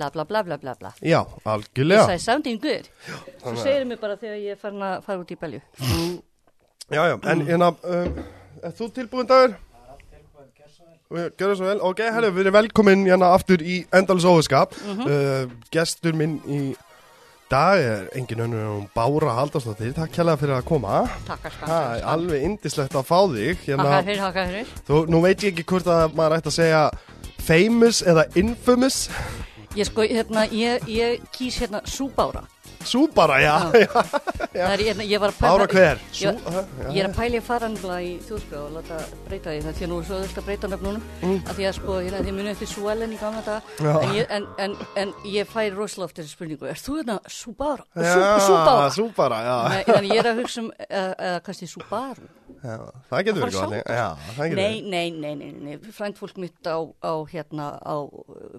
bla 0.00 0.08
bla 0.10 0.24
bla 0.24 0.42
bla 0.42 0.56
bla 0.64 0.74
bla. 0.80 0.92
Já, 1.04 1.20
algjörlega. 1.44 2.06
Sagði 2.08 2.24
sounding 2.24 2.60
good. 2.62 2.88
Að- 3.44 3.62
segir 3.62 3.84
mér 3.90 4.00
bara 4.00 4.16
þegar 4.16 4.40
ég 4.40 4.56
er 4.56 4.60
farin 4.64 4.82
að 4.88 5.02
fara 5.04 5.20
út 5.20 5.30
í 5.30 5.38
belju. 5.40 5.60
Já, 6.90 7.02
já, 7.06 7.16
en 7.30 7.44
hérna 7.46 7.74
um, 7.84 8.14
Er 8.62 8.72
þú 8.76 8.88
tilbúin 8.92 9.28
dagur? 9.30 9.52
Gjör 11.10 11.32
það 11.38 11.56
svo 11.58 11.66
vel, 11.66 11.80
ok, 11.82 12.00
herru, 12.14 12.28
við 12.34 12.44
erum 12.44 12.54
velkomin 12.54 13.00
hérna 13.08 13.32
aftur 13.34 13.62
í 13.66 13.80
Endalus 13.98 14.26
Óðurskap 14.30 14.76
uh, 14.78 15.48
Gestur 15.74 16.14
minn 16.14 16.36
í 16.46 16.58
dag 17.50 17.80
er 17.82 18.04
engin 18.14 18.44
önnur 18.44 18.60
en 18.62 18.68
hún 18.76 18.84
Bára 18.94 19.32
Haldarsdóttir 19.40 19.90
Takk 19.96 20.12
kærlega 20.14 20.38
fyrir 20.38 20.54
að 20.60 20.68
koma. 20.68 21.00
Takkar 21.26 21.56
Það 21.64 21.88
er 21.96 22.04
alveg 22.12 22.44
indislegt 22.46 22.94
að 22.94 23.08
fá 23.08 23.18
þig 23.32 23.64
takkar 23.64 23.80
hérna, 23.80 24.02
fyrir, 24.06 24.22
takkar 24.22 24.52
fyrir 24.52 24.70
þú, 24.86 25.00
Nú 25.10 25.22
veit 25.24 25.42
ég 25.42 25.50
ekki 25.50 25.66
hvort 25.72 25.90
að 25.90 26.14
maður 26.20 26.36
ætti 26.38 26.52
að 26.52 26.58
segja 26.60 26.84
famous 27.50 28.02
eða 28.06 28.26
infamous 28.38 29.00
ég 29.78 29.86
sko, 29.86 30.02
hérna, 30.02 30.46
ég, 30.50 30.88
ég 30.90 31.20
kýs 31.34 31.60
hérna 31.62 31.82
súbára 31.86 32.46
Sú 32.84 33.08
bara, 33.12 33.36
já, 33.44 33.68
já. 33.76 33.92
það 34.54 34.72
er, 34.72 34.82
hérna, 34.88 35.04
ég 35.04 35.20
var 35.20 35.32
að 35.34 35.40
Bára 35.42 35.66
hver? 35.68 35.98
Sú, 36.16 36.30
Ég- 36.30 36.38
já, 36.40 36.60
Ég 36.94 37.02
er 37.02 37.08
að 37.10 37.16
pæli 37.18 37.36
að 37.36 37.44
fara 37.44 37.68
nefnilega 37.68 38.00
í 38.00 38.12
þjóðskrá 38.24 38.60
og 38.62 38.70
láta 38.78 39.00
breyta 39.26 39.52
því 39.52 39.60
það 39.66 39.74
því 39.76 39.84
að 39.84 39.90
nú 39.92 39.98
er 40.00 40.06
svo 40.08 40.16
öðvöld 40.16 40.40
að 40.40 40.46
breyta 40.48 40.70
nöfnunum 40.72 41.04
mm. 41.20 41.36
að 41.44 41.58
því 41.58 41.68
að 41.68 41.76
sko, 41.76 41.98
hérna, 42.00 42.22
því 42.24 42.34
muni 42.38 42.52
eftir 42.54 42.70
Suellen 42.72 43.12
í 43.12 43.20
daga 43.20 43.58
Já. 43.60 43.92
en, 43.92 44.16
ég- 44.16 44.32
en, 44.38 44.48
en, 44.64 44.76
en 45.04 45.14
ég 45.28 45.52
færi 45.52 45.74
rosalega 45.76 46.08
oft 46.08 46.22
þessi 46.22 46.32
spurningu 46.32 46.72
Er 46.72 46.80
þú 46.80 46.96
hérna 47.02 47.20
Subaru? 47.28 47.84
Já, 48.00 48.16
Subaru? 48.48 48.90
Sú 48.96 49.08
bara, 49.16 49.44
já, 49.44 49.56
Nei, 49.74 49.80
Þannig 49.90 50.16
ég 50.16 50.24
er 50.24 50.32
að 50.32 50.40
hugsa 50.40 50.64
um 50.64 50.72
eða, 50.88 51.08
eða 51.28 51.42
kannski 51.50 51.68
Subaru 51.68 52.30
já 52.60 52.74
Það 53.10 53.22
getur 53.26 53.44
verið 53.44 53.58
að 53.60 53.74
Já, 53.80 54.06
það 54.36 54.50
getur 54.50 54.60
Nei, 54.60 54.80
nei, 54.82 55.10
nei, 55.10 55.34
nei, 55.40 55.52
nei. 55.64 55.92
frænt 55.96 56.20
fólk 56.20 56.40
mitt 56.42 56.68
á, 56.68 56.78
á 57.00 57.12
hérna 57.30 57.68
á 57.80 57.96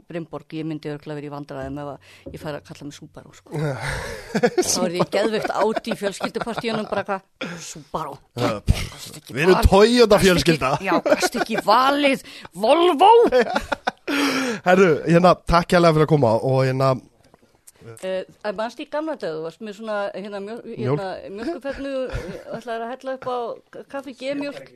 Brimborg, 0.09 0.47
ég 0.57 0.67
myndi 0.67 0.91
örgulega 0.91 1.19
verið 1.19 1.29
í 1.29 1.33
vandræðum 1.35 1.79
ef 1.83 1.91
að 1.91 2.33
ég 2.35 2.41
færi 2.41 2.59
að 2.59 2.65
kalla 2.69 2.87
mig 2.87 2.97
Subaru 2.97 3.35
sko. 3.37 3.61
þá 4.71 4.79
er 4.85 4.95
því 4.95 5.07
geðveikt 5.15 5.53
áti 5.61 5.93
í 5.93 5.99
fjölskyldupartíunum 6.01 6.89
bara 6.89 7.05
hvað, 7.07 7.27
Subaru. 7.67 8.17
Verið 8.37 9.31
Við 9.31 9.43
erum 9.45 9.69
Toyota 9.69 10.19
fjölskylda. 10.21 10.73
Já, 10.83 10.93
gast 11.05 11.37
ekki 11.41 11.61
valið. 11.65 12.25
Volvo! 12.57 13.11
Herru, 14.67 14.89
hérna, 15.05 15.35
takk 15.47 15.77
hérlega 15.77 15.95
fyrir 15.95 16.07
að 16.07 16.11
koma 16.11 16.33
og 16.41 16.63
hérna, 16.67 16.93
uh, 17.81 18.51
Manst 18.57 18.79
í 18.83 18.87
gamla 18.91 19.15
dag, 19.21 19.33
þú 19.37 19.45
varst 19.45 19.61
með 19.65 19.77
svona 19.79 19.97
hérna, 20.15 20.41
mjö, 20.45 20.57
hérna, 20.77 21.07
mjölkufernu 21.37 21.93
ætlaði 22.57 22.75
að 22.77 22.91
hella 22.95 23.15
upp 23.17 23.27
á 23.31 23.37
kaffi 23.95 24.13
G-mjölk 24.21 24.69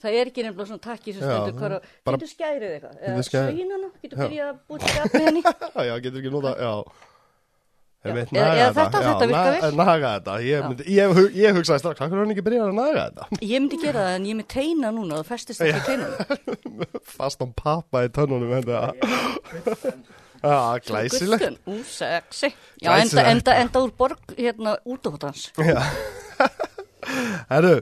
Það 0.00 0.14
er 0.16 0.28
ekki 0.30 0.42
nefnilega 0.46 0.64
svona 0.70 0.80
takki 0.80 1.12
sem 1.12 1.20
hvar 1.60 1.74
á, 1.76 1.78
bara- 2.08 2.16
getur 2.16 2.30
skærið 2.32 2.70
eitthvað, 2.78 2.94
Getur 2.96 3.12
eða 3.12 3.74
hana, 3.76 3.88
getur 4.00 4.16
byrjað 4.24 4.48
að 4.48 4.56
gaf 4.96 5.12
með 5.12 5.24
henni. 5.26 5.42
já, 5.90 5.94
getur 6.06 6.20
ekki 6.22 6.32
nota, 6.32 6.52
já. 6.56 6.72
Einmitt, 8.00 8.30
eða- 8.32 8.54
eða 8.56 8.72
þetta- 8.78 9.00
þetta 9.04 9.26
virkar 9.28 9.58
vel. 9.60 9.76
Naga 9.76 10.12
þetta, 10.14 10.36
ég, 10.40 10.62
myndi, 10.70 10.84
ég, 10.96 11.12
hu- 11.18 11.32
ég 11.36 11.52
hugsaði 11.58 11.82
strax, 11.82 12.00
er 12.00 12.16
hann 12.16 12.32
ekki 12.32 12.44
byrjað 12.46 12.70
að 12.70 12.78
naga 12.80 13.02
þetta? 13.10 13.26
Ég 13.50 13.60
myndi 13.60 13.80
gera 13.82 14.06
það 14.06 14.14
en 14.16 14.24
ég 14.24 14.32
er 14.32 14.38
með 14.40 14.48
teina 14.56 14.88
núna 14.96 15.18
og 15.18 15.20
það 15.20 15.28
festist 15.34 15.60
ekki 15.60 15.82
teinunum. 15.84 16.16
Fast 17.18 17.44
án 17.44 17.52
pappa 17.60 18.06
í 18.06 18.08
tönnunum, 18.08 18.56
þetta 18.56 18.78
Já, 20.42 20.78
glæsilegt 20.86 21.58
Ú, 21.68 21.80
sexy. 21.84 22.52
Já, 22.80 22.94
enda, 23.02 23.24
enda, 23.30 23.54
enda 23.60 23.82
úr 23.84 23.90
borg 23.98 24.34
hérna 24.38 24.76
út 24.88 25.04
á 25.04 25.10
hans. 25.26 25.50
Herru, 27.50 27.80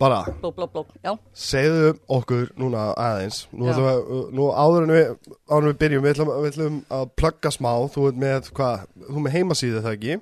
bara 0.00 0.24
Bló, 0.40 0.50
bló, 0.52 0.66
bló. 0.72 0.82
Já, 1.04 1.12
segðu 1.36 1.90
okkur 2.08 2.50
núna 2.58 2.90
aðeins 2.96 3.42
nú, 3.52 3.68
Já. 3.68 3.72
ætlum 3.74 3.86
við, 3.86 4.30
nú 4.38 4.46
áður 4.56 4.86
en 4.86 4.92
við 4.94 5.06
áður 5.50 5.62
en 5.62 5.68
við 5.70 5.78
byrjum, 5.82 6.04
við 6.06 6.14
ætlum, 6.14 6.30
við 6.40 6.50
ætlum 6.54 6.78
að 6.96 7.04
plugga 7.20 7.52
smá 7.54 7.70
þú 7.94 8.06
ert 8.10 8.20
með, 8.24 8.50
hvað, 8.56 8.86
þú 9.04 9.14
ert 9.16 9.24
með 9.26 9.36
heimasíðu 9.36 9.82
það 9.84 9.96
ekki 9.98 10.16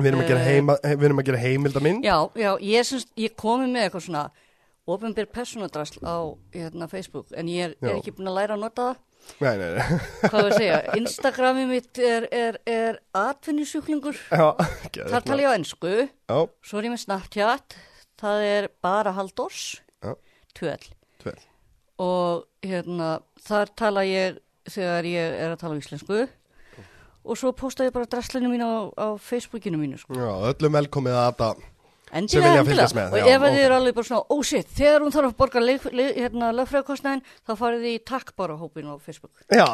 við 0.00 0.08
erum 0.10 0.22
að 0.24 0.30
gera, 0.30 0.40
Eh. 0.40 0.48
heima, 0.54 0.76
við 0.82 1.04
erum 1.10 1.20
að 1.20 1.28
gera 1.28 1.42
heimildaminn 1.44 2.00
já, 2.04 2.16
já, 2.40 2.50
ég 2.64 2.88
syns, 2.88 3.06
ég 3.20 3.36
komi 3.36 3.68
með 3.68 3.84
eitthvað 3.90 4.06
svona 4.08 4.24
ofinbyr 4.90 5.28
personadrasl 5.30 6.00
á 6.02 6.16
hérna, 6.56 6.88
Facebook 6.88 7.26
en 7.36 7.46
ég 7.52 7.68
er, 7.68 7.74
er 7.84 7.92
Já. 7.92 7.98
ekki 8.00 8.16
búin 8.16 8.30
að 8.32 8.38
læra 8.40 8.56
að 8.56 8.64
nota 8.64 8.82
það. 8.88 8.96
Nei, 9.40 9.52
nei, 9.60 9.68
nei 9.76 9.84
Hvað 10.24 10.36
var 10.36 10.48
að 10.50 10.56
segja? 10.58 10.78
Instagramið 11.00 11.68
mitt 11.70 12.00
er, 12.04 12.26
er, 12.32 12.58
er 12.68 12.98
atvinnusjúklingur. 13.16 14.18
já, 14.30 14.46
Þar 15.10 15.24
tala 15.28 15.44
ég 15.44 15.52
á 15.52 15.56
ennsku. 15.58 15.92
já, 16.08 16.38
Svo 16.66 16.80
er 16.80 16.88
ég 16.88 16.94
með 16.94 17.02
Snapchat. 17.04 17.76
Það 18.20 18.44
er 18.50 18.68
bara 18.84 19.14
Haldors. 19.16 19.62
Já. 20.04 20.12
Tvöl. 20.56 20.90
tvel 21.22 21.38
og 22.00 22.46
hérna, 22.64 23.18
þar 23.44 23.70
tala 23.76 24.02
ég 24.08 24.38
þegar 24.70 25.04
ég 25.08 25.34
er 25.44 25.50
að 25.52 25.58
tala 25.60 25.76
á 25.76 25.80
íslensku 25.80 26.20
og 26.24 27.36
svo 27.36 27.50
posta 27.52 27.84
ég 27.84 27.92
bara 27.92 28.08
draslinu 28.08 28.48
mín 28.48 28.64
á, 28.64 28.88
á 28.96 29.08
Facebookinu 29.20 29.76
mínu 29.80 29.98
sko. 30.00 30.16
já, 30.16 30.30
öllum 30.48 30.72
velkomið 30.78 31.18
að 31.20 31.60
þetta 32.10 32.32
Sem 32.32 32.42
endilega, 32.42 32.50
vilja 32.50 32.60
endilega. 32.60 32.70
fylgjast 32.70 32.96
með, 32.98 33.12
og 33.12 33.30
ef 33.30 33.44
þið 33.46 33.58
eru 33.64 33.74
alveg 33.76 33.94
bara 33.94 34.08
svona, 34.10 34.24
oh 34.34 34.42
shit 34.42 34.72
þegar 34.76 35.04
hún 35.04 35.14
þarf 35.14 35.30
að 35.30 35.36
borga 35.40 35.60
hérna, 36.20 36.52
lögfræðkostnæðin 36.58 37.22
þá 37.46 37.52
farið 37.60 37.84
þið 37.86 37.94
í 37.94 38.00
takk 38.10 38.32
bara 38.36 38.56
hópin 38.58 38.90
á 38.90 38.94
Facebook. 38.98 39.32
Já, 39.50 39.66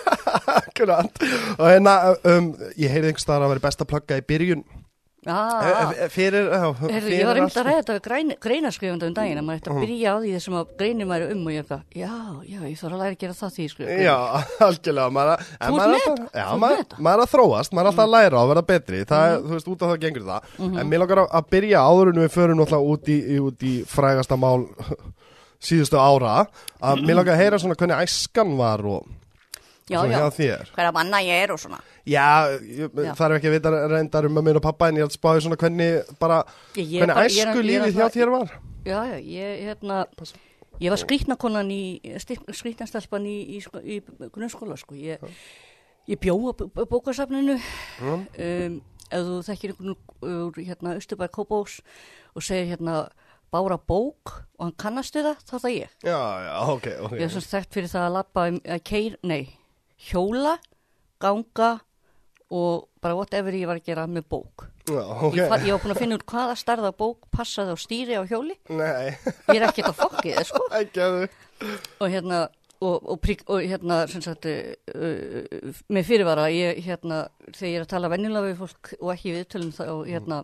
akkurat 0.60 1.24
og 1.58 1.66
hérna, 1.66 1.96
um, 2.30 2.52
ég 2.78 2.92
heyrði 2.92 3.10
einhvers 3.12 3.26
staðar 3.26 3.48
að 3.48 3.54
vera 3.56 3.66
best 3.66 3.82
að 3.84 3.90
plugga 3.90 4.20
í 4.20 4.26
byrjun 4.30 4.64
ah, 5.26 5.60
ah. 5.60 5.90
fyrir, 6.08 6.46
já, 6.48 6.62
Heyrðu, 6.80 7.10
ég 7.12 7.26
var 7.28 7.36
einmitt 7.40 7.56
að 7.60 7.66
ræða 7.66 7.80
þetta 7.80 7.94
við 7.96 8.02
grein, 8.06 8.30
greinaskrifandi 8.40 9.08
um 9.10 9.16
daginn 9.18 9.40
að 9.40 9.44
maður 9.48 9.60
ætti 9.60 9.70
að 9.74 9.80
byrja 9.84 10.12
á 10.12 10.16
því 10.22 10.30
þessum 10.36 10.56
að 10.60 10.70
greinum 10.80 11.12
væri 11.12 11.26
um 11.34 11.42
og 11.44 11.52
ég 11.52 11.60
eitthvað, 11.64 11.82
já, 12.00 12.12
já, 12.48 12.60
ég 12.70 12.78
þarf 12.80 12.94
að 12.96 13.02
læra 13.02 13.12
að 13.16 13.20
gera 13.24 13.36
það 13.40 13.52
því 13.58 13.66
sko. 13.74 13.88
Já, 14.00 14.16
algjörlega 14.68 15.14
maður, 15.18 15.44
maður 15.60 15.94
alltaf- 15.98 16.40
Já, 16.40 16.46
maður, 16.64 16.96
maður 17.10 17.24
að 17.26 17.32
þróast, 17.34 17.76
maður 17.76 17.90
alltaf 17.92 18.06
að 18.06 18.14
læra 18.16 18.40
og 18.40 18.50
verða 18.54 18.64
betri. 18.72 19.02
Það 19.12 19.26
er, 19.28 19.38
þú 19.44 19.54
veist, 19.58 19.70
út 19.74 19.84
af 19.84 19.92
það 19.92 20.02
gengur 20.06 20.26
það. 20.30 20.50
En 20.70 20.82
mér 20.94 21.04
langar 21.04 21.22
að- 21.26 21.30
að 21.40 21.48
byrja 21.56 21.84
áður 21.90 22.12
en 22.14 22.22
við 22.24 22.34
förum 22.38 22.60
náttúrulega 22.62 22.96
út 22.96 23.12
í, 23.12 23.18
í, 23.20 23.38
út 23.50 23.68
í 23.68 23.74
frægasta 23.92 24.40
mál 24.40 24.64
síðustu 25.68 26.00
ára. 26.00 26.46
Að 26.80 27.04
mér 27.04 27.20
langar 27.20 27.36
að 27.36 27.42
heyra 27.44 27.60
svona 27.60 27.76
hvernig 27.76 28.00
æskan 28.08 28.56
var 28.56 28.80
og 28.88 29.04
já, 29.90 29.98
svona 30.00 30.30
já, 30.46 30.56
hverja 30.76 30.92
manna 30.96 31.20
ég 31.26 31.42
er 31.44 31.52
og 31.52 31.58
svona. 31.60 31.80
Já, 32.06 32.26
ég, 32.62 32.90
Já. 32.94 33.12
þarf 33.18 33.36
ekki 33.38 33.50
að 33.50 33.56
vita 33.58 33.70
reyndar 33.90 34.26
um 34.28 34.34
mömmin 34.38 34.56
og 34.60 34.62
pappa 34.62 34.88
en 34.88 34.96
ég 35.00 35.04
er 35.04 35.10
að 35.10 35.16
spáði 35.18 35.42
svona 35.44 35.58
hvernig 35.60 36.18
bara, 36.20 36.44
Ég- 36.74 36.86
ég 36.86 37.02
er 37.02 37.06
hvernig 37.06 37.16
er- 37.18 37.30
æsku 37.30 37.58
er 37.58 37.68
lífið 37.70 37.98
hjá 37.98 38.08
þér 38.16 38.30
var. 38.36 38.54
Já, 38.86 38.98
já, 39.10 39.16
ég, 39.20 39.64
hérna, 39.68 40.06
ég 40.80 40.88
var 40.94 40.98
skrýtnakonan 41.02 41.70
í, 41.70 42.00
skrýtnastelpan 42.56 43.26
í, 43.28 43.36
í, 43.56 43.60
sko- 43.60 43.82
í 43.84 44.00
grunnskóla, 44.32 44.78
sko. 44.80 44.94
Ég, 44.94 45.18
ég 46.08 46.18
bjó 46.18 46.36
á 46.54 46.84
bókasafninu, 46.88 47.58
um, 48.00 48.80
ef 49.10 49.26
þú 49.26 49.40
þekkir 49.44 49.74
einhvern 49.74 49.96
úr, 50.22 50.60
hérna, 50.64 50.94
Östubæk 50.96 51.34
Kópós 51.34 51.80
og 52.34 52.42
segir, 52.42 52.70
hérna, 52.76 53.08
bára 53.52 53.76
bók 53.76 54.46
og 54.58 54.62
hann 54.68 54.74
kannast 54.78 55.14
við 55.18 55.26
það, 55.26 55.40
þá 55.44 55.54
er 55.56 55.62
það 55.64 55.72
ég. 55.74 55.94
Já, 56.06 56.18
já, 56.46 56.52
ok, 56.70 56.86
ok. 57.02 57.14
Ég 57.18 57.24
er 57.26 57.32
svo 57.34 57.42
þekkt 57.42 57.74
fyrir 57.74 57.90
það 57.90 58.04
að 58.06 58.12
lappa, 58.14 58.44
um- 58.48 58.60
að 58.64 58.84
keir, 58.84 59.16
nei, 59.26 59.48
hjóla, 60.08 60.56
ganga 61.20 61.72
og 62.50 62.88
bara 63.00 63.14
whatever 63.16 63.54
ég 63.54 63.68
var 63.70 63.78
að 63.78 63.86
gera 63.90 64.06
með 64.10 64.24
bók. 64.32 64.66
Já, 64.90 65.02
ok 65.06 65.36
Ég, 65.38 65.44
ég 65.68 65.74
var 65.76 65.82
búin 65.84 65.94
að 65.94 66.00
finna 66.02 66.16
út 66.18 66.24
hvaða 66.26 66.56
starða 66.58 66.90
bók 66.98 67.28
passaði 67.30 67.74
á 67.74 67.78
stýri 67.78 68.16
á 68.18 68.22
hjóli. 68.26 68.56
Nei, 68.74 69.12
Ég 69.52 69.60
er 69.60 69.68
ekkert 69.68 69.92
að 69.92 70.00
fokkið, 70.00 70.40
sko. 70.48 70.64
og 72.00 72.08
hérna 72.10 72.48
og, 72.80 73.10
og, 73.12 73.18
prík, 73.20 73.42
og 73.52 73.60
hérna 73.60 74.00
sagt 74.08 74.46
uh, 74.48 75.72
með 75.92 76.06
fyrirvara 76.08 76.46
ég 76.52 76.80
hérna 76.86 77.26
þegar 77.50 77.68
ég 77.68 77.76
er 77.76 77.84
að 77.84 77.90
tala 77.90 78.10
venjulega 78.12 78.46
við 78.46 78.62
fólk 78.62 78.92
og 78.96 79.10
ekki 79.12 79.34
við 79.34 79.46
tölum 79.52 79.72
þá 79.74 79.84
hérna 80.08 80.38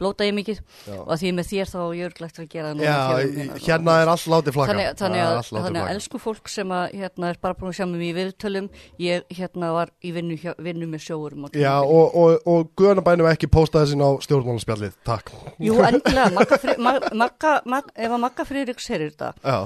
blóta 0.00 0.26
ég 0.26 0.36
mikið. 0.36 0.62
Já. 0.86 0.96
og 0.96 1.12
að 1.12 1.22
því 1.22 1.30
er 1.30 1.36
með 1.36 1.50
þér 1.50 1.72
þá 1.72 1.78
er 1.82 1.92
ég 1.98 2.08
örglegt 2.08 2.40
að 2.40 2.48
gera 2.52 2.72
það 2.72 3.20
hérna, 3.36 3.58
hérna 3.66 3.96
er 4.00 4.12
allt 4.14 4.26
látið 4.32 4.56
flakka. 4.56 4.72
Þannig, 4.72 4.88
þannig, 5.02 5.20
er 5.20 5.28
að, 5.28 5.42
þannig 5.50 5.68
að 5.68 5.76
flakka. 5.76 5.94
elsku 5.96 6.22
fólk 6.22 6.52
sem 6.52 6.74
að 6.78 6.96
hérna 7.02 7.32
er 7.32 7.40
bara 7.44 7.58
búin 7.60 7.72
að 7.72 7.78
sjá 7.78 7.86
mig 7.92 8.06
í 8.08 8.12
viðtölum 8.16 8.72
ég 9.02 9.36
hérna 9.36 9.72
var 9.76 9.92
í 10.00 10.14
vinnu, 10.16 10.40
hjá, 10.40 10.52
vinnu 10.62 10.88
með 10.88 11.06
sjóurum 11.06 11.48
og 11.48 11.60
Já, 11.60 11.74
og, 11.84 12.16
og, 12.16 12.48
og 12.48 12.72
Guðanabænum 12.78 13.28
ekki 13.34 13.50
postaði 13.52 13.92
sín 13.92 14.04
á 14.04 14.10
stjórnmálaspjallið, 14.24 14.98
takk. 15.06 15.32
Jú, 15.60 15.76
endilega, 15.88 16.32
Magga, 16.38 17.12
Magga, 17.12 17.56
Mag, 17.68 17.92
ef 17.92 18.12
að 18.16 18.22
Magga 18.24 18.48
Friðriks 18.48 18.88
heyrir 18.92 19.12
þetta 19.12 19.58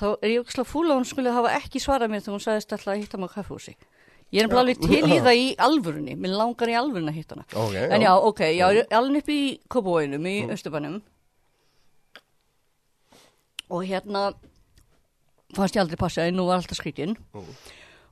þá 0.00 0.06
er 0.10 0.32
ég 0.32 0.44
ekki 0.46 0.64
fúla 0.66 0.94
að 0.94 1.00
hún 1.00 1.08
skulle 1.08 1.32
hafa 1.36 1.54
ekki 1.58 1.82
svarað 1.82 2.12
mér 2.12 2.24
þegar 2.24 2.36
hún 2.36 2.44
sagðist 2.46 2.72
alltaf 2.76 2.92
að 2.94 3.02
hitta 3.02 3.20
mig 3.20 3.30
á 3.30 3.36
kaffehúsi. 3.36 3.74
Ég 4.30 4.44
er 4.44 4.50
bara 4.50 4.62
alveg 4.62 4.78
til 4.80 5.00
í 5.02 5.18
það 5.18 5.36
í 5.36 5.46
alvörunni, 5.58 6.14
mér 6.16 6.36
langar 6.38 6.70
í 6.70 6.76
alvörunni 6.78 7.10
að 7.10 7.18
hitta 7.18 7.34
hana. 7.36 7.46
ok. 7.50 7.74
En 7.90 8.04
já, 8.04 8.12
ok, 8.14 8.40
já, 8.54 8.66
ég 8.76 8.84
er 8.86 8.98
alveg 9.00 9.24
upp 9.24 9.32
í 9.34 9.40
Kópavóinum 9.68 10.28
í 10.30 10.36
Östubænum 10.54 11.00
og 13.70 13.84
hérna 13.86 14.30
fannst 15.54 15.76
ég 15.76 15.82
aldrei 15.82 15.98
passa 15.98 16.26
en 16.26 16.38
nú 16.38 16.46
var 16.46 16.60
alltaf 16.60 16.78
skrítinn. 16.78 17.16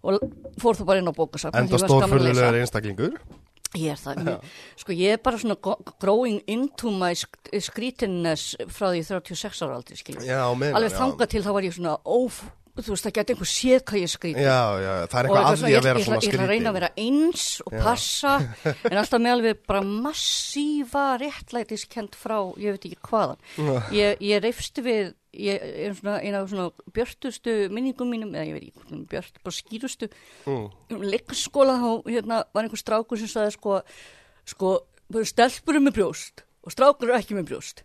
Og 0.02 0.19
fór 0.62 0.79
þú 0.79 0.87
bara 0.87 1.02
inn 1.02 1.11
á 1.11 1.14
bókasafn 1.14 1.58
Enda 1.58 1.79
stórfurðulegur 1.82 2.58
einstaklingur. 2.61 3.14
Ég 3.76 3.91
er 3.93 3.99
það, 4.00 4.20
mér, 4.25 4.53
sko 4.81 4.94
ég 4.97 5.11
er 5.12 5.19
bara 5.20 5.37
svona 5.37 5.56
growing 6.00 6.38
into 6.49 6.88
my 6.91 7.11
sk 7.15 7.50
skrítinness 7.69 8.55
frá 8.73 8.88
því 8.94 9.03
36 9.05 9.61
ára 9.67 9.76
aldrei, 9.76 9.99
skiljum. 10.00 10.25
Já, 10.25 10.41
meina, 10.56 10.76
Alveg 10.79 10.94
já. 10.94 10.99
þangað 11.03 11.29
til 11.35 11.43
þá 11.44 11.50
var 11.53 11.67
ég 11.69 11.75
svona 11.76 11.99
óf, 12.09 12.38
þú 12.79 12.94
veist, 12.94 13.05
það 13.05 13.15
geti 13.19 13.35
einhver 13.35 13.50
séð 13.53 13.85
hvað 13.91 14.00
ég 14.00 14.12
skrítið. 14.15 14.47
Já, 14.49 14.62
já, 14.81 14.93
það 15.11 15.19
er 15.20 15.29
eitthvað 15.29 15.44
að 15.44 15.59
svona, 15.59 15.69
því 15.69 15.73
ég, 15.75 15.79
að 15.82 15.88
vera 15.91 16.05
svona 16.06 16.19
ætla- 16.19 16.29
ég 16.29 16.32
ætla 16.32 16.47
að 16.47 16.53
reyna 16.55 16.73
að 16.73 16.73
skrítið. 16.73 16.79
vera 16.79 16.91
eins 17.05 17.44
og 17.67 17.76
passa, 17.85 18.35
en 18.93 18.99
alltaf 19.03 19.20
með 19.26 19.37
alveg 19.37 19.61
bara 19.69 19.82
massífa 19.85 21.05
réttlætiskend 21.21 22.17
frá, 22.19 22.38
ég 22.56 22.76
veit 22.79 22.88
ekki 22.88 23.00
hvaðan. 23.11 23.41
Ég, 24.00 24.17
ég 24.25 24.43
reyfsti 24.44 24.85
við, 24.85 25.12
ég 25.33 25.61
er 25.61 25.95
svona 25.95 26.21
eina 26.23 26.41
af 26.43 26.49
svona 26.51 26.71
björtustu 26.95 27.57
minningum 27.71 28.09
mínum, 28.11 28.33
eða 28.35 28.47
ég 28.49 28.57
veit 28.57 28.69
ekki, 28.71 29.01
björt, 29.11 29.43
bara 29.45 29.55
skýrustu, 29.55 30.09
Mm. 30.47 30.71
um 30.91 31.03
leikskóla, 31.03 31.77
þá 31.79 31.91
hérna, 32.09 32.45
var 32.55 32.65
einhver 32.65 32.81
strákur 32.81 33.19
sem 33.19 33.29
sagði 33.29 33.53
sko, 33.53 33.83
sko, 34.47 34.73
stelpur 35.25 35.75
eru 35.77 35.85
með 35.85 35.99
brjóst 35.99 36.45
og 36.65 36.73
strákur 36.73 37.09
eru 37.11 37.19
ekki 37.19 37.37
með 37.37 37.49
brjóst. 37.53 37.83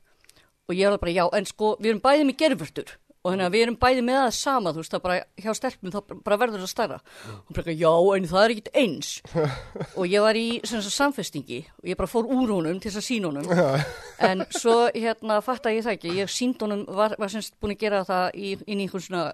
Og 0.69 0.75
ég 0.75 0.89
var 0.89 0.97
bara, 0.97 1.11
já, 1.11 1.27
en 1.35 1.45
sko, 1.45 1.75
við 1.79 1.89
erum 1.91 2.01
bæði 2.01 2.23
með 2.29 2.37
gerfurtur 2.37 2.97
og 3.23 3.31
þannig 3.31 3.45
að 3.47 3.53
við 3.55 3.61
erum 3.63 3.77
bæði 3.79 4.01
með 4.03 4.17
það 4.19 4.33
sama, 4.35 4.71
þú 4.73 4.81
veist, 4.81 4.93
það 4.93 5.03
bara 5.05 5.19
hjá 5.39 5.53
stelpum, 5.55 5.91
þá 5.93 6.15
bara 6.25 6.37
verður 6.41 6.63
það 6.65 6.71
starra. 6.73 6.97
Og 7.31 7.53
bara, 7.55 7.75
já, 7.79 7.91
en 8.17 8.27
það 8.27 8.43
er 8.43 8.53
ekkit 8.55 8.71
eins. 8.81 9.11
og 9.97 10.09
ég 10.11 10.25
var 10.25 10.39
í 10.39 10.47
sagt, 10.67 10.89
samfestingi 10.91 11.61
og 11.79 11.87
ég 11.93 11.99
bara 12.01 12.11
fór 12.11 12.27
úr 12.27 12.51
honum 12.57 12.81
til 12.83 12.91
þess 12.91 12.99
að 12.99 13.07
sína 13.07 13.31
honum. 13.31 13.87
en 14.27 14.43
svo, 14.51 14.75
hérna, 14.91 15.39
fatt 15.45 15.71
að 15.71 15.79
ég 15.79 15.87
það 15.87 15.95
ekki, 15.95 16.17
ég 16.19 16.35
sínd 16.35 16.67
honum, 16.67 16.83
var, 16.99 17.15
var 17.21 17.31
semst 17.31 17.55
búin 17.63 17.77
að 17.77 17.85
gera 17.85 18.03
það 18.09 18.27
í, 18.35 18.53
inn 18.67 18.83
í 18.83 18.89
einhvern 18.89 19.07
svona 19.07 19.25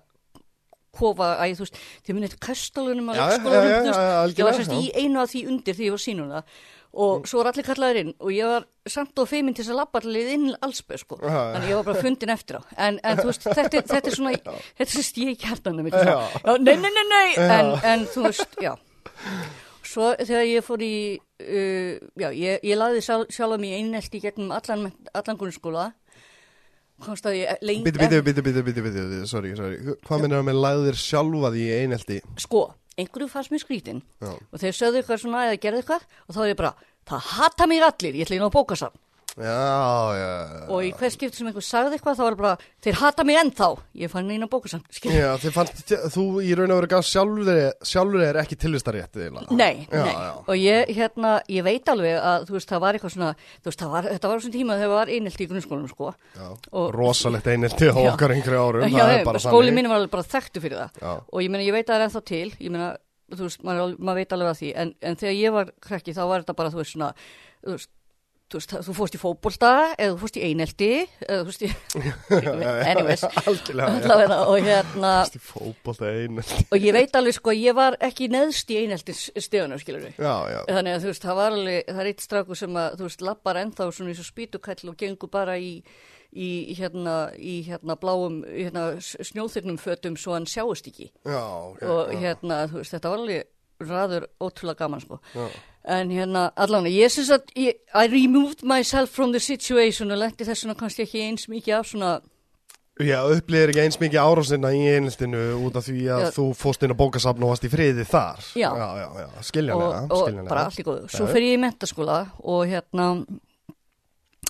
kofa, 0.99 1.33
að 1.39 1.51
ég, 1.51 1.57
þú 1.57 1.65
veist, 1.65 1.79
þið 2.05 2.23
eftir 2.27 2.41
kastalunum 2.45 3.11
að 3.13 3.19
já, 3.19 3.25
þú 3.41 3.53
veist, 3.53 3.89
já, 3.89 4.37
ég 4.37 4.45
var 4.45 4.57
semst 4.57 4.77
í 4.77 4.87
einu 4.97 5.21
af 5.21 5.33
því 5.33 5.43
undir 5.49 5.77
því 5.77 5.89
ég 5.89 5.95
var 5.95 6.03
sínum 6.03 6.31
það 6.33 6.61
og 6.93 7.27
svo 7.29 7.43
var 7.43 7.51
allir 7.51 7.67
kallaðir 7.67 8.01
inn 8.01 8.11
og 8.17 8.33
ég 8.33 8.49
var 8.49 8.65
samt 8.89 9.21
og 9.21 9.29
feimin 9.29 9.53
til 9.53 9.63
þess 9.63 9.73
að 9.75 9.79
labba 9.79 10.01
allir 10.01 10.31
inn 10.33 10.49
allsbæð 10.65 11.01
sko, 11.03 11.19
þannig 11.21 11.69
ég 11.69 11.79
var 11.79 11.87
bara 11.91 12.03
fundin 12.03 12.33
eftir 12.33 12.57
á. 12.57 12.61
En, 12.87 12.99
en 13.05 13.21
þú 13.21 13.29
veist, 13.29 13.45
þetta, 13.45 13.83
þetta 13.93 14.09
er 14.09 14.17
svona 14.17 14.33
þetta 14.39 14.89
er 14.89 15.07
stíð 15.09 15.33
í 15.33 15.37
kjartanum 15.43 15.89
nei, 15.89 16.75
nei, 16.81 16.89
nei, 16.89 17.05
nei 17.13 17.29
en, 17.45 17.73
en 17.91 18.05
þú 18.09 18.25
veist, 18.25 18.57
já. 18.63 18.73
Svo 19.89 20.11
þegar 20.17 20.45
ég 20.45 20.65
fór 20.65 20.83
í 20.85 20.95
uh, 21.17 21.93
já, 22.19 22.29
ég, 22.33 22.59
ég 22.65 22.77
laði 22.77 23.01
sjálf, 23.05 23.31
sjálf 23.33 23.61
mig 23.61 23.77
einelt 23.77 24.13
í 24.13 24.21
gegnum 24.21 24.53
allan, 24.53 24.89
allan 25.13 25.39
grunnskóla. 25.39 25.87
Komst 26.99 27.25
að 27.29 27.37
ég 27.39 27.61
lengi 27.63 27.87
bíti, 27.87 28.19
bíti, 28.25 28.43
bíti, 28.43 28.83
bíti, 28.83 29.21
sorry, 29.29 29.53
sorry. 29.55 29.79
Hvað 30.05 30.25
það 30.27 30.45
með 30.49 30.61
lagðir 30.65 30.99
sjálfa 30.99 31.53
því 31.53 31.65
einelti? 31.77 32.17
sko, 32.43 32.65
einhverju 33.01 33.29
fannst 33.31 33.53
mér 33.53 33.63
skrítin 33.63 34.01
Já. 34.21 34.31
og 34.35 34.61
þeir 34.61 34.77
sögðu 34.77 35.01
eitthvað 35.01 35.21
svona 35.23 35.45
eða 35.47 35.61
gerðu 35.63 35.83
eitthvað 35.83 36.07
og 36.27 36.35
þá 36.35 36.41
er 36.43 36.51
ég 36.51 36.59
bara, 36.59 36.73
það 37.09 37.29
hata 37.35 37.67
mig 37.69 37.85
allir 37.85 38.19
ég 38.19 38.27
ætla 38.27 38.39
inn 38.39 38.47
á 38.47 38.57
bókasafn 38.57 38.99
Já, 39.37 40.15
já, 40.17 40.29
já. 40.49 40.63
og 40.73 40.81
í 40.83 40.89
hver 40.97 41.11
skipti 41.13 41.37
sem 41.37 41.47
einhver 41.49 41.63
sagði 41.63 41.95
eitthvað 41.97 42.17
þá 42.17 42.23
var 42.25 42.33
það 42.33 42.39
bara, 42.41 42.69
þeir 42.83 42.97
hata 42.99 43.25
mig 43.27 43.37
ennþá 43.39 43.67
ég 44.01 44.11
fann 44.11 44.31
bókasafn 44.51 44.83
skilur. 44.95 45.15
Já, 45.15 45.29
þið 45.43 45.53
fannst, 45.55 45.93
þú 46.15 46.23
í 46.43 46.55
raun 46.57 46.73
og 46.73 46.79
veru 46.81 46.89
gaf 46.91 47.05
sjálfur 47.07 48.23
þér 48.23 48.39
ekki 48.41 48.57
tilvistarétt. 48.59 49.19
Nei, 49.55 49.85
nei, 49.91 50.15
og 50.41 50.55
ég, 50.57 50.91
hérna, 50.97 51.35
ég 51.51 51.63
veit 51.67 51.91
alveg 51.93 52.17
að, 52.19 52.47
þú 52.49 52.57
veist, 52.57 52.71
það 52.73 52.83
var 52.83 52.97
eitthvað 52.99 53.15
svona, 53.15 53.31
þú 53.59 53.71
veist, 53.71 53.83
var, 53.93 54.09
þetta 54.15 54.31
var 54.31 54.41
þessum 54.41 54.55
tíma 54.55 54.79
þegar 54.79 54.89
það 54.89 54.95
var 54.97 55.13
einhelti 55.15 55.45
í 55.45 55.49
grunnskólanum, 55.53 55.91
sko. 55.93 56.13
já. 56.39 56.47
Og- 56.71 56.89
Rosalegt 56.95 57.47
einelti 57.53 57.91
á 57.91 57.95
Já. 57.95 58.09
okkar 58.13 58.33
yngri 58.35 58.57
árum, 58.59 58.81
er 59.13 59.69
þannig. 59.69 59.75
minn 59.79 59.89
var 59.89 60.01
alveg 60.01 60.11
bara 60.17 60.23
þekktu 60.23 60.63
fyrir 60.65 60.81
það. 60.83 61.21
Og 61.31 61.39
ég 61.45 61.49
meina, 61.53 61.63
ég 61.63 61.73
veit 61.77 61.85
að 61.87 61.93
það 61.93 61.99
er 61.99 62.07
ennþá 62.09 62.23
til, 62.25 62.49
ég 62.59 62.71
meina, 62.73 62.89
þú 63.29 63.45
veist, 63.45 63.63
maður, 63.63 63.93
er 63.93 63.97
maður 63.99 64.19
veit 64.23 64.35
alveg 64.35 64.49
að 64.49 64.59
því, 64.59 64.73
en, 64.83 64.93
en 65.01 65.15
þegar 65.15 65.37
ég 65.37 65.53
var 65.53 65.71
krekki 65.85 66.15
þá 66.17 66.23
var 66.27 66.43
þetta 66.43 66.55
bara, 66.59 66.69
þú 66.73 66.81
veist, 66.81 66.95
svona, 66.95 67.13
þú 67.63 67.75
veist, 67.75 67.89
þú 68.49 68.59
veist, 68.59 68.73
þú 68.87 68.93
fórst 68.97 69.15
í 69.15 69.19
fótbolta 69.21 69.71
eða 69.93 70.13
þú 70.13 70.19
fórst 70.23 70.37
í 70.39 70.43
einhelti 70.47 70.89
eða 71.25 71.39
þú 71.39 71.49
fórst 71.49 71.63
í, 71.65 71.69
anyways, 72.91 73.23
já. 73.23 73.85
allavega, 73.85 74.37
og 74.49 74.65
hérna, 74.65 75.11
Fyrst 75.23 75.37
í 75.37 75.41
fótbolta 75.43 76.09
einelti. 76.09 76.59
og 76.73 76.85
ég 76.87 76.95
veit 76.97 77.17
alveg, 77.19 77.37
sko, 77.37 77.53
ég 77.55 77.77
var 77.77 77.97
ekki 78.09 78.29
neðst 78.33 78.73
í 78.73 78.79
einhelti 78.81 79.15
steguna, 79.19 79.77
skilur 79.81 80.07
við. 80.07 80.17
Já, 80.17 80.33
já. 80.53 80.59
Þannig 80.69 80.95
að 80.97 81.05
þú 81.05 81.11
veist, 81.13 81.27
það 81.27 81.39
var 81.41 81.57
alveg, 81.59 81.79
það 81.91 82.01
er 82.03 82.11
eitt 82.13 82.25
strákur 82.25 82.59
sem 82.63 82.79
að, 82.83 82.97
þú 82.99 83.09
veist, 83.09 83.25
lappar 83.29 83.61
ennþá 83.63 83.89
svona 83.91 84.13
eins 84.13 84.23
og 84.23 84.29
spýtukall 84.31 84.91
og 84.93 84.97
gengur 85.03 85.33
bara 85.33 85.57
í, 85.61 85.71
í 86.33 86.49
hérna, 86.79 87.15
í 87.37 87.55
hérna 87.69 87.97
bláum, 88.01 88.41
hérna 88.49 88.89
snjóþyrnum 89.03 89.79
fötum 89.81 90.17
svo 90.19 90.35
hann 90.37 90.49
sjáist 90.49 90.89
ekki. 90.89 91.11
Já, 91.25 91.41
ok. 91.69 91.81
og 91.85 92.13
já. 92.13 92.21
hérna, 92.25 92.63
þú 92.69 92.81
veist, 92.81 92.97
þetta 92.97 93.13
var 93.13 93.23
alveg 93.23 93.55
ræður 93.79 94.25
ótrúlega 94.43 94.81
gaman, 94.83 95.05
sko. 95.05 95.21
Já. 95.37 95.45
En 95.89 96.11
hérna, 96.13 96.49
allavega, 96.59 96.91
ég 96.93 97.09
syns 97.13 97.31
að 97.33 97.47
ég, 97.57 97.79
I 97.97 98.05
removed 98.11 98.61
myself 98.67 99.09
from 99.15 99.31
the 99.33 99.41
situation 99.41 100.11
og 100.13 100.19
lendi 100.21 100.45
þessuna 100.45 100.75
kannski 100.77 101.07
ekki 101.07 101.23
eins 101.25 101.47
mikið 101.49 101.79
af 101.79 101.87
svona, 101.89 102.11
Já, 102.99 103.21
upplýðir 103.31 103.71
ekki 103.71 103.79
eins 103.85 103.95
mikið 103.95 104.19
árásina 104.19 104.73
í 104.75 104.81
eineltinu 104.91 105.39
út 105.63 105.77
af 105.79 105.85
því 105.87 106.01
að 106.11 106.23
Já. 106.25 106.31
þú 106.35 106.45
fóst 106.59 106.81
inn 106.83 106.91
á 106.91 106.99
bókasafn 106.99 107.45
og 107.47 107.53
varst 107.53 107.63
í 107.63 107.69
friði 107.71 108.03
þar. 108.03 108.41
Já. 108.59 108.67
Já, 108.75 108.87
já, 108.99 109.05
já. 109.21 109.27
og, 109.29 109.45
Skiljanlega, 109.47 110.01
og 110.03 110.19
skiljanlega. 110.25 110.49
bara 110.51 110.63
allt 110.67 110.81
í 110.81 110.83
góðu. 110.83 111.05
Svo 111.13 111.27
fer 111.29 111.45
ég 111.45 111.55
í 111.55 111.61
mentaskóla 111.63 112.17
og 112.43 112.65
hérna 112.67 113.05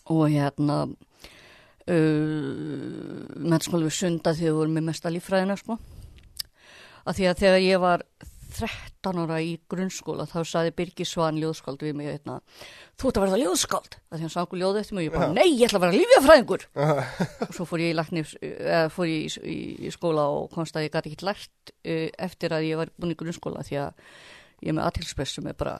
og 0.10 0.24
hérna 0.34 0.80
uh, 0.90 1.94
mentaskóla 3.38 3.86
við 3.86 3.96
sunda 4.00 4.34
því 4.34 4.50
við 4.50 4.58
vorum 4.58 4.74
með 4.80 4.88
mesta 4.90 5.14
líffræðina 5.14 5.60
sko. 5.62 5.78
að 7.06 7.14
því 7.20 7.30
að 7.30 7.40
þegar 7.44 7.62
ég 7.68 7.86
var 7.86 8.08
13 8.57 9.19
ára 9.24 9.40
í 9.46 9.51
grunnskóla 9.72 10.25
þá 10.30 10.40
saði 10.48 10.74
Birgir 10.78 11.07
Svan 11.07 11.38
ljóðskáld 11.42 11.84
við 11.86 11.96
mig 12.00 12.10
hérna, 12.10 12.40
þú 13.00 13.12
ert 13.12 13.19
að 13.19 13.25
verða 13.25 13.42
ljóðskáld. 13.44 13.98
Að 14.10 14.16
því 14.16 14.25
hann 14.25 14.34
sangur 14.34 14.62
ljóð 14.62 14.80
eftir 14.81 14.98
mig 14.98 15.04
og 15.04 15.07
ég 15.07 15.16
bara, 15.18 15.30
nei, 15.36 15.48
ég 15.54 15.68
ætla 15.68 15.80
að 15.80 15.86
vera 15.86 15.98
lífjafræðingur 15.98 16.66
og 17.48 17.54
svo 17.57 17.68
fór 17.69 17.84
ég 17.84 17.94
í, 17.94 17.98
lækni, 18.00 18.25
uh, 18.25 18.88
fór 18.94 19.12
ég 19.12 19.38
í, 19.44 19.60
í, 19.90 19.94
skóla 19.96 20.25
og 20.36 20.50
komst 20.56 20.80
að 20.80 20.88
ég 20.88 20.96
gæti 20.96 21.13
ekki 21.13 21.30
lært 21.30 21.74
uh, 21.78 22.07
eftir 22.30 22.57
að 22.57 22.68
ég 22.72 22.81
var 22.81 22.94
búin 22.98 23.16
í 23.16 23.19
grunnskóla 23.19 23.66
því 23.68 23.81
að 23.86 24.04
ég 24.60 24.74
er 24.74 24.80
með 24.80 24.90
aðtilspress 24.90 25.40
sem 25.40 25.50
er 25.50 25.60
bara 25.60 25.78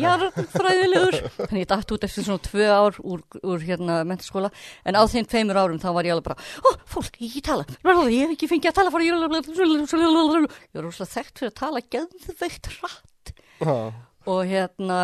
jarðfræðilegur. 0.00 1.18
Þannig 1.38 1.62
ég 1.64 1.70
dætt 1.72 1.94
út 1.96 2.06
eftir 2.08 2.26
svona 2.26 2.44
tvö 2.44 2.68
ár 2.70 3.00
úr, 3.02 3.24
úr 3.42 3.64
hérna 3.64 4.00
mentaskóla 4.08 4.52
en 4.84 4.98
á 4.98 5.02
þeim 5.10 5.28
tveimur 5.30 5.60
árum 5.60 5.80
þá 5.82 5.90
var 5.96 6.08
ég 6.08 6.16
alveg 6.16 6.30
bara 6.30 6.38
ó, 6.64 6.68
fólk, 6.88 7.18
ég 7.20 7.30
ekki 7.30 7.44
tala, 7.50 7.66
ég 8.10 8.26
hef 8.26 8.36
ekki 8.36 8.50
fengið 8.50 8.72
að 8.72 8.78
tala 8.80 8.90
ég 9.00 10.78
var 10.78 10.86
rosalega 10.86 11.14
þekkt 11.16 11.40
fyrir 11.40 11.50
að 11.50 11.58
tala 11.60 11.82
geðveikt 11.90 12.70
hratt. 12.76 13.34
Já. 13.60 13.92
og 14.30 14.46
hérna 14.48 15.00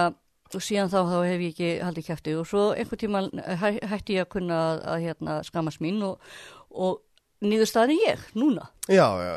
og 0.54 0.62
síðan 0.62 0.90
þá, 0.92 1.00
þá 1.10 1.16
hef 1.26 1.42
ég 1.42 1.52
ekki 1.52 1.70
haldið 1.84 2.06
kæfti 2.06 2.34
og 2.38 2.46
svo 2.48 2.62
einhvern 2.76 3.00
tíma 3.02 3.22
hæ, 3.60 3.66
hætti 3.90 4.16
ég 4.16 4.26
að 4.26 4.32
kunna 4.36 4.60
að 4.94 5.06
hérna, 5.06 5.40
skamast 5.46 5.82
mín 5.84 5.98
og, 6.06 6.22
og 6.70 7.02
niðurstaðan 7.44 7.92
er 7.96 8.02
ég, 8.06 8.24
núna. 8.38 8.70
Já, 8.88 9.04
já, 9.20 9.34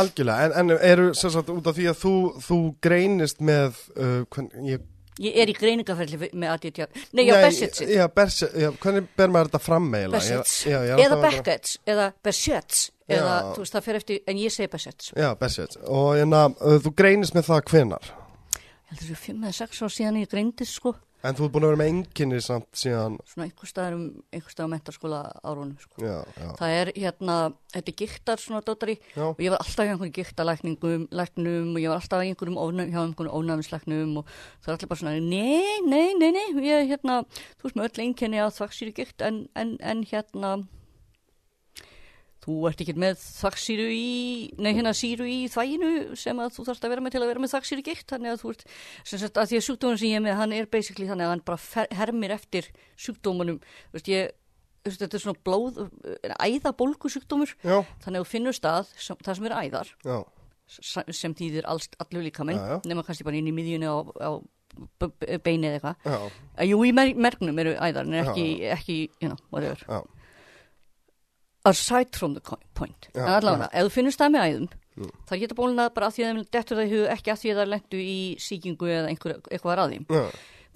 algjörlega, 0.00 0.48
en, 0.48 0.72
en 0.72 0.78
eru 0.80 1.08
sagt 1.14 1.50
út 1.52 1.68
af 1.70 1.76
því 1.76 1.88
að 1.92 1.98
þú, 2.00 2.12
þú 2.46 2.58
greinist 2.82 3.42
með, 3.44 3.80
uh, 3.96 4.20
hvern, 4.32 4.48
ég, 4.66 4.84
ég 5.22 5.38
er 5.42 5.52
í 5.52 5.54
greiningaferli 5.56 6.30
með 6.32 6.52
ADD 6.54 6.82
nei, 7.16 7.22
já, 7.28 7.36
Bessetsi 7.44 7.88
Já, 7.92 8.04
Bersets, 8.12 8.56
já, 8.56 8.70
hvernig 8.82 9.06
ber 9.16 9.32
maður 9.32 9.50
þetta 9.52 9.62
fram 9.64 9.88
ég 10.72 10.92
er 10.92 11.04
eða 11.06 11.16
að- 11.16 11.24
Beckett's 11.28 11.78
eða 11.86 12.10
Bessetts 12.26 12.84
eða, 13.06 13.34
þú 13.54 13.62
veist, 13.62 13.76
það 13.76 13.86
fer 13.86 14.00
eftir, 14.00 14.20
en 14.26 14.40
ég 14.42 14.52
segi 14.52 14.72
Bessetts 14.72 15.12
Já, 15.16 15.30
Bersets, 15.40 15.80
og 15.84 16.14
hérna, 16.18 16.46
uh, 16.60 16.78
þú 16.84 16.94
greinist 16.98 17.36
með 17.36 17.50
það 17.52 17.66
hvenar? 17.70 18.12
ég 18.86 18.92
heldur 18.92 19.08
þessu 19.08 19.18
fimm 19.18 19.44
eða 19.44 19.56
sex 19.60 19.82
ár 19.82 19.92
síðan 19.92 20.20
ég 20.20 20.30
greindist 20.30 20.76
sko, 20.78 20.92
En 21.24 21.34
þú 21.34 21.46
ert 21.46 21.54
búin 21.54 21.64
að 21.64 21.70
vera 21.72 21.80
með 21.80 21.88
enginni 21.92 22.38
samt 22.44 22.68
síðan, 22.76 23.16
svona 23.26 23.46
einhver 23.46 23.70
staðar 23.70 23.96
um 23.96 24.02
einhver 24.34 24.52
staðar 24.52 24.68
á 24.68 24.72
mentaskóla 24.74 25.20
árunum 25.40 25.78
sko. 25.80 26.02
já, 26.04 26.16
já, 26.36 26.50
það 26.58 26.74
er 26.76 26.90
hérna, 26.96 27.36
þetta 27.72 27.92
er 27.92 27.96
giktar 28.02 28.42
svona 28.42 28.60
dóttari 28.66 28.96
og 29.16 29.40
ég 29.42 29.54
var 29.54 29.64
alltaf 29.64 29.88
hjá 29.88 29.94
einhverjum 29.94 30.14
giktalækningum 30.20 31.08
læknum 31.10 31.72
og 31.72 31.80
ég 31.80 31.90
var 31.90 32.02
alltaf 32.02 32.22
einhverjum 32.22 32.60
ónæm, 32.60 32.92
hjá 32.92 33.00
einhverjum 33.02 33.40
ónæmislæknum 33.40 34.20
og 34.20 34.30
það 34.60 34.70
er 34.70 34.76
allir 34.76 34.92
bara 34.92 35.02
svona 35.02 35.16
nei, 35.24 35.80
nei, 35.88 36.06
nei, 36.20 36.30
nei 36.36 36.68
ég 36.68 36.84
er 36.84 36.88
hérna, 36.92 37.22
þú 37.56 37.70
veist 37.70 37.80
með 37.80 37.88
öll 37.90 38.06
einkenni 38.06 38.42
að 38.44 38.56
þvaksýru 38.60 38.96
gikt 39.00 39.24
en, 39.24 39.46
en, 39.56 39.76
en 39.80 40.04
hérna 40.06 40.56
þú 42.46 42.56
ert 42.70 42.80
ekki 42.84 42.94
með 43.02 43.18
þvaksýru 43.20 43.86
í 43.90 44.06
nei 44.62 44.70
hérna 44.76 44.92
síru 44.94 45.26
í 45.26 45.38
þvæginu 45.50 45.90
sem 46.16 46.38
að 46.40 46.52
þú 46.56 46.64
þarfst 46.68 46.86
að 46.86 46.92
vera 46.94 47.04
með 47.04 47.16
til 47.16 47.22
að 47.24 47.30
vera 47.32 47.42
með 47.42 47.52
þvaksýru 47.56 47.84
gikt 47.90 48.08
þannig 48.14 48.32
að 48.36 48.42
þú 48.44 48.52
ert, 48.54 48.64
sem 49.04 49.18
sagt 49.22 49.40
að 49.42 49.50
því 49.50 49.58
að 49.60 49.64
sjúkdómun 49.66 49.98
sem 50.00 50.08
ég 50.12 50.20
er 50.20 50.24
með 50.28 50.38
hann 50.40 50.54
er 50.56 50.68
basically 50.70 51.08
þannig 51.10 51.26
að 51.26 51.32
hann 51.34 51.44
bara 51.50 51.86
hermir 52.00 52.34
eftir 52.36 52.68
sjúkdómunum. 52.96 53.58
Þú 53.90 53.98
veist 53.98 54.10
ég 54.14 54.30
veist, 54.86 55.00
þetta 55.02 55.18
er 55.18 55.24
svona 55.26 55.42
blóð, 55.42 55.80
æðabólgu 56.46 57.10
sjúkdómur. 57.10 57.54
Já, 57.66 57.80
þannig 58.04 58.20
að 58.20 58.24
þú 58.24 58.30
finnur 58.30 58.54
stað 58.56 58.92
sem, 58.94 59.18
það 59.26 59.38
sem 59.40 59.48
er 59.50 59.56
æðar 59.64 59.90
já, 60.06 60.18
sem 61.18 61.34
þýðir 61.38 61.66
allur 61.70 62.22
líka 62.26 62.46
já. 62.46 62.78
nema 62.86 63.02
kannski 63.06 63.26
bara 63.26 63.38
inn 63.40 63.50
í 63.50 63.54
miðjunni 63.54 63.90
á, 63.90 63.96
á 64.22 64.30
b- 65.00 65.10
b- 65.18 65.38
beini 65.42 65.70
eða 65.72 65.78
eitthvað. 65.80 66.30
Að 66.58 66.70
Jú, 66.70 66.78
í 66.86 66.92
mer 66.94 67.12
mergnum 67.26 67.58
eru 67.62 67.74
æðar 67.78 68.06
en 68.06 68.18
ekki, 68.22 68.46
ekki 68.74 68.96
you 69.22 69.30
know, 69.30 69.38
whatever. 69.50 69.82
Já, 69.88 70.02
aside 71.70 72.16
from 72.16 72.34
the 72.34 72.42
point. 72.74 73.08
En 73.14 73.28
allavega, 73.36 73.68
ef 73.72 73.88
þú 73.88 73.94
finnur 73.98 74.14
stað 74.16 74.34
með 74.36 74.50
æðum 74.50 74.68
Mm. 74.96 75.10
það 75.28 75.40
geta 75.42 75.54
bólnað 75.58 75.88
bara 75.92 76.06
að 76.08 76.14
því 76.16 76.22
að 76.24 76.28
það 76.72 76.86
í 76.86 76.92
hug 76.94 77.08
ekki 77.12 77.28
að 77.32 77.40
því 77.42 77.50
að 77.52 77.58
það 77.60 77.66
lendu 77.68 77.98
í 78.00 78.20
sýkingu 78.40 78.86
eða 78.88 79.08
einhver, 79.10 79.34
eitthvað 79.52 79.72
að 79.82 79.90
því 79.92 79.98
já, 80.08 80.22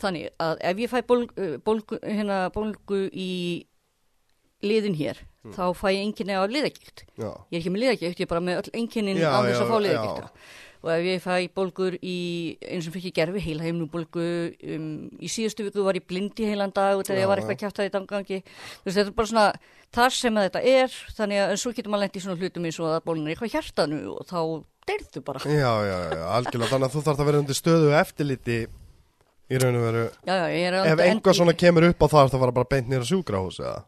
þannig 0.02 0.26
að 0.44 0.58
ef 0.70 0.82
ég 0.82 0.90
fæ 0.92 0.98
bólgu, 1.08 1.46
bólgu, 1.64 1.98
hérna, 2.04 2.40
bólgu 2.52 2.98
í 3.16 3.30
liðin 4.60 4.98
hér 4.98 5.22
þá 5.56 5.62
fæ 5.72 5.86
ég 5.94 6.02
enginni 6.04 6.36
á 6.36 6.44
liðagikt. 6.44 7.06
Ég 7.16 7.56
er 7.56 7.60
ekki 7.62 7.72
með 7.72 7.80
liðagikt, 7.86 8.20
ég 8.20 8.26
er 8.26 8.30
bara 8.34 8.44
með 8.44 8.60
öll 8.60 8.74
enginnin 8.82 9.16
Já, 9.22 9.30
á 9.32 9.38
þess 9.48 9.62
að 9.64 9.70
fá 9.72 9.78
liðagikta. 9.86 10.28
Og 10.80 10.88
ef 10.94 11.02
ég 11.04 11.20
fæ 11.20 11.34
bólgur 11.52 11.96
í, 12.00 12.16
eins 12.64 12.86
og 12.88 12.96
ég 12.96 13.12
gerfi, 13.12 13.42
heila 13.44 13.66
heimnubólgu, 13.66 14.24
um, 14.76 14.86
í 15.20 15.28
síðustu 15.28 15.66
viku 15.66 15.84
var 15.84 15.98
ég 15.98 16.06
blind 16.08 16.40
í 16.40 16.48
heilan 16.48 16.72
dag 16.72 16.96
og 16.96 17.04
þegar 17.04 17.20
ég 17.20 17.30
var 17.30 17.42
eitthvað 17.42 17.60
kjátt 17.60 17.82
að 17.82 17.90
í 17.90 17.92
dangangi. 17.98 18.40
Þú 18.40 18.88
veist, 18.88 18.96
þetta 18.96 19.12
er 19.12 19.16
bara 19.18 19.30
svona 19.32 19.46
þar 19.92 20.16
sem 20.16 20.40
þetta 20.40 20.64
er, 20.72 20.98
þannig 21.18 21.42
að 21.42 21.52
en 21.52 21.60
svo 21.60 21.74
getur 21.76 21.92
maður 21.92 22.06
lent 22.06 22.16
í 22.16 22.24
svona 22.24 22.40
hlutum 22.40 22.68
eins 22.70 22.80
og 22.80 22.90
að 22.94 23.04
bólun 23.10 23.26
er 23.28 23.34
eitthvað 23.34 23.54
hjartanu 23.58 24.00
og 24.14 24.26
þá 24.30 24.40
deyrðu 24.90 25.24
bara. 25.26 25.44
já, 25.44 25.72
já, 25.84 25.98
já, 26.16 26.24
algjörlega 26.38 26.72
Þannig 26.72 26.88
að 26.88 26.94
þú 26.96 27.02
þarf 27.08 27.20
að 27.20 27.28
vera 27.30 27.42
undir 27.44 27.58
stöðu 27.58 27.92
eftirliti 28.00 28.58
í 29.50 29.60
raun 29.60 29.78
og 29.78 29.86
veru 29.88 30.04
Já, 30.24 30.34
já, 30.34 30.46
ég 30.54 30.66
er 30.70 30.78
Ef 30.94 31.02
einhvað 31.04 31.38
svona 31.40 31.56
kemur 31.58 31.88
upp 31.90 32.04
á 32.06 32.06
það 32.14 32.32
þá 32.32 32.38
var 32.44 32.52
bara 32.56 32.70
beint 32.70 32.90
nýra 32.90 33.06
sjúkrahús 33.06 33.60
eða 33.60 33.80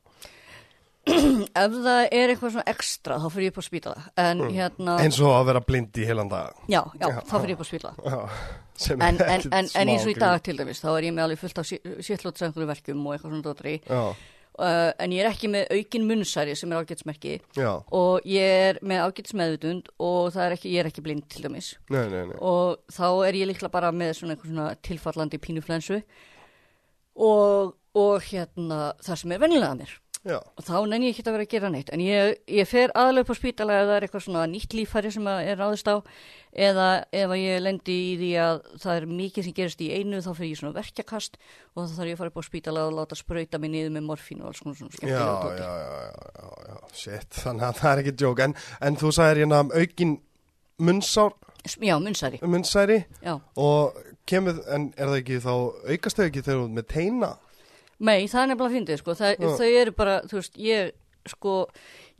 Ef 1.62 1.72
það 1.82 2.04
er 2.14 2.30
eitthvað 2.30 2.52
svona 2.54 2.70
ekstra 2.70 3.16
þá 3.18 3.24
fyrir 3.34 3.48
ég 3.48 3.54
upp 3.54 3.58
á 3.58 3.64
spítala. 3.66 4.02
En 4.22 4.42
hérna, 4.54 4.98
Eins 5.02 5.18
og 5.22 5.32
að 5.34 5.48
vera 5.50 5.62
blind 5.66 5.98
í 5.98 6.04
heilan 6.06 6.30
dag. 6.30 6.60
Já, 6.70 6.82
já, 7.00 7.08
Já. 7.08 7.16
þá 7.26 7.32
fyrir 7.40 7.54
ég 7.54 7.56
upp 7.56 7.64
á 7.64 7.68
spítala. 7.68 8.20
En, 8.92 9.00
en, 9.02 9.18
en, 9.26 9.66
en 9.66 9.90
eins 9.90 10.06
og 10.06 10.12
í 10.12 10.18
dag 10.18 10.42
til 10.46 10.54
dæmis 10.58 10.82
þá 10.82 10.92
er 10.92 11.08
ég 11.08 11.16
með 11.16 11.26
alveg 11.26 11.42
fullt 11.42 11.58
af 11.62 11.66
sérlótsæðingur 12.06 12.70
verkum 12.70 13.02
og 13.06 13.16
eitthvað 13.16 13.34
svona. 13.34 13.74
Já, 13.82 14.02
uh, 14.62 14.90
en 15.02 15.14
ég 15.14 15.24
er 15.24 15.30
ekki 15.30 15.50
með 15.52 15.74
aukin 15.76 16.06
munnsæri 16.08 16.54
sem 16.58 16.72
er 16.72 16.82
ágætsmerki 16.82 17.34
og 17.98 18.28
ég 18.28 18.56
er 18.68 18.80
með 18.86 19.04
ágætsmeðutund 19.08 19.90
og 20.02 20.38
er 20.38 20.56
ekki, 20.56 20.72
ég 20.74 20.84
er 20.84 20.90
ekki 20.92 21.04
blind 21.04 21.26
til 21.32 21.46
dæmis. 21.46 21.74
Nei, 21.92 22.04
nei, 22.12 22.24
nei. 22.30 22.38
Og 22.38 22.78
þá 22.92 23.06
er 23.26 23.40
ég 23.42 23.50
líklega 23.50 23.74
bara 23.74 23.92
með 23.94 24.14
svona 24.20 24.38
svona 24.38 24.70
tilfallandi 24.86 25.42
pínuflensu. 25.42 26.02
Og, 27.22 27.74
og 27.98 28.24
hérna 28.30 28.94
það 29.04 29.18
sem 29.20 29.34
er 29.34 29.42
vennilega 29.42 29.76
mér 29.82 29.98
Já, 30.22 30.36
og 30.38 30.62
þá 30.62 30.76
nenni 30.86 31.08
ég 31.08 31.16
ekki 31.16 31.24
að 31.26 31.34
vera 31.34 31.44
að 31.48 31.50
gera 31.50 31.68
neitt. 31.74 31.88
En 31.90 32.02
ég, 32.04 32.36
ég 32.46 32.68
fer 32.70 32.92
aðlega 32.94 33.24
upp 33.26 33.32
á 33.34 33.40
spítala 33.40 33.78
ef 33.80 33.88
það 33.88 33.96
er 33.96 34.04
eitthvað 34.06 34.24
svona 34.28 34.44
nýtt 34.52 34.76
líffæri 34.78 35.10
sem 35.10 35.26
er 35.32 35.58
ráðist 35.58 35.90
á. 35.90 35.96
Eða 36.52 36.86
ef 37.10 37.34
ég 37.40 37.62
lendi 37.64 37.96
í 37.96 38.12
því 38.20 38.30
að 38.44 38.60
það 38.84 38.96
er 39.00 39.06
mikið 39.10 39.46
sem 39.48 39.56
gerist 39.56 39.82
í 39.82 39.88
einu 39.96 40.20
þá 40.22 40.30
fer 40.36 40.46
ég 40.46 40.60
svona 40.60 40.76
verkjakast 40.76 41.38
og 41.74 41.88
þá 41.88 41.94
þarf 41.96 42.10
ég 42.10 42.14
að 42.14 42.20
fara 42.22 42.32
upp 42.32 42.38
á 42.38 42.44
spítala 42.46 42.86
og 42.86 42.94
láta 43.00 43.18
sprauta 43.18 43.58
mig 43.58 43.72
niður 43.72 43.94
með 43.96 44.06
morfín 44.12 44.44
og 44.44 44.52
alls 44.52 44.62
konar 44.62 44.78
svona 44.78 45.10
já, 45.10 45.16
já, 45.16 45.56
já, 45.58 45.72
já, 45.82 46.26
já, 46.38 46.50
já, 46.68 46.76
shit, 46.92 47.30
þannig 47.42 47.66
að 47.70 47.80
það 47.80 47.92
er 47.92 48.02
ekki 48.04 48.14
djók 48.22 48.44
En, 48.46 48.54
en 48.84 49.00
þú 49.00 49.14
sagðir 49.16 49.42
hérna 49.42 49.62
um 49.64 49.72
aukin 49.74 50.14
munnsár, 50.82 51.34
Já, 51.78 51.94
munnsæri, 51.98 52.40
munnsæri. 52.42 53.04
Já. 53.22 53.36
og 53.56 53.98
kemur, 54.26 54.58
en 54.70 54.92
er 54.96 55.08
það 55.08 55.18
ekki 55.20 55.40
þá 55.44 55.52
aukast 55.94 56.18
þau 56.18 56.24
ekki 56.26 56.42
þegar 56.42 56.62
þú 56.62 56.68
með 56.76 56.86
teina? 56.90 57.32
Nei, 58.02 58.26
það 58.26 58.40
er 58.42 58.48
nefnilega 58.50 58.68
að 58.68 58.76
fyndið, 58.78 59.00
sko. 59.02 59.14
Það, 59.18 59.44
þau 59.60 59.68
eru 59.82 59.94
bara, 59.98 60.16
þú 60.30 60.38
veist, 60.40 60.56
ég, 60.58 60.94
sko, 61.30 61.56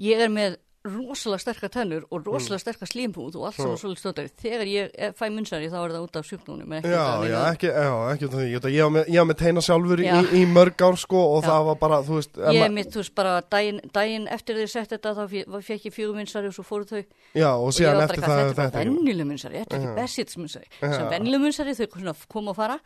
ég 0.02 0.22
er 0.22 0.30
með 0.32 0.58
rosalega 0.84 1.38
sterkar 1.38 1.70
tennur 1.70 2.02
og 2.10 2.24
rosalega 2.26 2.58
sterkar 2.58 2.88
slímpúð 2.90 3.36
og 3.38 3.44
allt 3.46 3.56
saman 3.60 3.76
svolítið 3.78 4.00
stóttari. 4.02 4.30
Þegar 4.42 4.66
ég 4.66 4.90
er- 4.98 5.12
fæ 5.14 5.28
munnsæri 5.30 5.68
þá 5.70 5.78
er 5.84 5.90
það 5.94 6.02
út 6.06 6.16
af 6.16 6.24
út 6.32 6.82
Já, 6.82 7.22
já, 7.22 7.52
ekki, 7.52 7.66
já, 7.70 7.92
ekki 8.12 8.26
Ég, 8.32 8.60
ég, 8.66 8.82
var 8.82 8.90
með, 8.90 9.04
ég 9.06 9.18
var 9.22 9.28
með 9.30 9.38
teina 9.38 9.60
sjálfur 9.62 9.98
í, 10.02 10.08
í 10.34 10.46
mörg 10.50 10.74
ár 10.82 10.96
sko 10.98 11.20
og 11.36 11.42
Já. 11.44 11.48
það 11.48 11.64
var 11.66 11.76
bara, 11.76 12.02
þú 12.02 12.14
veist 12.18 12.34
Ég 12.34 12.60
mitt, 12.74 12.90
þú 12.90 12.98
veist, 13.02 13.14
bara 13.14 13.40
daginn, 13.42 13.80
daginn 13.92 14.26
eftir 14.28 14.56
því 14.56 14.66
sett 14.68 14.90
þetta 14.90 15.14
þá 15.14 15.28
fe- 15.30 15.46
fekk 15.62 15.82
ég 15.86 15.94
fjögur 15.94 16.14
munnsæri 16.18 16.46
og 16.50 16.54
svo 16.54 16.64
fóru 16.66 16.84
þau 16.84 17.04
Já, 17.34 17.50
og 17.54 17.66
og 17.66 17.72
síðan 17.72 17.94
var 17.96 18.02
eftir 18.10 18.22
það 18.22 18.38
þetta 18.42 18.50
er 18.50 18.70
bara 18.72 18.84
vennileg 18.84 19.26
munnsæri, 19.26 19.54
þetta 19.62 19.74
er 19.76 19.80
ekki. 20.02 20.66
Já. 20.82 20.92
Sem 20.92 21.06
vennileg 21.08 21.40
munnsæri, 21.40 21.72
þau 21.78 21.86
koma 22.28 22.50
og 22.50 22.56
fara. 22.56 22.76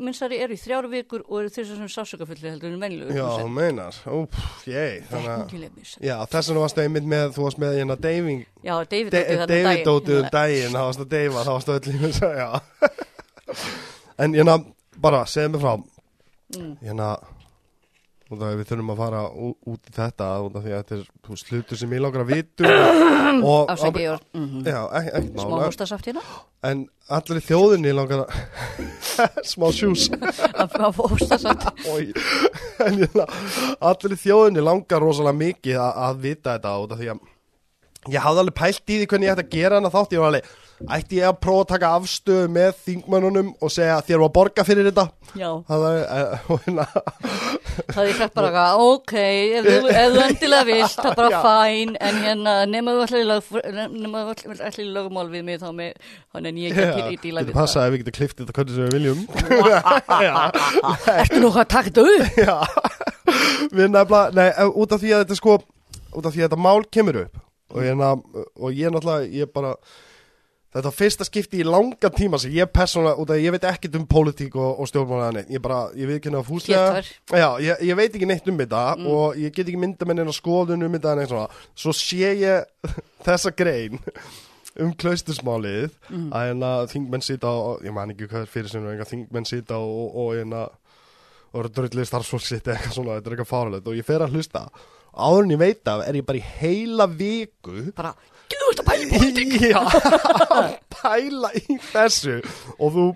Munnsæri 0.00 0.38
eru 0.40 0.52
í 0.54 0.58
þrjára 0.58 0.88
vikur 0.90 1.22
og 1.28 1.40
eru 1.42 1.48
þess 1.52 1.70
að 1.70 1.92
sásökafulli 1.92 2.50
að 6.62 6.66
varstu 6.66 6.82
einmitt 6.86 7.06
með, 7.12 7.32
þú 7.36 7.46
varst 7.46 7.60
með 7.62 7.76
hérna 7.80 7.96
Daving, 8.06 8.42
Já, 8.62 8.74
David 8.92 9.14
átti 9.18 9.36
þarna 9.36 9.46
David 9.52 9.66
daginn. 9.68 9.86
dótið 9.90 10.18
um 10.22 10.28
daginn, 10.36 10.76
það 10.76 10.86
varstu 10.88 11.06
að 11.06 11.12
deyfa, 11.16 11.44
það 11.46 11.54
varstu 11.58 11.76
öll 11.76 11.92
í 11.92 12.00
mér, 12.02 12.14
já 12.38 12.48
En 14.22 14.34
hérna, 14.36 14.54
bara, 15.02 15.24
segðu 15.26 15.56
mig 15.56 15.64
frá 15.66 15.74
Mm. 16.52 16.72
Hérna, 16.84 17.06
út 18.32 18.42
af 18.42 18.50
því 18.52 18.58
við 18.60 18.68
þurfum 18.70 18.92
að 18.92 19.02
fara 19.02 19.22
út 19.32 19.90
í 19.90 19.94
þetta, 19.96 20.28
út 20.46 20.56
af 20.58 20.64
því 20.64 20.72
að 20.72 20.80
þetta 20.82 20.96
er, 20.96 21.04
þú 21.22 21.34
veist, 21.34 21.52
hlutur 21.52 21.80
sem 21.82 21.94
ég 21.96 22.02
langar 22.04 22.24
að 22.24 22.32
vitu 22.32 22.70
og, 23.52 23.72
Afsækja, 23.72 24.02
ég 24.02 24.14
var 24.14 24.22
mm 24.36 24.64
Já, 24.72 24.80
ekki, 25.00 25.12
ekki 25.18 25.32
smá 25.34 25.52
mála 25.52 25.68
hóstasaft 25.68 26.08
hérna. 26.10 26.24
En 26.62 26.84
allir 27.12 27.40
í 27.40 27.44
þjóðinni 27.48 27.94
langar 27.96 28.24
að 28.24 28.30
Smá 29.52 29.68
sjús. 29.74 30.08
Af 30.54 30.96
hóstasaft. 30.96 31.68
Allir 32.80 34.16
í 34.16 34.20
þjóðinni 34.22 34.64
langar 34.64 35.02
rosalega 35.02 35.38
mikið 35.42 35.80
að, 35.82 36.22
vita 36.22 36.56
þetta 36.56 36.76
út 36.82 36.94
af 36.96 37.02
því 37.02 37.12
að 37.14 37.22
ég 38.10 38.22
hafði 38.24 38.42
alveg 38.42 38.58
pælt 38.58 38.82
í 38.90 38.98
því 39.00 39.08
hvernig 39.10 39.28
ég 39.28 39.36
ætti 39.36 39.46
að 39.46 39.56
gera 39.56 39.78
hana 39.78 39.90
þátt. 39.92 40.14
Ég 40.16 40.22
var 40.22 40.32
alveg, 40.32 40.52
ætti 40.96 41.18
ég 41.20 41.28
að 41.28 41.40
prófa 41.44 41.62
að 41.62 41.70
taka 41.72 41.90
afstöðu 41.98 42.48
með 42.52 42.72
þingmannunum 42.86 43.52
og 43.62 43.70
segja 43.70 44.00
þér 44.06 44.22
var 44.22 44.30
að 44.30 44.36
borga 44.38 44.64
fyrir 44.66 44.88
þetta? 44.88 45.04
Já, 45.38 45.50
það 45.68 45.84
er, 45.90 46.00
eh, 46.02 46.48
hérna 46.64 46.86
það 47.92 48.02
er 48.02 48.16
sagt 48.18 48.34
bara 48.36 48.48
eitthvað, 48.48 48.82
ok, 48.88 49.14
ef 49.58 49.68
þú, 49.68 49.92
endilega 50.26 50.66
vilt, 50.68 50.96
það 50.96 51.10
er 51.12 51.18
bara 51.20 51.42
fæn, 51.46 51.94
en 52.08 52.18
hérna, 52.24 52.56
nema 52.72 52.96
þú 52.96 53.04
ætlir 53.06 54.82
í 54.82 54.88
lögumál 54.90 55.28
við 55.32 55.46
mig 55.46 55.62
þá 55.62 55.68
með, 55.78 56.10
þannig 56.34 56.50
en 56.52 56.60
ég 56.64 56.76
get 56.76 56.90
ekki 56.90 57.14
í 57.14 57.20
díla 57.22 57.46
við 57.46 57.56
passað 57.56 57.86
ef 57.86 57.94
við 57.94 58.02
getum 58.02 58.18
kliftið 58.18 58.42
þetta 58.42 58.56
hvernig 58.58 58.74
sem 58.74 58.84
við 58.88 58.94
viljum. 58.98 59.20
Það. 60.12 61.06
Ertu 61.14 61.40
nú 61.42 61.52
að 61.52 61.70
taka 61.70 61.88
þetta 61.88 62.02
upp? 62.10 62.42
Já, 62.42 62.56
við 63.76 63.86
nefnilega, 63.94 64.24
nei, 64.36 64.48
út 64.82 64.92
af 64.92 65.02
því 65.02 65.14
að 65.14 65.24
þetta 65.24 65.38
sko, 65.38 65.56
út 66.12 66.26
af 66.26 66.34
því 66.34 66.42
að 66.42 66.46
þetta 66.48 66.62
mál 66.66 66.82
kemur 66.90 67.22
upp 67.24 67.40
og, 67.72 67.78
hérna, 67.82 68.14
og 68.56 68.76
ég 68.76 68.92
náttúrulega, 68.92 69.28
ég 69.32 69.50
bara, 69.52 69.72
þetta 70.72 70.84
var 70.88 70.96
fyrsta 70.96 71.26
skipti 71.28 71.62
í 71.62 71.66
langa 71.66 72.10
tíma 72.14 72.40
sem 72.40 72.54
ég 72.54 72.70
persónulega, 72.72 73.18
út 73.22 73.32
af 73.32 73.38
að 73.38 73.46
ég 73.46 73.56
veit 73.56 73.66
ekkert 73.72 73.98
um 73.98 74.06
pólitík 74.10 74.56
og, 74.60 74.82
og 74.82 74.90
stjórnmálaða 74.90 75.36
neitt, 75.38 75.50
ég 75.52 75.64
bara, 75.64 75.82
ég 75.96 76.10
veit 76.10 76.20
ekki 76.20 76.32
nefnilega 76.32 76.48
fúslega, 76.48 76.86
Hétvar. 77.00 77.42
já, 77.42 77.48
ég, 77.66 77.82
ég 77.88 78.00
veit 78.02 78.14
ekki 78.14 78.30
neitt 78.30 78.52
um 78.52 78.62
þetta 78.62 78.84
og 79.16 79.40
ég 79.40 79.56
get 79.56 79.66
ekki 79.66 79.82
mynda 79.82 80.08
með 80.08 80.20
neina 80.20 80.36
skoðun 80.36 80.86
um 80.86 80.96
þetta 80.98 81.16
neitt 81.18 81.32
svona, 81.32 81.64
svo 81.84 81.96
sé 81.96 82.32
ég 82.44 82.92
þessa 83.26 83.54
grein 83.56 84.00
um 84.80 84.92
klaustusmálið 84.96 85.90
að 86.32 86.46
hérna 86.48 86.70
þingmenn 86.88 87.24
sita 87.24 87.50
og, 87.52 87.82
ég 87.84 87.92
man 87.92 88.14
ekki 88.14 88.30
hvað 88.30 88.46
er 88.46 88.54
fyrir 88.54 88.72
sem 88.72 88.86
þingmenn 89.10 89.48
sita 89.48 89.76
og, 89.76 89.92
og, 89.92 90.14
og 90.22 90.38
hérna 90.38 90.62
og 91.52 91.60
eru 91.60 91.72
drullið 91.76 92.08
starfsfólk 92.08 92.44
sitt 92.46 92.66
eða 92.66 92.78
eitthvað 92.78 92.96
svona, 92.96 93.16
þetta 93.18 93.28
er 93.28 93.34
eitthvað 93.36 93.50
fáralegt 93.50 93.88
og 93.90 93.98
ég 93.98 94.06
fer 94.08 94.24
að 94.24 94.36
hlusta 94.38 94.62
áður 95.12 95.46
en 95.46 95.54
ég 95.56 95.62
veit 95.62 95.90
af 95.92 96.04
er 96.08 96.20
ég 96.20 96.26
bara 96.28 96.40
í 96.40 96.44
heila 96.60 97.06
viku 97.10 97.88
Bara, 97.96 98.14
getur 98.52 98.68
þú 98.68 98.82
að 98.82 98.86
pæla 98.90 99.02
í 99.02 99.10
pólitík? 99.16 99.56
Já, 99.72 99.82
pæla 100.98 101.50
í 101.60 101.80
þessu 101.92 102.38
og 102.78 102.94
þú, 102.96 103.08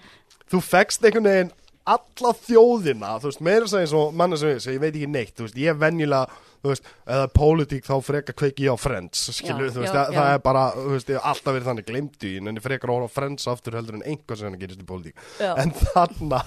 þú 0.52 0.64
fekst 0.72 1.06
einhvern 1.08 1.30
veginn 1.30 1.54
alla 1.86 2.32
þjóðina, 2.34 3.12
þú 3.22 3.28
veist, 3.30 3.42
meira 3.46 3.66
eins 3.78 3.92
og 3.94 4.14
manna 4.18 4.34
sem 4.40 4.56
ég, 4.56 4.62
sem 4.64 4.74
ég 4.74 4.80
veit 4.82 4.90
ekki 4.96 5.06
neitt, 5.06 5.36
þú 5.38 5.44
veist, 5.44 5.58
ég 5.62 5.70
er 5.70 5.76
venjulega, 5.78 6.40
þú 6.58 6.72
veist, 6.72 6.88
eða 7.14 7.28
pólitík 7.30 7.86
þá 7.86 7.92
frekar 8.02 8.34
kveiki 8.40 8.64
ég 8.66 8.74
á 8.74 8.78
Friends, 8.82 9.20
skilur, 9.36 9.68
Já, 9.68 9.74
þú 9.76 9.84
veist, 9.84 9.94
já, 9.94 10.00
það, 10.08 10.16
já. 10.18 10.24
er 10.34 10.42
bara, 10.48 10.64
þú 10.74 10.88
veist, 10.96 11.12
ég 11.12 11.20
hef 11.20 11.28
alltaf 11.30 11.54
verið 11.54 11.68
þannig 11.70 11.86
glemdu 11.92 12.26
í, 12.26 12.32
en 12.42 12.58
ég 12.58 12.64
frekar 12.66 12.90
horfa 12.90 13.06
á 13.06 13.16
Friends 13.20 13.46
aftur 13.54 13.78
heldur 13.78 14.00
en 14.00 14.02
einhvað 14.10 14.40
sem 14.40 14.48
hann 14.50 14.58
gerist 14.64 14.82
í 14.82 14.88
pólitík, 14.90 15.22
en 15.46 15.74
þarna 15.78 16.42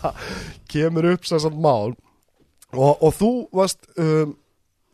kemur 0.76 1.08
upp 1.14 1.32
sem 1.32 1.40
sagt 1.46 1.64
mál 1.70 1.96
og, 2.76 2.92
og 3.00 3.16
þú 3.22 3.32
varst, 3.62 3.88
um, 3.96 4.36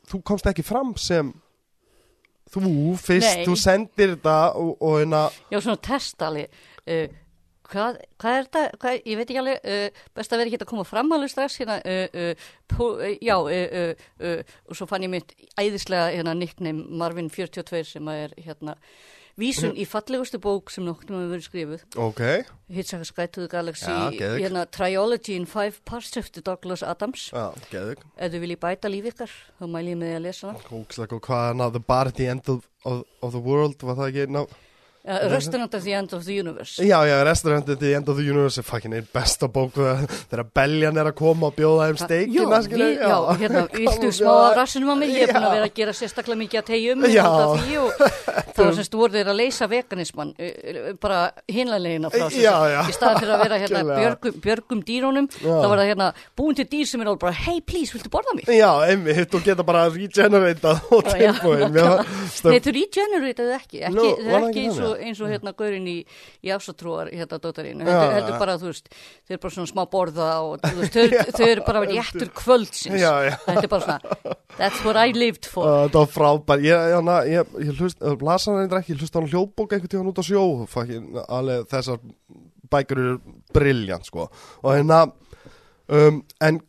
þú 0.09 0.21
komst 0.25 0.47
ekki 0.49 0.65
fram 0.65 0.95
sem 0.99 1.33
þú 2.53 2.95
fyrst, 3.01 3.41
Nei. 3.41 3.45
þú 3.47 3.55
sendir 3.59 4.15
þetta 4.15 4.39
og, 4.61 4.73
og 4.79 4.99
hérna 5.01 5.21
Já, 5.51 5.59
svona 5.59 5.81
testali. 5.83 6.45
Uh, 6.85 7.07
hvað, 7.65 7.97
hvað 8.21 8.37
er 8.37 8.45
þetta? 8.45 8.63
Hvað, 8.83 8.99
ég 9.01 9.19
veit 9.19 9.25
ekki 9.25 9.41
alveg, 9.41 9.65
uh, 9.65 10.05
best 10.15 10.35
að 10.35 10.41
vera 10.41 10.51
ekki 10.51 10.61
að 10.61 10.69
koma 10.69 10.85
fram 10.87 11.15
alveg 11.15 11.33
strax 11.33 11.57
hérna. 11.61 11.79
Uh, 11.81 12.47
pó, 12.71 12.91
uh, 12.93 13.09
já, 13.17 13.35
og 13.41 14.77
svo 14.77 14.87
fann 14.89 15.07
ég 15.07 15.13
mitt 15.15 15.35
æðislega 15.57 16.13
hérna 16.13 16.37
nickname 16.37 16.85
Marvin 17.01 17.31
42 17.33 17.83
sem 17.95 18.13
að 18.13 18.27
er 18.27 18.39
hérna 18.45 18.77
vísun 19.39 19.73
í 19.75 19.85
fallegustu 19.87 20.39
bók 20.41 20.71
sem 20.73 20.85
nokkur 20.85 21.11
hefur 21.15 21.31
verið 21.33 21.45
skrifuð. 21.47 21.85
Ok, 22.01 22.21
Hitchhiker's 22.71 23.11
Guide 23.15 23.33
to 23.35 23.43
the 23.43 23.51
Galaxy, 23.51 23.91
geðveikt. 23.91 24.43
hérna 24.45 24.65
Triology 24.71 25.35
in 25.35 25.47
Five 25.49 25.81
Parts 25.85 26.15
eftir 26.17 26.45
Douglas 26.45 26.83
Adams. 26.83 27.27
geðug 27.71 28.03
Ef 28.15 28.31
þið 28.31 28.45
viljið 28.45 28.61
bæta 28.63 28.91
líf 28.91 29.09
ykkar, 29.11 29.33
þá 29.59 29.65
mæli 29.67 29.95
ég 29.95 29.99
með 29.99 30.13
því 30.13 30.19
að 30.19 30.25
lesa 30.27 30.47
það. 30.47 30.69
Góð, 30.69 31.19
hvað 31.27 31.49
er 31.49 31.59
ná 31.59 31.65
The 31.71 31.83
Bar 31.91 32.11
at 32.11 32.15
the 32.21 32.29
End 32.31 32.53
of, 32.53 32.69
of, 32.85 33.03
of 33.21 33.35
the 33.35 33.43
World 33.43 33.83
Var 33.83 33.99
það 33.99 34.11
ekki 34.13 34.31
ná 34.31 34.45
Uh, 35.05 35.29
restaurant 35.29 35.73
at 35.77 35.83
the 35.83 35.93
end 35.93 36.13
of 36.13 36.25
the 36.25 36.33
universe. 36.33 36.81
Já, 36.81 37.05
já, 37.05 37.23
Restaurant 37.23 37.69
at 37.69 37.79
the 37.79 37.93
End 37.93 38.09
of 38.09 38.17
the 38.17 38.23
Universe 38.25 38.57
er 38.57 38.65
fucking 38.65 38.93
einn 38.97 39.05
besta 39.13 39.45
bók 39.53 39.75
þegar 39.77 40.47
beljan 40.49 40.97
er 40.97 41.11
að 41.11 41.13
koma 41.19 41.51
og 41.51 41.53
bjóða 41.59 41.91
þeim 41.91 41.99
steikina, 41.99 42.57
já, 42.65 42.87
já, 43.03 43.17
hérna, 43.37 43.61
viltu 43.75 44.09
smá 44.17 44.31
af 44.33 44.55
rassinum 44.57 44.89
á 44.89 44.95
mig, 44.97 45.11
ég 45.13 45.27
er 45.27 45.35
búin 45.35 45.45
að 45.45 45.53
vera 45.59 45.67
að 45.69 45.75
gera 45.77 45.93
sérstaklega 45.93 46.39
mikið 46.39 46.61
að 46.61 46.65
tegjum 46.71 47.05
Já. 47.13 47.25
og 47.27 47.61
það 48.55 48.63
var 48.65 48.73
semst 48.79 48.97
voru 48.97 49.13
þeir 49.13 49.29
að 49.29 49.37
leysa 49.43 49.67
veganisman 49.75 50.31
uh, 50.33 50.89
bara 51.05 51.19
hinlega 51.53 52.09
frá 52.09 52.25
sér 52.33 52.41
Já, 52.41 52.55
já. 52.73 52.79
í 52.89 52.97
staðan 52.97 53.21
fyrir 53.21 53.35
að 53.35 53.45
vera 53.45 53.61
hérna 53.61 53.83
björgum, 53.91 54.41
björgum 54.47 54.83
dýrónum, 54.89 55.29
þá 55.37 55.67
var 55.69 55.83
það 55.83 55.91
hérna 55.91 56.09
búin 56.33 56.57
til 56.57 56.65
dýr 56.73 56.89
sem 56.89 57.05
er 57.05 57.13
alveg 57.13 57.21
bara, 57.27 57.37
hey 57.45 57.61
please, 57.61 57.93
viltu 57.93 58.09
borða 58.09 58.33
mig? 58.39 58.49
Já, 58.49 58.71
einmitt, 58.89 59.29
þú 59.29 59.43
geta 59.45 59.67
bara 59.69 59.85
regeneratað 59.93 60.81
og 60.89 61.05
tilbúin. 61.13 61.77
Nei, 62.49 62.59
þú 62.63 62.75
regenerataðu 62.79 63.55
ekki, 63.59 63.85
ekki, 63.85 64.94
Og, 64.95 65.03
eins 65.03 65.21
og 65.21 65.29
hérna 65.31 65.53
gaurinn 65.57 65.87
í, 65.91 65.97
í 66.45 66.51
afsatrúar 66.55 67.11
hérna 67.13 67.39
dóttarinn, 67.43 67.83
Já, 67.83 67.89
heldur, 67.91 68.07
já. 68.07 68.15
heldur 68.19 68.39
bara 68.41 68.57
þú 68.61 68.71
veist, 68.71 68.89
þau 69.27 69.35
eru 69.35 69.41
bara 69.45 69.55
svona 69.57 69.71
smá 69.71 69.83
borða 69.91 70.29
og 70.45 70.65
veist, 70.79 70.95
þau, 70.95 71.05
þau 71.37 71.47
eru 71.49 71.65
bara 71.67 71.83
réttur 71.91 72.31
kvöldsins, 72.39 72.99
Já, 73.01 73.11
já. 73.27 73.33
þetta 73.45 73.65
er 73.67 73.71
bara 73.75 73.85
svona 73.89 74.35
that's 74.55 74.83
what 74.85 74.95
I 74.95 75.11
lived 75.11 75.45
for. 75.51 75.67
Uh, 75.67 75.87
það 75.91 75.99
var 75.99 76.11
frábær, 76.15 76.63
ég, 76.63 76.85
ég, 76.95 77.09
ég, 77.33 77.55
ég 77.67 77.81
hlust, 77.81 77.99
uh, 78.01 78.15
las 78.23 78.47
hann 78.47 78.61
eitthvað 78.63 78.81
ekki, 78.83 78.95
ég 78.95 79.03
hlust 79.03 79.17
hann 79.19 79.29
hljóðbók 79.31 79.75
einhvern 79.75 79.91
tíðan 79.91 80.11
út 80.13 80.21
á 80.21 80.25
sjó, 80.25 80.45
fucking, 80.71 81.19
alveg 81.27 81.67
þessar 81.73 81.99
bækur 82.71 83.01
eru 83.03 83.17
briljant, 83.55 84.07
sko, 84.07 84.29
og 84.63 84.71
hérna, 84.73 85.03
um, 85.91 86.21
en, 86.43 86.61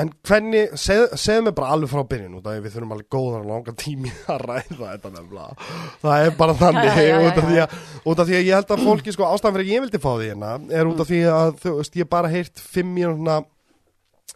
en 0.00 0.10
hvernig, 0.26 0.62
segð, 0.80 1.12
segðu 1.22 1.44
mig 1.46 1.54
bara 1.54 1.70
alveg 1.74 1.90
frá 1.92 2.02
byrjun, 2.10 2.36
út 2.40 2.48
af 2.48 2.56
því 2.56 2.64
við 2.64 2.74
þurfum 2.74 2.94
alveg 2.96 3.08
góðan 3.14 3.44
og 3.44 3.50
langan 3.52 3.78
tími 3.78 4.12
að 4.32 4.44
ræða 4.48 4.90
þetta 4.90 5.12
nefnilega, 5.14 5.70
það 6.02 6.26
er 6.26 6.36
bara 6.40 6.56
þannig, 6.58 6.90
Já, 6.94 6.98
já, 6.98 7.14
já, 7.14 7.18
út, 7.28 7.38
af 7.38 7.54
að, 7.64 7.78
út 8.10 8.22
af 8.24 8.28
því 8.28 8.36
að 8.38 8.46
ég 8.48 8.58
held 8.58 8.74
að 8.74 8.84
fólki, 8.88 9.14
sko, 9.14 9.28
ástæðan 9.30 9.56
fyrir 9.56 9.68
að 9.68 9.72
ég 9.74 9.84
vildi 9.84 10.02
fá 10.02 10.10
því 10.10 10.30
hérna, 10.32 10.52
er 10.80 10.90
út 10.90 11.02
af 11.04 11.10
því 11.10 11.20
að, 11.30 11.56
þú 11.62 11.74
veist, 11.78 11.98
ég 12.00 12.10
bara 12.16 12.32
heyrt 12.34 12.64
fimm 12.74 12.94
mínúna, 12.98 13.40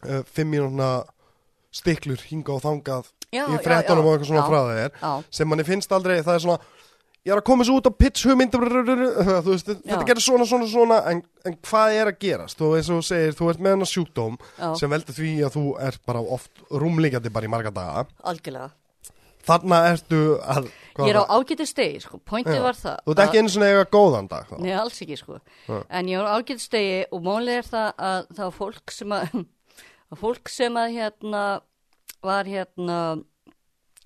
uh, 0.07 0.21
fimm 0.39 0.55
mínúna 0.55 0.91
stiklur 1.75 2.23
hinga 2.31 2.55
og 2.55 2.65
þangað 2.65 3.15
Já, 3.29 3.43
í 3.45 3.59
já, 3.59 3.61
og 3.61 4.07
eitthvað 4.09 4.29
svona 4.31 4.47
frá 4.49 4.61
Já, 5.03 5.11
sem 5.37 5.51
manni 5.51 5.67
finnst 5.69 5.91
aldrei, 5.93 6.23
það 6.25 6.39
er 6.39 6.45
svona 6.47 6.78
ég 7.29 7.35
er 7.35 7.43
að 7.43 7.47
koma 7.47 7.65
þessu 7.65 7.77
út 7.77 7.89
á 7.89 7.93
pitch 7.93 8.25
hugmynd 8.29 8.57
þú 8.57 9.53
veist, 9.53 9.69
þetta 9.69 10.09
gerir 10.09 10.25
svona, 10.25 10.47
svona, 10.49 10.69
svona 10.73 10.99
en, 11.13 11.23
en 11.47 11.57
hvað 11.69 11.97
er 12.01 12.11
að 12.11 12.19
gerast? 12.25 12.59
Þú 12.59 12.71
eins 12.79 12.89
og 12.89 13.01
þú 13.03 13.07
segir, 13.11 13.37
þú 13.37 13.51
ert 13.53 13.63
með 13.65 13.75
hennar 13.77 13.91
sjúkdóm 13.93 14.39
Já. 14.57 14.69
sem 14.81 14.93
veldur 14.95 15.17
því 15.19 15.33
að 15.47 15.57
þú 15.59 15.65
er 15.89 15.99
bara 16.09 16.23
oft 16.39 16.63
rúmlíkandi 16.73 17.33
bara 17.35 17.49
í 17.49 17.53
marga 17.53 17.73
daga. 17.75 18.07
Algjörlega. 18.33 18.71
Þarna 19.49 19.77
ertu 19.93 20.23
að 20.43 20.67
Ég 20.99 21.13
er 21.13 21.21
á 21.23 21.31
ágæti 21.31 21.65
stegi, 21.69 22.01
sko, 22.03 22.19
pointið 22.27 22.59
var 22.65 22.75
það 22.75 22.97
þú 23.05 23.13
ert 23.15 23.21
ekki 23.23 23.39
einu 23.39 23.53
svona 23.55 23.69
eiga 23.71 23.85
góðan 23.93 24.27
dag 24.29 24.49
þá. 24.49 24.57
Nei, 24.65 24.73
alls 24.75 24.99
ekki, 25.05 25.17
sko. 25.21 25.39
Já. 25.69 25.77
En 25.95 26.11
ég 26.11 26.19
er 26.19 26.27
á 26.27 26.35
ágæti 26.35 26.65
stegi 26.65 26.99
og 27.15 27.23
málið 27.29 27.61
er 27.61 27.69
það 27.69 27.89
að 28.09 28.19
það 28.35 28.43
var 28.49 28.57
fólk 28.59 28.95
sem 28.97 29.15
að 29.15 29.39
fólk 30.25 30.51
sem 30.53 30.81
að 30.81 30.97
hérna 30.97 31.45
var 32.25 32.51
hérna 32.51 32.99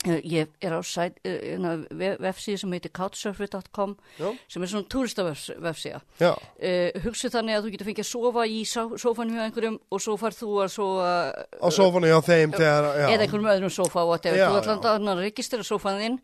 ég 0.04 0.48
er 0.60 0.72
á 0.74 0.80
eh, 1.24 1.38
hérna, 1.54 1.72
vef- 1.90 2.18
vefsíðu 2.20 2.58
sem 2.58 2.72
heitir 2.74 2.90
couchsurfer.com 2.96 3.96
Já. 4.18 4.30
sem 4.48 4.62
er 4.62 4.70
svona 4.72 4.88
túristavefsíða 4.90 6.00
já, 6.18 6.32
uh, 6.32 7.02
hugsu 7.04 7.30
þannig 7.30 7.56
að 7.58 7.66
þú 7.66 7.72
getur 7.76 7.90
fengið 7.90 8.04
að 8.04 8.10
sofa 8.10 8.46
í 8.50 8.62
sófanum 8.66 9.36
hjá 9.36 9.44
einhverjum 9.46 9.78
og 9.92 10.00
svo 10.02 10.16
far 10.18 10.34
þú 10.36 10.48
að 10.64 10.72
sofa 10.74 11.10
á 11.62 11.68
sófanu 11.70 12.10
hjá 12.10 12.18
þeim 12.26 12.56
þegar, 12.56 12.88
já, 12.98 13.06
eða 13.12 13.26
einhverjum 13.26 13.52
öðrum 13.54 13.74
sófa 13.78 14.02
og 14.06 14.16
Já, 14.42 14.48
þú 14.48 14.56
já. 14.58 14.62
ætlar 14.62 14.96
að 15.16 15.22
registrera 15.26 15.66
sófan 15.66 16.00
þinn 16.02 16.18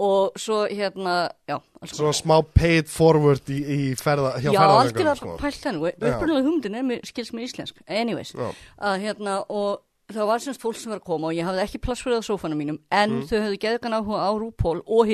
og 0.00 0.38
svo 0.38 0.62
hérna 0.70 1.14
já, 1.50 1.58
svona 1.90 2.14
smá 2.14 2.36
paid 2.54 2.88
forward 2.88 3.50
í, 3.50 3.58
í 3.60 3.78
ferða, 3.98 4.36
hjá 4.38 4.50
Já, 4.54 4.60
ferðargöngum 4.60 4.80
algjörlega 4.80 5.14
sko. 5.18 5.36
pælt 5.40 5.64
þannig, 5.66 5.94
Já. 5.98 6.06
upprunalega 6.14 6.46
hugmyndin 6.46 6.78
er 6.78 7.06
skils 7.10 7.32
mér 7.34 7.46
íslensk, 7.48 7.80
anyways, 7.90 8.30
Já. 8.34 8.50
að 8.78 9.00
hérna, 9.04 9.34
og 9.50 9.82
það 10.16 10.26
var 10.30 10.42
semst 10.44 10.60
fólk 10.62 10.76
sem 10.80 10.90
var 10.92 11.00
að 11.00 11.04
koma 11.06 11.28
og 11.30 11.34
ég 11.36 11.46
hafði 11.48 11.62
ekki 11.64 11.80
plass 11.84 12.02
fyrir 12.04 12.16
það 12.18 12.24
á 12.24 12.28
sófanum 12.30 12.58
mínum, 12.60 12.78
en 12.90 13.10
Mm. 13.10 13.22
þau 13.28 13.38
höfðu 13.44 13.58
geðgan 13.64 13.96
áhuga 13.98 14.20
á 14.26 14.30
RuPaul 14.40 14.82
og 14.86 15.06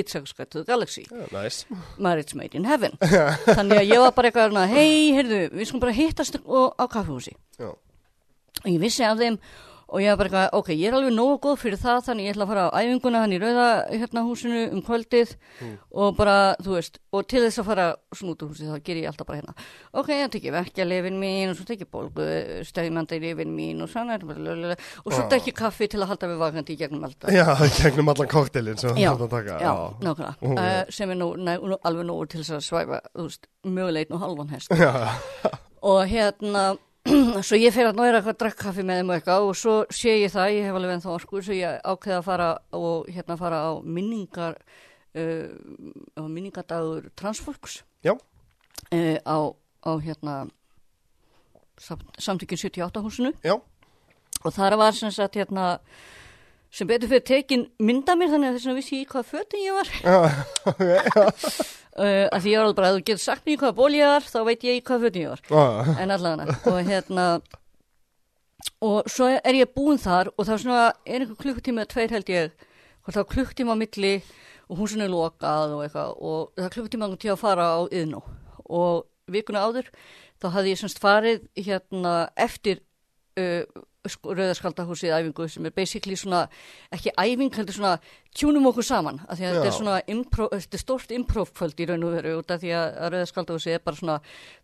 the 0.51 0.65
Galaxy, 0.65 1.05
Já, 1.11 1.27
nice. 1.33 1.67
Marriage 1.99 2.35
Made 2.35 2.55
in 2.55 2.65
Heaven. 2.65 2.97
Þannig 3.57 3.79
að 3.83 3.91
ég 3.93 3.99
var 4.05 4.13
bara 4.17 4.31
eitthvað, 4.31 4.45
hei, 4.73 5.13
heyrðu, 5.17 5.41
við 5.53 5.69
skulum 5.71 5.81
bara 5.87 5.93
hittast 5.97 6.39
á 6.43 6.85
kaffehúsi. 6.89 7.35
Og 7.63 8.71
ég 8.73 8.81
vissi 8.81 9.05
af 9.05 9.19
þeim 9.21 9.39
og 9.87 10.03
ég 10.03 10.11
var 10.11 10.19
bara 10.19 10.29
eitthvað, 10.29 10.55
ok, 10.59 10.69
ég 10.75 10.89
er 10.91 10.97
alveg 10.99 11.15
nógu 11.15 11.37
góð 11.45 11.61
fyrir 11.63 11.79
það, 11.79 12.01
þannig 12.09 12.27
ég 12.27 12.33
ætla 12.35 12.45
að 12.47 12.51
fara 12.51 12.63
á 12.67 12.77
æfinguna 12.81 13.21
hann 13.23 13.35
í 13.37 13.39
rauða 13.39 13.67
hérna 13.93 14.23
húsinu 14.27 14.63
um 14.75 14.81
kvöldið. 14.83 15.35
Og 15.95 16.17
bara, 16.19 16.37
þú 16.59 16.73
veist, 16.75 16.99
og 17.15 17.27
til 17.31 17.43
þess 17.45 17.61
að 17.63 17.69
fara 17.69 17.85
svona 18.11 18.35
út 18.35 18.43
úr 18.43 18.51
húsið, 18.51 18.73
þá 18.73 18.89
ger 18.89 18.99
ég 18.99 19.11
alltaf 19.13 19.29
bara 19.29 19.39
hérna. 19.39 19.55
Ok, 19.95 20.11
ég 20.11 20.33
tekið 20.35 20.57
vekkja 20.57 20.87
lefin 20.89 21.21
mín 21.23 21.53
og 21.53 21.59
svo 21.61 21.67
tekið 21.69 21.91
bólgu, 21.95 22.27
stegmandi 22.67 23.21
lefin 23.23 23.55
mín 23.55 23.85
og 23.87 23.93
svona, 23.93 24.19
og 24.19 25.13
svo 25.15 25.23
Já. 25.23 25.29
tekið 25.37 25.57
kaffi 25.61 25.89
til 25.93 26.03
að 26.03 26.11
halda 26.11 26.31
við 26.33 26.43
vakandi 26.43 26.75
í 26.75 26.81
gegnum 26.81 27.07
alltaf 27.07 27.31
já, 27.31 27.47
gegnum 27.79 28.11
allan 28.11 28.31
koktelin 28.33 28.81
sem 28.81 28.91
þú 28.91 29.07
ert 29.07 29.23
að 29.29 29.37
taka. 29.37 29.61
já, 29.63 29.75
nákvæmlega, 30.03 30.35
Ok. 30.43 30.59
uh, 30.59 30.91
sem 30.91 31.15
er 31.15 31.21
nú, 31.21 31.31
næ, 31.39 31.55
alveg 31.87 32.11
nógur 32.11 32.33
til 32.33 32.43
þess 32.43 32.59
að 32.59 32.67
svæfa, 32.67 33.01
þú 33.15 33.29
veist, 33.29 33.47
hest. 34.57 34.71
Já, 34.77 34.93
og 35.87 36.07
hérna 36.11 36.77
svo 37.47 37.59
ég 37.59 37.75
fer 37.75 37.89
að 37.91 37.99
nára 38.01 38.19
eitthvað 38.19 38.35
að 38.35 38.41
drakka 38.43 38.65
kaffi 38.67 38.85
með 38.87 39.01
þeim 39.01 39.11
og 39.11 39.17
eitthvað 39.17 39.47
og 39.47 39.59
svo 39.61 39.77
sé 39.95 40.17
ég 40.21 40.33
það, 40.33 40.55
ég 40.57 40.67
hef 40.67 40.79
alveg 40.79 40.95
enn 40.97 41.05
þá 41.05 41.11
orku 41.15 41.43
svo 41.45 41.57
ég 41.57 41.79
ákveða 41.87 42.19
að 42.19 42.27
fara 42.27 42.49
og 42.79 43.11
hérna 43.13 43.39
fara 43.41 43.63
á 43.63 43.73
minningar 43.83 44.59
uh, 45.15 45.49
á 46.19 46.23
minningadagur 46.27 47.09
transfólks. 47.19 47.81
Já. 48.07 48.15
uh, 48.17 49.19
á, 49.23 49.39
á 49.87 49.93
hérna 50.03 50.37
samt, 51.79 52.05
samtökjum 52.19 52.63
78 52.67 53.05
húsinu. 53.05 53.33
Já, 53.45 53.57
og 54.43 54.53
þar 54.55 54.79
var 54.81 54.95
sem 54.97 55.11
sagt 55.11 55.37
hérna 55.37 55.77
sem 56.71 56.89
betur 56.89 57.09
fyrir 57.09 57.25
tekin 57.25 57.67
mynda 57.79 58.17
mér 58.19 58.35
þannig 58.35 58.51
að 58.51 58.57
þess 58.59 58.67
vegna 58.67 58.79
vissi 58.81 58.99
ég 58.99 59.07
í 59.07 59.11
hvaða 59.11 59.29
fötin 59.31 59.65
ég 59.65 59.77
var. 59.77 59.89
Já, 60.03 60.17
uh, 61.99 62.27
að 62.31 62.41
því 62.45 62.53
ég 62.53 62.59
var 62.59 62.67
alveg 62.67 62.79
bara 62.79 62.91
að 62.91 62.99
þú 62.99 63.05
getur 63.11 63.25
sagt 63.25 63.47
mér 63.47 63.57
í 63.57 63.61
hvaða 63.63 63.77
ból 63.81 63.93
ég 63.97 64.13
var 64.15 64.27
þá 64.31 64.39
veit 64.49 64.67
ég 64.67 64.79
í 64.79 64.83
hvaða 64.87 65.05
fötin 65.07 65.25
ég 65.25 65.33
var. 65.35 65.45
Já, 65.51 65.95
en 66.03 66.15
allavega 66.17 66.57
og 66.73 66.91
hérna 66.91 67.27
og 68.83 69.11
svo 69.13 69.29
er 69.37 69.59
ég 69.59 69.75
búin 69.77 70.01
þar 70.03 70.33
og 70.35 70.49
er 70.49 70.63
svona 70.63 70.83
er 71.07 71.23
einhver 71.23 71.41
klukkutíma 71.41 71.85
eða 71.85 71.93
tveir 71.95 72.17
held 72.17 72.33
ég 72.33 72.67
það 73.07 73.21
var 73.23 73.31
klukkutíma 73.33 73.77
á 73.77 73.83
milli 73.83 74.15
og 74.67 74.81
hún 74.81 74.91
svona 74.91 75.07
er 75.07 75.13
lokað 75.13 75.77
og 75.77 75.85
eitthvað. 75.87 76.15
Og 76.19 76.57
það 76.59 76.73
klukkutíma 76.75 77.11
til 77.17 77.33
að 77.33 77.43
fara 77.43 77.69
á 77.79 77.81
yðnó 77.87 78.23
og 78.67 79.07
vikuna 79.31 79.63
áður 79.67 79.91
þá 80.43 80.49
hafði 80.55 80.73
ég 80.73 80.81
semst 80.81 81.01
farið 81.03 81.45
hérna 81.57 82.15
eftir 82.37 82.83
uh, 83.41 83.63
rauðarskaldahúsið 84.09 85.15
æfingu 85.17 85.49
sem 85.53 85.69
er 85.69 85.75
basically 85.77 86.17
svona 86.19 86.45
ekki 86.95 87.15
æfing 87.17 87.57
heldur 87.57 87.79
svona 87.79 87.95
tjúnum 88.37 88.69
okkur 88.71 88.87
saman 88.87 89.21
af 89.27 89.39
því 89.39 89.49
að 89.49 89.57
þetta 89.57 89.71
er 89.71 89.77
svona 89.79 89.97
impro, 90.13 90.49
þetta 90.53 90.79
er 90.79 90.85
stort 90.85 91.17
improvkvöld 91.17 91.83
í 91.83 91.89
raun 91.91 92.07
og 92.07 92.17
veru 92.19 92.37
út 92.41 92.55
af 92.55 92.63
því 92.63 92.73
að, 92.77 92.87
rauðarskaldahúsið 93.15 93.77
er 93.77 93.85
bara 93.85 94.01
svona 94.01 94.19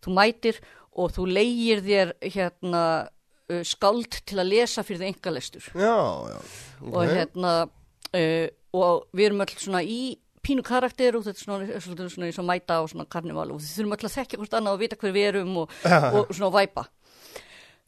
þú 0.04 0.16
mætir 0.18 0.62
og 0.92 1.12
þú 1.16 1.28
leigir 1.32 1.84
þér 1.84 2.16
hérna 2.24 2.82
uh, 3.02 3.62
skald 3.66 4.20
til 4.26 4.40
að 4.42 4.50
lesa 4.52 4.84
fyrir 4.86 5.04
það 5.04 5.12
engalestur 5.12 5.70
já, 5.72 5.96
já. 6.32 6.40
og 6.88 7.14
hérna 7.14 7.54
uh, 7.66 8.48
og 8.72 9.06
við 9.12 9.28
erum 9.28 9.44
öll 9.44 9.56
svona 9.58 9.82
í 9.84 10.02
pínu 10.42 10.64
karakter 10.66 11.16
og 11.16 11.26
þetta 11.26 11.38
er 11.38 11.82
svona, 11.84 12.08
svona 12.10 12.28
eins 12.28 12.40
og 12.40 12.48
mæta 12.48 12.80
og 12.82 12.90
svona 12.90 13.06
karnival 13.10 13.52
og 13.54 13.60
við 13.60 13.76
þurfum 13.76 13.96
öll 13.96 14.08
að 14.08 14.16
þekkja 14.16 14.40
hvort 14.40 14.56
annað 14.58 14.76
og 14.76 14.82
vita 14.82 14.98
hver 14.98 15.14
við 15.14 15.28
erum 15.30 15.60
og, 15.62 15.76
og 16.16 16.32
svona 16.34 16.52
væpa 16.56 16.86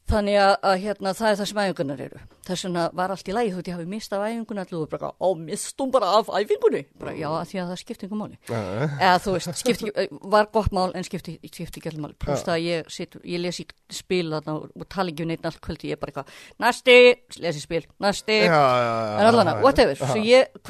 þannig 0.05 0.35
að, 0.37 0.51
að 0.69 0.75
hérna, 0.83 1.11
það 1.17 1.27
er 1.31 1.37
það 1.39 1.47
sem 1.49 1.59
æfingunar 1.63 2.01
eru. 2.05 2.19
Þess 2.45 2.65
vegna 2.67 2.81
var 2.93 3.13
allt 3.15 3.29
í 3.31 3.33
lagi 3.33 3.49
þú 3.51 3.57
veit 3.57 3.69
ég 3.71 3.75
hafi 3.79 3.85
mistað 3.89 4.21
af 4.21 4.27
æfinguna 4.29 4.63
allir 4.65 4.77
og 4.83 4.89
bara, 4.91 5.07
ó, 5.17 5.27
mistum 5.39 5.89
bara 5.95 6.09
af 6.19 6.27
æfingunni? 6.29 6.81
Bara, 7.01 7.13
já, 7.17 7.29
því 7.49 7.61
að 7.63 7.71
það 7.71 7.79
skipti 7.81 8.05
ykkur 8.05 8.19
máli. 8.19 8.37
Eða 8.51 9.15
þú 9.23 9.33
veist, 9.33 9.49
skipti, 9.63 9.89
ekki- 9.89 10.19
var 10.35 10.49
gott 10.53 10.75
mál 10.77 10.91
en 10.93 11.07
skipti, 11.07 11.39
ekki 11.81 11.89
allir 11.89 12.03
máli. 12.05 12.17
Það 12.21 12.53
að 12.53 12.67
ég, 12.67 12.91
sit, 12.93 13.17
ég 13.25 13.41
lesi 13.41 13.65
spil 13.89 14.29
þarna 14.35 14.55
og, 14.59 14.67
tala 14.93 15.09
ekki 15.09 15.25
um 15.25 15.31
neitt 15.33 15.45
allt 15.49 15.61
kvöldi 15.65 15.89
ég 15.89 15.97
er 15.97 16.01
bara 16.03 16.13
eitthvað, 16.13 16.35
næsti, 16.61 16.97
lesi 17.41 17.63
spil 17.65 17.81
næsti, 18.05 18.37
já, 18.45 18.53
já, 18.53 18.93
já, 18.93 19.17
en 19.19 19.31
allan 19.31 19.51
að, 19.55 19.61
whatever. 19.65 19.95
Svo 19.95 20.21
ég, 20.21 20.61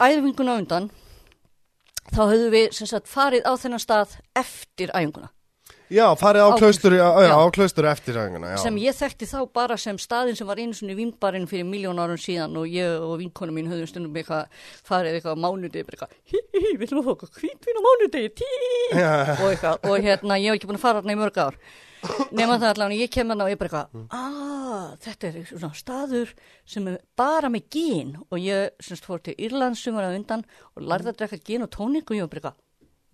æfinguna 0.00 0.56
á 0.56 0.60
undan 0.62 0.88
þá 2.10 2.22
höfðum 2.32 2.50
við 2.56 2.72
sagt 2.80 3.06
farið 3.12 3.44
á 3.44 3.52
þennan 3.60 3.82
stað 3.84 4.16
eftir 4.40 4.88
æfinguna 4.96 5.28
Já, 5.90 6.04
farið 6.14 6.44
á 6.46 6.50
klausturi, 6.54 6.98
já, 7.00 7.08
já, 7.26 7.34
á 7.34 7.50
klausturi 7.50 7.88
eftir 7.90 8.14
ræðinguna, 8.14 8.52
já. 8.52 8.58
sem 8.62 8.76
ég 8.78 8.94
þekkti 8.94 9.26
þá 9.26 9.38
bara 9.58 9.74
sem 9.80 9.98
staðin 9.98 10.36
sem 10.38 10.46
var 10.46 10.60
einu 10.62 10.70
svona 10.78 10.94
vínbarinn 10.94 11.48
fyrir 11.50 11.66
miljón 11.66 11.98
árum 11.98 12.20
síðan 12.20 12.54
og 12.60 12.70
ég 12.70 12.86
og 13.02 13.16
vinkonu 13.18 13.50
mín 13.56 13.66
höfðum 13.66 13.90
stundum 13.90 14.14
eitthvað 14.14 14.46
farið 14.86 15.18
eitthvað 15.18 15.34
á 15.34 15.42
mánudegi 15.42 15.82
eitthvað, 15.82 16.14
hí, 16.30 16.38
hí, 16.38 16.62
hí, 16.62 16.70
við 16.78 16.86
ætlum 16.86 17.02
að 17.02 17.06
fá 17.08 17.12
eitthvað 17.16 17.34
hvítvín 17.42 17.74
á 17.74 17.82
mánudegi, 17.88 18.30
tí 18.38 18.50
og 18.94 19.48
eitthvað, 19.50 19.76
og 19.90 20.06
hérna, 20.06 20.38
ég 20.38 20.54
hef 20.54 20.60
ekki 20.60 20.70
búin 20.70 20.78
að 20.78 20.84
fara 20.86 21.02
hérna 21.02 21.16
í 21.16 21.20
mörg 21.24 21.42
ár. 21.42 21.58
Nema 22.30 22.54
það 22.56 22.70
allavega, 22.70 23.00
ég 23.02 23.10
kem 23.12 23.28
hérna 23.34 23.44
og 23.44 23.50
ég 23.50 23.58
bara 23.60 23.82
eitthvað 23.82 24.14
aaa, 24.14 24.94
þetta 25.02 25.24
er 25.26 25.34
svona 25.50 25.74
staður 25.74 26.28
sem 26.70 26.86
er 26.86 27.02
bara 27.18 27.50
með 27.50 27.66
gín 27.74 28.14
og 28.30 28.38
ég 28.38 28.78
semst 28.78 29.04
fór 29.04 29.18
til 29.26 29.34
Írlands 29.36 29.82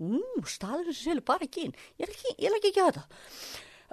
ú, 0.01 0.21
staður 0.49 0.91
þessi 0.91 1.11
selur 1.11 1.27
bara 1.27 1.47
inn 1.69 1.77
ég 2.01 2.07
er 2.07 2.13
ekki 2.13 2.35
ekki 2.73 2.83
að 2.83 2.91
þetta. 2.91 3.07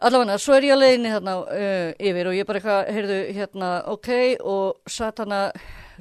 Allavega, 0.03 0.39
svo 0.41 0.55
er 0.57 0.65
ég 0.65 0.73
að 0.73 0.81
leiðinni 0.81 1.13
þarna 1.13 1.33
uh, 1.43 1.89
yfir 2.09 2.29
og 2.29 2.35
ég 2.35 2.47
bara 2.49 2.59
eitthvað, 2.59 2.87
heyrðu, 2.95 3.17
hérna 3.37 3.71
ok, 3.93 4.09
og 4.41 4.89
satt 4.89 5.21
hana 5.21 5.43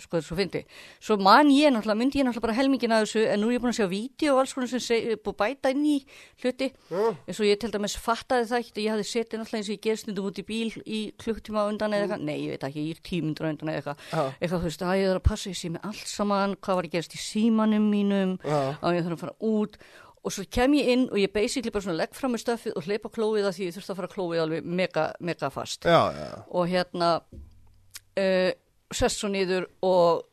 sko 0.01 0.19
þetta 0.19 0.27
svo 0.29 0.37
fyndi, 0.39 0.63
svo 1.03 1.17
man 1.21 1.51
ég 1.53 1.73
náttúrulega, 1.75 1.99
myndi 2.01 2.21
ég 2.21 2.27
náttúrulega 2.27 2.47
bara 2.47 2.57
helmingin 2.57 2.95
að 2.97 3.05
þessu 3.07 3.25
en 3.29 3.43
nú 3.43 3.51
er 3.51 3.57
ég 3.57 3.63
búin 3.63 3.73
að 3.73 3.79
sjá 3.81 3.89
vídeo 3.91 4.35
og 4.35 4.43
alls 4.43 4.55
konar 4.57 4.71
sem 4.73 4.83
seg, 4.83 5.09
búið 5.25 5.39
bæta 5.43 5.73
inn 5.75 5.87
í 5.87 5.97
hluti. 6.43 6.69
Eins 6.93 7.41
og 7.41 7.49
ég 7.49 7.61
til 7.63 7.73
dæmis 7.75 7.97
fattaði 8.01 8.49
það 8.51 8.63
ekki 8.63 8.87
ég 8.87 8.95
hafði 8.95 9.09
setið 9.11 9.43
náttúrulega 9.43 9.63
eins 9.63 9.71
og 9.71 9.77
ég 9.77 9.83
gerst 9.89 10.09
nýttum 10.09 10.29
út 10.31 10.43
í 10.43 10.47
bíl 10.49 10.71
í 10.85 11.01
klukktíma 11.23 11.67
undan 11.71 11.97
eða 11.97 12.07
eitthvað, 12.07 12.25
nei 12.29 12.39
ég 12.43 12.55
veit 12.55 12.69
ekki, 12.69 12.87
ég 12.89 12.97
er 12.97 13.03
tímundur 13.09 13.51
undan 13.51 13.73
eða 13.73 13.83
eitthvað, 13.83 14.39
eitthvað 14.39 14.63
þú 14.63 14.71
veist, 14.71 14.87
að 14.87 15.01
ég 15.03 15.11
þarf 15.13 15.23
að 15.23 15.29
passa 15.29 15.57
sé 15.59 15.73
með 15.73 15.91
allt 15.91 16.09
saman, 16.13 16.57
hvað 16.63 16.81
var 16.81 16.89
að 16.89 16.97
gerast 16.97 17.19
í 17.19 17.23
símanum 17.23 17.91
mínum, 17.93 18.39
að 18.47 18.97
ég 18.97 19.07
þarf 19.07 19.19
að 19.19 19.23
fara 19.27 19.37
út. 19.53 19.79
Og 20.23 20.31
svo 20.31 20.45
kem 20.55 20.77
ég 20.79 20.89
inn 20.93 21.09
og 21.11 21.19
ég 21.19 21.33
basically 21.35 21.73
bara 21.75 21.83
svona 21.83 21.99
legg 21.99 22.13
fram 22.15 22.31
með 22.37 22.45
stöfið 22.45 22.77
og 22.79 22.85
hleypa 22.87 23.11
klóið 23.11 23.49
að 23.49 23.57
því 23.57 23.65
ég 23.67 23.75
þurfti 23.75 23.91
að 23.91 23.97
fara 23.99 24.11
að 24.11 24.13
klóið 24.13 24.43
alveg 24.45 24.69
mega, 24.81 25.07
mega 25.19 25.49
fast. 25.51 25.89
Já, 25.91 26.03
já, 26.15 26.29
og 26.47 26.69
hérna 26.71 27.09
uh, 27.27 28.53
sest 28.97 29.23
svo 29.23 29.31
niður 29.33 29.69
og 29.87 30.27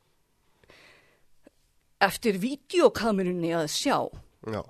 eftir 2.03 2.39
videokamerunni 2.39 3.51
að 3.55 3.67
sjá 3.73 3.97
já. 4.47 4.61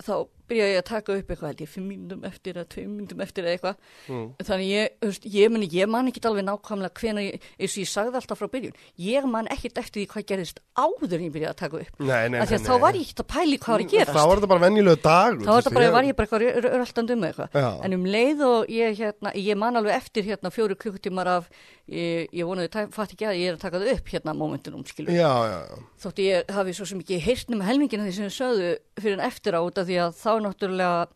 þá 0.00 0.16
byrja 0.50 0.68
ég 0.70 0.80
að 0.80 0.86
taka 0.90 1.16
upp 1.18 1.30
eitthvað 1.32 1.50
held 1.50 1.62
ég 1.64 1.70
fimm 1.70 1.86
myndum 1.88 2.24
eftir 2.28 2.58
eða 2.58 2.68
tveim 2.74 2.92
myndum 2.98 3.22
eftir 3.24 3.46
eða 3.46 3.54
eitthvað. 3.56 3.76
Mm. 4.08 4.26
þannig 4.48 4.70
ég, 4.70 4.96
veist, 5.04 5.28
ég, 5.34 5.52
meni, 5.54 5.68
ég 5.72 5.90
man 5.90 6.10
ekki 6.10 6.22
alveg 6.28 6.46
nákvæmlega 6.48 7.00
hvena 7.00 7.24
ég, 7.24 7.48
eins 7.58 7.76
og 7.76 7.82
ég 7.84 7.90
sagði 7.90 8.20
alltaf 8.20 8.40
frá 8.40 8.50
byrjun 8.52 8.76
ég 9.04 9.28
man 9.30 9.48
ekkert 9.52 9.80
eftir 9.84 10.02
því 10.02 10.06
hvað 10.12 10.26
gerðist 10.32 10.60
áður 10.74 11.16
en 11.18 11.26
ég 11.26 11.34
byrjaði 11.34 11.52
að 11.52 11.60
taka 11.60 11.80
upp. 11.80 12.00
Nei, 12.00 12.24
nei, 12.32 12.38
nei, 12.40 12.58
þá 12.64 12.74
var 12.82 12.98
ég 12.98 13.06
ekkert 13.06 13.22
að 13.24 13.30
pæli 13.34 13.60
hvað 13.62 13.74
var 13.74 13.84
að 13.84 13.94
gerast. 13.94 14.14
Þá 14.14 14.24
var 14.24 14.40
þetta 14.40 14.50
bara 14.54 14.64
venjulegu 14.64 15.02
dagur 15.04 15.44
þá 15.44 15.50
var 15.52 15.62
þetta 15.62 15.74
bara, 15.78 15.92
var 15.94 16.08
ég 16.08 16.18
bara 16.18 16.28
eitthvað 16.28 16.74
röltandi 16.74 17.16
um 17.16 17.26
eitthvað. 17.28 17.58
Já. 17.64 17.70
en 17.86 17.96
um 17.98 18.08
leið 18.14 18.44
og 18.48 18.74
ég 18.74 18.98
hérna, 19.00 19.32
ég 19.38 19.58
man 19.60 19.80
alveg 19.80 19.96
eftir 19.96 20.28
hérna 20.28 20.52
fjóru 20.54 20.76
klukkutímar 20.78 21.30
af 21.38 21.48
ég, 21.90 22.28
ég 22.32 22.48
vonaði, 22.48 22.70
fatt 22.94 23.14
ekki 23.14 23.28
að 23.28 23.40
ég 23.40 23.52
er 23.52 23.58
að 23.58 23.64
taka 23.64 23.80
það 23.80 23.92
upp 23.94 24.12
hérna 24.14 24.34
momentunum, 24.36 24.84
skilur 24.88 25.14
Já, 25.14 25.30
já, 25.48 25.58
já. 25.68 25.82
Þótt 26.04 26.22
ég 26.24 26.52
hafi 26.56 26.76
svo 26.76 26.88
sem 26.88 27.02
ekki 27.04 27.20
heyrt 27.24 27.52
nema 27.52 27.68
helmingina 27.68 28.06
því 28.06 28.14
sem 28.16 28.28
þið 28.28 28.36
sögðu 28.38 28.70
fyrir 29.00 29.18
en 29.18 29.24
eftir 29.28 29.58
á 29.58 29.62
af 29.64 29.88
því 29.88 29.98
að 30.04 30.16
þá 30.20 30.30
náttúrulega 30.40 31.08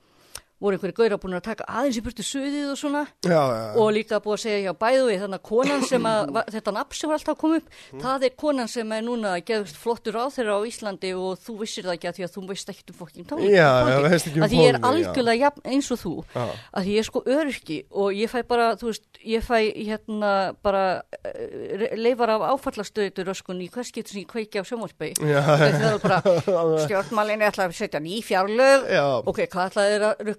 voru 0.58 0.74
einhverju 0.74 0.94
gauðra 0.98 1.16
búin 1.22 1.36
að 1.38 1.44
taka 1.46 1.62
aðeins 1.70 1.98
í 2.00 2.02
burtu 2.02 2.24
suðið 2.26 2.72
og 2.72 2.78
svona 2.80 3.02
Já, 3.22 3.38
já, 3.38 3.66
og 3.78 3.88
líka 3.94 4.18
búið 4.24 4.34
að 4.34 4.40
segja 4.42 4.62
hjá 4.64 4.72
bæðu 4.82 5.04
við 5.08 5.20
þannig 5.22 5.38
að 5.38 5.44
konan 5.48 5.82
sem 5.86 6.04
að, 6.10 6.22
þetta 6.56 6.72
nafn 6.74 6.96
sem 6.98 7.08
var 7.12 7.16
alltaf 7.18 7.34
að 7.34 7.38
koma 7.42 7.54
upp, 7.60 7.68
það 8.02 8.20
er 8.28 8.32
konan 8.42 8.68
sem 8.72 8.88
er 8.96 9.02
núna 9.06 9.30
geðust 9.46 9.78
flottur 9.78 10.16
á 10.18 10.24
þeirra 10.34 10.56
á 10.58 10.60
Íslandi 10.68 11.10
og 11.14 11.32
þú 11.44 11.52
vissir 11.62 11.84
það 11.86 11.94
ekki 11.94 12.08
að 12.10 12.16
því 12.18 12.24
að 12.26 12.32
þú 12.34 12.40
veist 12.48 12.68
ekki 12.74 12.82
um 12.88 12.96
fokkin 12.98 13.28
tónleik. 13.28 13.54
Já, 13.54 13.70
já, 13.86 13.96
veist 14.08 14.26
ekki 14.28 14.38
um 14.38 14.42
Að 14.48 14.52
því 14.54 14.58
ég 14.58 14.62
er 14.72 14.78
já. 14.78 14.82
algjörlega 14.90 15.48
eins 15.68 15.88
og 15.94 15.98
þú, 16.02 16.12
Já. 16.34 16.44
að 16.80 16.84
ég 16.90 16.96
er 16.98 17.06
sko 17.08 17.20
öryrki 17.28 17.78
og 17.94 18.08
ég 18.18 18.28
fæ 18.32 18.38
bara, 18.50 18.66
þú 18.80 18.86
veist, 18.90 19.06
ég 19.22 19.40
fæ 19.46 19.58
hérna 19.78 20.32
bara 20.64 20.84
uh, 21.22 21.86
leifar 21.98 22.30
af 22.34 22.42
áfallastöðu 22.56 23.22
röskun 23.28 23.62
í 23.62 23.68
hvers 23.70 23.90
getur 23.94 24.12
sem 24.16 24.22
ég 24.24 24.30
kveiki 24.30 24.58
á 24.58 24.64
sjónvarpi. 24.66 25.08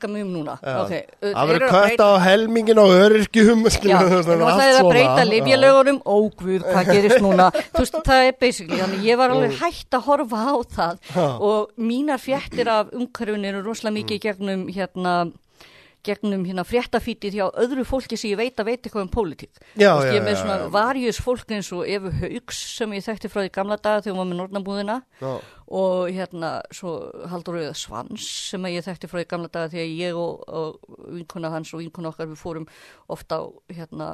Rukka 0.09 0.13
mig 0.13 0.23
um 0.25 0.31
núna? 0.33 0.55
Já. 0.59 0.75
Ok, 0.83 0.93
uh, 1.21 1.33
Það 1.33 1.51
verður 1.53 1.73
breyta- 1.73 2.07
á 2.09 2.11
helmingin 2.25 2.81
á 2.81 2.85
öryrkjum 2.89 3.61
nú 3.63 3.69
ætlaði 3.69 4.73
það 4.73 4.79
að 4.79 4.89
breyta 4.89 5.25
livjalögunum, 5.29 5.99
ógvud, 6.05 6.63
hvað 6.69 6.91
gerist 6.93 7.21
núna? 7.23 7.49
Þú 7.73 7.83
veist, 7.83 7.99
það 8.09 8.23
er 8.29 8.37
basically, 8.39 8.79
þannig 8.81 9.03
ég 9.09 9.17
var 9.21 9.29
alveg 9.35 9.59
hægt 9.61 9.91
að 9.99 10.07
horfa 10.09 10.39
á 10.49 10.55
það 10.77 10.97
Ha. 11.13 11.27
og 11.39 11.69
mínar 11.77 12.19
fréttir 12.19 12.67
af 12.67 12.89
umhverfinu 12.93 13.47
eru 13.53 13.61
rosalega 13.65 13.89
Mm. 13.89 14.01
mikið 14.03 14.19
gegnum 14.25 14.67
hérna 14.73 15.13
gegnum 16.05 16.45
hérna 16.47 16.63
fréttafítið 16.63 17.33
hjá 17.35 17.47
öðru 17.59 17.83
fólki 17.83 18.15
sem 18.17 18.29
ég 18.31 18.37
veit 18.39 18.55
að 18.55 18.69
veit 18.69 18.81
eitthvað 18.87 19.01
um 19.03 19.09
pólitík. 19.11 19.49
Já, 19.75 19.99
já, 19.99 20.13
ég 20.15 20.23
með 20.23 20.37
svona 20.39 20.69
varjus 20.71 21.19
fólk 21.19 21.51
eins 21.51 21.67
og 21.75 21.83
Efu 21.91 22.09
Haugs 22.21 22.55
sem 22.77 22.93
ég 22.95 23.03
þekkti 23.03 23.27
frá 23.29 23.41
því 23.43 23.51
gamla 23.51 23.75
daga 23.77 24.01
þegar 24.05 24.15
hún 24.15 24.21
var 24.23 24.29
með 24.29 24.39
Nornabúðina 24.39 24.95
Já. 25.19 25.33
Og 25.69 26.09
hérna 26.09 26.59
svo 26.73 26.95
Haldur 27.29 27.59
Rauða 27.59 27.75
Svans 27.77 28.25
sem 28.49 28.65
ég 28.71 28.85
þekkti 28.85 29.09
frá 29.09 29.19
því 29.21 29.27
gamla 29.29 29.51
daga 29.53 29.71
þegar 29.73 29.93
ég 29.93 30.17
og, 30.17 30.43
og 30.49 30.97
vinkona 31.13 31.51
hans 31.53 31.73
og 31.73 31.83
vinkona 31.83 32.09
okkar 32.09 32.31
við 32.31 32.41
fórum 32.41 32.67
ofta 33.07 33.41
á 33.41 33.43
hérna 33.77 34.09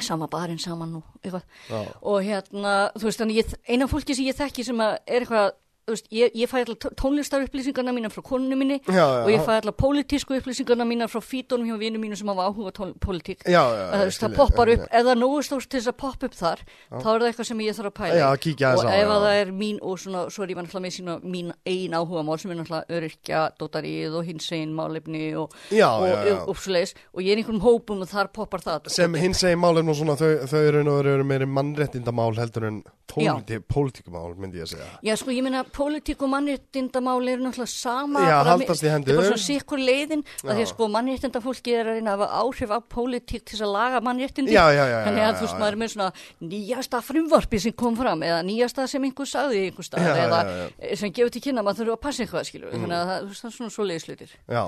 sama 0.00 0.26
barinn 0.32 0.58
saman 0.58 0.96
og 1.00 1.04
eitthvað 1.22 1.44
Já. 1.68 1.80
og 2.02 2.22
hérna, 2.24 2.74
þú 2.96 3.08
veist, 3.08 3.20
þannig 3.20 3.54
eina 3.68 3.88
fólki 3.90 4.16
sem 4.16 4.28
ég 4.30 4.38
þekki 4.38 4.64
sem 4.66 4.80
að 4.80 4.94
er 5.06 5.26
eitthvað 5.26 5.50
veist, 5.94 6.06
ég, 6.14 6.32
ég 6.34 6.50
fæ 6.50 6.60
allar 6.64 6.76
tónlistar 7.00 7.44
upplýsingarna 7.46 7.92
mína 7.96 8.10
frá 8.12 8.22
konunni 8.22 8.56
minni 8.58 8.78
Já, 8.86 8.94
já. 8.96 9.24
og 9.24 9.30
ég 9.30 9.44
fæ 9.46 9.52
allar 9.60 9.74
pólitísku 9.76 10.36
upplýsingarna 10.38 10.86
mína 10.88 11.08
frá 11.10 11.20
fítónum 11.22 11.66
hjá 11.68 11.78
vinum 11.80 12.02
mínu 12.04 12.16
sem 12.16 12.28
hafa 12.28 12.48
áhuga 12.50 12.72
tól- 12.72 12.94
pólitík. 13.00 13.44
Já, 13.46 13.62
já, 13.62 13.84
Að 13.90 14.00
þú 14.00 14.08
veist, 14.10 14.22
það 14.24 14.36
poppar 14.36 14.68
upp, 14.74 14.84
það 14.90 15.10
er 15.14 15.20
nógu 15.20 15.42
stórt 15.46 15.68
til 15.70 15.80
þess 15.80 15.92
að 15.92 15.98
poppa 16.02 16.26
upp 16.30 16.34
þar, 16.40 16.60
þá 16.90 17.08
er 17.14 17.20
það 17.20 17.28
eitthvað 17.30 17.48
sem 17.50 17.60
ég 17.60 17.76
þarf 17.78 17.90
að 17.90 17.98
pæla 18.00 18.30
og 18.30 18.84
ef 18.90 19.08
að 19.10 19.24
það 19.26 19.36
er 19.40 19.52
mín, 19.52 19.78
og 19.82 19.98
svona, 19.98 20.24
svo 20.30 20.44
er 20.44 20.48
ég 20.54 20.56
náttúrulega 20.60 20.84
með 20.86 20.94
sína 20.96 21.16
mín 21.24 21.52
eigin 21.66 21.96
áhuga 21.98 22.24
mál 22.24 22.38
sem 22.38 22.50
er 22.50 22.60
náttúrulega 22.60 22.96
öryrkja, 22.96 23.40
dótarið 23.60 24.16
og 24.20 24.24
hins 24.24 24.50
einn 24.52 24.74
málefni 24.74 25.34
og, 25.36 25.52
Já, 25.70 25.88
og, 25.90 26.08
og, 26.08 26.48
og, 26.48 26.94
og 27.14 27.22
ég 27.22 27.32
er 27.32 27.40
einhverjum 27.42 27.64
hópum 27.64 28.02
og 28.04 28.08
þar 28.10 28.30
poppar 28.32 28.60
það. 28.60 28.88
sem 28.90 29.14
hins 29.14 29.42
egin 29.44 29.60
mál 29.60 29.78
er 29.78 29.84
nú 29.86 29.94
svona 29.96 30.16
þau, 30.18 30.46
þau 30.46 30.62
eru 30.70 31.24
meiri 31.24 31.46
mannréttindamál 31.46 32.36
heldur 32.38 32.66
en 32.68 32.82
pólitíkumál 33.10 34.34
myndi 34.38 34.60
ég 34.60 34.66
að 34.68 34.72
segja. 34.74 34.88
Já, 35.06 35.16
sko, 35.18 35.32
ég 35.34 35.42
meina, 35.44 35.64
pólitík 35.80 36.22
og 36.24 36.30
mannréttindamál 36.34 37.30
eru 37.32 37.46
náttúrulega 37.46 37.72
sama. 37.72 38.24
Já, 38.28 38.36
haldast 38.50 38.84
í 38.84 38.90
hendur. 38.92 39.08
Þetta 39.08 39.14
er 39.14 39.20
bara 39.20 39.30
svona 39.30 39.44
sikkur 39.46 39.80
leiðin, 39.80 40.24
að 40.44 40.52
því 40.52 40.66
að 40.66 40.70
sko 40.74 40.88
mannréttindafólki 40.96 41.76
er 41.76 41.90
að 41.90 41.98
reyna 41.98 42.12
að 42.12 42.24
hafa 42.24 42.42
áhrif 42.44 42.74
á 42.76 42.78
pólitík 42.94 43.46
til 43.48 43.60
að 43.64 43.72
laga 43.74 44.02
mannréttindi. 44.04 44.54
Já, 44.54 44.64
já, 44.76 44.84
já, 44.92 44.98
Þannig 45.08 45.26
að 45.26 45.40
þú 45.40 45.46
veist, 45.46 45.58
maður 45.62 45.78
er 45.78 45.80
með 45.80 45.92
svona 45.94 46.10
nýjasta 46.52 47.02
frumvarpi 47.08 47.62
sem 47.64 47.76
kom 47.84 47.98
fram, 47.98 48.26
eða 48.28 48.44
nýjasta 48.46 48.86
sem 48.90 49.08
einhver 49.08 49.32
sagði 49.32 49.64
í 49.64 49.66
einhver 49.70 49.88
stað, 49.88 50.06
Já, 50.06 50.12
já, 50.12 50.22
eða 50.28 50.40
já, 50.52 50.94
sem 51.00 51.16
gefur 51.16 51.34
til 51.34 51.44
kynna 51.48 51.64
að 51.64 51.70
maður 51.70 51.82
þurfa 51.82 51.98
að 51.98 52.04
passa 52.06 52.24
eitthvað, 52.26 52.48
skilur. 52.50 52.70
Mm. 52.70 52.86
Þannig 52.86 53.00
að 53.00 53.10
það, 53.10 53.28
það 53.40 53.50
er 53.50 53.58
svona 53.58 53.74
svo 53.76 53.90
leiðislutir. 53.90 54.38
Já, 54.46 54.64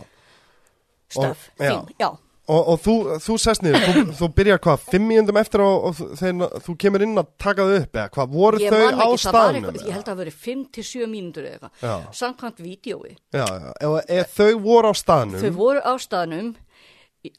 Stöf, 1.13 1.49
Og-. 1.61 2.32
Og, 2.53 2.69
og 2.73 2.81
þú, 2.83 2.95
þú 3.25 3.37
sest 3.41 3.65
niður, 3.65 3.85
þú, 3.87 4.03
þú 4.19 4.29
byrjar 4.39 4.61
hvað, 4.67 4.85
fimm 4.93 5.07
mínundum 5.09 5.39
eftir 5.41 5.65
og, 5.65 5.87
og 5.89 6.19
þegar 6.21 6.59
þú 6.67 6.75
kemur 6.85 7.05
inn 7.07 7.23
að 7.23 7.31
taka 7.45 7.67
þau 7.69 7.77
upp 7.79 7.99
eða 7.99 8.09
hvað, 8.17 8.35
voru 8.37 8.63
Ég 8.63 8.75
þau 8.75 9.03
á 9.03 9.09
staðnum? 9.23 9.69
eitthvað, 9.71 9.87
ég 9.89 9.97
held 9.97 10.03
að 10.05 10.11
það 10.11 10.21
veri 10.23 10.35
5-7 10.47 11.09
mínútur 11.13 11.49
eða 11.49 11.71
eitthvað, 11.71 12.11
samkvæmt 12.21 12.63
vídjói. 12.67 13.15
Já, 13.33 13.47
já, 13.47 13.71
ef, 13.89 14.13
ef 14.19 14.37
þau 14.37 14.51
voru 14.67 14.93
á 14.93 14.95
staðnum? 15.03 15.43
Þau 15.43 15.57
voru 15.59 15.83
á 15.83 15.95
staðnum 16.03 16.53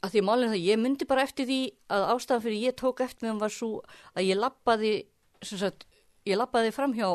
að 0.00 0.14
því 0.14 0.24
málið 0.24 0.46
er 0.46 0.52
það, 0.54 0.64
ég 0.64 0.80
myndi 0.80 1.08
bara 1.08 1.24
eftir 1.26 1.48
því 1.48 1.60
að 1.92 2.06
ástæðan 2.14 2.44
fyrir 2.46 2.62
ég 2.64 2.76
tók 2.80 3.02
eftir 3.04 3.28
þeim 3.28 3.40
var 3.42 3.52
svo 3.52 3.70
að 4.16 4.28
ég 4.30 4.40
lappaði 4.40 4.92
sem 5.44 5.60
sagt, 5.60 5.84
ég 6.24 6.40
lappaði 6.40 6.72
fram 6.74 6.96
hjá 6.96 7.08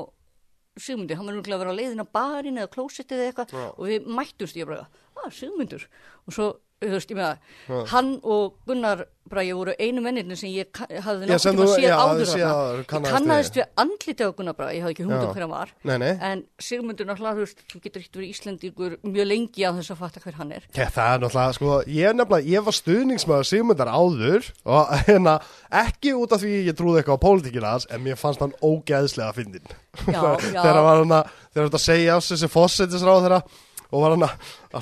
Sigmundi, 0.80 1.16
hann 1.18 1.28
var 1.28 1.36
núklega 1.36 1.58
að 1.58 1.64
vera 1.66 1.72
á 1.76 1.80
leiðin 1.80 2.04
á 2.06 2.14
barinn 2.14 2.60
eða 2.62 2.70
klósettið 2.72 3.24
eða 3.24 3.32
eitthvað 3.34 3.54
og 3.74 3.88
við 3.90 4.06
mættumst 4.16 4.56
ég 4.56 4.70
bara, 4.70 4.86
að 5.20 5.34
Sigmundur. 5.36 5.86
Og 6.30 6.36
svo, 6.36 6.46
veist, 6.80 7.10
ég 7.12 7.18
með 7.20 7.32
það 7.68 7.88
hann 7.92 8.12
og 8.24 8.54
Gunnar 8.68 9.06
Bragi 9.30 9.52
voru 9.54 9.74
einu 9.78 10.02
mennirni 10.02 10.34
sem 10.39 10.50
ég 10.50 10.80
hafði 11.06 11.28
þú- 11.30 11.65
séð 11.76 11.84
já, 11.86 11.98
áður 12.02 12.30
þarna. 12.32 12.48
áður, 12.50 12.80
ég 12.80 12.86
kannaðist 12.89 13.13
kannaðist 13.13 13.58
við 13.60 13.65
andlitið 13.84 14.26
á 14.26 14.36
Gunnar 14.39 14.56
Bragi, 14.58 14.78
ég 14.80 14.86
hafði 14.86 14.96
ekki 14.96 15.06
hugmynd 15.06 15.26
um 15.28 15.34
hver 15.36 15.44
hann 15.46 15.52
var 15.52 15.74
Nei, 15.84 15.98
nei, 16.02 16.13
en 16.30 16.44
Sigmundur 16.58 17.06
náttúrulega, 17.10 17.36
þú 17.38 17.44
veist, 17.46 17.62
þú 17.70 17.82
getur 17.84 18.02
ekkert 18.02 18.20
verið 18.20 18.32
Íslendingur 18.34 18.96
mjög 19.06 19.30
lengi 19.30 19.68
að 19.68 19.78
þess 19.82 19.94
að 19.94 20.02
fatta 20.02 20.24
hver 20.24 20.39
hann 20.39 20.56
er 20.56 20.65
Já, 20.74 20.86
það 20.88 21.13
er 21.13 21.24
náttúrulega, 21.26 21.54
sko, 21.60 21.78
ég 22.00 22.18
nefnilega, 22.18 22.50
ég 22.56 22.65
var 22.70 22.78
stuðningsmaður 22.80 23.50
Sigmundar 23.52 23.94
áður 23.94 24.50
og 24.65 24.94
hérna, 25.06 25.38
ekki 25.84 26.15
út 26.18 26.34
af 26.34 26.42
því 26.42 26.56
ég 26.72 26.80
trúði 26.80 27.04
eitthvað 27.04 27.22
á 27.22 27.26
pólitíkina 27.28 27.76
hans, 27.76 27.89
en 27.92 28.02
mér 28.08 28.18
fannst 28.18 28.42
hann 28.42 28.56
ógeðslega 28.65 29.36
fyndin. 29.38 29.70
Já, 30.08 30.24
já. 30.56 30.62
þegar 30.63 30.82
að, 30.88 31.34
þegar 31.54 31.70
þetta 31.70 31.84
segja 31.86 32.15
af 32.18 32.26
þessi 32.26 32.50
fósettisráð 32.50 33.26
þeirra 33.28 33.44
og 33.89 34.04
var 34.04 34.13
hann 34.15 34.25
að, 34.28 34.34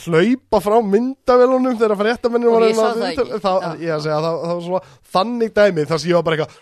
hlaupa 0.10 0.60
frá 0.66 0.78
myndavélunum 0.84 1.78
þegar 1.80 2.00
fréttamennir 2.02 2.50
Og 2.52 2.56
var 2.58 2.66
það 2.68 3.04
það, 4.26 4.40
það 4.48 4.64
svona 4.70 4.82
þannig 5.18 5.54
dæmi 5.62 5.86
þar 5.92 6.02
sem 6.04 6.10
ég 6.12 6.18
var 6.20 6.26
bara 6.28 6.38
eitthvað, 6.38 6.58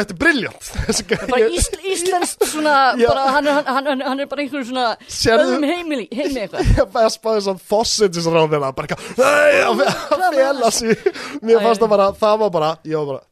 þetta 0.00 0.14
er 0.14 0.18
briljant. 0.20 0.68
íslenskt 1.94 2.44
svona 2.50 2.74
Já. 3.02 3.06
bara, 3.10 3.24
hann, 3.36 3.48
hann, 3.54 3.70
hann, 3.90 4.04
hann 4.10 4.20
er 4.24 4.28
bara 4.30 4.44
einhvern 4.44 4.66
svona 4.68 4.84
Sérðu- 5.06 5.46
öðum 5.46 5.66
heimili, 5.70 6.06
heimi 6.14 6.44
ég 6.44 6.52
bara 6.96 7.10
spáði 7.14 7.46
svona 7.46 7.64
fósittisráð 7.70 8.50
þeirra, 8.54 8.70
bara 8.76 8.90
eitthvað, 8.90 9.18
nei, 9.22 9.64
að 9.66 9.82
að 9.86 10.38
fela 10.42 10.70
sig. 10.74 11.10
Mér 11.42 11.62
fannst 11.64 11.82
það 11.86 11.94
bara, 11.96 12.10
það 12.22 12.38
var 12.44 12.54
bara, 12.58 12.70
ég 12.86 12.98
var 13.02 13.10
bara, 13.14 13.24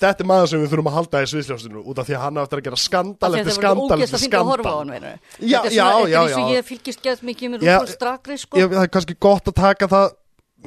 þetta 0.00 0.24
er 0.24 0.26
maður 0.26 0.48
sem 0.50 0.60
við 0.64 0.72
þurfum 0.72 0.88
að 0.90 0.96
halda 0.98 1.20
í 1.22 1.28
sviðsljósinu 1.30 1.82
út 1.84 1.98
af 2.02 2.08
því 2.08 2.14
að 2.16 2.22
hann 2.24 2.38
á 2.38 2.42
eftir 2.44 2.58
að 2.60 2.64
gera 2.68 2.80
skandal 2.82 3.30
eftir 3.38 3.54
skandal 3.54 4.00
eftir 4.02 4.18
skandal. 4.24 4.56
Þetta 4.58 5.64
er 5.64 5.70
svona- 5.70 5.94
þetta 6.04 6.10
er 6.10 6.18
eins 6.24 6.36
og 6.40 6.50
ég 6.54 6.64
fylgist 6.64 7.02
gett 7.02 7.22
mikið 7.22 7.50
með 7.54 7.58
Rúkvall 7.64 7.88
Strakri 7.94 8.38
sko. 8.38 8.56
það 8.58 8.82
er 8.82 8.88
kannski 8.88 9.16
gott 9.20 9.44
að 9.44 9.54
taka 9.54 9.86
það 9.86 10.12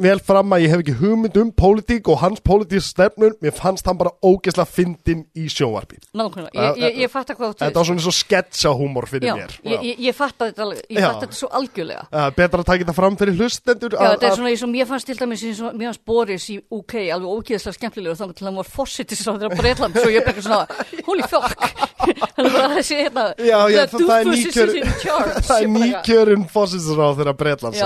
vel 0.02 0.20
fram 0.24 0.54
að 0.56 0.64
ég 0.66 0.74
hef 0.74 0.82
ekki 0.84 0.96
hugmynd 1.00 1.38
um 1.42 1.50
pólitík 1.58 2.08
og 2.12 2.20
hans 2.22 2.42
pólitísk 2.46 2.94
stefnur, 2.94 3.34
mér 3.44 3.54
fannst 3.58 3.88
hann 3.90 3.98
bara 4.00 4.12
ógeðslega 4.24 4.68
fyndin 4.70 5.24
í 5.38 5.48
sjónvarpi. 5.52 6.00
Nákvæmlega, 6.18 6.54
ég, 6.78 6.82
ég, 6.84 7.00
ég 7.04 7.12
fatt 7.14 7.32
að 7.34 7.40
hvað 7.42 7.56
Þetta 7.62 7.80
var 7.82 7.88
svona 7.90 8.02
eins 8.02 8.10
og 8.12 8.16
sketsahúmor 8.18 9.08
fyrir 9.10 9.30
Já, 9.30 9.36
mér. 9.40 9.56
ég, 9.68 9.86
ég, 9.92 10.02
ég 10.08 10.18
fatt 10.18 10.42
að 10.42 10.52
þetta, 10.54 10.68
Já. 10.94 11.08
þetta 11.22 11.40
svo 11.40 11.50
algjörlega. 11.60 12.04
Uh, 12.12 12.28
betra 12.38 12.62
að 12.64 12.70
taka 12.72 12.84
þetta 12.86 12.98
fram 12.98 13.18
fyrir 13.22 13.38
hlustendur 13.42 13.98
Já, 13.98 14.04
þetta 14.14 14.30
er 14.30 14.38
svona 14.38 14.52
eins 14.54 14.66
og 14.68 14.72
mér 14.74 14.90
fannst 14.92 15.10
til 15.12 15.18
dæmis 15.22 15.46
eins 15.48 15.62
og 15.64 15.78
mér 15.78 15.92
fannst 15.92 16.06
Boris 16.08 16.50
í 16.54 16.58
UK 16.78 16.94
alveg 17.16 17.30
ógeðslega 17.38 17.78
skemmtilegur 17.80 18.20
þannig 18.22 18.38
til 18.40 18.48
hann 18.50 18.60
var 18.62 18.70
fórsetisráður 18.78 19.50
á 19.50 19.58
Breitland 19.58 19.98
svo 19.98 20.12
ég 20.14 20.22
eitthvað 20.22 20.48
svona, 20.48 20.66
holy 21.08 21.26
fuck. 21.32 21.60
Hann 22.38 22.48
bara 22.54 22.68
þessi 22.78 22.96
hérna 23.02 23.24
Já, 23.42 23.58
já, 23.74 23.82
það- 23.92 24.12
er 25.58 25.68
nýkjörun 25.74 26.46
fósinsráð 26.54 27.18
þeirra 27.20 27.34
Breitlands 27.36 27.82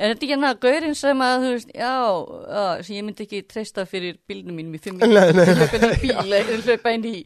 Er 0.00 0.14
ekki 0.14 0.14
er 0.14 0.14
þetta 0.14 0.24
ekki 0.24 0.32
hérna 0.32 0.52
gaurinn 0.64 0.96
sem 0.96 1.24
að 1.24 1.44
þú 1.44 1.50
veist, 1.54 1.72
já, 1.76 1.94
sem 2.86 2.96
ég 2.96 3.04
myndi 3.04 3.26
ekki 3.26 3.42
treysta 3.50 3.84
fyrir 3.88 4.16
bílnum 4.30 4.56
mínum 4.56 4.76
í 4.76 4.80
fimm 4.80 4.96
hlaupa 6.70 6.94
inn 6.94 7.04
í 7.04 7.16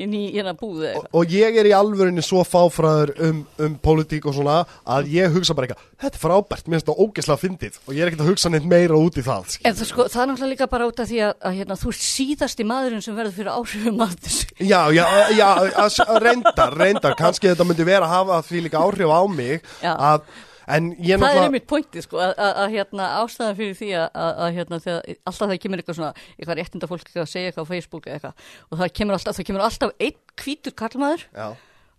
inn 0.00 0.14
í 0.14 0.14
inn 0.14 0.16
í 0.18 0.22
hérna 0.34 0.54
búðu 0.58 0.90
og, 0.98 1.06
og 1.14 1.34
ég 1.34 1.56
er 1.60 1.68
í 1.68 1.74
alvörinni 1.76 2.22
svo 2.24 2.42
fáfræður 2.46 3.14
um, 3.28 3.42
um 3.62 3.76
pólitík 3.82 4.26
og 4.28 4.36
svona 4.36 4.60
að 4.88 5.10
ég 5.14 5.34
hugsa 5.34 5.54
bara 5.56 5.68
eitthvað, 5.68 5.84
þetta 6.04 6.18
er 6.18 6.22
frábært, 6.22 6.68
mér 6.68 6.78
finnst 6.78 6.88
það 6.90 7.02
ógeðslega 7.04 7.42
fyndið. 7.42 7.78
Og 7.84 7.96
ég 7.96 8.04
er 8.04 8.10
ekkert 8.10 8.24
að 8.24 8.30
hugsa 8.32 8.52
neitt 8.52 8.68
meira 8.70 9.00
út 9.00 9.18
í 9.18 9.24
það. 9.24 9.58
En 9.62 9.76
það, 9.78 9.90
sko, 9.90 10.06
það 10.12 10.22
er 10.22 10.30
náttúrulega 10.30 10.52
líka 10.54 10.70
bara 10.72 10.88
út 10.90 11.02
af 11.02 11.10
því 11.10 11.20
að, 11.26 11.34
að 11.48 11.58
hérna, 11.58 11.78
þú 11.80 11.92
ert 11.92 12.06
síðasti 12.06 12.66
maðurinn 12.68 13.04
sem 13.04 13.18
verður 13.18 13.36
fyrir 13.38 13.52
áhrifum 13.54 14.02
af 14.04 14.16
þessu. 14.24 14.48
Já, 14.64 14.80
já, 14.94 15.04
já, 15.34 15.46
að, 15.84 16.00
að 16.06 16.18
reyndar, 16.24 16.74
reyndar, 16.80 17.18
kannski 17.18 17.50
þetta 17.52 17.68
myndi 17.68 17.88
vera 17.88 18.08
að 18.08 18.16
hafa 18.18 18.42
því 18.48 18.66
líka 18.66 18.82
áhrif 18.84 19.14
á 19.14 19.22
mig 19.30 19.70
að, 19.84 20.28
Það 20.64 20.76
er 20.76 20.84
náttúrulega 20.88 21.44
einmitt 21.48 21.66
pointið, 21.70 22.06
sko, 22.06 22.20
að, 22.24 22.64
hérna, 22.72 23.10
ástæðan 23.20 23.58
fyrir 23.58 23.76
því 23.80 23.90
að, 24.00 24.48
hérna, 24.56 24.80
þegar, 24.84 25.18
alltaf 25.28 25.50
það 25.52 25.60
kemur 25.64 25.82
eitthvað 25.82 25.98
svona, 26.00 26.24
eitthvað 26.38 26.58
réttinda 26.60 26.90
fólk 26.90 27.12
að 27.14 27.30
segja 27.34 27.50
eitthvað 27.52 27.68
á 27.68 27.72
Facebook 27.74 28.08
eitthvað, 28.08 28.48
og 28.70 28.80
það 28.80 28.92
kemur 29.00 29.18
alltaf, 29.18 29.38
það 29.38 29.48
kemur 29.50 29.64
alltaf 29.68 29.94
einn 30.08 30.18
hvítur 30.44 30.76
kallmaður, 30.80 31.26
Já, 31.34 31.48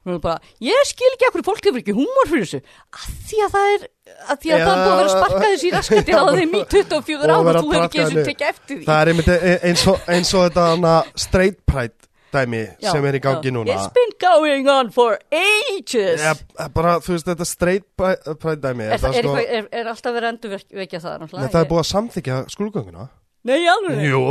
og 0.06 0.20
bara, 0.22 0.38
ég 0.62 0.86
skil 0.86 1.12
ekki 1.16 1.28
okkur 1.32 1.44
fólk 1.48 1.66
hefur 1.66 1.82
ekki 1.82 1.96
húmor 1.98 2.28
fyrir 2.30 2.46
þessu, 2.46 2.60
að 2.94 3.14
því 3.30 3.40
að 3.46 3.56
það 3.56 3.70
er, 3.76 3.86
að 4.30 4.42
því 4.44 4.52
að 4.54 4.60
Já. 4.60 4.66
það 4.66 4.74
er 4.76 4.82
búið 4.82 4.92
að 4.92 5.00
vera 5.02 5.14
sparkað 5.16 5.46
þessu 5.50 5.66
í 5.66 5.72
raskandi 5.74 6.14
á 6.14 6.24
þeim 6.30 6.54
í 6.56 6.62
24 6.76 7.22
Og 7.26 7.34
ár 7.34 7.50
og 7.50 7.56
þú 7.56 7.72
hefur 7.72 7.86
ekki 7.88 8.04
niður. 8.06 8.28
tekið 8.30 8.52
eftir 8.52 8.76
því. 8.76 8.86
það 8.86 9.00
er 9.02 9.12
einmitt 9.14 9.32
e- 9.34 9.56
eins 9.70 9.86
og, 9.90 10.04
eins 10.14 10.34
og 10.38 10.46
þetta 10.46 10.94
straight 11.26 11.58
pride 11.66 12.12
dæmi 12.36 12.62
Já, 12.84 12.92
sem 12.92 13.10
er 13.10 13.18
í 13.18 13.24
gangi 13.24 13.50
já. 13.50 13.56
núna 13.56 13.76
It's 13.76 13.92
been 13.96 14.16
going 14.22 14.70
on 14.72 14.92
for 14.96 15.18
ages. 15.32 16.22
Ja, 16.22 16.36
bara, 16.76 16.98
þú 17.04 17.16
veist, 17.16 17.30
þetta 17.32 17.50
straight 17.50 17.88
pride 17.98 18.62
dæmi 18.64 18.90
Er, 18.90 18.98
það 19.00 19.06
það, 19.08 19.20
er, 19.20 19.30
sko- 19.30 19.46
er, 19.60 19.70
er 19.82 19.94
alltaf 19.96 20.18
verið 20.18 20.30
að 20.30 20.34
endur 20.36 20.58
vekja 20.84 21.04
það? 21.04 21.30
Nei, 21.32 21.48
það 21.54 21.62
er 21.64 21.70
búið 21.72 21.86
að 21.86 21.94
samþykja 21.96 22.42
skrúgönguna 22.56 23.08
Nei, 23.46 23.62
alveg. 23.70 24.00
Jú 24.10 24.22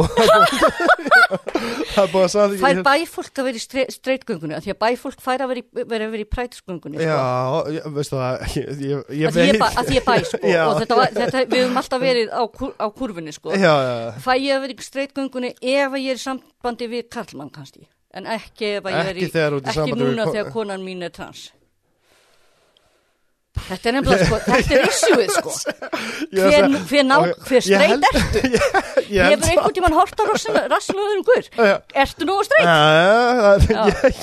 Það 1.95 2.01
er 2.03 2.09
búið 2.11 2.25
að 2.25 2.33
samþykja 2.33 2.65
Fær 2.65 2.81
bæfólk 2.89 3.39
að 3.39 3.47
vera 3.47 3.61
í? 3.61 4.57
Af 4.57 4.65
Því 4.65 4.73
að 4.73 4.79
bæfólk 4.81 5.23
fær 5.23 5.45
að 5.45 5.53
vera 5.93 6.09
í, 6.19 6.25
prætisgöngunni. 6.35 6.99
Sko. 6.99 7.07
Já, 7.07 7.87
veistu 7.95 8.19
það 8.19 8.35
Ég, 8.59 8.83
ég, 8.83 9.05
ég 9.21 9.29
Að 9.31 9.39
því 9.39 9.99
ég, 10.01 10.07
bæ, 10.09 10.17
sko. 10.27 10.41
Og 10.67 10.83
þetta 10.83 11.07
þetta, 11.15 11.45
við 11.47 11.63
höfum 11.63 11.81
alltaf 11.85 12.03
verið 12.03 12.35
á, 12.35 12.43
kur, 12.59 12.75
á 12.75 12.87
kurfunni, 12.91 13.37
sko. 13.37 13.55
Já, 13.55 13.71
já, 13.71 13.95
Fæ 14.25 14.33
ég 14.35 14.57
að 14.57 14.67
vera 14.67 14.75
í 14.75 14.89
streitgöngunni 14.91 15.55
ef 15.55 15.99
ég 16.03 16.11
er 16.11 16.19
í 16.19 16.25
sambandi 16.25 16.91
við 16.91 17.07
Karlmann, 17.15 17.55
kannski. 17.55 17.87
En 18.15 18.31
ekki 18.31 18.77
ef 18.79 18.87
að 18.87 18.95
ég 18.95 19.11
er 19.11 19.19
í... 19.19 19.29
Ekki 19.75 19.99
núna 19.99 20.31
þegar 20.31 20.51
konan 20.55 20.83
mín 20.87 21.03
er 21.03 21.13
trans. 21.15 21.49
Þetta 23.55 23.89
er 23.89 23.95
nefnilega, 23.95 24.27
sko, 24.27 24.39
þetta 24.45 24.75
er 24.75 24.87
issueð, 24.89 25.29
sko. 25.37 25.53
Hver, 26.35 26.65
hver, 26.91 27.05
ná, 27.07 27.17
hver 27.47 27.63
streit 27.63 28.07
ertu? 28.09 28.41
Hefur 28.43 29.47
einhvern 29.53 29.77
tímann 29.77 29.95
hort 29.95 30.19
á 30.19 30.25
rasslöðurum 30.27 31.23
guður? 31.29 31.47
Ertu 32.03 32.27
nógu 32.27 32.47
streit? 32.49 32.67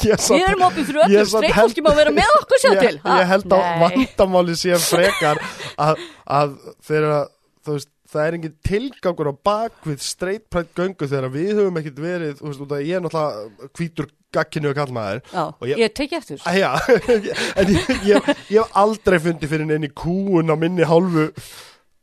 Við 0.04 0.36
erum 0.36 0.66
opið 0.68 0.90
fyrir 0.90 1.06
öllum, 1.08 1.30
streit 1.32 1.56
fólki 1.56 1.86
má 1.86 1.92
vera 1.96 2.12
með 2.16 2.36
okkur 2.42 2.64
sjá 2.66 2.72
til. 2.76 2.98
Ég 3.00 3.32
held 3.32 3.56
að 3.56 3.64
vandamáli 3.86 4.58
sé 4.60 4.82
frekar 4.84 5.40
að, 5.80 6.60
þegar 6.90 7.32
þú 7.64 7.80
veist 7.80 7.92
það 8.12 8.26
er 8.28 8.38
engin 8.38 8.56
tilgangur 8.68 9.30
á 9.32 9.36
bakvið 9.48 10.02
straight 10.04 10.50
pride 10.52 10.74
göngu 10.78 11.08
þegar 11.08 11.30
við 11.34 11.52
höfum 11.60 11.80
ekkert 11.82 12.02
verið, 12.04 12.34
þú 12.42 12.50
veist, 12.52 12.66
að 12.68 12.84
ég 12.88 12.98
er 13.00 13.06
náttúrulega 13.06 13.70
hvítur 13.80 14.10
gakkinu 14.32 14.70
og 14.72 14.78
kallmaður 14.80 15.22
Já, 15.32 15.44
Og 15.60 15.68
ég- 15.68 15.80
ég, 15.84 15.94
teki 15.98 16.16
eftir. 16.20 16.40
Þessu. 16.40 16.48
Æ, 16.48 16.54
Já, 16.60 16.72
en 17.62 17.74
ég, 17.76 17.92
ég, 18.08 18.32
ég 18.56 18.62
hef 18.62 18.78
aldrei 18.84 19.20
fundið 19.20 19.52
fyrir 19.56 19.68
neini 19.72 19.90
kúun 19.92 20.52
á 20.52 20.56
minni 20.60 20.88
hálfu. 20.88 21.30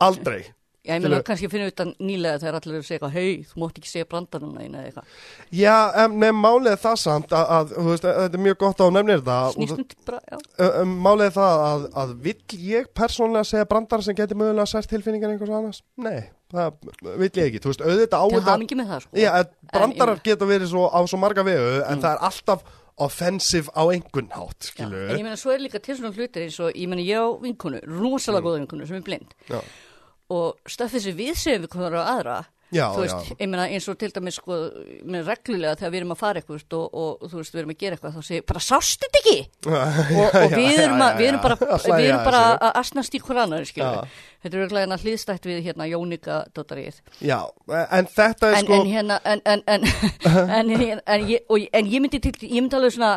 Aldrei 0.00 0.44
Já, 0.86 0.94
ég 0.94 1.02
meina 1.02 1.18
kannski 1.26 1.48
finna 1.52 1.66
utan 1.68 1.90
nýlega 2.00 2.38
þegar 2.40 2.56
allir 2.60 2.74
eru 2.78 2.84
að 2.84 2.86
segja 2.88 3.00
hei, 3.18 3.32
þú 3.50 3.58
mátt 3.60 3.78
ekki 3.80 3.90
segja 3.90 4.06
brandaruna 4.08 4.62
eina 4.62 4.78
eða 4.78 4.86
eitthvað. 4.88 5.16
Já, 5.58 5.74
nefn 6.22 6.38
málið 6.38 6.76
það 6.84 6.96
samt 7.02 7.34
að, 7.36 7.50
að 7.56 7.72
þú 7.74 7.84
veist, 7.88 8.06
þetta 8.08 8.38
er 8.38 8.44
mjög 8.46 8.58
gott 8.62 8.78
að 8.80 8.86
þú 8.88 8.94
nefnir 8.96 9.22
og 9.48 9.56
Snýstum 9.58 10.06
bara, 10.08 10.20
já. 10.30 10.38
það- 10.56 10.94
Málið 11.08 11.32
það 11.36 11.64
að, 11.66 11.84
að 12.04 12.14
vill 12.28 12.62
ég 12.70 12.88
persónlega 12.94 13.50
segja 13.50 13.68
brandar 13.74 14.02
sem 14.06 14.14
getur 14.22 14.40
mögulega 14.40 14.66
sært 14.72 14.88
tilfinningar 14.94 15.34
einhvers 15.34 15.54
annars? 15.58 15.82
Nei, 15.98 16.20
það 16.54 16.72
vill 17.18 17.30
ég 17.34 17.44
ekki, 17.50 17.60
þú 17.66 17.72
veist, 17.74 17.84
auðvitað 17.84 18.22
á 18.22 18.26
Til 18.28 18.38
þetta 18.38 18.54
hamingi 18.56 18.78
með 18.80 18.92
það, 18.94 19.02
sko. 19.08 19.16
Já, 19.18 19.30
að 19.42 19.50
brandarar 19.74 20.22
geta 20.30 20.48
verið 20.54 20.72
svo, 20.72 20.86
á 20.88 21.00
svo 21.10 21.18
marga 21.20 21.44
vegu 21.44 21.72
en 21.84 22.00
það 22.06 22.12
er 22.14 22.24
alltaf 22.30 22.62
offensive 22.98 23.70
á 23.78 23.82
einhvern 23.92 24.30
skilu 24.58 25.04
En 25.10 25.18
ég 25.20 25.22
meina, 25.26 25.36
svo 25.38 25.52
er 25.54 25.60
líka 25.62 25.78
til 25.82 25.94
svona 25.98 26.10
hlutir 26.16 26.42
eins 26.48 26.56
og, 26.64 26.72
ég 26.74 26.88
meina, 26.90 27.04
ég 27.04 27.18
á 27.20 27.28
vinkonu, 27.44 27.78
rosalega 27.86 28.42
góða 28.48 28.58
vinkonu 28.64 28.86
sem 28.88 28.96
er 28.98 29.04
blind. 29.06 29.36
Mm. 29.46 29.54
Já. 29.54 29.60
Og 30.28 30.58
stöffið 30.68 31.04
sem 31.06 31.18
við 31.18 31.34
segjum 31.40 31.64
við 31.64 31.72
konar 31.72 31.98
á 31.98 32.02
aðra, 32.12 32.38
Já, 32.68 32.90
þú 32.92 33.00
veist, 33.00 33.28
já. 33.30 33.36
ég 33.40 33.48
meina 33.48 33.64
eins 33.72 33.86
og 33.88 33.96
til 33.96 34.10
dæmis 34.12 34.36
sko, 34.36 34.56
með 35.08 35.30
reglulega 35.30 35.78
þegar 35.80 35.92
við 35.94 36.00
erum 36.02 36.12
að 36.12 36.18
fara 36.20 36.42
eitthvað 36.42 36.74
og, 36.76 36.98
og, 37.00 37.22
þú 37.30 37.38
veist, 37.38 37.54
við 37.54 37.60
erum 37.62 37.72
að 37.72 37.78
gera 37.80 37.96
eitthvað 37.96 38.18
þá 38.18 38.26
segir, 38.26 38.44
bara 38.50 38.62
sástu 38.66 39.08
þetta 39.08 39.22
ekki? 39.22 39.36
og, 39.72 40.36
og 40.42 40.52
við 40.52 40.80
erum, 40.82 41.04
að, 41.06 41.16
við 41.22 41.30
erum 41.30 41.44
bara, 41.46 41.58
við 41.86 42.08
erum 42.10 42.26
bara 42.28 42.42
að 42.58 42.80
asnast 42.82 43.16
í 43.16 43.22
hver 43.24 43.40
annar, 43.46 43.64
skilur. 43.68 43.96
Já. 43.96 44.26
Þetta 44.44 44.58
er 44.58 44.64
örglega 44.66 44.84
hérna 44.84 45.00
hlýðstætt 45.00 45.48
við 45.48 45.62
hérna 45.64 45.88
Jónika 45.88 46.40
dóttarið. 46.56 47.00
Já, 47.24 47.38
en 47.88 48.10
þetta 48.18 48.52
er 48.52 48.58
En, 48.58 48.66
sko 48.68 48.76
en 48.82 48.92
hérna, 48.92 49.20
en, 49.24 49.44
en, 49.48 49.64
en, 49.64 49.88
en, 50.60 50.74
en, 50.76 51.00
en, 51.00 51.28
og, 51.48 51.68
en 51.72 51.94
ég 51.96 52.04
myndi 52.04 52.20
til, 52.20 52.36
ég 52.44 52.60
myndi 52.60 52.76
alveg 52.76 52.98
svona, 52.98 53.14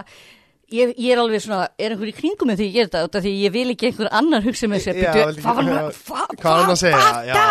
ég, 0.76 0.94
ég 0.96 1.12
er 1.14 1.22
alveg 1.22 1.44
svona, 1.44 1.66
er 1.80 1.96
einhver 1.96 2.12
í 2.12 2.16
kringum 2.16 2.52
með 2.52 2.62
því 2.62 2.68
ég 2.70 2.76
ger 2.78 2.90
þetta, 2.96 3.22
því 3.26 3.34
ég 3.42 3.54
vil 3.56 3.66
ekki 3.74 3.90
einhver 3.90 4.10
annar 4.22 4.46
hugsa 4.46 4.70
með 4.72 4.86
sér, 4.86 5.00
vildi 5.02 5.44
hvað 5.44 5.60
var 5.60 5.70
hann, 5.70 5.92
hvað, 6.06 6.32
er 6.38 6.62
hann 6.62 6.74
að 6.74 6.80
segja? 6.82 7.04
Já. 7.28 7.44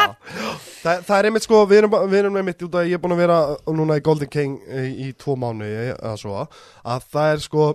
Það, 0.81 1.05
það 1.09 1.15
er 1.19 1.29
einmitt 1.29 1.47
sko, 1.47 1.63
við 1.69 1.83
erum, 1.83 1.97
við 2.09 2.19
erum 2.23 2.41
einmitt 2.41 2.67
út 2.67 2.81
að 2.81 2.89
ég 2.89 2.97
er 2.97 3.03
búin 3.05 3.17
að 3.17 3.23
vera 3.25 3.39
núna 3.77 3.99
í 4.01 4.05
Golden 4.05 4.33
King 4.33 4.59
í, 4.65 4.87
í 5.07 5.11
tvo 5.21 5.37
mánu 5.41 5.69
að 5.95 6.21
svo, 6.23 6.47
að 6.89 7.09
það 7.13 7.35
er 7.35 7.45
sko 7.45 7.67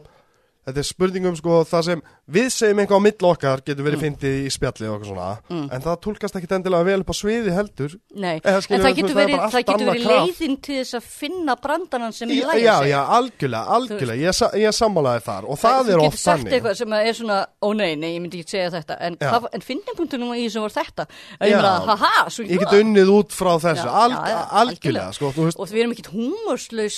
þetta 0.65 0.81
er 0.81 0.87
spurningum 0.87 1.35
sko 1.37 1.59
það 1.69 1.83
sem 1.85 1.99
við 2.35 2.47
segjum 2.55 2.79
einhvað 2.81 2.97
á 2.97 3.05
mill 3.05 3.27
okkar 3.29 3.61
getur 3.65 3.85
verið 3.85 4.01
fyndið 4.01 4.35
í 4.45 4.51
spjalli 4.53 4.87
og 4.89 4.95
eitthvað 4.95 5.09
svona 5.11 5.69
en 5.75 5.83
það 5.85 5.99
tólkast 6.05 6.37
ekkit 6.39 6.55
endilega 6.57 6.87
vel 6.87 7.01
upp 7.03 7.11
á 7.13 7.15
sviði 7.15 7.51
heldur. 7.53 7.91
Nei, 8.15 8.35
en 8.41 8.45
það 8.45 8.61
þú 8.65 8.65
getur 8.65 8.81
það 8.81 9.21
er 9.21 9.29
verið, 9.29 9.35
það 9.35 9.45
allt 9.45 9.69
getur 9.69 9.87
verið 9.91 10.05
leiðin 10.09 10.55
til 10.65 10.77
þess 10.79 10.97
að 10.97 11.03
finna 11.15 11.55
brandarann 11.61 12.15
sem 12.17 12.29
Já, 12.33 12.41
er 12.41 12.47
lægja 12.49 12.65
já, 12.65 12.75
sig. 12.81 12.89
já, 12.89 12.99
algjörlega, 13.19 13.63
algjörlega. 13.77 14.19
Ég, 14.25 14.31
ég 14.65 14.71
sammálaði 14.79 15.21
þar 15.27 15.43
og 15.45 15.55
það 15.61 15.75
þú 15.75 15.85
er 15.85 15.85
getur 15.85 16.05
oft 16.09 16.19
sagt 16.23 16.41
þannig. 16.41 16.53
eitthvað 16.57 16.75
sem 16.81 16.91
er 16.97 17.13
svona, 17.19 17.37
ó 17.61 17.67
nei, 17.77 17.91
nei, 17.95 18.09
ég 18.15 18.21
myndi 18.25 18.41
ekki 18.41 18.55
segja 18.55 18.71
þetta. 18.73 18.97
En, 19.05 19.13
Já. 19.21 19.29
en 19.53 19.61
finningpunktunum 19.69 20.33
í 20.33 20.43
þessu 20.47 20.59
var 20.65 20.73
þetta. 20.75 21.03
Að 21.37 21.45
ég 21.45 21.53
Já. 21.53 21.59
meina, 21.61 21.73
haha, 21.91 22.25
svo 22.33 22.41
ég 22.49 22.57
get 22.65 22.75
unnið 22.79 23.09
út 23.13 23.29
frá 23.35 23.53
þessu, 23.61 23.85
Já, 23.85 23.93
al, 24.01 24.11
já, 24.11 24.19
já, 24.33 24.39
algjörlega 24.63 25.09
sko, 25.13 25.31
þú 25.35 25.41
og 25.53 25.69
við 25.69 25.81
erum 25.83 25.93
ekkit 25.93 26.09
húmorslaus 26.15 26.97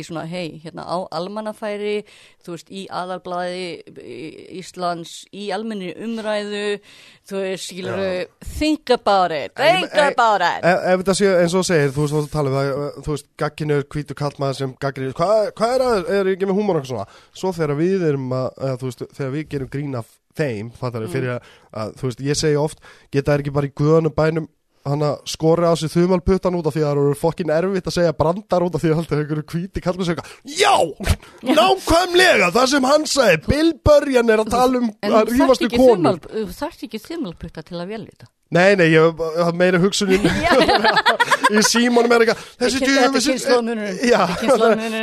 í 0.00 0.04
svona 0.06 0.24
er 0.24 0.30
það 0.30 0.34
er 0.34 0.36
hei, 0.36 0.60
hérna 0.64 0.84
á 0.88 0.96
almannafæri 1.18 1.94
þú 2.44 2.54
veist, 2.54 2.70
í 2.72 2.82
aðalblaði 2.90 3.64
í- 4.00 4.58
Íslands, 4.60 5.12
í 5.36 5.48
almenni 5.54 5.92
umræðu 6.00 6.62
þú 7.30 7.40
veist, 7.44 7.66
skilur 7.70 8.02
think 8.58 8.90
about 8.94 9.32
it, 9.32 9.52
En 9.60 9.80
think 9.84 9.94
about 10.10 10.40
it. 10.44 10.64
ef, 10.64 10.78
ef 10.94 11.02
þetta 11.04 11.16
sé 11.20 11.32
eins 11.42 11.54
og 11.60 11.66
segir, 11.68 11.92
þú 11.94 12.06
veist, 12.06 12.14
þú 12.16 12.32
tala 12.32 12.50
um 12.50 12.56
það, 12.58 13.02
þú 13.06 13.14
veist, 13.14 13.28
gaggin 13.44 13.74
er 13.76 13.84
hvítu 13.94 14.16
kallmaður 14.18 14.58
sem 14.60 14.74
gaggin 14.82 15.08
er, 15.10 15.12
hvað, 15.20 15.50
hvað 15.60 15.74
er 15.76 15.86
að, 15.88 16.10
er 16.20 16.32
ekki 16.34 16.48
með 16.50 16.58
húmor 16.60 16.80
og 16.80 16.88
svona, 16.90 17.06
svo 17.36 17.52
þegar 17.56 17.76
við 17.80 18.06
erum 18.10 18.32
að, 18.36 18.48
að 18.70 18.78
þú 18.82 18.90
veist, 18.90 19.04
þegar 19.18 19.34
við 19.36 19.48
gerum 19.54 19.70
grín 19.76 19.98
af 20.00 20.16
þeim, 20.38 20.70
fattar 20.78 21.04
við, 21.04 21.12
fyrir 21.16 21.34
að, 21.36 21.52
að, 21.82 21.94
þú 22.00 22.08
veist, 22.10 22.20
ég 22.30 22.38
segi 22.38 22.58
oft, 22.60 22.82
geta 23.12 23.34
er 23.34 23.42
ekki 23.44 23.54
bara 23.54 23.68
í 23.70 23.74
guðanum 23.76 24.14
bænum, 24.16 24.48
hann 24.92 25.04
að 25.08 25.20
skori 25.32 25.68
á 25.70 25.74
sig 25.80 25.92
þumalputtan 25.94 26.56
út 26.58 26.66
af 26.70 26.74
því 26.76 26.82
að 26.84 26.90
það 26.90 27.02
eru 27.04 27.18
fokkin 27.20 27.52
erfitt 27.56 27.88
að 27.90 27.96
segja 27.98 28.16
brandar 28.20 28.66
út 28.66 28.74
af 28.78 28.82
því 28.84 28.90
að 28.92 28.98
er 29.16 29.22
einhverju 29.24 29.46
hvíti 29.54 29.84
kallmaður 29.84 30.10
sem 30.10 30.18
eitthvað, 30.18 30.34
já, 30.60 31.54
nákvæmlega, 31.60 32.50
það 32.54 32.68
sem 32.74 32.90
hann 32.90 33.06
sagði, 33.10 33.40
Bill 33.48 33.72
Burjan 33.86 34.34
er 34.34 34.42
að 34.44 34.52
tala 34.56 34.82
um 34.82 34.90
að 35.06 35.32
ekki 35.68 35.80
konur. 35.80 36.20
þumal- 36.20 36.44
þú 36.50 36.58
þarft 36.60 36.84
ekki 36.88 37.02
þumalputta 37.06 37.66
til 37.70 37.80
að 37.80 37.88
velja 37.96 38.12
þetta 38.14 38.30
Nei, 38.50 38.74
nei, 38.74 38.88
ég 38.90 39.20
hef 39.38 39.54
meira 39.54 39.78
hugsunin 39.78 40.24
í 41.54 41.60
símónum 41.68 42.10
er 42.16 42.24
eitthvað 42.24 42.40
þessi 42.58 42.80
djöfisins 42.82 43.44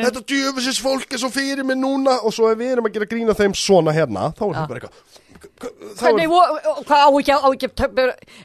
Þetta 0.03 0.23
djöfisins 0.27 0.81
fólk 0.83 1.15
er 1.15 1.21
svo 1.21 1.29
fyrir 1.31 1.63
mig 1.63 1.79
núna. 1.79 2.17
Og 2.27 2.35
svo 2.35 2.49
ef 2.51 2.59
við 2.59 2.73
erum 2.75 2.89
að 2.89 2.97
gera 2.97 3.07
grína 3.07 3.35
þeim 3.39 3.55
svona 3.55 3.93
hérna 3.95 4.33
þá 4.35 4.43
er 4.49 4.57
það 4.57 4.67
bara 4.73 4.81
eitthvað 4.81 5.15
"Hva- 5.57 5.71
þá 5.97 6.03
Nei, 6.17 6.25
er, 6.25 6.33
og, 6.33 6.67
og 6.71 6.83
hvað 6.85 7.01
á 7.03 7.09
ekki, 7.19 7.33
á 7.37 7.47
ekki 7.53 7.69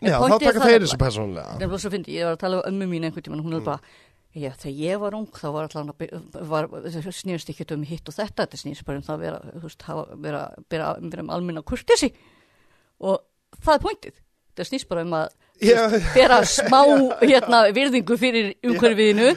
já, 0.03 0.14
þá 0.16 0.38
taka 0.38 0.62
þeir 0.64 0.85
þessu 0.87 0.98
persónulega. 1.03 1.53
Nefnilega 1.59 1.83
svo 1.85 1.92
fyndi, 1.92 2.16
ég 2.16 2.25
var 2.29 2.37
að 2.37 2.40
tala 2.44 2.61
um 2.62 2.68
ömmu 2.72 2.88
mín 2.92 3.05
einhvern 3.09 3.27
tímann, 3.27 3.44
hún 3.44 3.57
er 3.59 3.64
bara, 3.66 3.81
já, 4.33 4.51
þegar 4.62 4.77
ég 4.81 5.01
var 5.03 5.16
ung, 5.18 5.29
þá 5.29 5.46
var 5.53 5.68
allan 5.68 5.92
að, 5.92 6.07
snýrst 7.20 7.53
ekki 7.53 7.66
um 7.77 7.83
hitt 7.92 8.09
og 8.09 8.16
þetta, 8.16 8.46
þetta 8.46 8.62
snýrst 8.62 8.85
bara 8.88 9.01
um 9.03 9.07
það 9.07 9.14
að 9.18 9.25
vera, 9.27 9.40
þú 9.57 9.64
veist, 9.68 9.83
hafa, 9.88 10.07
vera, 10.27 10.42
vera, 10.72 10.92
vera 11.01 11.22
um 11.27 11.31
almenna 11.37 11.62
kurtesi 11.62 12.12
og 13.03 13.20
það 13.61 13.75
er 13.77 13.85
pointið, 13.87 14.20
það 14.56 14.68
snýrst 14.68 14.88
bara 14.88 15.02
um 15.06 15.14
að 15.16 15.28
bera 16.14 16.40
smá, 16.48 16.80
hérna, 17.22 17.60
virðingu 17.74 18.16
fyrir 18.18 18.48
umhverfiðinu 18.66 19.28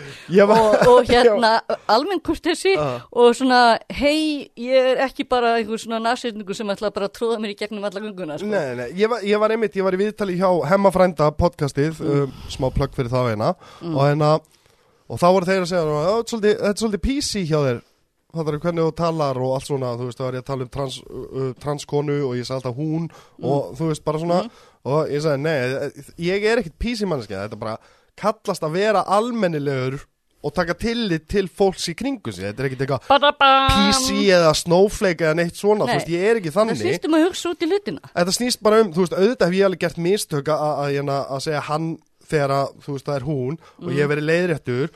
og, 0.42 0.88
og 0.90 1.06
hérna, 1.12 1.52
almenn 1.92 2.22
kurtesi 2.26 2.74
Já. 2.74 2.88
og 3.12 3.36
svona, 3.38 3.78
hei, 3.94 4.50
ég 4.58 4.90
er 4.96 5.04
ekki 5.06 5.28
bara 5.30 5.54
einhver 5.60 5.78
svona 5.78 6.00
nasirningu 6.02 6.56
sem 6.58 6.68
ætla 6.74 6.90
bara 6.96 7.10
að 7.12 7.16
tróða 7.20 7.38
mér 7.44 7.54
í 7.54 7.58
gegnum 7.60 7.86
alla 7.86 8.02
gunguna, 8.02 8.40
sko. 8.42 8.50
Nei, 8.50 8.74
nei, 8.80 8.90
ég 8.98 9.12
var, 9.12 9.22
ég 9.22 9.40
var 9.44 9.54
einmitt, 9.54 9.78
ég 9.78 9.86
var 9.86 9.94
í 9.94 10.02
viðtali 10.02 10.38
hjá 10.42 10.50
Hemmafrænda 10.72 11.32
podcastið, 11.38 12.00
Mm. 12.02 12.22
um, 12.26 12.34
smá 12.50 12.72
plugg 12.74 12.96
fyrir 12.98 13.12
það 13.14 13.34
eina 13.36 13.54
og, 13.56 14.02
hérna, 14.08 14.34
og 15.10 15.20
þá 15.22 15.28
voru 15.30 15.46
þeir 15.46 15.62
að 15.62 15.70
segja, 15.70 15.84
"Já, 15.86 16.16
þetta 16.24 16.24
er 16.24 16.30
svolítið, 16.34 16.62
þetta 16.66 17.04
PC 17.06 17.46
hjá 17.46 17.60
þér, 17.68 17.82
það 18.36 18.48
er 18.54 18.60
hvernig 18.60 18.84
þú 18.90 18.96
talar 18.96 19.38
og 19.38 19.54
allt 19.56 19.68
svona, 19.70 19.94
þú 19.96 20.06
veist, 20.10 20.18
þá 20.18 20.24
var 20.26 20.34
ég 20.34 20.42
að 20.42 20.50
tala 20.50 20.62
um 20.64 20.70
trans, 20.70 21.02
uh, 21.06 21.54
transkonu 21.62 22.18
og 22.28 22.34
ég 22.36 22.46
sagði 22.50 22.58
alltaf 22.66 22.76
hún 22.76 23.10
og 23.44 23.76
þú 23.78 23.88
veist, 23.94 24.04
bara 24.04 24.20
svona, 24.20 24.42
Mm. 24.44 24.50
Og 24.86 25.12
ég 25.14 25.24
sagði, 25.26 25.44
nei, 25.46 26.10
ég 26.28 26.46
er 26.50 26.62
ekkit 26.62 26.78
PC 26.82 27.08
mannskja, 27.10 27.46
þetta 27.46 27.62
bara 27.62 27.78
kallast 28.20 28.64
að 28.64 28.78
vera 28.78 29.06
almennilegur 29.18 30.04
og 30.46 30.54
taka 30.54 30.76
tillit 30.78 31.26
til 31.32 31.48
fólks 31.50 31.88
í 31.90 31.96
kringu 31.98 32.30
sig, 32.30 32.46
þetta 32.46 32.62
er 32.62 32.68
ekkit 32.70 32.84
eitthvað! 32.86 33.40
PC 33.74 34.20
eða 34.36 34.52
Snowflake 34.60 35.26
eða 35.26 35.38
neitt 35.40 35.58
svona, 35.58 35.88
Nei. 35.88 35.96
þú 35.96 35.98
veist, 35.98 36.12
ég 36.14 36.26
er 36.30 36.40
ekki 36.42 36.52
Það 36.52 36.60
þannig 36.60 36.82
snýst 36.84 37.08
um 37.10 37.18
að 37.18 37.26
hugsa 37.26 37.54
út 37.54 37.66
í 37.66 37.70
hlutina. 37.72 38.12
Þetta 38.12 38.36
snýst 38.38 38.62
bara 38.66 38.84
um, 38.84 38.92
þú 38.94 39.06
veist, 39.06 39.16
auðvitað 39.18 39.50
hef 39.50 39.58
ég 39.58 39.70
alveg 39.70 39.82
gert 39.86 40.04
mistök 40.06 40.52
að, 40.54 41.02
segja 41.48 41.64
hann 41.72 41.90
þegar 42.30 42.54
að, 42.60 42.78
þú 42.86 42.98
veist, 42.98 43.10
það 43.10 43.18
er 43.18 43.28
hún 43.32 43.58
og 43.82 43.90
ég 43.90 44.04
hef 44.04 44.14
verið 44.14 44.30
leiðréttur 44.30 44.96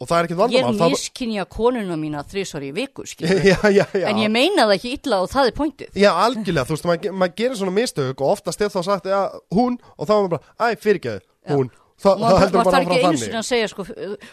og 0.00 0.08
það 0.08 0.16
er 0.18 0.28
ekkert 0.28 0.40
Mm. 0.40 0.54
Ég 0.56 0.64
vandamál. 0.64 0.94
miskinja 0.94 1.44
konuna 1.44 1.96
mína 2.00 2.22
þrísvar 2.24 2.64
í 2.64 2.70
viku, 2.72 3.04
já, 3.50 3.58
já, 3.68 3.84
já. 3.92 4.06
En 4.08 4.16
ég 4.22 4.30
meina 4.32 4.64
það 4.66 4.74
ekki 4.78 4.92
illa 4.96 5.18
og 5.24 5.28
það 5.32 5.50
er 5.50 5.56
pointið. 5.58 5.90
Já, 6.00 6.10
algjörlega, 6.24 6.64
þú 6.70 6.76
veist, 6.76 6.88
maður 6.88 7.18
mað 7.20 7.34
gerir 7.36 7.56
svona 7.60 7.74
mistök 7.76 8.20
og 8.24 8.32
oftast 8.38 8.60
er 8.64 8.72
þá 8.72 8.80
sagt, 8.88 9.10
já, 9.12 9.20
hún 9.52 9.76
og 9.98 10.08
þá 10.08 10.14
er 10.16 10.22
maður 10.24 10.32
bara, 10.38 10.56
æ, 10.72 10.80
fyrirgeðu, 10.80 11.20
hún. 11.52 11.70
Þa, 12.00 12.14
það 12.16 12.38
heldur 12.40 12.64
bara 12.64 12.78
sinni 12.80 13.00
þannig. 13.04 13.34
að 13.36 13.44
segja, 13.50 13.68
sko, 13.68 13.84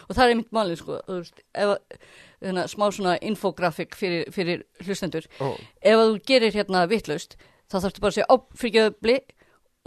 og 0.08 0.16
það 0.16 0.22
er 0.24 0.30
einmitt 0.32 0.54
málið, 0.56 0.78
sko, 0.80 0.94
þú 1.04 1.16
veist, 1.18 1.42
ef 1.52 1.74
hérna, 2.40 2.62
smá 2.72 2.84
svona 2.96 3.16
infografik 3.28 3.96
fyrir, 3.98 4.22
fyrir 4.32 4.62
hlustendur. 4.86 5.26
Ó. 5.44 5.52
Ef 5.84 6.00
þú 6.00 6.14
gerir 6.30 6.56
hérna 6.56 6.86
vitlaust, 6.88 7.36
þá 7.68 7.76
þarftu 7.84 8.00
bara 8.06 8.14
að 8.14 8.16
segja, 8.16 8.28
ó, 8.32 8.36
fyrirgeðu 8.56 8.94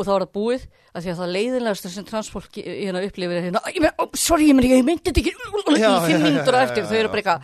og 0.01 0.07
þá 0.07 0.13
er 0.17 0.23
það 0.25 0.31
búið, 0.37 0.67
af 0.91 1.03
því 1.05 1.11
að 1.13 1.19
það 1.21 1.33
leiðilegast 1.37 1.89
sem 1.93 2.07
transfólk 2.07 2.59
hérna 2.61 3.03
upplifir 3.07 3.37
er 3.39 3.45
hérna, 3.47 3.61
"Æ, 3.63 3.69
ég 3.77 3.81
ó, 4.01 4.03
sorry, 4.17 4.47
ég 4.49 4.55
meina, 4.57 4.75
ég 4.75 4.85
myndi 4.87 5.05
þetta 5.07 5.21
ekki 5.21 5.31
í 5.31 5.81
Já, 5.81 5.91
fimm 6.05 6.11
já, 6.11 6.17
já, 6.17 6.25
mínútur 6.25 6.55
já, 6.57 6.63
eftir, 6.65 6.83
já, 6.83 6.87
þau 6.89 6.97
eru 6.97 7.07
já. 7.07 7.11
bara 7.11 7.21
eitthvað, 7.21 7.41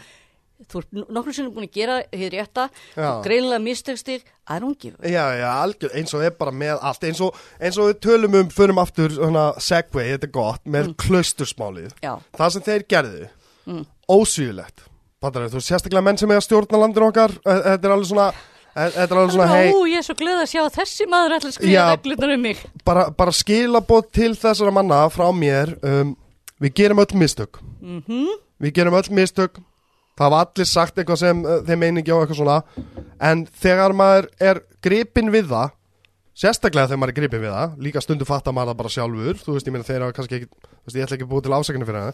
þú 0.67 0.79
ert 0.81 1.11
nokkur 1.13 1.33
sinnum 1.37 1.53
búin 1.53 1.67
að 1.69 1.73
gera 1.77 1.95
hér 2.11 2.31
rétta, 2.33 2.69
Já. 2.97 3.21
greinilega 3.23 3.61
mistegstig, 3.61 4.21
I 4.49 4.59
don't 4.59 4.79
give 4.79 4.97
Já, 5.03 5.25
já, 5.37 5.49
algjör, 5.63 5.93
eins 5.93 6.13
og 6.13 6.23
er 6.25 6.31
bara 6.31 6.51
með 6.51 6.79
allt, 6.81 7.03
eins 7.03 7.21
og, 7.21 7.35
eins 7.61 7.77
og 7.77 7.93
við 7.93 7.99
tölum 8.01 8.35
um, 8.41 8.49
förum 8.49 8.81
aftur, 8.81 9.09
svona, 9.13 9.53
segway, 9.59 10.17
þetta 10.17 10.27
er 10.27 10.31
gott, 10.33 10.61
með 10.65 10.95
klaustursmálið. 10.97 11.93
Já, 12.03 12.17
Það 12.35 12.49
sem 12.51 12.61
þeir 12.61 12.83
gerðu, 12.89 13.29
Mm. 13.67 13.85
Fattar 15.21 15.47
þú, 15.49 15.59
sérstaklega 15.65 16.03
menn 16.05 16.17
sem 16.19 16.29
er 16.31 16.37
að 16.37 16.45
stjórna 16.45 16.77
landinu 16.77 17.07
okkar, 17.09 17.31
eh, 17.41 17.61
þetta 17.73 17.89
er 17.89 17.93
alveg 17.95 18.09
svona, 18.11 18.27
þetta 18.77 19.05
er 19.05 19.19
alveg 19.21 19.33
svona, 19.35 19.47
hei, 19.51 19.69
Ó, 19.73 19.77
ég 19.89 19.97
er 20.01 20.05
svo 20.05 20.15
glöð 20.19 20.41
að 20.43 20.49
sjá 20.51 20.61
að 20.63 20.75
þessi 20.77 21.07
maður 21.11 21.35
ætla 21.37 21.49
að 21.51 21.55
skrifa 21.57 21.85
reglunar 21.93 22.33
um 22.35 22.43
mig. 22.47 22.59
bara, 22.85 23.05
bara 23.11 23.33
skilabóð 23.35 24.11
til 24.19 24.33
þessara 24.37 24.73
manna 24.75 24.99
frá 25.13 25.25
mér 25.33 25.73
um, 25.81 26.13
við 26.61 26.73
gerum 26.81 27.01
öll 27.03 27.15
mistök. 27.23 27.59
Mhm. 27.81 28.27
við 28.61 28.73
gerum 28.79 28.97
öll 28.97 29.09
mistök. 29.13 29.59
Það 30.17 30.31
var 30.33 30.45
allir 30.47 30.65
sagt 30.65 30.97
eitthvað 30.97 31.19
sem 31.21 31.41
uh, 31.45 31.59
þeim 31.65 31.79
meini 31.83 32.01
ekki 32.01 32.13
á 32.13 32.17
eitthvað 32.17 32.39
svona. 32.39 32.61
En 33.21 33.43
þegar 33.61 33.93
maður 33.93 34.29
er 34.41 34.61
gripinn 34.81 35.29
við 35.33 35.51
það 35.51 35.73
sérstaklega 36.37 36.87
þegar 36.89 36.99
maður 37.01 37.13
er 37.13 37.17
gripinn 37.21 37.41
við 37.43 37.53
það 37.53 37.75
líka 37.85 38.01
stundu 38.01 38.25
fattar 38.25 38.53
maður 38.53 38.71
það 38.73 38.79
bara 38.81 38.93
sjálfur. 38.95 39.39
Þú 39.45 39.53
veist, 39.57 39.67
ég 39.69 39.73
meina 39.75 39.85
þeir 39.87 40.05
hafa 40.05 40.17
kannski 40.17 40.39
ekki 40.39 40.49
þú 40.49 40.89
veist, 40.89 40.97
ég 40.97 41.05
ætla 41.05 41.17
ekki 41.17 41.25
að 41.27 41.31
búið 41.33 41.45
til 41.47 41.55
ásakinu 41.57 41.87
fyrir 41.89 42.03
það 42.07 42.13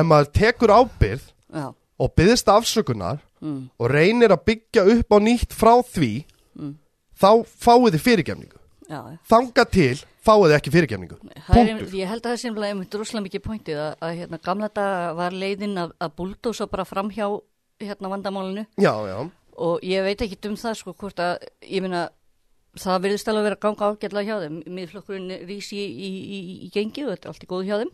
en 0.00 0.06
maður 0.06 0.28
tekur 0.36 0.70
ábyrð 0.76 1.24
Já, 1.50 1.66
og 2.00 2.14
byggðist 2.16 2.48
afsökunar 2.52 3.20
mm, 3.44 3.58
og 3.78 3.90
reynir 3.92 4.32
að 4.34 4.44
byggja 4.50 4.84
upp 4.96 5.12
á 5.12 5.18
nýtt 5.22 5.56
frá 5.56 5.74
því 5.84 6.12
Mm. 6.60 6.72
þá 7.14 7.28
fáið 7.46 7.92
þið 7.94 8.02
fyrirgefningu 8.04 8.58
já, 8.90 9.00
þanga 9.30 9.64
til 9.70 10.00
fáið 10.26 10.48
þið 10.50 10.54
ekki 10.56 10.72
er, 11.70 11.76
Punktur. 11.78 11.92
ég 11.94 12.08
held 12.10 12.20
að 12.24 12.26
það 12.26 12.34
er 12.34 12.40
semlega 12.42 12.74
einmitt 12.74 12.90
droslega 12.90 13.24
mikið 13.28 13.44
pointið 13.44 13.78
að, 13.84 13.92
að 14.02 14.16
hérna, 14.18 14.40
gamla 14.44 14.68
dag 14.74 15.14
var 15.16 15.36
leiðin 15.36 15.78
að, 15.84 15.92
að 16.02 16.16
bulldosa 16.18 16.66
bara 16.66 16.84
fram 16.84 17.12
hjá 17.14 17.28
hérna, 17.80 18.10
vandamálinu 18.12 18.66
Já, 18.76 18.92
já, 19.08 19.18
og 19.60 19.86
ég 19.86 20.02
veit 20.04 20.20
ekki 20.26 20.40
um 20.50 20.58
það 20.58 20.76
sko 20.82 20.92
hvort 20.98 21.22
að, 21.22 21.46
ég 21.70 21.86
meina, 21.86 22.02
það 22.80 23.00
virðist 23.06 23.30
alveg 23.30 23.46
vera 23.48 23.56
að 23.58 23.64
ganga 23.64 23.88
ágætlega 23.94 24.26
hjá 24.28 24.44
þeim. 24.44 24.58
Miðflokkurinn 24.76 25.32
rís 25.48 25.70
í, 25.74 25.80
í, 25.80 26.10
í, 26.10 26.38
í 26.66 26.70
gengi 26.74 27.04
og 27.06 27.14
þetta 27.14 27.28
er 27.28 27.32
allt 27.32 27.44
í 27.46 27.50
góðu 27.50 27.66
hjá 27.70 27.78
þeim. 27.82 27.90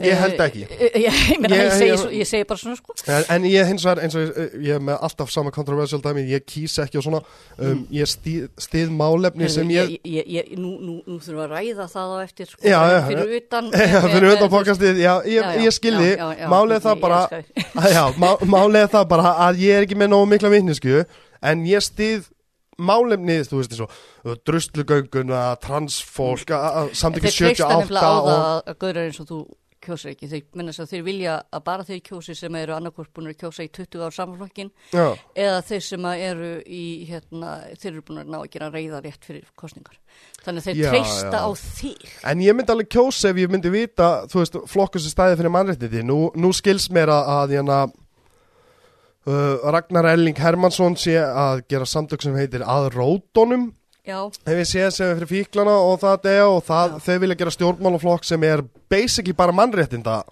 Ég 0.00 0.16
held 0.20 0.40
ekki. 0.40 0.62
Eh, 0.70 0.86
eh, 0.94 1.02
Ég, 1.06 1.40
meina, 1.42 1.56
Ég- 1.58 1.72
segi, 1.76 1.90
ég- 1.92 2.14
ég 2.20 2.28
segi 2.30 2.46
bara 2.48 2.58
svona 2.62 2.76
sko. 2.78 2.94
en, 3.34 3.44
ég 3.44 3.66
hins 3.68 3.84
vegar 3.84 4.00
eins 4.04 4.14
og 4.16 4.22
ég, 4.62 4.70
er 4.76 4.80
með 4.80 4.98
alltaf 5.06 5.30
sama 5.34 5.50
kontroversial 5.54 6.00
dæmi, 6.04 6.24
ég 6.30 6.44
kýs 6.48 6.78
ekki 6.84 6.98
og 7.00 7.04
svona, 7.04 7.20
um, 7.58 7.82
ég 7.92 8.08
stið, 8.08 8.48
stið 8.64 8.90
málefni 8.96 9.50
sem 9.52 9.68
ég, 9.74 9.94
ég, 10.04 10.24
ég, 10.30 10.32
ég 10.52 10.58
nú, 10.58 10.72
nú, 10.80 10.96
nú 11.06 11.18
þurfum 11.20 11.38
við 11.38 11.44
að 11.46 11.54
ræða 11.56 11.88
það 11.92 12.14
á 12.14 12.16
eftir 12.24 12.50
sko, 12.52 12.62
Já, 12.64 12.80
já, 12.94 12.98
fyrir 13.10 13.36
utan 13.42 13.70
já, 13.94 14.00
fyrir 14.08 14.28
utan 14.36 14.52
podcastið, 14.56 15.00
já, 15.04 15.14
ég, 15.28 15.70
skilði, 15.76 16.10
málið 16.50 16.84
það 16.88 17.00
bara, 17.06 17.22
má, 18.24 18.30
málið 18.56 18.88
það 18.96 19.08
bara 19.14 19.36
að 19.48 19.64
ég 19.66 19.78
er 19.80 19.88
ekki 19.88 19.98
með 20.00 20.14
nógu 20.16 20.30
mikla 20.34 20.52
vitnisku, 20.56 21.02
en 21.42 21.64
ég 21.68 21.84
stið 21.84 22.28
málefnið, 22.80 23.42
þú 23.50 23.58
veist, 23.60 23.74
eins 23.76 23.82
og 23.84 24.38
druslugönguna, 24.48 25.40
transfólk, 25.60 26.48
samtökið 26.96 27.26
Þeir 27.28 27.36
treysta 27.36 27.66
78 27.66 27.80
nefnilega 27.82 28.00
á 28.00 28.16
það 28.16 28.30
og, 28.30 28.62
að- 28.70 28.78
gaurar 28.84 29.02
eins 29.10 29.20
og 29.20 29.26
þú 29.28 29.40
kjósir 29.90 30.12
ekki. 30.14 30.28
Þeir 30.30 30.44
minna 30.56 30.72
þess 30.74 30.84
að 30.86 30.92
þeir 30.94 31.04
vilja 31.10 31.36
að 31.52 31.64
bara 31.66 31.86
þeir 31.88 32.00
kjósi 32.08 32.36
sem 32.38 32.58
eru 32.60 32.74
annarkvort 32.76 33.12
búin 33.16 33.30
að 33.30 33.38
kjósa 33.42 33.66
í 33.66 33.70
20 33.76 34.04
ár 34.06 34.16
samanflokkin 34.16 34.70
já, 34.94 35.06
eða 35.44 35.60
þeir 35.70 35.84
sem 35.90 36.08
eru 36.14 36.50
í, 36.64 36.82
hérna, 37.10 37.54
þeir 37.76 37.90
eru 37.92 38.04
búin 38.08 38.22
að 38.22 38.32
ná 38.32 38.38
að 38.40 38.50
gera 38.54 38.70
reyða 38.74 39.02
rétt 39.04 39.26
fyrir 39.28 39.48
kostningar. 39.58 39.98
Þannig 40.44 40.62
að 40.62 40.68
þeir 40.70 40.78
Já, 40.80 40.90
treysta 40.94 41.40
já. 41.40 41.44
á 41.44 41.50
þig. 41.60 42.04
En 42.32 42.44
ég 42.44 42.56
myndi 42.56 42.74
alveg 42.74 42.90
kjósa 42.94 43.30
ef 43.32 43.40
ég 43.42 43.50
myndi 43.52 43.72
vita, 43.72 44.10
þú 44.30 44.40
veist, 44.42 44.60
flokkur 44.72 45.02
sem 45.04 45.12
stæði 45.12 45.40
fyrir 45.40 45.54
mannréttindi. 45.54 46.04
Nú, 46.06 46.20
nú 46.38 46.52
skils 46.56 46.88
mér 46.94 47.12
að, 47.12 47.30
að 47.34 47.54
hérna, 47.58 47.80
uh, 49.28 49.68
Ragnar 49.74 50.08
Elling 50.14 50.38
Hermansson 50.40 50.96
sé 51.00 51.18
að 51.20 51.64
gera 51.70 51.88
samtök 51.88 52.24
sem 52.24 52.36
heitir 52.38 52.64
að 52.64 52.90
rótonum. 52.96 53.70
Hef 54.06 54.56
ég 54.56 54.68
séð 54.68 54.90
sem 54.96 55.10
er 55.10 55.18
fyrir 55.20 55.30
fíklana 55.30 55.76
og 55.84 56.00
það 56.00 56.28
er 56.32 56.42
og 56.48 56.60
það, 56.64 56.98
þau 57.04 57.16
vilja 57.22 57.38
gera 57.40 57.54
stjórnmálaflokk 57.54 58.24
sem 58.24 58.44
er 58.48 58.62
basically 58.90 59.36
bara 59.36 59.52
mannréttinda. 59.52 60.22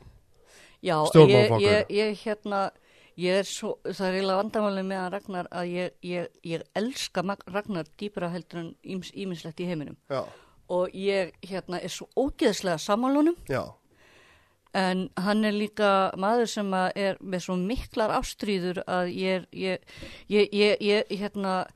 já, 0.83 0.97
ég, 0.97 1.09
Stjórnmálaflokkur. 1.11 1.69
ég, 1.69 1.91
ég 1.91 2.19
hérna, 2.25 2.71
ég 3.17 3.41
er 3.43 3.45
svo, 3.45 3.79
það 3.85 4.07
er 4.09 4.19
eiginlega 4.19 4.43
vandamálið 4.43 4.87
með 4.89 5.01
að 5.05 5.11
Ragnar 5.13 5.49
að 5.51 5.73
ég, 5.73 5.97
ég, 6.03 6.29
ég 6.45 6.63
elska 6.75 7.25
Ragnar 7.47 7.87
dýpra 7.99 8.31
heldur 8.31 8.61
en 8.63 8.75
ímis, 8.85 9.11
ímislegt 9.15 9.61
í 9.61 9.67
heiminum. 9.67 9.97
Já, 10.09 10.25
Og 10.69 10.91
ég, 10.93 11.33
hérna, 11.49 11.79
er 11.81 11.89
svo 11.89 12.09
ógeðslega 12.17 12.77
sammálunum 12.77 13.37
já, 13.49 13.65
En 14.77 15.09
hann 15.17 15.45
er 15.49 15.55
líka 15.57 16.13
maður 16.21 16.47
sem 16.53 16.75
er 16.75 17.17
með 17.25 17.41
svo 17.47 17.57
miklar 17.57 18.13
ástríður 18.13 18.83
að 18.85 19.09
ég, 19.17 19.47
ég, 19.57 19.81
ég, 20.29 20.51
ég, 20.53 20.77
ég 20.85 21.09
hérna, 21.09 21.67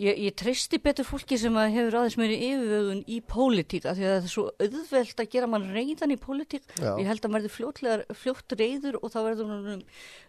ég, 0.00 0.18
ég 0.26 0.34
treysti 0.38 0.78
betur 0.82 1.04
fólki 1.04 1.36
sem 1.40 1.56
að 1.58 1.74
hefur 1.76 1.96
aðeins 2.00 2.16
meiri 2.20 2.38
yfirvögun 2.48 3.02
í 3.08 3.18
pólitík 3.28 3.84
af 3.90 3.96
því 3.98 4.06
að 4.08 4.12
það 4.14 4.26
er 4.28 4.32
svo 4.32 4.44
auðvelt 4.62 5.22
að 5.24 5.30
gera 5.34 5.50
mann 5.52 5.68
reyðan 5.74 6.14
í 6.14 6.18
pólitík. 6.22 6.64
Já. 6.80 6.90
Ég 7.00 7.06
held 7.10 7.26
að 7.28 7.36
verði 7.36 7.52
fljótlegar, 7.56 8.04
fljótt 8.22 8.56
reyður 8.58 8.98
og 9.02 9.12
þá 9.12 9.18
verður 9.28 9.52
hann, 9.52 9.82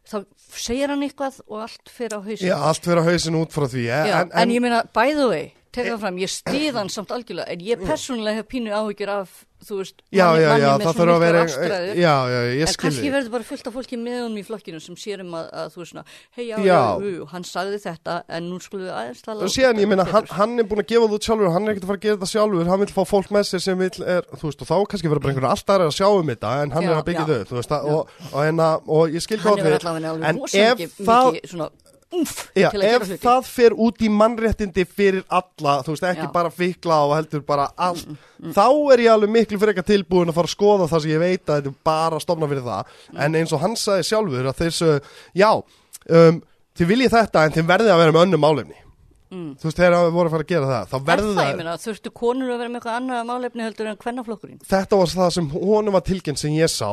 þá 0.10 0.18
segir 0.68 0.94
hann 0.94 1.04
eitthvað 1.08 1.42
og 1.48 1.64
allt 1.68 1.90
fer 1.96 2.16
á 2.16 2.20
hausinn. 2.20 2.48
já, 2.52 2.56
allt 2.60 2.84
fyrir 2.90 3.04
að 3.04 3.12
hausin 3.14 3.40
út 3.40 3.56
frá 3.56 3.68
því. 3.72 3.84
eh, 3.88 4.08
Já, 4.12 4.22
en, 4.22 4.32
en, 4.44 4.56
ég 4.58 4.62
meina, 4.68 4.84
by 4.94 5.14
the 5.16 5.28
way, 5.32 5.54
tekka 5.74 5.98
fram, 6.04 6.20
ég 6.22 6.30
stið 6.32 6.78
hann 6.80 6.92
samt 6.94 7.12
algjörlega, 7.16 7.50
en 7.54 7.66
ég 7.66 7.82
persónulega 7.88 8.42
hef 8.44 8.48
pínu 8.54 8.72
áhyggjur 8.78 9.12
af, 9.14 9.32
þú 9.64 9.78
veist, 9.80 10.02
já, 10.12 10.26
manni, 10.28 10.42
já, 10.44 10.50
manni 10.52 10.64
já, 10.64 10.72
með 10.74 10.84
það 10.84 10.98
svona 10.98 11.14
miklar 11.24 11.38
ástræður. 11.40 12.00
já, 12.04 12.14
já, 12.34 12.40
ég 12.44 12.64
En 12.64 12.68
skilði. 12.68 12.82
kannski 12.84 13.12
verður 13.14 13.32
bara 13.34 13.48
fullt 13.48 13.68
af 13.70 13.76
fólki 13.78 14.00
með 14.02 14.18
honum 14.26 14.40
í 14.42 14.44
flokkinu 14.44 14.82
sem 14.84 14.98
sér 15.00 15.24
um 15.24 15.38
að, 15.40 15.46
að 15.62 15.70
þú 15.74 15.80
veist 15.84 16.00
hei 16.36 16.44
já, 16.50 16.58
Já. 16.68 16.82
hann 17.32 17.46
sagði 17.48 17.80
þetta 17.86 18.18
en 18.28 18.50
nú 18.52 18.60
skulum 18.60 18.84
við 18.90 18.92
aðeins 18.98 19.24
tala 19.24 19.48
Og 19.48 19.54
síðan, 19.56 19.80
ég 19.80 19.88
meina, 19.94 20.04
hann, 20.12 20.28
hann 20.36 20.58
er 20.60 20.68
búin 20.68 20.84
að 20.84 20.90
gefa 20.92 21.08
það 21.08 21.16
út 21.18 21.28
sjálfur, 21.30 21.54
hann 21.56 21.64
er 21.64 21.72
ekkert 21.74 21.88
að 21.88 21.92
fara 21.94 22.02
að 22.02 22.06
gera 22.08 22.18
þetta 22.20 22.32
sjálfur, 22.34 22.68
hann 22.74 22.84
vil 22.84 22.92
fá 22.92 23.04
fólk 23.14 23.32
með 23.32 23.48
sér 23.54 23.64
sem 23.64 23.80
vil, 23.80 23.92
er, 24.04 24.28
þú 24.36 24.50
veist, 24.52 24.66
og 24.66 24.72
þá 24.74 24.76
kannski 24.92 25.08
verður 25.14 25.24
bara 25.24 25.34
einhvern 25.34 25.52
alltaf 25.54 25.86
að 25.88 25.96
sjá 25.96 26.08
um 26.12 26.34
þetta, 26.34 26.52
en 26.66 26.76
hann 26.76 26.90
er 26.90 26.98
að 27.00 27.08
byggja 27.08 27.26
þau, 27.32 27.40
þú 27.54 27.60
veist, 27.62 27.72
og, 27.80 28.12
og, 28.34 28.40
en 28.44 28.64
að, 28.68 28.92
og 29.00 29.16
ég 29.16 29.24
skil 29.24 29.40
Hann 29.40 29.48
gott 29.48 29.64
hefur 29.64 29.72
við, 29.72 29.80
allavega 29.80 30.12
alveg 30.12 30.28
en 30.28 30.44
ef 30.44 31.00
það, 31.00 31.72
umf 32.14 32.36
Já, 32.58 32.70
ef 32.70 33.08
það 33.24 33.50
fer 33.50 33.76
út 33.86 34.04
í 34.04 34.12
mannréttindi 34.14 34.86
fyrir 34.88 35.24
alla, 35.28 35.80
þú 35.86 35.96
veist, 35.96 36.08
ekki 36.12 36.28
Já. 36.28 36.32
bara 36.36 36.54
fikla 36.54 37.00
og 37.08 37.16
heldur 37.18 37.44
bara 37.48 37.68
allt, 37.76 38.14
þá 38.56 38.66
er 38.94 39.06
ég 39.06 39.14
alveg 39.14 39.34
miklu 39.34 39.60
frekar 39.62 39.88
tilbúin 39.88 40.32
að 40.32 40.40
fara 40.40 40.52
að 40.52 40.56
skoða 40.56 40.90
það 40.92 41.06
sem 41.06 41.14
ég 41.16 41.24
veit 41.24 41.44
að 41.48 41.60
þetta 41.60 41.74
er 41.74 41.82
bara 41.92 42.22
stofna 42.24 42.52
fyrir 42.52 42.68
það, 42.68 42.96
en 43.26 43.40
eins 43.42 43.56
og 43.56 43.64
hann 43.66 43.78
sagði 43.80 44.08
sjálfur 44.12 44.52
að 44.54 44.64
sögðu, 44.80 45.18
já, 45.44 45.52
um, 46.22 46.42
þið 46.78 46.94
viljið 46.94 47.18
þetta 47.18 47.46
en 47.46 47.58
þið 47.58 47.70
verðið 47.74 47.94
að 47.96 48.04
vera 48.04 48.16
með 48.16 48.28
önnum 48.28 48.44
málefni. 48.44 48.83
Mm. 49.34 49.54
Þú 49.58 49.66
veist, 49.66 49.80
þegar 49.80 49.96
við 49.98 50.12
vorum 50.14 50.30
að 50.30 50.34
fara 50.36 50.46
að 50.46 50.52
gera 50.52 50.68
það, 50.70 50.84
þá 50.92 50.96
Er 50.98 51.06
verður 51.08 51.32
það, 51.34 51.48
það, 51.48 51.62
ég 51.74 51.84
þurftu 51.88 52.12
konur 52.20 52.52
að 52.54 52.60
vera 52.62 52.70
með 52.70 52.80
eitthvað 52.80 52.98
annað 53.00 53.24
málefni 53.32 53.64
heldur 53.66 53.90
en 53.90 53.98
hvernaflokkurinn? 54.04 54.60
þetta 54.70 55.00
var 55.00 55.14
það 55.14 55.32
sem 55.38 55.48
honum 55.56 55.98
var 55.98 56.04
tilkynnt 56.06 56.42
sem 56.44 56.54
ég 56.54 56.70
sá, 56.70 56.90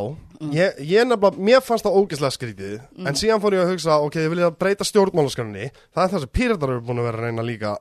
ég, 0.57 0.81
ég 0.89 1.05
nefnilega, 1.11 1.45
mér 1.51 1.61
fannst 1.67 1.85
það 1.85 1.99
ógeðslega 2.01 2.37
skrítið, 2.39 2.79
en 3.05 3.21
síðan 3.21 3.45
fór 3.45 3.59
ég 3.59 3.67
að 3.67 3.75
hugsa, 3.75 3.99
ok, 4.07 4.19
ég 4.25 4.33
vilja 4.33 4.51
breyta 4.57 4.89
stjórnmálaskrænni, 4.89 5.69
það 5.93 6.07
er 6.07 6.15
það 6.15 6.25
sem 6.25 6.35
pýrðar 6.41 6.75
eru 6.79 6.87
búin 6.89 7.03
að 7.05 7.09
vera 7.11 7.21
að 7.21 7.29
reyna 7.29 7.47
líka 7.51 7.77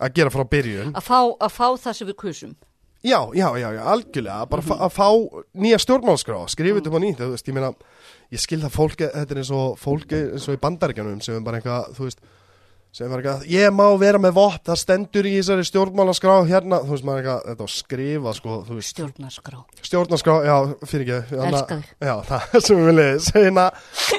að 0.00 0.12
gera 0.16 0.30
frá 0.32 0.44
byrjun. 0.56 0.92
Að 0.96 1.06
fá, 1.10 1.20
að 1.20 1.54
fá 1.58 1.66
það 1.84 1.96
sem 2.00 2.08
við 2.08 2.20
kusum. 2.24 2.56
Já, 3.00 3.16
já, 3.32 3.46
já, 3.56 3.68
já, 3.72 3.80
algjörlega, 3.88 4.46
bara 4.50 4.62
mm 4.62 4.82
að 4.84 4.90
fá 4.92 5.06
nýja 5.56 5.78
stjórnmálskrá, 5.80 6.40
skrifa 6.52 6.80
þetta 6.80 6.90
upp 6.90 6.98
á 7.00 7.04
nýtt, 7.04 7.22
þú 7.22 7.30
veist, 7.32 7.48
ég 7.48 7.56
meina, 7.56 7.70
ég 8.30 8.42
skil 8.42 8.60
það 8.60 8.74
fólki, 8.74 9.08
þetta 9.14 9.34
er 9.34 9.40
eins 9.40 9.52
og 9.56 9.78
fólki 9.80 10.18
eins 10.34 10.48
og 10.48 10.58
í 10.58 10.60
bandaríkjanum 10.60 11.22
sem 11.24 11.38
er 11.38 11.46
bara 11.46 11.60
eitthvað, 11.62 11.94
þú 11.96 12.08
veist, 12.10 12.20
eitthvað, 12.90 13.44
ég 13.46 13.70
má 13.72 13.84
vera 14.00 14.18
með 14.18 14.32
vott, 14.34 14.62
það 14.66 14.78
stendur 14.80 15.26
í 15.30 15.34
þessari 15.38 15.66
stjórnmálaskrá 15.68 16.32
hérna, 16.48 16.80
þú 16.82 16.90
veist, 16.96 17.04
maður 17.06 17.20
eitthvað, 17.20 17.44
þetta 17.50 17.62
á 17.62 17.68
skrifa, 17.74 18.32
sko, 18.34 18.56
þú 18.66 18.78
veist, 18.80 18.90
Stjórnarskrá. 18.96 19.60
stjórnarskrá, 19.86 20.34
já, 20.48 20.56
fyrir 20.90 21.04
ekki, 21.14 21.38
Elska 21.46 21.78
þig. 21.78 21.92
já, 22.08 22.14
það 22.30 22.56
sem 22.66 22.80
við 22.80 22.88
viljið, 22.90 23.20
segina, 23.28 23.66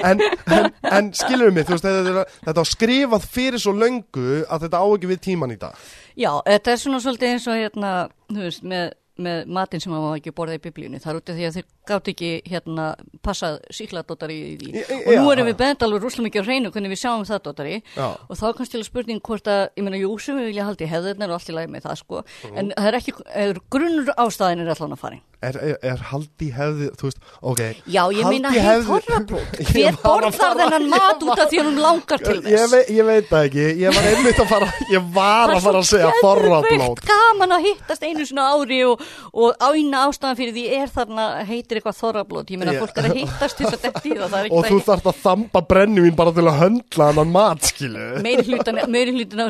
en, 0.08 0.24
en, 0.56 0.70
en 0.98 1.12
skilur 1.20 1.52
mig, 1.52 1.68
þú 1.68 1.76
veist, 1.76 1.90
þetta, 1.90 2.24
þetta 2.48 2.64
á 2.64 2.66
skrifað 2.72 3.28
fyrir 3.36 3.60
svo 3.66 3.76
löngu 3.76 4.26
að 4.48 4.64
þetta 4.66 4.80
á 4.80 4.86
ekki 4.96 5.12
við 5.12 5.22
tíman 5.28 5.52
í 5.52 5.60
dag. 5.60 5.76
Já, 6.16 6.32
þetta 6.48 6.72
er 6.74 6.80
svona 6.80 7.02
svolítið 7.04 7.34
eins 7.36 7.46
og 7.52 7.60
hérna, 7.60 7.92
þú 8.32 8.40
veist, 8.48 8.64
með, 8.72 8.90
með 9.22 9.46
matinn 9.58 9.80
sem 9.84 9.92
maður 9.92 10.04
má 10.10 10.18
ekki 10.20 10.32
borða 10.36 10.56
í 10.58 10.62
biblíunni. 10.64 11.00
Það 11.02 11.10
er 11.12 11.18
út 11.20 11.30
af 11.32 11.36
því 11.38 11.46
að 11.48 11.56
þeir 11.56 11.66
gátt 11.92 12.10
ekki 12.12 12.30
hérna 12.52 12.86
passað 13.26 13.58
síkladótari 13.78 14.36
í 14.42 14.52
því. 14.60 14.70
Í- 14.72 14.84
í- 14.84 15.00
Og 15.08 15.22
nú 15.22 15.32
erum 15.32 15.46
við 15.50 15.56
bent 15.62 15.82
alveg 15.86 16.02
rúslega 16.04 16.26
mikið 16.28 16.42
á 16.42 16.46
hreinu 16.48 16.70
hvernig 16.74 16.92
við 16.94 17.02
sjáum 17.02 17.24
það 17.28 17.42
dótari. 17.48 17.76
Já. 17.96 18.06
Og 18.28 18.36
þá 18.36 18.46
kannski 18.58 18.72
til 18.78 18.84
spurning 18.84 19.20
hvort 19.22 19.46
að, 19.50 19.68
ég 19.76 19.84
meina, 19.86 19.96
jú, 20.02 20.12
sem 20.20 20.36
við 20.38 20.50
vilja 20.52 20.64
haldi 20.68 20.86
hefðirnar 20.92 21.30
og 21.32 21.38
allt 21.40 21.48
í 21.50 21.56
lagi 21.58 21.72
með 21.72 21.82
það, 21.88 21.96
sko. 22.02 22.24
Mhm. 22.44 22.58
En 22.58 22.72
það 22.76 22.88
er 22.92 22.98
ekki, 23.00 23.12
er 23.34 23.60
grunnur 23.70 24.14
ástæðin 24.16 24.60
er 24.66 24.74
allan 24.76 24.92
að 24.96 24.98
fara. 24.98 25.20
Er, 25.42 25.56
er, 25.58 25.78
er 25.82 26.02
haldi 26.12 26.48
hefði, 26.54 26.86
þú 26.94 27.08
veist, 27.08 27.22
ok 27.42 27.60
Já, 27.90 28.02
ég 28.14 28.26
meina, 28.30 28.50
hefði- 28.54 28.84
þorrablót. 28.86 29.56
Ég 29.58 29.66
Hver 29.72 29.96
borðar 29.98 30.58
þennan 30.60 30.84
mat 30.92 31.24
út 31.26 31.40
af 31.42 31.48
því 31.50 31.62
hún 31.66 31.80
langar 31.82 32.20
til 32.22 32.36
ég, 32.36 32.44
þess? 32.46 32.70
veit, 32.70 32.90
ég 32.94 33.08
veit 33.08 33.26
það 33.26 33.46
ekki, 33.48 33.64
ég 33.82 33.96
var 33.96 34.06
einmitt 34.12 34.38
að 34.38 34.48
fara 34.52 34.68
ég 34.92 35.08
var 35.16 35.50
að 35.56 35.64
fara 35.64 35.80
að 35.80 35.88
segja 35.88 36.12
geðveikt 36.22 37.02
gaman 37.08 37.56
að 37.56 37.66
hittast 37.66 38.02
einu 38.06 38.22
svona 38.28 38.44
ári 38.54 38.78
og, 38.86 39.02
og 39.34 39.48
áina 39.58 40.04
ástæðan 40.06 40.38
fyrir 40.38 40.54
því 40.54 40.64
er 40.78 40.92
þarna 40.94 41.24
heitir 41.48 41.80
eitthvað 41.80 41.98
þorrablót. 41.98 42.52
Ég 42.54 42.58
meina 42.62 42.76
Já. 42.76 42.80
fólk 42.84 42.96
er 43.02 43.08
að 43.10 43.18
hittast 43.18 43.56
þess 43.58 43.74
að 43.74 43.82
detti 43.88 44.14
það, 44.14 44.28
það 44.28 44.38
er 44.38 44.46
og 44.52 44.62
þú 44.70 44.78
þarft 44.86 45.10
að 45.10 45.20
þamba 45.24 45.60
brennivín 45.72 46.16
bara 46.22 46.34
til 46.36 46.46
að 46.46 46.60
höndla 46.62 47.10
hann 47.18 47.34
mat, 47.34 47.66
skilu 47.66 48.06
meiri 48.22 48.46
hlutan 48.46 48.78
af 48.78 48.86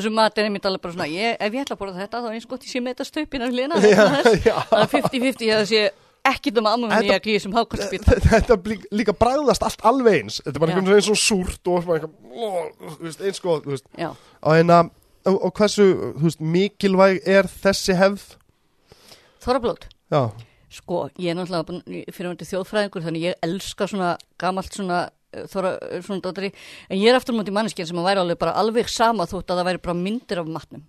þessu 0.00 0.12
mat 0.16 0.40
er 0.40 0.48
einmitt 0.48 0.64
alveg 0.68 0.82
bara 0.86 0.96
svona, 0.96 1.10
ég, 1.12 1.36
ef 1.36 1.52
ég 1.52 1.60
ætla 1.66 1.76
að 1.76 1.82
borða 1.82 2.00
þetta 2.00 2.16
þá 2.22 2.28
er 5.76 5.81
eins 6.22 6.42
gott 6.42 6.52
ég 6.52 6.54
sé 6.54 6.62
með 6.62 6.72
þetta 6.72 6.82
stöpina 6.82 6.82
hlina 6.82 6.92
Já, 6.92 6.92
já. 6.92 6.92
það 6.92 6.92
50-50 6.92 6.92
að 6.92 6.92
það 6.92 7.02
sé 7.02 7.02
ekkit 7.02 7.02
um 7.02 7.02
Þetta- 7.02 7.06
í 7.06 7.14
að 7.16 7.24
glýja 7.26 7.40
sem 7.42 7.56
hákvæmstbít 7.56 8.04
þetta 8.30 8.56
líka 8.92 9.14
bræðast 9.18 9.62
allt 9.66 9.82
alveg 9.88 10.20
eins. 10.20 10.36
Þetta 10.44 10.56
er 10.56 10.62
bara 10.62 10.72
einhvern 10.72 10.92
veginn 10.92 11.14
og 11.14 11.20
súrt 11.22 11.66
og 11.66 11.78
eins 11.78 11.88
og 11.88 13.82
já, 13.98 14.08
og, 15.26 15.36
og, 15.44 15.52
hversu 15.58 15.86
veist, 16.22 16.40
mikilvæg 16.40 17.20
er 17.26 17.48
þessi 17.50 17.96
hefð? 17.98 18.36
Þorrablót. 19.42 19.88
Sko, 20.72 21.02
ég 21.20 21.32
er 21.32 21.36
náttúrulega 21.36 22.12
fyrirvændi 22.14 22.46
þjóðfræðingur 22.48 23.04
þannig 23.04 23.26
ég 23.26 23.42
elska 23.44 23.88
svona 23.90 24.14
gamalt 24.40 24.72
svona 24.72 25.02
eh, 25.34 25.44
þóra, 25.50 25.74
svona 26.00 26.22
dóttari 26.24 26.48
en 26.88 26.96
ég 26.96 27.10
er 27.10 27.18
aftur 27.18 27.36
mútið 27.36 27.56
manneskinn 27.58 27.90
sem 27.90 27.98
að 28.00 28.08
væri 28.08 28.22
alveg 28.22 28.40
bara 28.40 28.54
alveg 28.56 28.88
sama 28.88 29.26
þótt 29.28 29.52
að 29.52 29.60
það 29.60 29.68
væri 29.68 29.82
bara 29.84 29.98
myndir 29.98 30.40
af 30.40 30.48
matnum 30.48 30.86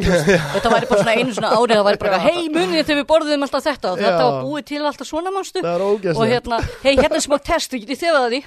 þetta 0.00 0.70
væri 0.72 0.88
bara 0.88 1.02
svona 1.02 1.14
einu 1.16 1.34
svona 1.36 1.50
árið 1.56 1.78
það 1.78 1.86
væri 1.88 2.00
bara, 2.02 2.20
hei 2.24 2.46
munið 2.52 2.86
þegar 2.86 2.98
við 2.98 3.08
borðum 3.10 3.44
alltaf 3.46 3.64
þetta? 3.66 3.92
Og 3.92 4.00
þetta 4.00 4.22
var 4.24 4.38
búið 4.46 4.64
til 4.70 4.80
alltaf 4.88 5.08
svona 5.08 5.32
mannstu 5.34 5.62
og 5.62 6.22
hérna, 6.30 6.60
hei 6.82 6.94
hérna 6.96 7.18
er 7.18 7.24
smá 7.26 7.36
test 7.44 7.76
og 7.76 7.84
getið 7.84 8.00
þefað 8.02 8.26
því. 8.32 8.40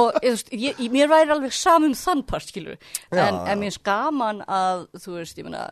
Og 0.00 0.18
veist, 0.24 0.50
ég, 0.64 0.82
mér 0.94 1.12
væri 1.12 1.34
alveg 1.36 1.54
samum 1.56 1.94
þann 1.98 2.24
part 2.28 2.50
skilur 2.50 2.76
en, 3.12 3.40
en 3.46 3.62
mér 3.62 3.78
gaman 3.86 4.42
að 4.48 4.86
þú 4.98 5.16
veist, 5.20 5.38
ég 5.38 5.48
meina 5.48 5.68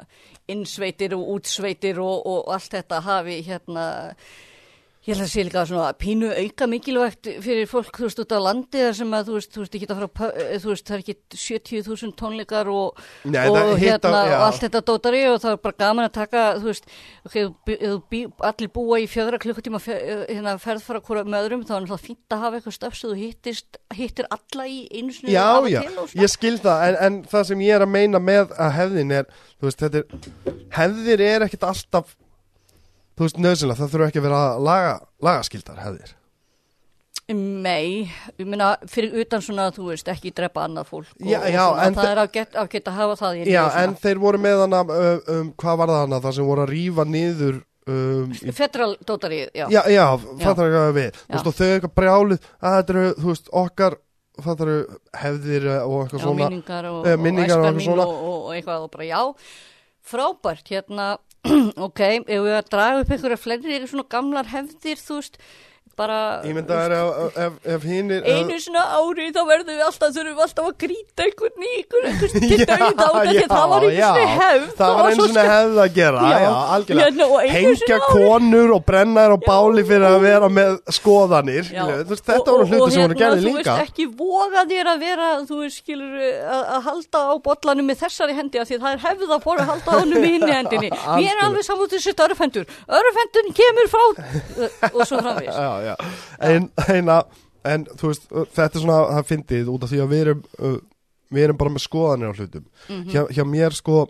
innsveitir 0.52 1.16
og 1.16 1.36
útsveitir 1.36 2.00
og, 2.02 2.24
og 2.26 2.54
allt 2.54 2.78
þetta 2.78 3.02
hafi 3.06 3.42
hérna 3.46 3.86
ég 5.02 5.16
held 5.16 5.24
að 5.24 5.30
sé 5.32 5.42
líka 5.42 5.62
svona 5.66 5.88
pínu 5.98 6.28
auka 6.30 6.66
mikilvægt 6.70 7.26
fyrir 7.42 7.66
fólk, 7.66 7.88
þú 7.98 8.04
veist, 8.06 8.20
út 8.22 8.34
á 8.34 8.38
landi 8.38 8.78
þar 8.84 8.92
sem 8.94 9.14
að, 9.18 9.24
þú 9.26 9.32
veist, 9.34 9.50
þú 9.56 9.62
veist, 9.64 9.74
pö- 10.14 10.28
eh, 10.38 10.58
þú 10.62 10.68
veist, 10.70 10.84
það 10.86 10.94
er 10.94 11.02
ekki 11.02 11.16
70.000 11.42 12.12
tónleikar 12.20 12.70
og, 12.70 13.00
Nei, 13.24 13.48
og 13.48 13.56
það 13.56 13.72
hitta- 13.82 13.82
hérna, 13.82 14.20
já. 14.30 14.36
og 14.36 14.44
allt 14.46 14.62
þetta 14.62 14.82
dótari 14.92 15.22
og 15.32 15.40
það 15.42 15.52
er 15.56 15.60
bara 15.66 15.78
gaman 15.82 16.06
að 16.06 16.12
taka, 16.20 16.44
þú 16.60 16.68
veist, 16.70 16.86
ok, 17.26 17.36
þú 17.66 18.02
bí- 18.14 18.32
allir 18.52 18.68
búa 18.78 19.00
í 19.02 19.08
fjögra 19.10 19.42
klukkutíma 19.42 19.80
eh, 19.88 20.24
hérna, 20.30 20.54
ferð 20.62 20.82
fara 20.86 21.00
hvora 21.00 21.24
með 21.26 21.48
öðrum, 21.48 21.66
þá 21.66 21.74
er 21.74 21.80
náttúrulega 21.82 22.06
fínt 22.06 22.30
að 22.30 22.38
hafa 22.46 22.56
eitthvað 22.60 22.78
stöf 22.78 22.94
svo 22.94 23.10
þú 23.10 23.18
hittist, 23.24 23.78
hittir 23.98 24.26
alla 24.30 24.68
í 24.70 24.86
einu 24.92 25.10
sinni 25.12 25.32
Já, 25.34 25.66
já, 25.66 25.82
ég 26.14 26.30
skil 26.30 26.58
það 26.62 26.86
en, 26.88 26.96
en 27.08 27.22
það 27.24 27.44
sem 27.50 27.58
ég 27.66 27.74
er 27.74 27.82
að 27.82 27.90
meina 27.98 28.18
með 28.22 28.54
að 28.54 28.72
hefðin 28.78 29.12
er 29.18 29.26
þú 29.58 29.66
veist, 29.66 29.82
þetta 29.82 29.98
er 29.98 30.60
hefðir 30.78 31.20
er 31.26 31.40
ekkit 31.48 31.66
alltaf 31.66 32.14
þú 33.22 33.28
veist, 33.28 33.38
nöðsynlega, 33.46 33.78
það 33.78 33.94
þurfa 33.94 34.10
ekki 34.10 34.20
að 34.20 34.26
vera 34.26 34.42
laga, 34.58 34.98
lagaskildar 35.22 35.80
hefðir 35.86 36.18
Nei, 37.32 38.10
ég 38.36 38.48
meina 38.50 38.72
fyrir 38.90 39.14
utan 39.22 39.42
svona, 39.44 39.68
þú 39.72 39.92
veist, 39.92 40.08
ekki 40.10 40.32
drepa 40.34 40.66
annað 40.66 40.88
fólk 40.90 41.12
og, 41.14 41.22
Já, 41.22 41.38
já, 41.46 41.62
og 41.68 41.76
svona, 41.78 41.92
það 41.96 42.08
er 42.10 42.20
ágætt, 42.26 42.56
ágætt 42.58 42.88
að 42.90 42.96
hafa 42.98 43.18
það 43.20 43.36
í 43.38 43.52
Já, 43.52 43.62
en 43.82 43.94
þeir 44.02 44.22
voru 44.24 44.40
með 44.42 44.62
hana 44.64 44.80
um, 44.82 45.20
um, 45.36 45.52
hvað 45.62 45.78
var 45.80 45.92
það 45.92 46.02
hana, 46.02 46.22
það 46.26 46.34
sem 46.38 46.48
voru 46.50 46.64
að 46.64 46.72
rífa 46.74 47.06
niður 47.08 47.60
um, 47.86 48.34
dótari, 49.06 49.42
já. 49.54 49.66
já, 49.70 49.80
já, 49.86 50.06
fattar 50.42 50.68
ekki 50.68 50.80
að 50.82 50.96
við 50.98 51.10
þú 51.14 51.22
Já. 51.22 51.34
veist, 51.36 51.50
og 51.52 51.58
þau 51.60 51.68
eitthvað 51.70 51.94
brjálið 52.00 52.48
að 52.58 52.76
þetta 52.78 52.96
eru, 52.96 53.06
þú 53.22 53.30
veist, 53.30 53.52
okkar 53.62 53.98
fattar 54.42 54.72
hefðir 55.22 55.68
eh, 55.68 55.82
og 55.86 55.98
eitthvað 56.02 56.20
Já, 56.20 56.24
svona 56.26 57.16
minningar 57.20 57.66
og, 57.68 57.82
svona. 57.84 58.06
og, 58.06 58.14
og, 58.16 58.38
og 58.48 58.56
eitthvað 58.56 58.86
og 58.86 58.92
bara 58.94 59.08
já, 59.08 59.20
frábært 60.12 60.72
hérna, 60.72 61.12
ok, 61.86 62.00
ef 62.22 62.42
við 62.44 62.54
að 62.54 62.68
draga 62.70 63.02
upp 63.02 63.12
einhverja 63.14 63.40
fleiri 63.40 63.78
svona 63.90 64.06
gamlar 64.14 64.50
hefðir, 64.52 65.00
þú 65.02 65.18
veist, 65.18 65.38
bara 66.02 66.18
Ég 66.46 66.54
myndi 66.58 66.74
að 66.74 67.56
ef 67.76 67.82
hinnir 67.86 68.26
einu 68.26 68.58
svona 68.62 68.84
ári 68.98 69.28
þá 69.34 69.40
verðum 69.50 69.72
við 69.72 69.84
alltaf 69.88 70.14
þurfum 70.16 70.36
við 70.38 70.44
alltaf 70.46 70.68
að 70.68 70.76
grýta 70.82 71.26
einhvern 71.26 71.66
í 71.66 71.72
einhvern 71.78 72.32
til 72.32 72.58
út 72.62 72.72
af 72.72 73.16
því 73.22 73.36
að 73.42 73.52
það 73.52 73.66
var 73.72 73.86
einu 73.86 73.96
svona 74.02 74.26
hefð 74.42 74.68
Það 74.82 74.94
var 74.98 75.08
einu 75.08 75.16
svo 75.22 75.28
svona 75.32 75.44
hefð 75.52 75.80
að 75.86 75.90
gera, 75.98 76.22
já, 76.32 76.38
Já, 76.42 76.50
algjörlega 76.76 77.08
hérna, 77.08 77.26
og 77.32 77.52
Hengja 77.52 77.96
ári. 77.98 78.08
konur 78.12 78.74
og 78.76 78.84
brenna 78.88 79.22
þær 79.26 79.32
á 79.32 79.38
báli 79.46 79.82
fyrir 79.88 80.06
að 80.08 80.18
vera 80.26 80.48
með 80.52 80.72
skoðanir 80.98 81.70
þú 81.72 81.88
Og- 81.92 82.22
Þetta 82.32 82.50
voru 82.52 82.62
og- 82.62 82.70
hluti 82.72 82.82
og 82.82 82.92
sem 82.92 83.02
voru 83.02 83.12
hérna, 83.12 83.20
gerði 83.22 83.42
Þú 83.42 83.52
líka 83.52 83.76
veist 83.76 83.82
ekki 83.86 84.06
voga 84.22 84.62
þér 84.72 84.90
að 84.92 84.98
vera, 85.06 85.28
þú 85.48 85.58
veist, 85.62 85.78
skilur, 85.82 86.12
að, 86.56 86.80
halda 86.86 87.18
á 87.22 87.34
bollanum 87.46 87.86
með 87.92 88.00
þessari 88.02 88.34
hendi 88.38 88.58
því 88.62 88.76
að 88.78 88.82
það 88.82 88.92
er 88.96 89.02
hefð 89.06 89.32
að 89.36 89.42
fóra 89.46 89.62
að 89.64 89.70
halda 89.72 89.98
honum 90.00 90.24
í 90.26 90.32
hinni 90.36 90.52
hendinni. 90.58 90.90
Mér 90.92 91.32
er 91.36 91.42
alveg 91.46 91.64
samútið 91.66 92.00
sitt 92.04 92.20
örfendur. 92.24 92.66
Örfendun 92.88 93.52
kemur 93.56 93.90
frá 93.92 94.04
og 94.96 95.02
svo 95.08 95.20
framvís. 95.22 95.52
Já. 95.92 96.12
En, 96.50 96.70
en, 96.88 97.12
en 97.72 97.84
þú 97.96 98.10
veist, 98.12 98.28
þetta 98.56 98.70
er 98.78 98.82
svona 98.84 99.00
það 99.18 99.28
fyndið 99.32 99.68
út 99.74 99.84
af 99.86 99.92
því 99.92 100.00
að 100.04 100.10
við 100.14 100.24
erum 100.26 100.42
uh, 100.58 100.78
við 101.32 101.44
erum 101.46 101.56
bara 101.62 101.70
með 101.76 101.84
skoðanir 101.86 102.32
á 102.32 102.36
hlutum 102.36 102.64
Mhm. 102.88 103.04
hjá, 103.12 103.22
hjá 103.32 103.44
mér 103.48 103.72
sko 103.76 104.00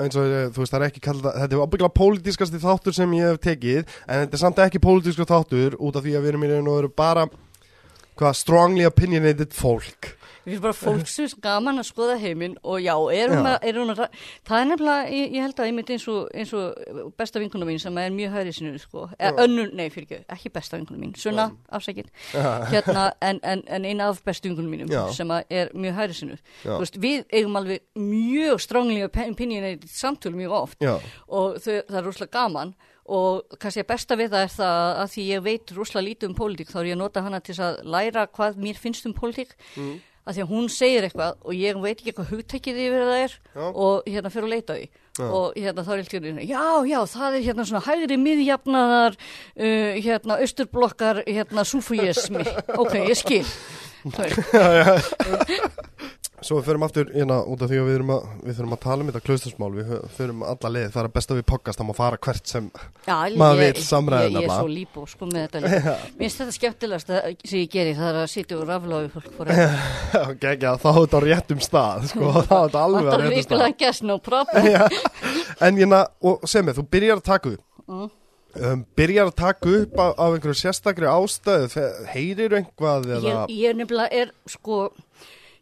eins 0.00 0.16
og 0.16 0.26
þú 0.52 0.60
veist, 0.60 0.72
það 0.72 0.80
er 0.82 0.86
ekki 0.90 1.00
kallað 1.04 1.36
þetta 1.40 1.56
er 1.56 1.62
ábygglega 1.64 1.94
pólitískasti 1.96 2.58
þáttur 2.60 2.94
sem 2.96 3.12
ég 3.16 3.30
hef 3.30 3.38
tekið 3.44 3.78
en 4.08 4.22
þetta 4.26 4.36
er 4.36 4.42
samt 4.42 4.58
ekki 4.66 4.80
pólitísku 4.84 5.24
þáttur 5.28 5.76
út 5.80 5.96
af 5.96 6.04
því 6.04 6.16
að 6.18 6.24
við 6.26 6.28
erum 6.34 6.44
í 6.44 6.50
raun 6.52 6.68
og 6.72 6.76
veru 6.80 6.90
bara 6.96 7.26
hvað 8.16 8.36
strongly 8.36 8.84
opinionated 8.88 9.52
fólk 9.56 10.10
Við 10.46 10.54
erum 10.54 10.62
bara 10.62 10.76
fólk 10.78 11.08
sem 11.10 11.26
er 11.26 11.32
gaman 11.42 11.82
að 11.82 11.88
skoða 11.88 12.16
heiminn 12.22 12.56
og 12.62 12.78
já, 12.78 12.94
er 13.12 13.32
Já. 13.34 13.40
að, 13.40 13.56
er 13.66 13.78
hún 13.80 13.92
að, 13.92 14.02
það 14.46 14.60
er 14.60 14.68
nefnilega, 14.70 15.08
ég, 15.10 15.32
ég 15.34 15.42
held 15.42 15.58
að 15.60 15.70
einmitt 15.70 15.92
eins 15.96 16.06
og, 16.12 16.28
eins 16.38 16.52
og 16.54 17.12
besta 17.18 17.42
vinkuna 17.42 17.66
mín 17.66 17.80
sem 17.82 17.98
er 17.98 18.14
mjög 18.14 18.36
hæri 18.36 18.54
sinu, 18.54 18.78
sko, 18.78 19.08
eða 19.18 19.44
önnur, 19.46 19.72
nei, 19.74 19.88
fyrir 19.90 20.06
ekki, 20.06 20.20
ekki 20.36 20.54
besta 20.54 20.78
vinkuna 20.78 21.02
mín, 21.02 21.16
svona, 21.18 21.48
afsækinn, 21.74 22.10
hérna, 22.70 23.08
en, 23.26 23.40
en, 23.42 23.64
en 23.66 23.90
eina 23.90 24.08
af 24.12 24.22
bestu 24.26 24.48
vinkunum 24.52 24.70
mínum 24.70 24.92
Já. 24.92 25.02
sem 25.12 25.30
er 25.50 25.74
mjög 25.74 25.98
hæri 25.98 26.14
sinu. 26.22 26.38
Veist, 26.64 27.00
við 27.02 27.24
eigum 27.34 27.58
alveg 27.58 27.82
mjög 27.98 28.62
strongly 28.62 29.02
opinionated 29.06 29.88
samtölu 29.90 30.38
mjög 30.38 30.54
oft 30.62 30.78
já, 30.84 30.94
og 31.26 31.58
þau, 31.58 31.80
það 31.88 31.98
er 32.00 32.06
rosalega 32.06 32.38
gaman 32.38 32.76
og 33.06 33.58
kannski 33.62 33.82
að 33.84 33.88
besta 33.92 34.16
við 34.18 34.32
það 34.32 34.44
er 34.46 34.52
það 34.56 35.00
að 35.02 35.10
því 35.12 35.24
ég 35.28 35.42
veit 35.44 35.72
rosalega 35.76 36.06
lítið 36.08 36.28
um 36.30 36.36
pólitík 36.38 36.70
þá 36.72 36.78
er 36.80 36.88
ég 36.88 36.96
að 36.96 37.02
nota 37.04 37.22
hana 37.22 37.40
til 37.46 37.54
að 37.62 37.76
læra 37.86 38.24
hvað 38.26 38.56
mér 38.64 38.80
finnst 38.82 39.06
um 39.06 39.14
pólitík 39.14 39.54
að 40.26 40.36
því 40.36 40.44
að 40.44 40.52
hún 40.52 40.68
segir 40.72 41.06
eitthvað 41.06 41.34
og 41.46 41.54
ég 41.56 41.80
veit 41.82 41.96
ekki 41.96 42.10
eitthvað 42.12 42.32
hugtækið 42.34 42.80
yfir 42.84 43.04
það 43.06 43.18
er 43.22 43.32
Já. 43.54 43.64
og 43.66 44.08
hérna 44.10 44.32
fyrir 44.34 44.48
að 44.48 44.54
leita 44.54 44.76
því 44.76 44.86
Já. 45.16 45.26
og 45.26 45.56
hérna 45.56 45.84
þá 45.86 45.90
er 45.94 46.02
eitthvað 46.02 46.40
já, 46.50 46.64
já, 46.90 46.98
það 47.14 47.30
er 47.38 47.46
hérna 47.46 47.66
svona 47.70 47.86
hægri 47.86 48.18
miðjafnaðar 48.20 49.16
uh, 49.16 49.92
hérna 50.04 50.38
austurblokkar 50.44 51.22
hérna 51.24 51.64
súfújesmi. 51.64 52.44
Ok, 52.76 52.94
ég 53.06 53.16
skil 53.16 53.46
Svo 56.44 56.58
við 56.60 56.66
förum 56.68 56.82
aftur 56.84 57.08
hérna 57.14 57.38
út 57.48 57.62
af 57.64 57.70
því 57.70 57.76
að 57.80 57.86
við 57.88 57.94
þurfum 57.96 58.10
að, 58.12 58.24
við 58.44 58.56
þurfum 58.58 58.74
að 58.76 58.80
tala 58.82 59.00
um 59.04 59.08
þetta 59.08 59.20
klaustursmál, 59.24 59.68
við 59.72 59.92
förum 60.18 60.42
alla 60.44 60.70
leið, 60.74 60.88
það 60.92 61.06
er 61.06 61.08
best 61.14 61.30
að 61.32 61.38
við 61.40 61.46
pokkast, 61.48 61.78
það 61.80 61.86
má 61.88 61.94
fara 61.96 62.18
hvert 62.26 62.50
sem, 62.52 62.66
já, 63.06 63.14
Maður 63.40 63.62
ég, 63.62 63.70
vill 63.72 63.86
samræðu 63.86 64.26
ég, 64.26 64.36
ég 64.36 64.48
er 64.50 64.52
svo 64.60 64.68
líbó 64.72 65.04
sko 65.08 65.28
með 65.30 65.46
þetta 65.46 65.62
líka 65.64 65.94
mér 65.96 66.18
finnst 66.20 66.42
þetta 66.42 66.56
skemmtilegast 66.58 67.14
að, 67.16 67.30
sem 67.48 67.62
ég 67.62 67.70
geri 67.72 67.94
það 67.96 68.10
er 68.10 68.18
að 68.20 68.28
sitja 68.34 68.58
og 68.60 68.66
rafla 68.68 69.00
við 69.06 69.16
fólk 69.16 69.30
fór 69.38 69.52
gegja, 70.44 70.74
þá 70.82 70.86
er 70.92 71.00
þetta 71.00 71.16
á 71.16 71.26
réttum 71.26 71.64
stað, 71.64 72.06
sko, 72.12 72.28
þá 72.36 72.52
er 72.58 72.68
þetta 72.68 72.84
alveg 72.84 73.08
á 73.08 73.16
réttum 73.16 73.24
stað. 73.24 73.40
virkulega 73.40 73.80
gæst, 73.86 74.06
no 74.12 74.18
problem 74.28 74.70
en 75.66 75.80
hérna, 75.80 76.02
og 76.20 76.44
sem 76.52 76.68
ég, 76.68 76.76
þú 76.76 76.86
byrjar 76.92 77.22
að 77.22 77.26
taka 77.32 77.56
upp, 77.56 77.64
Mm. 77.86 78.08
um, 78.66 78.80
byrjar 78.98 79.28
að 79.30 79.34
taka 79.38 79.70
upp 79.78 80.00
af, 80.02 80.08
af 80.18 80.32
einhverju 80.34 80.56
sérstakri 80.58 81.06
ástæðu, 81.06 81.68
fe- 81.70 82.06
heyrir 82.10 82.56
einhvað 82.58 83.04
eða, 83.14 83.34
ég, 83.46 83.52
ég 83.62 83.76
nefnilega 83.78 84.24
er 84.24 84.32
sko 84.50 84.88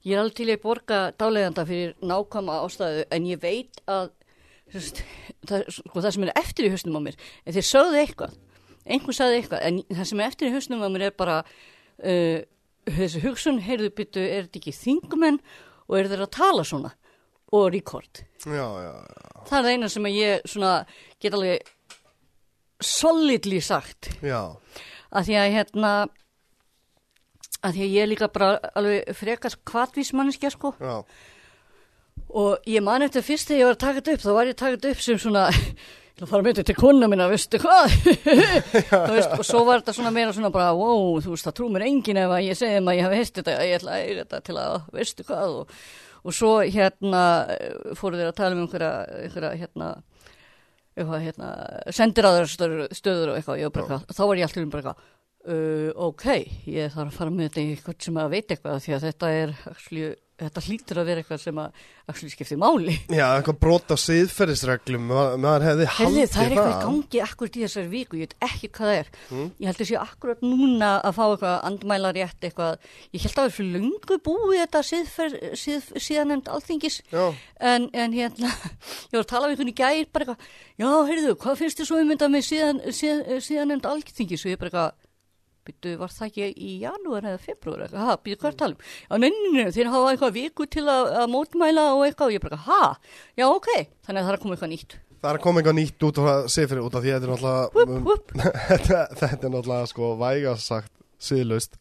ég 0.05 0.15
er 0.15 0.23
alveg 0.23 0.39
til 0.39 0.49
að 0.53 0.63
borga 0.63 1.01
dáleganda 1.21 1.67
fyrir 1.69 1.95
nákvæma 2.05 2.61
ástæðu 2.65 3.05
en 3.17 3.29
ég 3.29 3.43
veit 3.43 3.81
að 3.91 4.11
veist, 4.73 5.05
það, 5.49 5.69
sko, 5.77 6.01
það 6.01 6.11
sem 6.17 6.27
er 6.27 6.35
eftir 6.41 6.69
í 6.69 6.73
hausnum 6.75 6.99
á 6.99 7.07
mér 7.07 7.21
en 7.45 7.57
þeir 7.57 7.69
sögðu 7.71 8.01
eitthvað 8.03 8.41
einhver 8.85 9.17
sagði 9.17 9.39
eitthvað 9.41 9.69
en 9.69 9.81
það 9.93 10.11
sem 10.11 10.21
er 10.21 10.33
eftir 10.33 10.51
í 10.51 10.57
hausnum 10.57 10.85
á 10.85 10.89
mér 10.93 11.07
er 11.09 11.17
bara 11.17 11.39
uh, 11.45 12.41
þessi 12.85 13.23
hugsun, 13.25 13.63
heyrðu 13.65 13.95
byttu 13.97 14.25
er 14.25 14.45
þetta 14.49 14.61
ekki 14.61 14.77
þingumenn 14.77 15.41
og 15.89 15.99
eru 15.99 16.13
þeir 16.13 16.27
að 16.27 16.35
tala 16.37 16.67
svona 16.69 16.93
og 17.55 17.71
rekord 17.73 18.25
já, 18.45 18.67
já, 18.67 18.93
já, 18.93 19.25
það 19.49 19.57
er 19.59 19.65
það 19.65 19.73
eina 19.73 19.93
sem 19.93 20.11
ég 20.11 20.45
svona 20.51 20.75
get 21.23 21.37
alveg 21.37 21.73
solidly 22.85 23.61
sagt. 23.65 24.11
Já, 24.25 24.57
að 25.15 25.29
því 25.29 25.39
að 25.41 25.55
hérna 25.55 25.93
að 27.65 27.77
því 27.77 27.85
að 27.87 27.95
ég 27.97 28.05
er 28.05 28.11
líka 28.13 28.31
bara 28.33 28.51
alveg 28.77 29.17
frekar 29.17 29.57
kvartvísmanneskja 29.71 30.53
sko. 30.53 30.75
Já, 30.79 31.03
og 32.35 32.67
ég 32.69 32.83
man 32.85 33.05
eftir 33.07 33.25
fyrst 33.25 33.51
þegar 33.51 33.61
ég 33.61 33.69
var 33.69 33.77
að 33.77 33.83
taka 33.85 34.01
þetta 34.01 34.15
upp 34.15 34.25
þá 34.25 34.33
var 34.37 34.49
ég 34.49 34.57
að 34.57 34.63
taka 34.63 34.77
þetta 34.77 34.95
upp 34.95 35.03
sem 35.05 35.21
svona 35.23 35.45
ég 36.15 36.15
ætla 36.15 36.27
að 36.27 36.31
fara 36.31 36.47
með 36.47 36.55
þetta 36.55 36.67
til 36.71 36.79
kona 36.79 37.11
minna, 37.11 37.27
veistu 37.31 37.61
hvað? 37.63 37.95
Veist, 39.15 39.35
og 39.35 39.45
svo 39.47 39.65
var 39.67 39.83
þetta 39.83 39.95
svona 39.97 40.15
meira 40.15 40.35
svona 40.35 40.53
bara, 40.55 40.73
wow, 40.79 41.19
þú 41.23 41.35
veist, 41.35 41.49
það 41.49 41.57
trú 41.59 41.69
mér 41.75 41.87
enginn 41.89 42.21
ef 42.23 42.35
að 42.37 42.47
ég 42.47 42.59
segi 42.59 42.81
að 42.81 42.91
ég 42.95 43.07
hafi 43.09 43.21
heist 43.21 43.39
þetta 43.41 43.57
ég 43.67 43.77
ætla 43.81 43.95
að 43.97 44.05
eiga 44.05 44.25
þetta 44.25 44.43
til 44.49 44.59
að, 44.63 44.77
veistu 44.95 45.27
hvað? 45.27 45.57
Og, 45.61 45.79
og 46.25 46.37
svo 46.39 46.53
hérna 46.63 47.23
fóru 47.99 48.21
þeir 48.21 48.31
að 48.31 48.39
tala 48.39 48.55
um 48.55 48.63
einhverja, 48.65 48.93
einhverja 49.25 49.55
hérna 49.65 49.91
eitthvað 50.95 51.25
hérna, 51.27 51.49
sendiráður 51.91 52.51
stöður 52.95 53.33
og 53.33 53.39
eitthvað, 53.41 53.59
ég 53.59 53.67
var 53.67 53.75
bara 53.75 53.85
eitthvað, 53.99 54.15
þá 54.15 54.23
var 54.23 54.39
ég 54.39 54.47
alltaf 54.47 54.63
um 54.63 54.71
bara 54.71 54.85
eitthvað, 54.85 55.09
uh, 55.49 55.89
ok, 56.09 56.27
ég 56.71 56.93
þarf 56.95 57.09
að 57.13 57.17
fara 57.21 57.33
með 57.35 57.49
þetta 57.51 57.65
í 57.65 57.73
eitthvað 57.77 58.03
sem 58.09 58.21
að 58.25 58.35
veit 58.37 58.55
eitthvað 58.55 58.85
því 58.85 58.95
að 58.99 59.09
þetta 59.09 59.33
er, 59.41 59.57
actually, 59.71 60.13
þetta 60.35 60.63
hlýtur 60.67 60.99
að 60.99 61.07
vera 61.07 61.23
eitthvað 61.23 61.41
sem 61.45 61.59
að 61.63 61.77
skipti 62.35 62.57
máli. 62.59 62.95
já, 63.07 63.23
eitthvað 63.39 63.59
brot 63.63 63.93
á 63.95 63.97
siðferðisreglum, 64.03 65.05
ma- 65.07 65.37
maður 65.39 65.67
hefði 65.69 65.87
haldið 65.95 66.33
það 66.33 66.43
er 66.43 66.51
eitthvað 66.57 66.73
í 66.73 66.81
gangi 66.89 67.21
akkurat 67.23 67.55
í 67.55 67.63
þessari 67.63 67.91
viku, 67.93 68.19
ég 68.19 68.27
veit 68.27 68.35
ekki 68.49 68.71
hvað 68.75 68.91
það 68.91 68.99
er. 68.99 69.13
Ég 69.63 69.69
held 69.71 69.79
að 69.85 69.89
sé 69.93 70.01
akkurat 70.03 70.43
núna 70.43 70.91
að 71.07 71.15
fá 71.21 71.23
eitthvað 71.29 71.55
andmæla 71.71 72.13
rétt 72.19 72.49
eitthvað. 72.51 72.91
Ég 73.15 73.23
held 73.25 73.31
að 73.31 73.39
það 73.39 73.47
er 73.47 73.57
fyrir 73.61 73.79
lungu 73.79 74.19
búið 74.27 74.59
þetta 74.65 74.83
síðfer, 74.91 75.39
síð, 75.63 75.89
síðanemnd 76.09 76.51
alþingis. 76.51 76.99
En, 77.15 77.89
en 77.95 78.19
hérna, 78.19 78.51
ég 79.15 79.17
var 79.17 79.23
að 79.23 79.31
tala 79.37 79.47
við 79.49 79.55
einhvern 79.55 79.71
í 79.71 79.79
gær, 79.85 80.11
bara 80.11 80.27
eitthvað, 80.27 80.53
já, 80.83 80.91
heyrðu, 81.13 81.39
hvað 81.47 81.63
finnst 81.63 81.79
þið 81.79 81.93
svo 81.93 82.03
um 82.03 82.15
ég 85.73 85.79
byrju, 85.81 85.99
var 86.01 86.13
það 86.13 86.29
ekki 86.29 86.49
í 86.53 86.73
janúar 86.83 87.29
eða 87.31 87.41
februar 87.41 87.85
eitthvað, 87.85 88.05
ha, 88.05 88.17
byrju, 88.25 88.39
hvað 88.41 88.51
er 88.51 88.55
að 88.55 88.61
tala 88.63 88.77
um? 88.77 88.85
Já, 89.05 89.15
neyninu, 89.25 89.65
þeir 89.77 89.91
hafa 89.95 90.13
eitthvað 90.13 90.37
viku 90.37 90.67
til 90.77 90.85
að, 90.85 91.09
að 91.23 91.33
mótmæla 91.33 91.87
og 91.95 92.05
eitthvað. 92.05 92.29
Og 92.29 92.37
ég 92.37 92.45
bara, 92.45 92.61
ha, 92.67 92.83
já, 93.39 93.47
ok, 93.49 93.71
þannig 94.07 94.21
að 94.21 94.25
það 94.25 94.33
er 94.33 94.39
að 94.39 94.45
koma 94.45 94.57
eitthvað 94.59 94.73
nýtt. 94.75 94.99
það 95.25 95.31
er 95.31 95.39
að 95.39 95.45
koma 95.47 95.63
eitthvað 95.63 95.79
nýtt 95.81 96.07
út 96.09 96.21
á 96.21 96.25
siðferði 96.53 96.85
út 96.85 96.99
af 96.99 97.05
því 97.05 97.15
að 97.15 97.25
þetta 97.25 97.29
er 97.29 97.33
náttúrulega, 97.33 98.99
þetta, 99.21 99.31
er 99.39 99.55
náttúrulega 99.55 99.91
sko 99.95 100.11
vægast 100.21 100.69
sagt 100.69 100.93
síðlust 101.25 101.79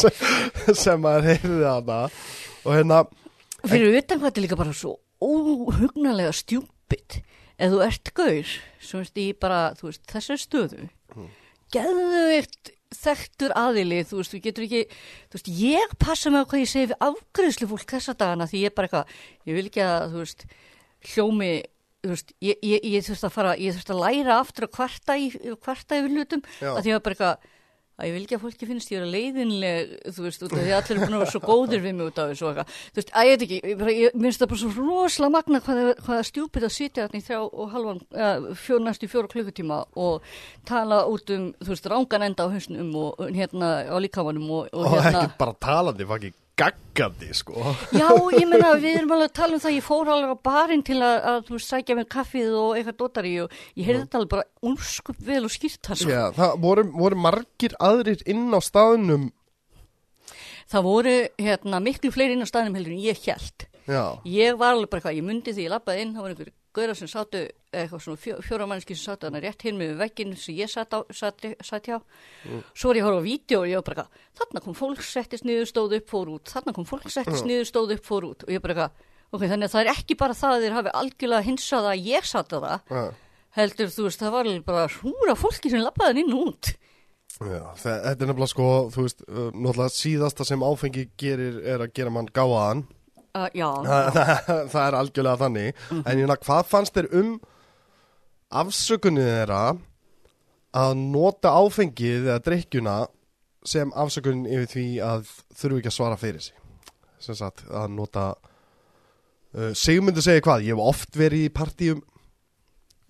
sem, 0.82 1.00
maður 1.02 1.28
heyrði 1.34 1.60
þarna. 1.66 2.00
Og 2.64 2.76
hérna, 2.76 3.04
Fyrir 3.60 3.98
utan 3.98 4.20
hvað 4.20 4.30
þetta 4.30 4.40
er 4.40 4.46
líka 4.46 4.58
bara 4.60 4.76
svo 4.76 4.96
óhugnalega 5.20 6.32
stjúpid. 6.32 7.20
Ef 7.60 7.74
þú 7.74 7.80
ert 7.84 8.12
gaur 8.16 8.52
sem 8.80 9.02
veist 9.02 9.20
í 9.20 9.26
bara, 9.36 9.60
þú 9.76 9.90
veist, 9.90 10.04
þessar 10.08 10.40
stöðu 10.40 10.86
mm. 10.86 11.26
Þekktur 12.90 13.52
aðili, 13.58 14.00
þú 14.08 14.20
veist, 14.20 14.32
þú 14.34 14.40
getur 14.44 14.66
ekki 14.66 14.80
þú 14.90 15.38
veist, 15.38 15.50
ég 15.60 15.92
passa 16.02 16.32
á 16.32 16.42
hvað 16.42 16.62
ég 16.64 16.70
segi 16.70 16.90
við 16.90 17.04
afgreðslu 17.06 17.68
fólk 17.70 17.94
þessa 17.94 18.16
dagana 18.18 18.48
því 18.50 18.64
ég 18.64 18.72
er 18.72 18.76
bara 18.76 18.90
eitthvað, 18.90 19.14
ég 19.46 19.58
vil 19.58 19.66
ekki 19.68 19.84
að, 19.86 20.06
þú 20.10 20.24
veist 20.24 20.44
hljómi, 21.12 21.52
þú 22.02 22.12
veist 22.14 22.34
ég, 22.42 22.58
ég, 22.66 22.88
ég 22.96 23.06
þurft 23.06 23.28
að 23.28 23.36
fara, 23.36 23.54
ég 23.60 23.76
þurft 23.78 23.94
að 23.94 24.02
læra 24.02 24.40
aftur 24.40 24.66
að 24.66 24.74
kvarta 24.74 25.16
í, 25.20 25.30
kvarta 25.62 26.00
yfir 26.00 26.16
hlutum 26.16 26.44
að 26.74 26.82
því 26.82 26.96
að 26.96 27.02
bara 27.06 27.16
eitthvað 27.16 27.48
að 28.00 28.08
ég 28.08 28.14
vil 28.16 28.22
ekki 28.24 28.36
að 28.38 28.42
fólki 28.46 28.68
finnst 28.70 28.90
ég 28.90 29.00
vera 29.00 29.10
leiðinleg 29.14 29.92
þú 30.16 30.24
veist, 30.26 30.42
út 30.46 30.54
af 30.56 30.58
því 30.60 30.70
að 30.70 30.78
allir 30.80 30.96
er 30.96 31.02
búin 31.04 31.16
að 31.18 31.22
vera 31.24 31.34
svo 31.34 31.42
góðir 31.44 31.82
við 31.84 31.94
mig 32.00 32.10
út 32.10 32.20
af 32.24 32.30
þessu 32.32 32.46
og 32.46 32.50
eitthvað, 32.50 32.74
þú 32.90 33.00
veist, 33.00 33.12
að 33.20 33.28
ég 33.28 33.32
veit 33.36 33.44
ekki 33.46 33.60
ég, 33.70 33.78
bara, 33.80 33.94
ég 34.00 34.18
minnst 34.24 34.42
það 34.42 34.50
bara 34.54 34.62
svo 34.64 34.70
rosalega 34.80 35.34
magna 35.36 35.60
hvað, 35.60 35.80
það- 35.80 36.00
hvað 36.00 36.10
það 36.10 36.22
er 36.24 36.28
stjúpið 36.30 36.66
að 36.70 36.74
sitja 36.76 37.06
þarna 37.06 37.20
í 37.20 37.26
þrjá 37.28 37.40
og 37.44 37.72
halvan, 37.76 38.02
fjör, 38.64 38.80
næstu 38.88 39.10
fjóra 39.12 39.32
klukkutíma 39.34 39.80
og 40.00 40.22
tala 40.68 41.02
út 41.10 41.34
um, 41.36 41.48
þú 41.60 41.72
veist, 41.74 41.90
rángan 41.92 42.26
enda 42.30 42.46
á 42.46 42.52
hausnum 42.52 42.94
og 42.96 43.20
og 43.20 43.34
hérna 43.36 43.70
á 43.90 43.96
líkamanum 44.00 44.50
og, 44.50 44.68
og 44.72 44.86
og 44.86 44.96
hérna 45.02 45.24
ekki 45.26 45.38
bara 45.40 45.54
talandi, 45.60 46.06
faki 46.08 46.32
gaggandi 46.60 47.30
sko 47.36 47.56
Já, 47.96 48.06
ég 48.36 48.46
meina, 48.50 48.74
við 48.82 49.00
erum 49.00 49.14
alveg 49.16 49.30
að 49.30 49.36
tala 49.40 49.56
um 49.56 49.62
það, 49.64 49.76
ég 49.78 49.86
fór 49.86 50.12
alveg 50.14 50.34
á 50.36 50.44
barinn 50.50 50.84
til 50.86 50.98
að, 51.00 51.16
að 51.32 51.42
þú 51.48 51.60
sækja 51.66 51.96
með 51.98 52.08
kaffið 52.14 52.54
og 52.60 52.70
eitthvað 52.76 52.98
dótari 53.02 53.34
og 53.46 53.58
ég 53.80 53.88
heyrði 53.88 54.04
þetta 54.04 54.20
alveg 54.20 54.32
bara 54.36 54.48
úrskup 54.70 55.20
vel 55.30 55.42
og 55.48 55.54
skýrt 55.56 55.82
það, 55.90 56.00
sko. 56.04 56.14
Já, 56.14 56.22
það 56.36 56.56
voru, 56.68 56.86
voru 57.02 57.20
margir 57.26 57.76
aðrir 57.80 58.24
inn 58.28 58.48
á 58.52 58.60
staðnum 58.62 59.30
Það 60.70 60.84
voru, 60.86 61.12
hérna, 61.42 61.80
miklu 61.82 62.12
fleiri 62.14 62.36
inn 62.36 62.46
á 62.46 62.50
staðnum 62.50 62.76
heldur 62.78 62.92
en 62.94 63.02
ég 63.02 63.18
held. 63.26 63.64
Já, 63.90 64.04
Ég 64.30 64.54
var 64.60 64.76
alveg 64.76 64.90
bara 64.92 65.00
eitthvað, 65.00 65.16
ég 65.18 65.24
myndi 65.26 65.54
því 65.56 65.64
ég 65.64 65.72
lappaði 65.72 66.04
inn, 66.04 66.12
það 66.14 66.22
var 66.22 66.34
einhver 66.36 66.50
gauðra 66.76 66.94
sem 66.98 67.08
sátu, 67.10 67.40
eitthvað 67.74 68.02
svona 68.04 68.20
fjó, 68.20 68.34
fjóra 68.46 68.66
mannski 68.70 68.94
sem 68.96 69.04
sátu 69.10 69.26
þarna 69.26 69.40
rétt 69.42 69.62
hinn 69.66 69.78
með 69.80 69.96
vegginn 70.00 70.36
sem 70.38 70.54
ég 70.58 70.70
satt, 70.70 70.92
á, 70.94 71.00
satt, 71.10 71.42
satt 71.66 71.88
hjá. 71.90 71.96
Svo 72.74 72.90
var 72.92 72.98
ég 73.00 73.04
að 73.04 73.08
horfa 73.10 73.22
á 73.22 73.28
vídeo 73.28 73.60
og 73.64 73.68
ég 73.70 73.80
var 73.80 73.86
bara 73.90 74.04
þarna 74.40 74.62
kom 74.64 74.76
fólk 74.78 75.02
settist 75.02 75.44
niður, 75.48 75.66
stóð 75.70 75.96
upp, 75.98 76.08
fór 76.10 76.30
út, 76.36 76.52
þarna 76.54 76.74
kom 76.76 76.86
fólk 76.88 77.08
settist 77.10 77.46
niður, 77.48 77.66
stóð 77.70 77.96
upp, 77.96 78.04
fór 78.06 78.28
út. 78.30 78.44
Og 78.46 78.52
ég 78.54 78.62
bara 78.62 78.76
eitthvað, 78.76 79.08
ok, 79.32 79.42
þannig 79.50 79.66
að 79.68 79.74
það 79.74 79.82
er 79.86 79.92
ekki 79.96 80.18
bara 80.22 80.38
það 80.38 80.54
að 80.56 80.62
þeir 80.66 80.76
hafi 80.78 80.94
algjörlega 81.02 81.46
hinsað 81.50 81.90
að 81.90 82.06
ég 82.10 82.30
satt 82.30 82.54
að 82.58 82.68
það, 82.68 82.94
já, 82.94 83.02
heldur 83.60 83.90
þú 83.96 84.06
veist, 84.06 84.22
það 84.22 84.36
var 84.38 84.52
bara 84.70 84.86
hrúra 84.94 85.34
fólki 85.38 85.70
sem 85.74 85.82
lappaði 85.82 86.22
inn 86.24 86.34
út. 86.38 86.72
já 87.40 87.62
þe- 87.82 88.00
Þetta 88.04 88.24
er 88.24 88.28
nefnilega 88.30 88.50
sko, 88.54 88.68
þú 88.94 89.04
veist, 89.06 89.22
uh, 89.28 89.50
náttúrulega 89.54 89.94
síðasta 89.94 90.44
sem 90.46 90.60
áfengi 90.66 91.08
gerir 91.18 91.60
er 91.66 91.78
að 91.86 91.92
gera 91.94 92.10
mann 92.10 92.26
gáðan 92.34 92.84
Uh, 93.30 93.46
já, 93.54 93.68
það, 93.86 94.64
það, 94.72 94.82
er 94.82 94.98
algjörlega 94.98 95.40
þannig. 95.44 95.80
En 95.90 96.02
ég 96.02 96.18
nefnilega, 96.18 96.44
hvað 96.46 96.68
fannst 96.70 96.96
þér 96.96 97.08
um 97.20 97.30
afsökunnið 98.60 99.30
þeirra 99.30 99.62
að 100.80 100.92
nota 101.00 101.54
áfengið 101.60 102.26
eða 102.26 102.42
drikkjuna 102.46 102.96
sem 103.66 103.92
afsökunn 103.98 104.46
yfir 104.48 104.70
því 104.72 104.86
að 105.04 105.30
þurfu 105.60 105.80
ekki 105.80 105.92
að 105.92 105.96
svara 105.98 106.18
fyrir 106.18 106.42
sig? 106.42 106.56
Sem 107.20 107.36
sagt 107.38 107.62
að 107.68 107.90
nota 107.94 108.26
uh, 108.34 109.72
Sigmundur 109.76 110.24
segir 110.24 110.44
hvað, 110.46 110.66
ég 110.66 110.74
hef 110.74 110.90
oft 110.90 111.18
verið 111.20 111.46
í 111.46 111.54
partíum 111.54 112.02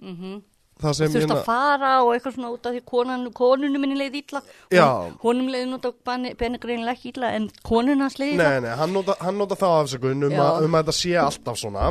mhm. 0.00 0.40
það 0.40 0.48
sem 0.96 1.10
þurft 1.12 1.26
hérna- 1.26 1.36
að 1.38 1.44
fara 1.44 1.90
og 2.04 2.10
eitthvað 2.14 2.34
svona 2.36 2.50
út 2.54 2.66
af 2.66 2.74
því 2.76 2.82
konan, 2.92 3.26
konunum 3.32 3.80
minni 3.84 3.98
leið 4.00 4.16
ítla 4.22 4.42
Já. 4.72 4.86
honum 5.24 5.48
leið 5.52 5.66
nút 5.72 5.84
á 5.84 5.90
benni 6.04 6.58
greinilega 6.58 6.96
ekki 6.96 7.12
ítla 7.12 7.32
en 7.36 7.50
konun 7.64 8.00
hans 8.00 8.16
leið 8.20 8.34
ítla 8.34 8.48
Nei, 8.50 8.60
nei, 8.68 8.76
hann 8.76 8.92
nota, 8.92 9.16
hann 9.20 9.38
nota 9.38 9.54
þá 9.60 9.66
afsökun 9.82 10.24
um, 10.28 10.32
að- 10.32 10.64
um 10.64 10.72
að 10.78 10.82
þetta 10.84 10.96
sé 11.00 11.12
alltaf 11.20 11.56
svona. 11.60 11.90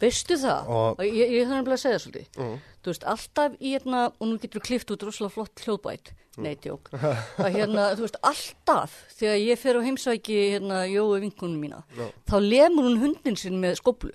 Veistu 0.00 0.34
það, 0.40 0.68
Og- 0.68 1.04
ég, 1.04 1.30
ég 1.38 1.46
þannig 1.48 1.68
að 1.68 1.82
segja 1.84 1.98
það 1.98 2.04
svolítið. 2.06 2.26
Mm. 2.38 2.56
þú 2.80 2.88
veist, 2.94 3.04
alltaf 3.04 3.52
í 3.60 3.74
hérna 3.76 4.06
og 4.18 4.26
nú 4.28 4.38
getur 4.40 4.60
klift 4.64 4.88
út 4.90 5.02
rosalega 5.04 5.34
flott 5.34 5.60
hljóðbæt. 5.66 6.12
Nei, 6.40 6.54
tjók, 6.56 6.88
að 7.44 7.50
hérna 7.52 7.88
þú 7.98 8.06
veist, 8.06 8.16
alltaf 8.24 8.92
þegar 9.18 9.36
ég 9.42 9.58
fer 9.58 9.76
á 9.76 9.80
heimsæki 9.84 10.36
hérna 10.54 10.78
Jói 10.88 11.20
vinkunum 11.26 11.58
mína 11.60 11.82
Já. 11.98 12.06
þá 12.30 12.36
lemur 12.40 12.86
hún 12.86 13.00
hundin 13.02 13.36
sinn 13.36 13.58
með 13.60 13.76
skoblu 13.82 14.12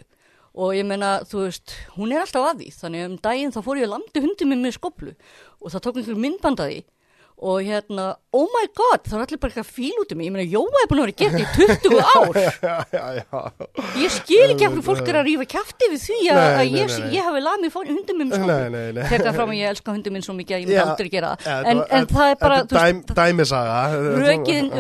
og 0.55 0.75
ég 0.77 0.87
meina, 0.87 1.19
þú 1.27 1.45
veist, 1.45 1.75
hún 1.97 2.15
er 2.15 2.23
alltaf 2.23 2.49
að 2.49 2.63
því. 2.63 2.73
Þannig 2.79 3.07
um 3.09 3.15
daginn 3.27 3.55
þá 3.55 3.61
fór 3.65 3.79
ég 3.81 3.89
að 3.89 3.95
landi 3.97 4.25
hundin 4.25 4.51
minn 4.51 4.65
með 4.65 4.77
skoblu 4.79 5.15
og 5.59 5.73
það 5.73 5.87
tók 5.87 6.01
einhver 6.01 6.21
myndband 6.25 6.63
að 6.63 6.73
því. 6.73 6.83
Og 7.35 7.65
hérna, 7.67 8.13
oh 8.31 8.45
my 8.47 8.61
god, 8.71 9.01
það 9.03 9.17
er 9.17 9.23
allir 9.25 9.39
bara 9.43 9.51
eitthvað 9.51 9.71
fíl 9.75 9.97
út 9.99 10.11
um 10.13 10.19
mig, 10.21 10.29
ég 10.29 10.31
meina, 10.31 10.45
Jóa 10.47 10.79
er 10.79 10.87
búin 10.87 11.01
að 11.03 11.09
vera 11.09 11.15
gert 11.19 11.35
í 11.35 11.47
20 11.83 11.97
ár, 11.99 12.37
já, 12.63 12.75
já, 12.95 13.01
já. 13.17 13.41
ég 13.99 14.13
skil 14.15 14.53
ekki 14.53 14.63
af 14.69 14.71
hverju 14.71 14.83
fólk 14.85 15.11
er 15.11 15.19
að 15.19 15.27
rífa 15.27 15.47
kæfti 15.51 15.89
við 15.91 16.05
því 16.05 16.19
að, 16.21 16.39
Nei, 16.39 16.45
að 16.45 16.55
nei, 16.55 16.79
ég, 16.79 16.93
nei, 16.93 17.09
ég 17.17 17.27
hafi 17.27 17.41
lamið 17.43 17.75
hundum 17.75 18.21
minn 18.21 18.31
sko, 18.31 18.55
tekka 19.11 19.33
fram 19.35 19.51
að 19.51 19.59
ég 19.59 19.73
elska 19.73 19.97
hundum 19.97 20.15
minn 20.15 20.23
svo 20.29 20.37
mikið 20.37 20.55
að 20.55 20.63
ég 20.63 20.71
myndi 20.71 20.85
aldrei 20.85 21.11
gera 21.11 21.33
það, 21.43 21.67
en, 21.73 21.83
en 21.99 22.07
það 22.13 22.31
er 22.31 22.39
bara, 22.45 22.61
þú 22.63 22.79
dæm, 22.79 23.03
dæmisaga. 23.19 23.83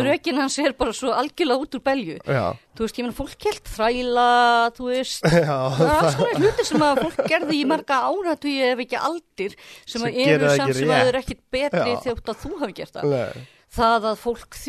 rökin 0.07 0.39
hans 0.39 0.57
er 0.63 0.79
bara 0.79 0.95
svo 0.95 1.11
algjörlega 1.11 1.67
út 1.67 1.75
úr 1.75 1.83
belju. 1.91 2.21
Já, 2.23 2.45
þú 2.75 2.85
veist, 2.85 2.99
ég 2.99 3.05
meina, 3.05 3.15
fólk 3.15 3.33
kelt 3.45 3.71
þræla 3.71 4.27
þú 4.75 4.87
veist, 4.91 5.25
já, 5.47 5.57
það 5.79 5.95
er 5.95 6.17
konar 6.19 6.39
hluti 6.43 6.65
sem 6.69 6.85
að 6.87 7.01
fólk 7.05 7.19
gerði 7.31 7.57
í 7.57 7.65
marga 7.71 7.99
áratugi 8.11 8.55
ef 8.69 8.83
ekki 8.85 9.01
aldir 9.09 9.57
sem, 9.57 9.95
Sem 9.95 10.07
að 10.09 10.21
eru 10.25 10.49
það 10.49 10.55
samt 10.61 10.79
sem 10.79 10.91
að 10.91 10.95
rétt. 11.01 11.09
eru 11.11 11.21
ekkit 11.23 11.43
betri 11.55 11.91
Já. 11.95 11.99
þjótt 12.07 12.31
að 12.33 12.39
þú 12.43 12.53
hafi 12.61 12.77
gert 12.81 12.97
það 12.99 13.15
nei. 13.15 13.45
það 13.79 14.07
að 14.11 14.21
fólk, 14.25 14.59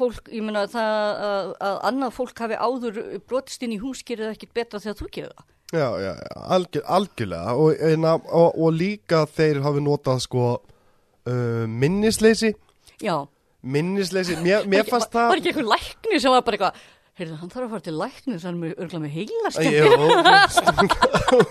fólk 0.00 0.32
ég 0.34 0.44
meina 0.48 0.66
það 0.72 1.24
að, 1.30 1.52
að 1.70 1.80
annað 1.90 2.16
fólk 2.16 2.44
hafi 2.46 2.60
áður 2.60 3.00
brotist 3.28 3.64
inn 3.68 3.76
í 3.76 3.80
hús 3.82 4.02
gerir 4.08 4.28
það 4.28 4.36
ekkit 4.38 4.54
betra 4.60 4.82
þegar 4.84 5.00
þú 5.02 5.10
gerir 5.18 5.34
það 5.36 5.48
Já, 5.70 5.86
já, 6.02 6.10
já, 6.18 6.32
algjör, 6.50 6.82
algjörlega 6.90 7.52
og, 7.62 7.76
eina, 7.78 8.16
og, 8.18 8.56
og 8.58 8.72
líka 8.74 9.20
þeir 9.30 9.60
hafi 9.62 9.82
notað 9.84 10.24
sko 10.24 10.46
uh, 10.58 11.66
minnisleysi 11.70 12.50
já, 12.98 13.14
minnisleysi, 13.62 14.34
mér, 14.42 14.66
mér 14.66 14.88
fannst 14.88 15.12
það 15.14 15.28
var 15.30 15.42
ekki 15.42 15.52
einhver 15.52 15.68
lækni 15.70 16.18
sem 16.24 16.34
var 16.34 16.42
bara 16.42 16.58
eitthvað 16.58 16.80
heyrðu, 17.20 17.36
hann 17.42 17.52
þarf 17.52 17.66
að 17.66 17.74
fara 17.76 17.86
til 17.86 17.96
lækni 18.00 18.40
þannig 18.42 18.72
að 18.74 18.82
örgla 18.86 19.04
með 19.04 19.14
heila 19.20 19.52
Jú, 19.70 19.86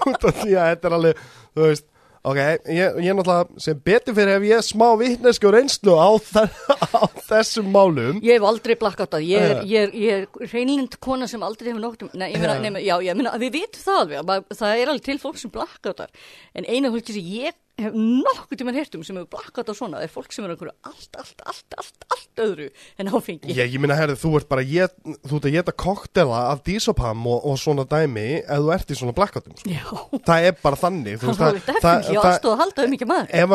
út 0.09 0.27
af 0.29 0.43
því 0.43 0.51
að 0.57 0.69
þetta 0.73 0.89
er 0.91 0.99
alveg, 0.99 1.23
þú 1.55 1.69
veist 1.69 1.87
Ok, 2.19 2.35
ég, 2.67 2.97
ég 2.99 3.13
náttúrulega 3.15 3.61
sem 3.63 3.77
betur 3.79 4.11
fyrir 4.17 4.33
ef 4.35 4.43
ég 4.43 4.57
er 4.59 4.63
smá 4.67 4.89
vitneski 4.99 5.47
og 5.47 5.53
reynslu 5.55 5.93
á, 5.95 6.09
á 6.99 7.07
þessum 7.29 7.69
málum 7.71 8.19
Ég 8.19 8.35
hef 8.35 8.47
aldrei 8.49 8.75
blakkat 8.81 9.13
það, 9.15 9.23
ég 9.29 9.45
er, 9.47 9.61
Já. 9.63 9.85
er, 9.85 10.25
er 10.35 10.51
reynlind 10.51 10.97
kona 10.99 11.29
sem 11.31 11.45
aldrei 11.47 11.69
hefur 11.71 11.79
nóttum, 11.85 12.09
nei, 12.19 12.33
ég 12.33 12.43
meina, 12.43 12.57
Já. 12.59 12.65
nei, 12.75 12.83
já, 12.83 12.97
ég 13.07 13.15
meina, 13.21 13.31
við 13.39 13.55
vitum 13.61 13.85
það 13.85 14.01
alveg, 14.03 14.33
að 14.51 14.59
það 14.59 14.81
er 14.81 14.91
alveg 14.91 15.05
til 15.07 15.17
fólk 15.23 15.39
sem 15.39 15.53
blakkat 15.55 16.03
það, 16.03 16.27
en 16.59 16.67
eina 16.75 16.91
fólki 16.91 17.15
sem 17.15 17.31
ég 17.39 17.55
hef 17.85 17.95
nokkuð 17.95 18.59
tímann 18.61 18.77
heyrt 18.79 18.95
um 18.97 19.03
sem 19.07 19.17
hefur 19.19 19.29
blakkat 19.37 19.67
það 19.69 19.77
svona, 19.79 20.01
er 20.03 20.11
fólk 20.11 20.33
sem 20.35 20.45
er 20.45 20.53
einhverju 20.53 20.73
allt, 20.89 21.19
allt, 21.19 21.43
allt, 21.45 21.77
allt, 21.77 22.05
allt 22.15 22.43
öðru 22.45 22.67
en 22.99 23.11
áfengi. 23.13 23.51
Ég, 23.55 23.73
ég 23.73 23.79
minna, 23.83 23.95
herri, 23.99 24.15
þú 24.19 24.33
ert 24.39 24.49
bara 24.51 24.63
ég, 24.65 24.93
þú 25.27 25.39
ert 25.39 25.49
að 25.49 25.55
geta 25.57 25.75
koktela 25.85 26.41
af 26.53 26.63
dísopam 26.67 27.27
og, 27.29 27.45
og 27.49 27.59
svona 27.61 27.85
dæmi 27.89 28.27
ef 28.43 28.59
þú 28.63 28.73
ert 28.75 28.91
í 28.91 28.99
svona 28.99 29.15
blackoutum 29.17 29.55
sko. 29.59 29.69
Já, 29.71 29.85
Það 30.29 30.49
er 30.49 30.57
bara 30.63 30.81
þannig 30.83 31.19
þú 31.21 31.35
það 31.39 31.49
er 31.49 31.61
definitíð 31.69 32.19
aðstóð 32.23 32.51
að 32.55 32.61
halda 32.65 32.85
um 32.85 32.97
ekki 32.99 33.09
maður. 33.09 33.31
ef, 33.39 33.49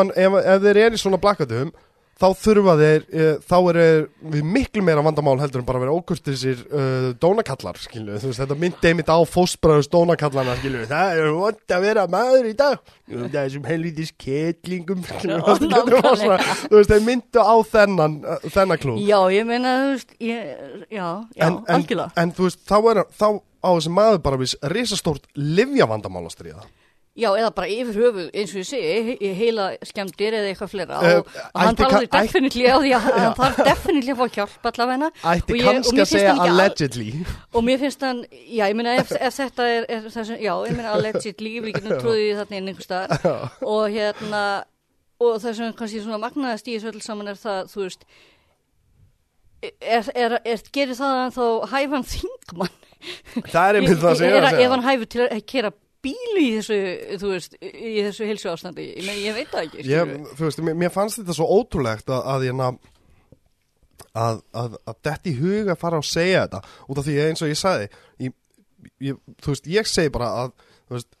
þá 2.15 2.27
þurfa 2.39 2.73
þeir, 2.79 3.05
e, 3.11 3.25
þá 3.43 3.55
er 3.71 3.79
við 4.33 4.45
miklu 4.55 4.83
meira 4.87 5.03
vandamál 5.03 5.35
heldur 5.41 5.61
en 5.61 5.67
bara 5.67 5.81
að 5.81 5.85
vera 5.85 5.95
ókurtir 5.97 6.37
sér 6.39 6.61
uh, 6.69 7.07
dónakallar 7.19 7.79
skilu, 7.81 8.15
þú 8.21 8.29
veist, 8.29 8.39
þetta 8.39 8.57
myndi 8.61 8.89
einmitt 8.91 9.11
á 9.11 9.19
fósbræðus 9.27 9.89
dónakallarna, 9.91 10.55
skilu, 10.61 10.85
það 10.89 11.19
er 11.19 11.33
vond 11.35 11.75
að 11.75 11.87
vera 11.89 12.05
maður 12.11 12.47
í 12.47 12.53
dag. 12.57 12.93
Það 13.09 13.35
er 13.41 13.51
sem 13.55 13.67
helvitis 13.67 14.13
kettlingum 14.21 15.03
nákvæmlega. 15.03 16.39
þú 16.69 16.79
veist, 16.79 16.93
þeir 16.93 17.03
myndu 17.09 17.43
á 17.43 17.55
þennan 17.73 18.17
uh, 18.23 18.47
þennan 18.47 18.81
klúb 18.81 19.03
Já, 19.03 19.19
ég 19.35 19.49
meina, 19.49 19.75
þú 19.81 19.91
veist, 19.91 20.15
ég, 20.23 20.55
já, 20.87 21.09
já, 21.35 21.43
en, 21.49 21.59
en, 21.59 21.75
algjörlega. 21.79 22.15
en 22.23 22.33
þú 22.37 22.47
veist, 22.47 22.63
þá 22.63 22.77
er 22.79 23.03
þá 23.11 23.27
á 23.65 23.69
þessi 23.73 23.93
maður 23.97 24.23
bara 24.23 24.39
við 24.39 24.57
risastórt 24.71 25.29
livjavandamál 25.35 26.25
að 26.29 26.35
stríða 26.37 26.65
Já, 27.15 27.29
eða 27.39 27.49
bara 27.55 27.67
yfir 27.71 27.95
höfuð, 27.95 28.25
eins 28.35 28.51
og 28.51 28.57
ég 28.59 28.65
segi, 28.67 29.13
he 29.21 29.29
heila 29.37 29.69
skemmtir 29.87 30.35
eða 30.35 30.49
eitthvað 30.51 30.71
fleira. 30.73 30.97
Eh, 30.99 31.13
og, 31.21 31.29
og 31.47 31.61
hann 31.63 31.77
talaði 31.79 32.09
definitely 32.11 32.65
á 32.67 32.75
því 32.75 32.89
að 32.97 33.05
hann 33.07 33.37
þarf 33.37 33.59
definitely 33.69 34.11
að 34.11 34.19
fá 34.19 34.25
hjálp 34.35 34.67
allavegna 34.71 35.09
ætti 35.31 35.61
kannski 35.63 36.01
að 36.03 36.09
segja 36.11 36.33
hann 36.33 36.41
ekki 36.41 36.51
al- 36.51 36.59
allegedly. 36.59 37.07
Og 37.55 37.63
mér 37.63 37.79
finnst 37.85 38.03
hann, 38.03 38.19
já, 38.35 38.65
ég 38.67 38.75
meina 38.75 38.97
ef, 38.99 39.13
ef 39.15 39.37
þetta 39.39 39.67
er, 39.77 39.87
er 39.95 40.09
þessi, 40.11 40.39
já, 40.43 40.51
ég 40.67 40.75
meina 40.75 40.91
allegedly, 40.97 41.53
við 41.63 41.77
getum 41.79 42.03
trúið 42.03 42.21
í 42.25 42.35
þarna 42.41 42.59
inn 42.59 42.67
einhver 42.73 42.89
staðar. 42.89 43.47
Og 43.63 43.95
hérna 43.95 44.43
og 45.23 45.37
það 45.45 45.55
sem 45.61 45.73
kannski 45.79 46.03
svona 46.03 46.19
magnaðast 46.25 46.67
í 46.67 46.75
þessu 46.75 46.91
öll 46.91 47.03
saman 47.05 47.31
er 47.31 47.39
það, 47.39 47.71
þú 47.71 47.85
veist 47.85 48.03
er, 49.63 50.11
er, 50.11 50.37
er, 50.43 50.67
gerir 50.75 50.99
það 50.99 51.21
að 51.23 51.39
þá 51.39 51.45
hæfan 51.77 52.05
þingmann? 52.11 52.75
Það 53.47 53.63
er 53.69 53.79
einmitt 53.79 53.99
það 54.03 54.19
sem 54.19 54.27
ég 54.27 54.35
er, 54.35 54.45
að 54.49 54.55
segja. 54.55 54.67
ef 54.67 54.73
hann 54.75 54.85
hæfur 54.89 55.09
til 55.15 55.25
að 55.29 55.41
kera 55.47 55.71
bíl 56.05 56.39
í 56.39 56.47
þessu, 56.59 56.79
þú 57.21 57.31
veist, 57.33 57.55
í 57.61 57.93
þessu 58.05 58.29
heilsu 58.29 58.51
ástandi, 58.53 58.89
ég, 58.93 59.05
meina, 59.05 59.21
ég 59.21 59.37
veit 59.39 59.51
það 59.51 59.65
ekki 59.67 59.85
ég, 59.89 60.11
þú 60.37 60.47
veist, 60.47 60.61
mér, 60.65 60.77
mér 60.85 60.93
fannst 60.93 61.21
þetta 61.21 61.37
svo 61.37 61.49
ótrúlegt 61.57 62.11
að, 62.13 62.21
að 62.35 62.47
ég 62.47 62.57
ná 62.59 62.67
að, 64.15 64.41
að, 64.55 64.77
að 64.85 64.99
þetta 65.07 65.31
í 65.31 65.35
huga 65.39 65.77
fara 65.79 65.99
að 66.01 66.09
segja 66.09 66.45
þetta. 66.45 66.61
Út 66.87 67.01
af 67.01 67.07
því 67.07 67.17
eins 67.25 67.43
og 67.43 67.51
ég 67.51 67.59
sagði 67.59 67.89
ég, 68.25 68.35
ég, 69.09 69.19
þú 69.43 69.53
veist, 69.53 69.71
ég 69.75 69.89
segi 69.91 70.13
bara 70.15 70.31
að 70.43 70.53
þú 70.85 70.97
veist, 70.97 71.11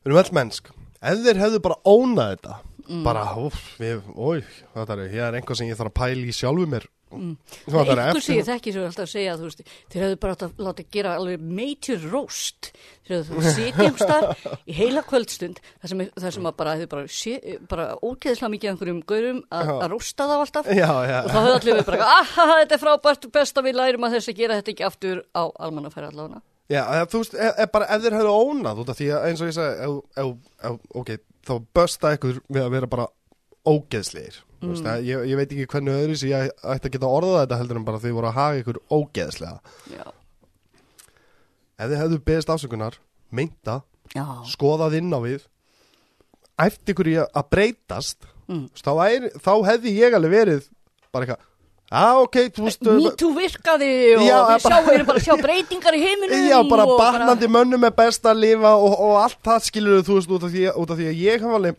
við 0.00 0.10
erum 0.10 0.22
öll 0.24 0.34
mennsk. 0.40 0.72
Ef 1.00 1.22
þeir 1.24 1.40
hefðu 1.40 1.62
bara 1.64 1.80
ónað 1.88 2.34
þetta 2.34 2.58
Mm. 2.90 3.04
bara, 3.06 3.20
úf, 3.38 3.58
við, 3.78 4.00
ói 4.18 4.40
þetta 4.74 4.96
er, 4.96 5.02
ég? 5.12 5.20
Er 5.28 5.36
einhver 5.38 5.56
sem 5.60 5.68
ég 5.70 5.76
þarf 5.78 5.92
að 5.92 6.00
pæla 6.00 6.24
í 6.26 6.32
sjálfu 6.34 6.64
mér. 6.66 6.88
Mm. 7.10 7.32
Þetta 7.66 7.80
er 7.80 7.88
einhver 7.90 8.00
eftir- 8.10 8.22
sem 8.26 8.36
ég 8.38 8.46
þekki 8.48 8.72
sem 8.74 8.80
er 8.82 8.88
alltaf 8.88 9.04
að 9.06 9.10
segja 9.12 9.32
þú 9.38 9.46
veist, 9.48 9.62
þeir 9.90 10.02
hefðu 10.04 10.18
bara 10.22 10.34
átt 10.36 10.42
að 10.46 10.60
láta 10.66 10.84
gera 10.96 11.12
alveg 11.18 11.40
major 11.58 12.04
roast. 12.12 12.70
Þeir 13.06 13.16
hefðu 13.24 13.54
sitja 13.54 13.86
einhver 13.86 14.04
starf 14.04 14.44
í 14.66 14.76
heila 14.78 15.02
kvöldstund 15.06 15.58
þar 15.82 15.92
sem, 15.94 16.04
þar 16.22 16.36
sem 16.36 16.50
að 16.50 16.56
bara 16.60 16.74
hefðu 16.78 16.88
bara, 16.96 17.06
sé- 17.20 17.56
bara 17.70 17.88
ógeðslega 17.98 18.52
mikið 18.54 18.70
einhverjum 18.74 19.00
gaurum 19.10 19.40
að, 19.50 19.72
að 19.80 19.88
roasta 19.94 20.28
þá 20.30 20.36
alltaf. 20.40 20.70
Já, 20.70 20.90
já, 21.10 21.18
og 21.24 21.30
þá 21.30 21.38
hefðu 21.40 21.56
allir 21.60 21.80
við 21.80 21.88
bara, 21.90 22.12
aha, 22.20 22.46
þetta 22.60 22.78
er 22.78 22.84
frábært 22.86 23.30
best 23.38 23.58
að 23.58 23.66
við 23.70 23.80
lærum 23.82 24.06
að 24.10 24.14
þess 24.18 24.30
að 24.34 24.38
gera 24.42 24.58
þetta 24.60 24.74
ekki 24.76 24.86
aftur 24.90 25.24
á 25.34 25.42
almannafæri 25.66 26.10
allavega 26.10 26.42
Já, 26.70 26.84
þú 27.10 27.24
veist, 27.24 27.34
ef, 27.34 27.56
ef, 27.64 27.70
bara 27.74 27.88
ef 27.90 28.04
þeir 28.04 28.14
hefðu 28.20 28.34
ónað 28.44 28.84
út 28.84 28.92
af 28.92 28.98
því 29.00 29.08
að 29.16 29.24
eins 29.26 29.40
og 29.42 29.48
ég 29.50 29.56
ef, 30.22 30.76
ok, 31.00 31.10
þá 31.48 31.52
bösta 31.74 32.12
ykkur 32.14 32.38
við 32.46 32.62
að 32.62 32.72
vera 32.76 32.90
bara 32.90 33.06
ógeðslegir. 33.66 34.38
Mm. 34.60 34.70
Veist, 34.70 34.88
ég, 35.08 35.24
ég 35.30 35.40
veit 35.40 35.48
ekki 35.48 35.66
hvernig 35.72 35.98
öðru 35.98 36.16
sem 36.20 36.30
ég 36.30 36.50
ætti 36.60 36.90
að 36.90 36.94
geta 36.94 37.10
orðað 37.10 37.42
þetta 37.42 37.58
heldur 37.62 37.80
en 37.80 37.86
bara 37.88 38.00
þau 38.02 38.10
voru 38.12 38.30
að 38.30 38.38
haga 38.38 38.62
ykkur 38.62 38.80
ógeðslega. 38.92 39.76
já, 39.90 40.04
Ef 41.80 41.88
þið 41.88 41.96
hefðu 41.96 42.20
beðist 42.28 42.50
afsökunar, 42.52 42.96
meinta, 43.32 43.78
já, 44.12 44.24
skoðað 44.52 44.98
inn 44.98 45.14
á 45.16 45.18
við, 45.24 45.46
ætti 46.60 46.92
ykkur 46.92 47.08
í 47.08 47.14
að 47.24 47.46
breytast, 47.50 48.28
mm. 48.50 48.66
þá, 48.76 48.92
er, 49.08 49.30
þá 49.40 49.52
hefði 49.72 49.94
ég 49.96 50.16
alveg 50.18 50.36
verið 50.36 50.66
bara 51.10 51.26
eitthvað, 51.26 51.46
já, 51.90 52.06
ok, 52.22 52.36
þú 52.54 52.64
veist, 52.68 52.82
MeToo 52.86 53.30
virkaði 53.34 53.90
og 54.16 54.24
Já, 54.24 54.36
við 54.46 54.62
bara- 54.64 54.80
sjáum, 54.80 55.06
bara 55.10 55.18
að 55.18 55.24
sjá 55.26 55.36
breytingar 55.42 55.96
í 55.98 56.02
heiminum 56.06 56.48
Já, 56.48 56.58
bara 56.70 56.86
batnandi 56.86 57.48
mönnum 57.50 57.84
er 57.88 57.94
best 57.98 58.22
að 58.30 58.42
lifa 58.44 58.74
og, 58.78 58.94
og 59.08 59.16
allt 59.24 59.40
það 59.42 59.64
skilur 59.66 60.02
þú 60.06 60.18
veist 60.20 60.30
út 60.38 60.44
af 60.46 60.52
því, 60.54 60.66
út 60.84 60.90
af 60.94 61.00
því 61.00 61.08
að 61.10 61.22
ég 61.24 61.40
hef 61.46 61.56
alveg 61.58 61.76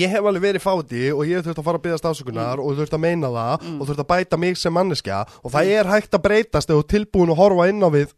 ég 0.00 0.08
hef 0.08 0.24
alveg 0.24 0.42
verið 0.46 0.62
fáti 0.64 1.00
og 1.12 1.22
ég 1.28 1.36
hef 1.38 1.44
þurft 1.44 1.60
að 1.60 1.66
fara 1.68 1.78
að 1.78 1.82
byggja 1.84 1.98
stafsökunar 2.00 2.60
og 2.62 2.70
þurft 2.78 2.94
að 2.96 3.02
meina 3.04 3.28
það 3.28 3.66
og 3.78 3.82
þurft 3.86 4.00
að 4.00 4.10
bæta 4.14 4.38
mig 4.40 4.56
sem 4.56 4.72
manneskja 4.72 5.18
og 5.44 5.52
það 5.52 5.72
er 5.78 5.90
hægt 5.92 6.16
að 6.16 6.22
breytast 6.24 6.70
ef 6.72 6.78
þú 6.80 6.86
tilbúin 6.94 7.32
að 7.34 7.40
horfa 7.42 7.66
inn 7.68 7.84
á 7.84 7.88
við 7.92 8.14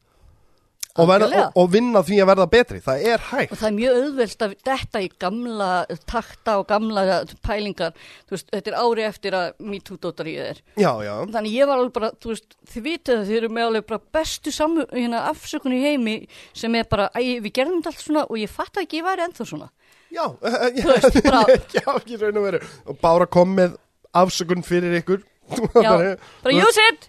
og, 0.97 1.09
verða, 1.11 1.29
og, 1.47 1.59
og 1.63 1.71
vinna 1.73 2.03
því 2.07 2.19
að 2.23 2.29
verða 2.33 2.47
betri 2.53 2.81
það 2.85 3.05
er 3.13 3.25
hægt 3.31 3.53
Og 3.55 3.61
það 3.61 3.69
er 3.69 3.77
mjög 3.77 3.99
auðvelt 4.03 4.45
að 4.47 4.55
detta 4.71 5.03
í 5.05 5.09
gamla 5.27 5.71
takta 6.11 6.57
og 6.61 6.67
gamla 6.71 7.05
pælingar. 7.47 7.95
Veist, 8.31 8.49
þetta 8.53 8.73
er 8.73 8.79
ári 8.83 9.07
eftir 9.07 9.37
að 9.39 9.49
MeToo-dóttar 9.73 10.31
í 10.31 10.37
þér. 10.41 10.61
Já, 10.81 10.91
já, 11.07 11.15
Þannig 11.37 11.57
ég 11.57 11.71
var 11.71 11.83
alveg 11.83 11.95
bara, 11.99 12.11
þú 12.23 12.33
veist, 12.35 12.59
þið 12.73 12.87
vitið 12.91 13.17
að 13.21 13.25
þið 13.31 13.41
eru 13.41 13.53
með 13.57 13.69
alveg 13.71 13.87
bara 13.93 14.03
bestu 14.19 14.53
samu, 14.55 14.87
hérna, 14.93 15.25
afsökun 15.31 15.77
í 15.77 15.83
heimi 15.85 16.17
sem 16.57 16.75
er 16.81 16.89
bara, 16.91 17.09
æ, 17.15 17.39
við 17.45 17.53
gerðum 17.61 17.81
þetta 17.83 17.93
allt 17.95 18.05
svona 18.07 18.27
og 18.27 18.39
ég 18.41 18.53
fatt 18.53 18.81
ekki 18.83 19.01
ég 19.03 19.07
væri 19.07 19.27
ennþá 19.27 19.47
svona. 19.49 19.71
já 20.15 20.25
veist, 20.87 21.17
bara, 21.27 21.41
Já, 21.77 21.87
ekki 21.97 22.17
raun 22.21 22.39
og 22.41 22.45
veru 22.47 22.61
og 22.87 22.99
Bára 23.03 23.27
kom 23.27 23.57
með 23.59 23.75
afsökun 24.17 24.63
fyrir 24.65 24.95
ykkur 25.01 25.25
já, 25.83 25.91
bara 26.45 26.55
use 26.55 26.85
it! 26.93 27.09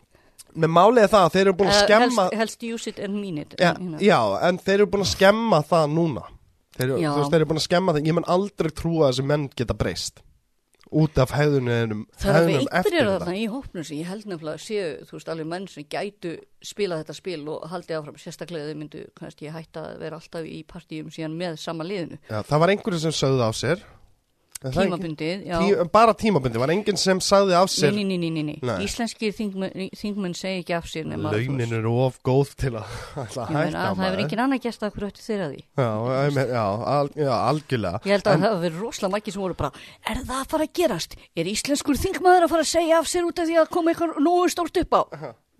Með 0.58 0.74
málið 0.78 1.04
er 1.06 1.12
það 1.14 1.26
að 1.28 1.34
þeir 1.38 1.46
eru 1.48 1.56
búin 1.62 1.72
að 1.72 1.78
Uh, 1.78 1.86
skemma 1.88 2.24
helst, 2.28 2.38
helst 2.42 2.64
use 2.68 2.90
it 2.92 3.00
and 3.00 3.20
mean 3.22 3.38
it. 3.44 3.56
Já, 3.60 3.74
Hérna. 3.78 3.98
já, 4.02 4.20
en 4.50 4.58
þeir 4.64 4.80
eru 4.82 4.92
búin 4.94 5.06
að 5.06 5.12
skemma 5.16 5.60
það 5.70 5.90
núna 5.98 6.24
þeir, 6.78 6.94
þú 6.98 7.18
veist, 7.18 7.32
þeir 7.34 7.42
eru 7.42 7.50
búin 7.52 7.62
að 7.64 7.68
skemma 7.70 7.94
það 7.98 8.08
Ég 8.12 8.18
menn 8.20 8.32
aldrei 8.38 8.72
trúa 8.78 9.08
að 9.08 9.14
þessi 9.14 9.28
menn 9.34 9.48
geta 9.58 9.74
breyst 9.78 10.24
Út 10.88 11.18
af 11.20 11.34
hefðunum 11.36 12.06
Það 12.16 12.38
er 12.38 12.46
einhverjir 12.48 12.70
eftir 12.80 13.08
þarna 13.10 13.34
í 13.36 13.48
hópnum 13.52 13.84
sem 13.84 13.98
ég 14.00 14.08
held 14.08 14.26
nefnilega 14.32 14.56
að 14.56 14.62
séu, 14.64 14.86
þú 15.10 15.18
veist, 15.18 15.32
alveg 15.34 15.48
menn 15.52 15.66
sem 15.68 15.84
gætu 15.92 16.32
spila 16.64 17.00
þetta 17.02 17.16
spil 17.18 17.42
og 17.52 17.66
haldið 17.74 17.98
áfram, 17.98 18.16
sérstaklega 18.24 18.70
þau 18.70 18.78
myndu 18.80 19.02
kannski 19.20 19.52
hætta 19.52 19.84
að 19.84 19.98
vera 20.06 20.16
alltaf 20.22 20.48
í 20.48 20.62
partíum 20.64 21.10
síðan 21.12 21.36
með 21.36 21.58
sama 21.60 21.84
liðinu. 21.84 22.22
já, 22.30 22.40
Það 22.48 22.64
var 22.64 22.72
einhverju 22.72 23.02
sem 23.04 23.16
sögðu 23.20 23.44
á 23.44 23.52
sér 23.52 23.84
Er? 23.84 23.84
Tímabundið, 24.62 25.44
já. 25.46 25.58
Tí, 25.62 25.86
bara 25.94 26.14
tímabundi, 26.18 26.60
var 26.62 26.72
enginn 26.74 26.98
sem 27.00 27.20
sagði 27.24 27.56
af 27.58 27.70
sér 27.72 27.94
nei, 27.94 28.04
nei, 28.08 28.18
nei, 28.18 28.44
nei. 28.48 28.56
Nei. 28.66 28.76
Íslenski 28.86 29.30
þingmenn, 29.36 29.90
þingmenn 29.98 30.36
segi 30.38 30.64
ekki 30.64 30.76
af 30.78 30.88
sér 30.90 31.06
nema 31.10 31.32
launin 31.34 31.76
eru 31.78 31.94
of 32.06 32.18
góð 32.26 32.54
til 32.64 32.72
að 32.76 32.84
að 32.88 33.26
hætta 33.26 33.48
það 33.48 33.52
hefur 33.58 34.00
maður. 34.02 34.22
engin 34.24 34.44
annar 34.46 34.62
gæst 34.64 34.86
að 34.86 34.96
hverju 34.96 35.12
ættu 35.12 35.26
þeirra 35.26 35.50
því. 35.52 35.62
Já, 35.78 35.90
ég 36.28 36.40
já, 36.54 36.64
al, 36.96 37.12
já, 37.16 37.34
algjörlega 37.38 38.02
Ég 38.04 38.16
held 38.16 38.28
að 38.28 38.38
það 38.38 38.48
hefur 38.48 38.64
verið 38.66 38.82
rosalega 38.86 39.16
margir 39.18 39.38
sem 39.38 39.46
voru 39.46 39.60
bara, 39.62 39.84
er 40.08 40.24
það 40.24 40.40
að 40.42 40.48
fara 40.56 40.70
að 40.70 40.74
gerast? 40.82 41.20
Er 41.38 41.52
íslenskur 41.54 42.02
þingmaður 42.06 42.48
að 42.48 42.56
fara 42.56 42.66
að 42.66 42.72
segja 42.74 43.02
af 43.02 43.12
sér 43.12 43.28
út 43.30 43.44
af 43.44 43.52
því 43.52 43.60
að 43.62 43.70
koma 43.78 43.94
eitthvað 43.94 44.18
nógu 44.26 44.50
stórt 44.54 44.82
upp 44.82 44.98
á? 44.98 45.02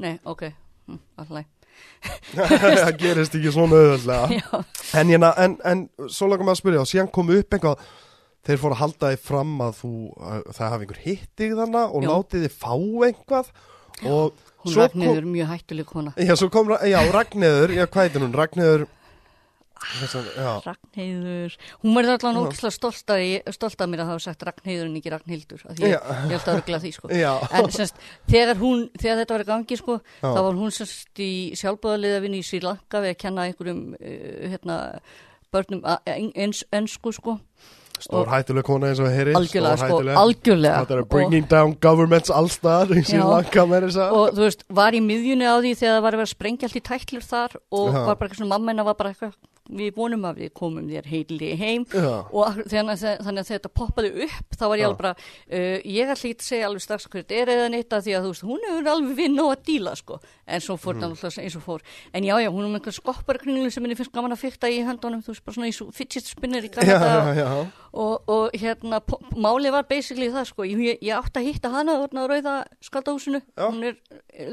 Nei, 0.02 0.16
ok, 0.26 0.44
hm, 0.88 1.00
alltaf. 1.22 1.54
það 2.34 2.92
gerist 3.02 3.36
ekki 3.38 3.52
svona 3.54 3.78
auðvöldlega 3.78 4.28
Já, 4.38 4.62
en, 5.02 5.14
en, 5.28 5.56
en 5.66 5.84
svo 6.10 6.30
langum 6.30 6.50
að 6.52 6.60
spyrja 6.62 6.82
og 6.84 6.90
síðan 6.90 7.10
kom 7.14 7.30
upp 7.34 7.54
eitthvað 7.58 7.82
þeir 8.46 8.62
fóru 8.62 8.76
að 8.78 8.82
halda 8.84 9.10
þið 9.16 9.24
fram 9.28 9.56
að 9.66 9.74
þú 9.82 9.92
að 10.34 10.44
það 10.58 10.70
hafi 10.74 10.86
einhver 10.88 11.02
hittið 11.06 11.56
þannig 11.62 11.96
og 11.98 12.04
látið 12.08 12.46
þið 12.46 12.60
fá 12.62 12.74
eitthvað 13.08 13.50
og 14.08 14.44
hún 14.62 14.74
svo 14.76 14.84
Ragnhildur 14.86 15.18
er 15.24 15.32
mjög 15.34 15.48
hættuleg 15.56 15.86
kona. 15.90 16.14
Já, 16.22 16.36
svo 16.38 16.50
kom, 16.54 16.70
já, 16.86 17.00
Ragnheður, 17.12 17.74
já, 17.74 17.86
hvað 17.90 18.04
heitir 18.08 18.22
hún? 18.22 18.36
Ragnheður, 18.38 18.84
þessan, 19.78 20.28
já, 20.38 20.52
Ragnheiður, 20.66 21.56
hún 21.84 21.96
verður 21.98 22.14
allan 22.18 22.40
ógislega 22.44 22.74
stolt 22.76 23.14
að, 23.14 23.22
ég- 23.26 23.50
stolt 23.56 23.82
að 23.82 23.90
mér 23.92 24.04
að 24.04 24.12
hafa 24.12 24.24
sagt 24.28 24.46
Ragnheiður 24.48 24.86
en 24.90 24.96
ekki 25.00 25.14
Ragnhildur, 25.14 25.64
af 25.70 25.78
því 25.78 25.90
ég, 25.92 25.98
ég 25.98 26.34
held 26.36 26.48
að 26.52 26.60
örgla 26.60 26.80
því 26.84 26.92
sko. 26.96 27.12
En 27.58 27.72
semst, 27.74 28.02
þegar 28.30 28.62
hún, 28.62 28.86
þegar 29.02 29.22
þetta 29.24 29.38
var 29.38 29.46
í 29.46 29.50
gangi 29.52 29.80
sko, 29.82 30.00
Já. 30.22 30.28
þá 30.30 30.42
var 30.48 30.60
hún 30.62 30.74
semst 30.78 31.24
í 31.26 31.32
sjálfbúðaliðavinni 31.62 32.42
í 32.42 32.46
Sri 32.48 32.62
Lanka 32.66 33.02
við 33.06 33.14
að 33.16 33.20
kenna 33.26 33.48
einhverjum, 33.50 33.84
uh, 33.98 34.48
hérna, 34.54 34.80
börnum 35.54 35.82
a- 35.86 36.02
en, 36.06 36.32
ens, 36.36 36.64
ensku 36.76 37.14
sko, 37.16 37.40
stór 38.04 38.30
hættuleg 38.32 38.66
kona 38.68 38.92
eins 38.92 39.02
og 39.04 39.10
heyri, 39.12 39.34
algjörlega 39.38 39.78
sko, 39.82 40.00
algjörlega. 40.24 40.80
Þetta 40.86 40.98
er 40.98 41.10
bringing 41.12 41.50
down 41.52 41.76
governments 41.84 42.32
allstað 42.34 42.94
í 42.98 43.04
Já. 43.08 43.24
langa 43.26 43.66
með 43.72 43.88
þess 43.88 44.00
að, 44.06 44.16
og 44.20 44.34
þú 44.38 44.46
veist, 44.46 44.66
var 44.80 44.98
í 44.98 45.02
miðjunni 45.04 45.48
á 45.50 45.56
því 45.58 45.76
þegar 45.82 45.96
það 45.98 46.06
var 46.08 46.18
að 46.18 46.22
vera 46.22 46.30
að 46.30 46.34
sprengja 46.36 46.70
allt 46.70 46.80
í 46.80 46.86
tætlur 46.92 47.28
þar 47.28 47.58
og 47.58 47.88
Já. 47.88 48.00
var 48.00 48.16
bara 48.16 48.28
eitthvað 48.28 48.42
svona, 48.42 48.54
mamma 48.56 48.74
hennar 48.74 48.90
var 48.90 49.00
bara 49.02 49.14
eitthvað 49.14 49.36
við 49.70 49.92
vonum 49.98 50.26
að 50.30 50.42
við 50.44 50.52
komum 50.58 50.88
þér 50.90 51.10
heili 51.12 51.52
heim. 51.60 51.86
Já, 51.92 52.10
og 52.32 52.60
þannig 52.64 52.94
að, 52.94 53.22
þannig 53.26 53.44
að 53.44 53.52
þetta 53.52 53.72
poppaði 53.80 54.12
upp 54.28 54.58
þá 54.58 54.66
var 54.68 54.82
ég 54.82 54.88
alveg 54.88 55.02
bara, 55.02 55.14
uh, 55.52 55.78
ég 55.84 56.14
ætla 56.14 56.18
ekki 56.18 56.38
að 56.38 56.48
segja 56.48 56.70
alveg 56.70 56.86
strax 56.86 57.08
hvað 57.08 57.24
þetta 57.24 57.40
er 57.42 57.52
eða 57.56 57.72
neitt 57.74 57.96
að 57.98 58.06
því 58.08 58.16
að 58.18 58.28
þú 58.28 58.34
veist, 58.34 58.46
hún 58.52 58.68
hefur 58.68 58.92
alveg 58.94 59.18
vinn 59.22 59.42
og 59.44 59.52
að 59.54 59.66
díla 59.68 59.96
sko. 60.00 60.20
En 60.48 60.64
svo 60.64 60.78
fór 60.80 61.00
þetta 61.02 61.32
mm. 61.32 61.42
eins 61.44 61.58
og 61.60 61.66
fór. 61.66 61.86
En 62.16 62.28
já, 62.28 62.36
já, 62.44 62.50
hún 62.54 62.64
er 62.64 62.72
með 62.72 62.80
einhver 62.82 62.98
skopparkringlu 62.98 63.74
sem 63.74 63.88
henni 63.88 63.98
finnst 64.00 64.16
gaman 64.16 64.36
að 64.36 64.44
fykta 64.46 64.72
í 64.72 64.80
höndunum, 64.88 65.24
þú 65.26 65.34
veist, 65.34 65.46
bara 65.46 65.58
svona 65.58 65.72
í 65.72 65.76
svo 65.76 65.90
fidget 65.96 66.30
spinner 66.30 66.64
í 66.64 66.72
Kanada 66.72 67.10
og, 67.58 67.84
og, 67.92 68.32
og 68.32 68.56
hérna, 68.58 69.02
málið 69.36 69.76
var 69.76 69.90
basically 69.90 70.30
það 70.32 70.50
sko, 70.52 70.68
ég, 70.68 71.04
ég 71.04 71.14
átti 71.18 71.42
að 71.42 71.50
hitta 71.50 71.74
hana 71.74 71.98
á 72.00 72.24
rauða 72.28 72.56
skaldahúsinu, 72.86 73.44
hún 73.60 73.84
er 73.92 74.00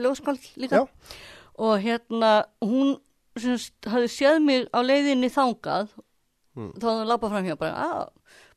lögskald 0.02 0.42
líka. 0.58 0.82
Já. 0.82 1.14
og 1.54 1.78
hérna, 1.78 2.44
hún 2.60 2.96
semst, 3.42 3.72
hafði 3.90 4.08
séð 4.14 4.40
mig 4.44 4.68
á 4.70 4.78
leiðinni 4.82 5.30
þangað 5.32 5.88
Mm. 6.54 6.70
þá 6.78 6.84
hafði 6.86 7.00
hún 7.02 7.08
labbað 7.10 7.30
fram 7.32 7.44
hjá 7.48 7.56
bara, 7.58 7.74
að 7.74 8.08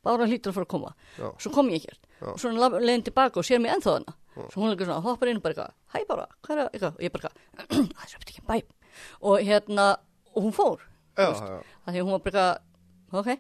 Bára 0.06 0.26
hlýtur 0.30 0.52
að 0.52 0.54
fara 0.54 0.66
að 0.68 0.70
koma. 0.70 0.92
Já. 1.18 1.32
svo 1.42 1.50
kom 1.52 1.70
ég 1.74 1.82
Já. 1.88 1.94
og 2.30 2.36
svo 2.40 2.52
labba- 2.54 2.80
leiðin 2.80 3.04
tilbaka 3.04 3.40
og 3.40 3.44
sér 3.48 3.60
mig 3.60 3.72
ennþá 3.74 3.94
hana 3.98 4.14
svo 4.54 4.62
hún 4.62 4.70
eitthvað 4.76 4.86
svona, 4.86 5.02
hoppar 5.02 5.28
inn 5.32 5.38
og 5.38 5.44
bara 5.44 5.66
hæ 5.96 6.06
Bára, 6.08 6.28
hvað 6.46 6.70
er 6.74 6.80
það, 6.80 6.94
og 6.94 7.02
ég 7.02 7.12
bara 7.12 7.32
það 7.58 7.90
er 8.06 8.22
ekki 8.22 8.46
bæ. 8.46 8.62
Og 9.22 9.40
hérna, 9.42 9.98
og 10.36 10.44
hún 10.46 10.54
fór 10.54 10.78
já, 11.18 11.26
já, 11.34 11.64
að 11.88 11.94
því 11.98 12.04
hún 12.06 12.12
var 12.12 12.20
bara 12.20 12.46
ok. 13.18 13.40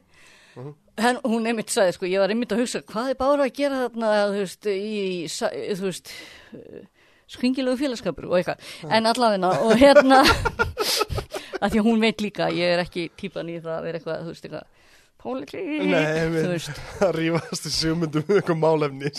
Mhm. 0.57 0.73
en 0.97 1.15
hún 1.21 1.45
einmitt 1.45 1.69
sagði 1.69 1.93
sko, 1.93 2.05
ég 2.09 2.17
var 2.19 2.29
einmitt 2.33 2.49
að 2.51 2.63
hugsa 2.65 2.81
hvað 2.81 3.09
er 3.13 3.15
Bára 3.21 3.45
að 3.45 3.53
gera 3.53 3.83
þarna 3.85 4.11
þú 4.33 4.41
veist, 4.41 4.65
í, 4.65 5.29
þú 5.77 5.85
veist 5.85 6.09
uh, 6.57 6.81
skringilegu 7.29 7.77
félagskapur 7.77 8.25
og 8.25 8.39
eitthvað, 8.41 8.57
en 8.89 9.05
allavegna 9.05 9.53
og 9.61 9.77
hérna 9.77 10.23
að 11.61 11.71
því 11.73 11.79
að 11.81 11.87
hún 11.89 12.03
veit 12.03 12.21
líka, 12.23 12.49
ég 12.53 12.75
er 12.75 12.83
ekki 12.83 13.07
típan 13.19 13.49
í 13.53 13.57
það 13.61 13.73
að 13.77 13.87
vera 13.87 13.99
eitthvað, 14.01 14.21
þú 14.27 14.33
veist, 14.33 14.45
eitthvað 14.47 14.67
pólitík, 15.17 15.63
þú 15.87 16.51
veist. 16.51 16.81
Að 17.07 17.15
rífast 17.17 17.65
í 17.67 17.71
sjömyndum 17.73 18.27
um 18.27 18.35
eitthvað 18.37 18.59
málefni, 18.61 19.11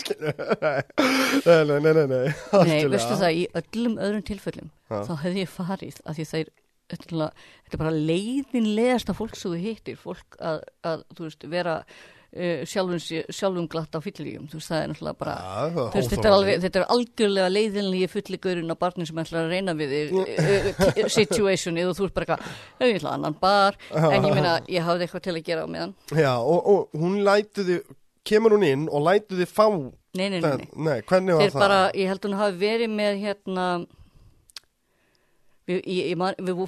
nei, 1.45 1.59
nei, 1.67 1.79
nei, 1.83 1.91
nei, 1.93 2.05
nei, 2.07 2.79
veistu 2.93 3.17
það, 3.19 3.35
í 3.35 3.43
öllum 3.59 3.97
öðrum 3.99 4.23
tilfellum 4.29 4.71
Já. 4.89 5.01
þá 5.09 5.13
hefði 5.25 5.43
ég 5.43 5.51
farið 5.53 5.99
að 6.05 6.19
því 6.19 6.27
þetta 6.29 6.39
er 6.39 6.53
náttúrulega- 6.89 7.33
þetta 7.65 7.75
er 7.77 7.81
bara 7.83 7.97
leiðinlegasta 8.11 9.13
fólk 9.17 9.35
sem 9.37 9.51
þú 9.53 9.59
hittir, 9.65 9.99
fólk 10.01 10.39
að, 10.41 10.63
að 10.89 11.03
þú 11.17 11.27
veist, 11.27 11.43
vera 11.51 11.75
uh, 12.35 12.63
sjálfum, 12.69 12.99
sjálfum 13.33 13.67
glatt 13.71 13.95
á 13.95 13.99
fylliríum 14.03 14.47
þú 14.51 14.59
veist, 14.59 14.69
það 14.71 14.81
er 14.83 14.91
náttúrulega 14.93 15.19
bara 15.23 15.35
Þú 15.73 15.85
veist, 15.95 16.11
þetta, 16.13 16.27
er 16.29 16.35
alveg, 16.37 16.61
þetta 16.65 16.81
er 16.81 16.87
algjörlega 16.95 17.49
leiðinlega 17.53 18.11
fulligurinn 18.13 18.73
á 18.73 18.77
barni 18.79 19.07
sem 19.09 19.21
ætlar 19.23 19.45
að 19.47 19.53
reyna 19.55 19.75
við 19.79 19.95
þig 19.95 20.17
uh, 20.19 20.71
uh, 20.89 21.13
situationið 21.19 21.91
og 21.91 21.97
þú 21.99 22.09
ert 22.09 22.17
bara 22.19 22.25
eitthvað, 22.27 22.57
"Nei, 22.79 22.87
ég 22.89 22.99
ætla 23.01 23.13
annan 23.17 23.37
bar 23.41 23.79
en 23.93 24.27
ég 24.29 24.33
meina, 24.35 24.57
ég 24.67 24.85
hafði 24.89 25.07
eitthvað 25.07 25.25
til 25.29 25.35
að 25.37 25.45
gera 25.51 25.63
á 25.65 25.67
meðan 25.69 25.95
Já, 26.15 26.33
og, 26.37 26.59
og 26.73 26.99
hún 26.99 27.21
lætuði, 27.25 27.79
kemur 28.25 28.57
hún 28.57 28.67
inn 28.67 28.89
og 28.89 29.05
lætuði 29.07 29.47
fá, 29.49 29.67
Nei, 30.17 30.25
nei, 30.33 30.39
nei, 30.41 30.65
nei. 30.73 31.01
nei, 31.01 31.01
Þeir 31.05 31.51
það? 31.53 31.59
bara, 31.61 31.79
ég 31.93 32.07
held 32.09 32.23
hún 32.25 32.37
hafi 32.39 32.57
verið 32.57 32.89
með 32.97 33.19
hérna 33.21 33.65
við, 35.69 35.81
ég, 35.85 36.11
ég 36.11 36.19
man, 36.19 36.37
við 36.37 36.63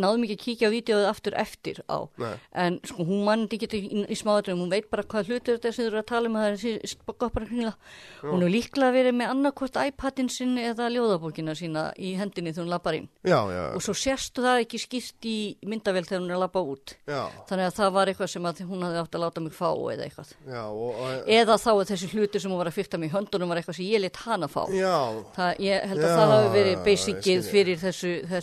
náðum 0.00 0.26
ekki 0.26 0.36
að 0.38 0.44
kíkja 0.44 0.70
á 0.70 0.74
vídeoið 0.74 1.08
aftur 1.10 1.38
eftir 1.40 1.80
á. 1.90 1.98
Nei. 2.20 2.34
en 2.64 2.78
sko 2.86 3.04
hún 3.06 3.24
mann 3.26 3.46
ekki 3.48 3.68
í, 3.68 3.80
í, 3.84 4.04
í 4.12 4.16
smáðurum 4.18 4.64
hún 4.64 4.72
veit 4.72 4.88
bara 4.92 5.04
hvað 5.06 5.30
hlutur 5.30 5.56
þetta 5.56 5.70
er 5.70 5.76
sem 5.76 5.84
þau 5.84 5.90
eru 5.90 6.00
að 6.00 6.08
tala 6.10 6.30
um 6.30 6.38
að 6.38 6.46
það 6.62 6.66
er 6.74 6.94
goppar 7.20 7.46
kringla 7.48 7.74
hún 8.22 8.44
hefur 8.44 8.54
líklega 8.54 8.94
verið 8.94 9.14
með 9.18 9.32
annarkvort 9.34 9.78
iPadin 9.84 10.30
sinn 10.32 10.54
eða 10.60 10.90
ljóðabókina 10.94 11.54
sína 11.58 11.82
í 11.98 12.14
hendinni 12.18 12.52
þegar 12.54 12.64
hún 12.64 12.72
lappar 12.72 12.98
inn. 12.98 13.08
Já, 13.24 13.40
já, 13.52 13.62
og 13.74 13.84
svo 13.84 13.94
sérstu 13.98 14.44
það 14.44 14.62
ekki 14.64 14.78
skýrt 14.82 15.28
í 15.28 15.36
myndavél 15.68 16.04
þegar 16.06 16.22
hún 16.22 16.30
er 16.30 16.36
að 16.38 16.44
lappa 16.44 16.60
út. 16.64 16.94
Já, 17.08 17.22
þannig 17.50 17.66
að 17.68 17.76
það 17.78 17.90
var 17.98 18.12
eitthvað 18.12 18.32
sem 18.34 18.48
að 18.48 18.62
hún 18.68 18.84
hafði 18.86 19.02
átt 19.02 19.18
að 19.18 19.24
láta 19.24 19.44
mig 19.44 19.54
fá 19.56 19.70
eða 19.72 20.06
eitthvað. 20.06 20.28
Já, 20.48 20.62
og, 20.68 20.90
og, 20.94 21.08
eða 21.38 21.54
þá 21.64 21.70
er 21.74 21.90
þessi 21.92 22.10
hlutur 22.12 22.44
sem 22.44 22.52
hún 22.52 22.60
var 22.60 22.70
að 22.70 22.78
fykta 22.78 23.00
mig 23.00 23.10
í 23.10 23.14
höndunum 23.14 23.50
var 23.50 23.60
eitthvað 23.60 23.78
sem 23.80 23.88
ég 23.88 24.02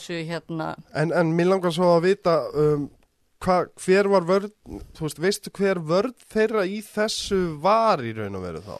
þessu, 0.01 0.17
hérna, 0.27 0.73
en, 0.97 1.13
en 1.13 1.31
mér 1.37 1.51
langar 1.53 1.71
svo 1.77 1.93
að 1.99 2.09
vita, 2.09 2.33
um, 2.57 2.89
hva, 3.41 3.61
hver 3.85 4.09
var 4.11 4.25
vörð, 4.27 4.51
þú 4.97 5.05
veist, 5.07 5.21
veistu 5.21 5.53
hver 5.55 5.79
vörð 5.79 6.17
þeirra 6.33 6.65
í 6.69 6.81
þessu 6.85 7.39
var 7.63 8.01
í 8.05 8.11
raun 8.17 8.35
og 8.41 8.43
veru 8.49 8.61
þá? 8.65 8.75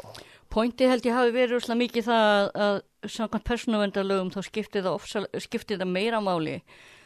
pointi 0.52 0.84
held 0.84 1.06
ég 1.08 1.16
hafi 1.16 1.32
verið 1.32 1.56
úrslega 1.62 1.80
mikið 1.80 2.04
það 2.10 2.50
að 2.66 2.80
samkvæmt 3.08 3.46
persónuvendarlögum 3.48 4.32
þá 4.34 4.42
skiptir 4.44 4.84
það, 4.84 4.98
ofsal, 4.98 5.22
skiptir 5.40 5.80
það 5.80 5.94
meira 5.94 6.20
máli 6.22 6.58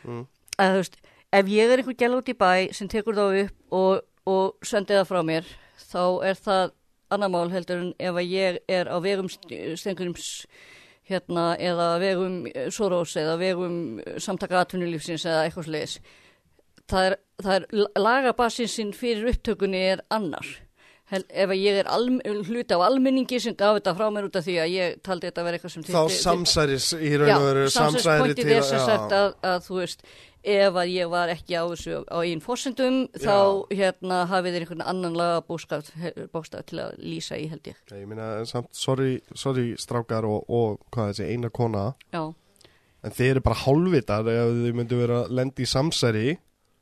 Mm. 0.06 0.24
að 0.62 0.72
þú 0.74 0.80
veist, 0.82 0.98
ef 1.34 1.48
ég 1.50 1.72
er 1.74 1.82
einhver 1.82 1.96
gæla 1.98 2.18
út 2.20 2.28
í 2.30 2.36
bæ 2.38 2.74
sem 2.78 2.90
tekur 2.90 3.16
þá 3.18 3.24
upp 3.44 3.74
og, 3.74 4.02
og 4.30 4.66
sendir 4.66 5.00
það 5.00 5.08
frá 5.10 5.22
mér 5.26 5.48
þá 5.82 6.04
er 6.30 6.36
það 6.42 6.74
annar 7.16 7.32
mál 7.34 7.50
heldur 7.54 7.82
en 7.82 7.94
ef 8.00 8.20
ég 8.26 8.60
er 8.70 8.86
á 8.90 8.98
vegum 9.02 9.30
stengurims 9.30 10.46
hérna 11.10 11.54
eða 11.62 11.90
vegum 12.02 12.38
Soros 12.74 13.16
eða 13.20 13.38
vegum 13.42 13.76
samtaka 14.18 14.64
atvinnulífsins 14.64 15.26
eða 15.26 15.46
eitthvað 15.46 15.70
sliðis 15.70 15.98
það 16.90 17.10
er, 17.10 17.18
það 17.44 17.56
er 17.56 18.00
lagabasinsinn 18.02 18.94
fyrir 18.96 19.30
upptökunni 19.34 19.84
er 19.94 20.04
annar 20.14 20.48
ef 21.14 21.50
að 21.52 21.58
ég 21.60 21.80
er 21.84 21.90
alm, 21.92 22.20
hluti 22.24 22.74
af 22.74 22.84
almenningi 22.86 23.40
sem 23.42 23.56
gaf 23.58 23.78
þetta 23.78 23.96
frá 23.98 24.08
mér 24.14 24.30
út 24.30 24.38
af 24.40 24.46
því 24.46 24.56
að 24.64 24.72
ég 24.74 25.02
taldi 25.06 25.30
þetta 25.30 25.42
að 25.42 25.50
vera 25.50 25.60
eitthvað 25.60 25.74
sem 25.76 25.86
Þá 25.90 26.16
samsæris 26.22 26.88
í 26.98 27.12
raun 27.22 27.34
og 27.36 27.44
veru, 27.46 27.66
samsæri 27.74 28.38
til 28.40 28.62
sagt 28.66 29.14
að, 29.14 29.28
að 29.46 29.60
þú 29.68 29.78
veist 29.82 30.08
ef 30.46 30.78
að 30.78 30.92
ég 30.94 31.10
var 31.10 31.32
ekki 31.34 31.58
á 31.58 31.64
þessu 31.66 32.00
á 32.06 32.18
einn 32.22 32.42
fórsendum 32.44 32.98
þá 33.18 33.38
hérna 33.74 34.24
hafið 34.30 34.56
þér 34.56 34.66
einhvern 34.66 34.86
annan 34.86 35.18
lagabóstaf 35.18 35.90
bóstaf 36.34 36.66
til 36.70 36.82
að 36.84 36.98
lýsa 37.02 37.38
í 37.42 37.48
held 37.50 37.70
ég. 37.72 37.78
Ég 37.94 38.10
meina, 38.10 38.30
samt, 38.50 38.70
sorry, 38.78 39.20
sorry 39.34 39.72
strákar 39.82 40.28
og, 40.30 40.46
og 40.50 40.82
hvað 40.94 41.14
þessi, 41.14 41.30
eina 41.34 41.50
kona, 41.54 41.88
já, 42.14 42.28
en 43.06 43.14
þeir 43.14 43.36
eru 43.36 43.46
bara 43.46 43.62
hálfvitar 43.62 44.30
ef 44.34 44.54
þau 44.62 44.76
myndu 44.82 45.02
vera 45.02 45.24
lendi 45.30 45.66
í 45.66 45.70
samsæri 45.70 46.38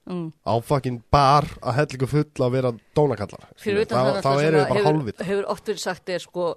mm. 0.10 0.26
á 0.44 0.54
fucking 0.64 1.02
bar 1.14 1.48
að 1.62 1.78
hellingu 1.80 2.10
full 2.12 2.46
að 2.48 2.56
vera 2.58 2.72
dónakallar. 2.98 3.46
það 3.58 3.84
náttúrulega 3.90 4.48
eru 4.48 4.64
bara 4.64 4.80
að 4.80 4.88
hálfvitar. 4.88 5.26
hefur, 5.26 5.32
hefur 5.32 5.52
oft 5.54 5.68
verið 5.72 5.84
sagt 5.86 6.10
er 6.10 6.24
sko 6.24 6.48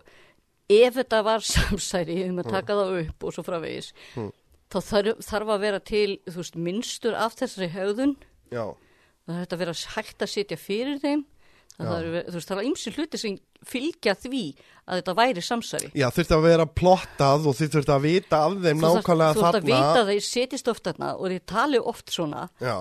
ef 0.69 0.99
þetta 0.99 1.23
var 1.27 1.47
samsæri 1.55 2.19
um 2.29 2.41
að 2.43 2.51
taka 2.57 2.75
það 2.81 2.99
upp 3.05 3.29
og 3.29 3.37
svo 3.37 3.47
fravegis 3.47 3.93
Mm. 4.17 4.33
þá 4.73 4.79
þarf, 4.83 5.21
þarf 5.23 5.55
að 5.55 5.61
vera 5.63 5.81
til 5.81 6.19
veist, 6.27 6.57
minnstur 6.59 7.15
af 7.15 7.37
þessari 7.39 7.71
höfðun 7.71 8.17
Já, 8.51 8.65
það 9.27 9.41
þetta 9.45 9.59
vera 9.63 9.75
hægt 9.97 10.23
að 10.23 10.33
setja 10.33 10.59
fyrir 10.59 10.99
þeim 11.03 11.25
það 11.77 11.93
er, 12.01 12.31
það 12.33 12.57
er 12.57 12.67
ymsi 12.71 12.93
hluti 12.97 13.19
sem 13.21 13.37
fylgja 13.67 14.15
því 14.17 14.43
að 14.87 15.01
þetta 15.01 15.15
væri 15.19 15.43
samsæri 15.45 15.91
já 15.99 16.07
þurfti 16.15 16.37
að 16.37 16.45
vera 16.47 16.67
plottað 16.67 17.49
og 17.51 17.57
þið 17.59 17.73
þurfti 17.75 17.93
að 17.97 18.05
vita 18.07 18.39
af 18.47 18.55
þeim 18.65 18.81
nákvæmlega 18.85 19.35
þú 19.37 19.43
þarft 19.43 19.47
að 19.47 19.57
þarna. 19.59 19.67
vita 19.73 20.01
að 20.03 20.11
þeir 20.13 20.27
setjist 20.31 20.71
oft 20.73 20.85
þarna 20.89 21.11
og 21.17 21.33
þeir 21.35 21.45
tali 21.53 21.81
oft 21.93 22.15
svona 22.15 22.45
Já, 22.63 22.77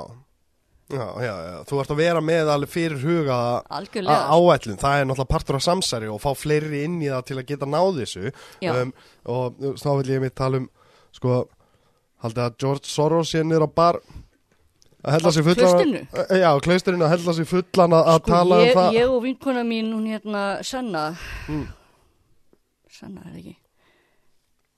Já, 0.94 1.06
já, 1.18 1.34
já, 1.50 1.54
þú 1.66 1.80
ert 1.82 1.92
að 1.96 1.98
vera 1.98 2.20
með 2.22 2.50
alveg 2.54 2.70
fyrir 2.70 3.00
huga 3.02 3.38
áætlun, 3.74 4.78
það 4.78 5.00
er 5.00 5.08
náttúrulega 5.10 5.32
partur 5.32 5.58
af 5.58 5.64
samsæri 5.66 6.10
og 6.14 6.20
fá 6.22 6.30
fleiri 6.38 6.84
inn 6.86 7.00
í 7.02 7.08
það 7.10 7.24
til 7.26 7.38
að 7.42 7.48
geta 7.50 7.66
náð 7.72 7.96
þessu. 8.04 8.34
Um, 8.70 8.92
og 9.26 9.64
þá 9.82 9.88
vil 9.98 10.12
ég 10.14 10.22
mitt 10.22 10.36
tala 10.38 10.60
um 10.62 10.68
sko, 11.16 11.40
haldið 12.22 12.44
að 12.46 12.60
George 12.62 12.86
Soros 12.92 13.32
sé 13.34 13.42
niður 13.42 13.66
á 13.66 13.70
bar 13.82 13.98
að 15.06 15.16
hella 15.18 15.32
sig 15.34 15.46
fullan 15.48 15.96
að- 16.14 16.36
Já, 16.44 16.50
klausturinu 16.68 17.06
að 17.08 17.14
hella 17.16 17.34
sig 17.40 17.50
fullan 17.50 17.96
að, 17.98 18.06
að 18.14 18.20
Sko, 18.22 18.30
tala 18.30 18.60
ég, 18.62 18.70
um 18.70 18.78
það. 18.82 18.94
ég 19.00 19.10
og 19.16 19.24
vinkona 19.26 19.64
mín, 19.66 19.90
hún 19.94 20.06
hérna 20.14 20.44
Sanna. 20.66 21.04
Mm. 21.50 21.66
Sanna 22.94 23.22
er 23.32 23.40
ekki? 23.42 23.56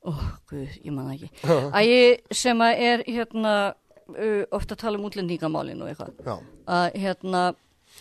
Ó, 0.07 0.11
guð, 0.47 0.71
ég 0.87 0.91
man 0.95 1.11
það 1.11 1.17
ekki. 1.19 1.29
Æ, 1.83 1.83
sem 2.31 2.63
að 2.63 2.81
er 2.93 3.03
hérna 3.11 3.53
uh, 4.15 4.43
ofta 4.55 4.77
tala 4.79 4.99
um 4.99 5.07
útlendingamálin 5.09 5.81
og 5.83 5.91
eitthvað. 5.91 6.43
Að 6.67 6.99
hérna 7.03 7.45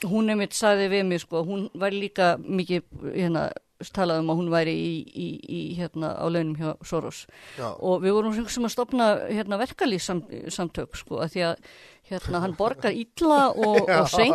hún 0.04 0.30
er 0.30 0.38
mitt 0.40 0.56
sagði 0.56 0.90
við 0.92 1.06
mig 1.08 1.22
sko 1.22 1.44
hún 1.46 1.68
var 1.78 1.94
líka 1.94 2.34
mikið 2.42 2.84
hérna 3.14 3.48
talað 3.92 4.22
um 4.22 4.30
að 4.32 4.38
hún 4.40 4.52
væri 4.52 4.72
í, 4.72 4.92
í, 5.04 5.26
í 5.52 5.60
hérna 5.76 6.14
á 6.16 6.24
launum 6.32 6.56
hjá 6.56 6.70
Soros. 6.86 7.26
Já, 7.58 7.68
og 7.74 8.00
við 8.04 8.16
vorum 8.16 8.36
sem 8.48 8.64
að 8.64 8.72
stopna 8.72 9.08
hérna 9.28 9.58
verkalýs 9.60 10.08
samtök 10.08 10.96
sko 10.96 11.20
að 11.24 11.34
því 11.34 11.44
að 11.50 11.66
hérna 12.10 12.40
hann 12.44 12.54
borgar 12.58 12.94
illa 12.94 13.38
og, 13.50 13.80
og 13.98 14.08
seint 14.12 14.34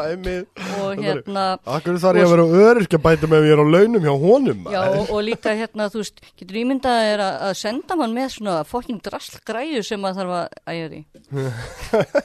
og 0.81 0.99
hérna 1.01 1.45
Akkur 1.77 1.99
þarf 2.01 2.19
ég 2.19 2.25
að 2.27 2.33
vera 2.35 2.47
öryrkjabætum 2.67 3.35
ef 3.37 3.45
ég 3.47 3.53
er 3.55 3.63
á 3.63 3.67
launum 3.75 4.03
hjá 4.07 4.13
honum 4.25 4.65
Já, 4.73 4.81
og, 4.89 5.11
og 5.15 5.23
líka 5.27 5.53
hérna, 5.57 5.87
þú 5.93 6.01
veist, 6.03 6.19
getur 6.39 6.59
ímyndað 6.63 7.05
er 7.13 7.23
að, 7.25 7.37
að 7.49 7.53
senda 7.61 7.97
mann 7.99 8.15
með 8.17 8.33
svona 8.35 8.57
fokking 8.67 8.99
drasl 9.05 9.39
græðu 9.47 9.83
sem 9.87 10.09
að 10.09 10.19
þarf 10.21 10.37
að 10.41 10.47
æja 10.73 10.89
því. 10.91 11.01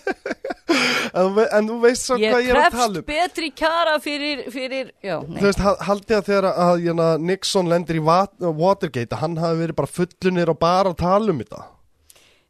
en, 1.17 1.39
en 1.47 1.69
þú 1.71 1.77
veist 1.85 2.09
svo 2.09 2.19
Ég 2.21 2.35
hvað 2.35 2.45
ég 2.47 2.51
er 2.53 2.61
að 2.61 2.75
tala 2.75 2.91
krefst 2.91 3.01
um 3.03 3.07
betri 3.13 3.51
kjara 3.63 3.95
fyrir, 4.03 4.43
fyrir, 4.53 4.91
já, 5.05 5.17
nei. 5.29 5.39
Þú 5.41 5.47
veist, 5.49 5.63
ha- 5.67 5.79
haldið 5.89 6.19
að 6.19 6.29
þegar 6.31 6.49
að 6.67 6.85
jana, 6.89 7.09
Nixon 7.31 7.71
lendir 7.71 8.01
í 8.01 8.05
Wat- 8.07 8.37
Watergate 8.43 9.15
að 9.17 9.23
hann 9.25 9.39
hafi 9.43 9.63
verið 9.65 9.79
bara 9.81 9.95
fullunir 10.01 10.53
og 10.53 10.61
bara 10.63 10.93
að 10.93 11.01
tala 11.05 11.33
um 11.35 11.43
þetta 11.45 11.63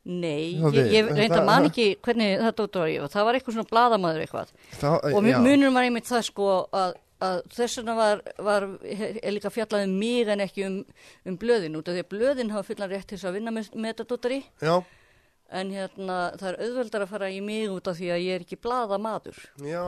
Nei, 0.06 0.54
ég, 0.54 0.92
ég 0.94 1.08
reynda 1.10 1.40
það- 1.40 1.48
man 1.48 1.64
ekki 1.66 1.86
hvernig 1.98 2.36
þetta 2.38 2.64
út 2.68 2.76
var 2.78 2.90
ég 2.92 3.02
og 3.02 3.10
það 3.10 3.24
var 3.26 3.34
eitthvað 3.38 3.56
svona 3.56 3.70
bladamaður 3.72 4.22
eitthvað 4.22 4.52
Það, 4.78 4.94
og 5.16 5.24
já. 5.26 5.38
munur 5.42 5.72
var 5.74 5.86
einmitt 5.88 6.06
það 6.06 6.22
sko 6.28 6.50
að, 6.70 6.92
að 7.26 7.40
þess 7.56 7.80
vegna 7.80 7.96
var, 7.98 8.22
var 8.38 8.66
er 8.86 9.34
líka 9.34 9.50
fjallað 9.50 9.88
um 9.88 9.96
mig 9.98 10.28
en 10.30 10.44
ekki 10.46 10.66
um, 10.68 10.76
um 11.26 11.38
blöðin 11.42 11.74
út 11.80 11.90
af 11.90 11.96
því 11.96 12.04
að 12.04 12.12
blöðin 12.14 12.54
hafa 12.54 12.68
fullan 12.70 12.92
rétt 12.94 13.08
til 13.10 13.18
þess 13.18 13.26
að 13.32 13.36
vinna 13.40 13.50
með, 13.56 13.72
með 13.74 13.90
þetta 13.96 14.08
dóttari 14.12 14.38
Já, 14.62 14.76
en 15.58 15.74
hérna 15.74 16.20
það 16.38 16.48
er 16.52 16.60
auðveldar 16.68 17.02
að 17.02 17.10
fara 17.16 17.32
í 17.34 17.42
mig 17.42 17.66
út 17.70 17.90
af 17.90 17.98
því 17.98 18.08
að 18.14 18.22
ég 18.28 18.38
er 18.38 18.46
ekki 18.46 18.60
bladamaður 18.62 19.42
já, 19.66 19.82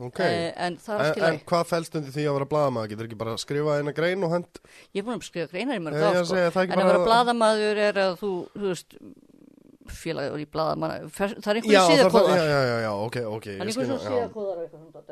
ok 0.00 0.20
eh, 0.24 0.52
en 0.56 0.80
það 0.80 1.04
En, 1.12 1.24
en 1.28 1.40
hvað 1.44 1.68
fælst 1.74 2.00
undir 2.00 2.12
því 2.16 2.24
að 2.24 2.36
vera 2.40 2.48
blaðamaður? 2.56 2.90
Getur 2.94 3.08
ekki 3.08 3.20
bara 3.20 3.36
að 3.36 3.44
skrifa 3.44 3.78
eina 3.80 3.92
grein 3.92 4.24
og 4.24 4.32
hend? 4.32 4.60
Ég 4.96 5.00
er 5.00 5.06
búin 5.08 5.20
að 5.20 5.28
skrifa 5.28 5.52
greinar 5.52 5.76
í 5.76 5.84
mörg 5.84 6.00
félagur 9.92 10.40
í 10.42 10.46
bladamann, 10.50 11.08
það 11.10 11.34
er 11.52 11.60
einhverju 11.60 11.78
það- 11.78 11.92
síðakóðar. 11.92 12.36
já, 12.36 12.60
já, 12.68 12.76
já, 12.84 12.90
ok, 12.92 13.16
ok 13.36 13.44
Það 13.44 13.54
er 13.54 13.58
ég 13.58 13.68
einhverju 13.68 13.88
það, 13.88 14.02
svona, 14.02 14.16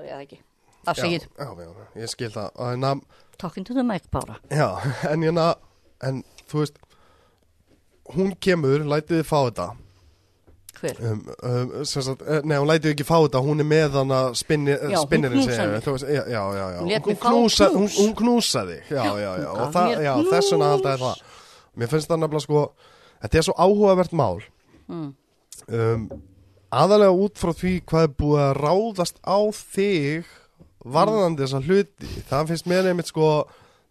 eða 0.06 0.20
ekki. 0.26 0.38
Já, 1.38 1.48
ég 2.02 2.08
skil 2.08 2.30
það. 2.30 2.50
En, 2.72 2.80
að- 2.92 3.00
talking 3.38 3.64
to 3.66 3.74
the 3.74 3.82
mic 3.82 4.10
bara. 4.10 4.38
Já, 4.50 4.68
en 5.10 5.20
hérna 5.22 5.54
En 6.02 6.22
þú 6.50 6.60
veist 6.62 6.76
Hún 8.14 8.34
kemur, 8.38 8.84
lætið 8.86 9.20
þið 9.22 9.26
fá 9.26 9.38
þetta? 9.48 9.66
Hver? 10.76 10.98
um, 11.00 11.22
um, 11.42 11.84
sagt, 11.88 12.20
eh, 12.22 12.42
Nei, 12.44 12.58
hún 12.60 12.68
lætið 12.68 12.92
ekki 12.92 13.06
fá 13.08 13.16
þetta 13.24 13.40
Hún 13.42 13.60
er 13.64 13.68
með 13.70 13.96
hana 13.96 14.18
spinni, 14.36 14.74
Já, 14.76 15.00
hún 17.08 17.16
fá 17.16 17.30
knúsa- 17.32 17.70
hún, 17.72 17.88
hún 17.96 18.12
já, 19.40 19.46
Hún 19.48 19.64
og 19.64 19.72
það, 19.74 19.94
þess 20.30 20.52
vegna 20.52 20.68
alltaf 20.76 21.00
það. 21.00 21.22
Mér 21.76 21.88
finnst 21.88 22.08
það 22.12 22.20
nefnilega 22.22 22.44
sko 22.46 22.62
Þetta 23.22 23.38
er 23.40 23.46
svo 23.48 23.54
áhugavert 23.56 24.12
mál 24.12 24.42
Mm. 24.86 25.08
um, 25.66 26.04
aðalega 26.70 27.14
út 27.24 27.40
frá 27.40 27.52
því 27.56 27.72
hvað 27.88 28.06
er 28.06 28.12
búið 28.20 28.42
að 28.44 28.52
ráðast 28.60 29.18
á 29.26 29.38
þig 29.56 30.28
varðandi 30.86 31.42
þessa 31.42 31.62
hluti 31.64 32.12
það 32.28 32.52
finnst 32.52 32.70
mér 32.70 32.90
einmitt 32.92 33.10
sko 33.10 33.30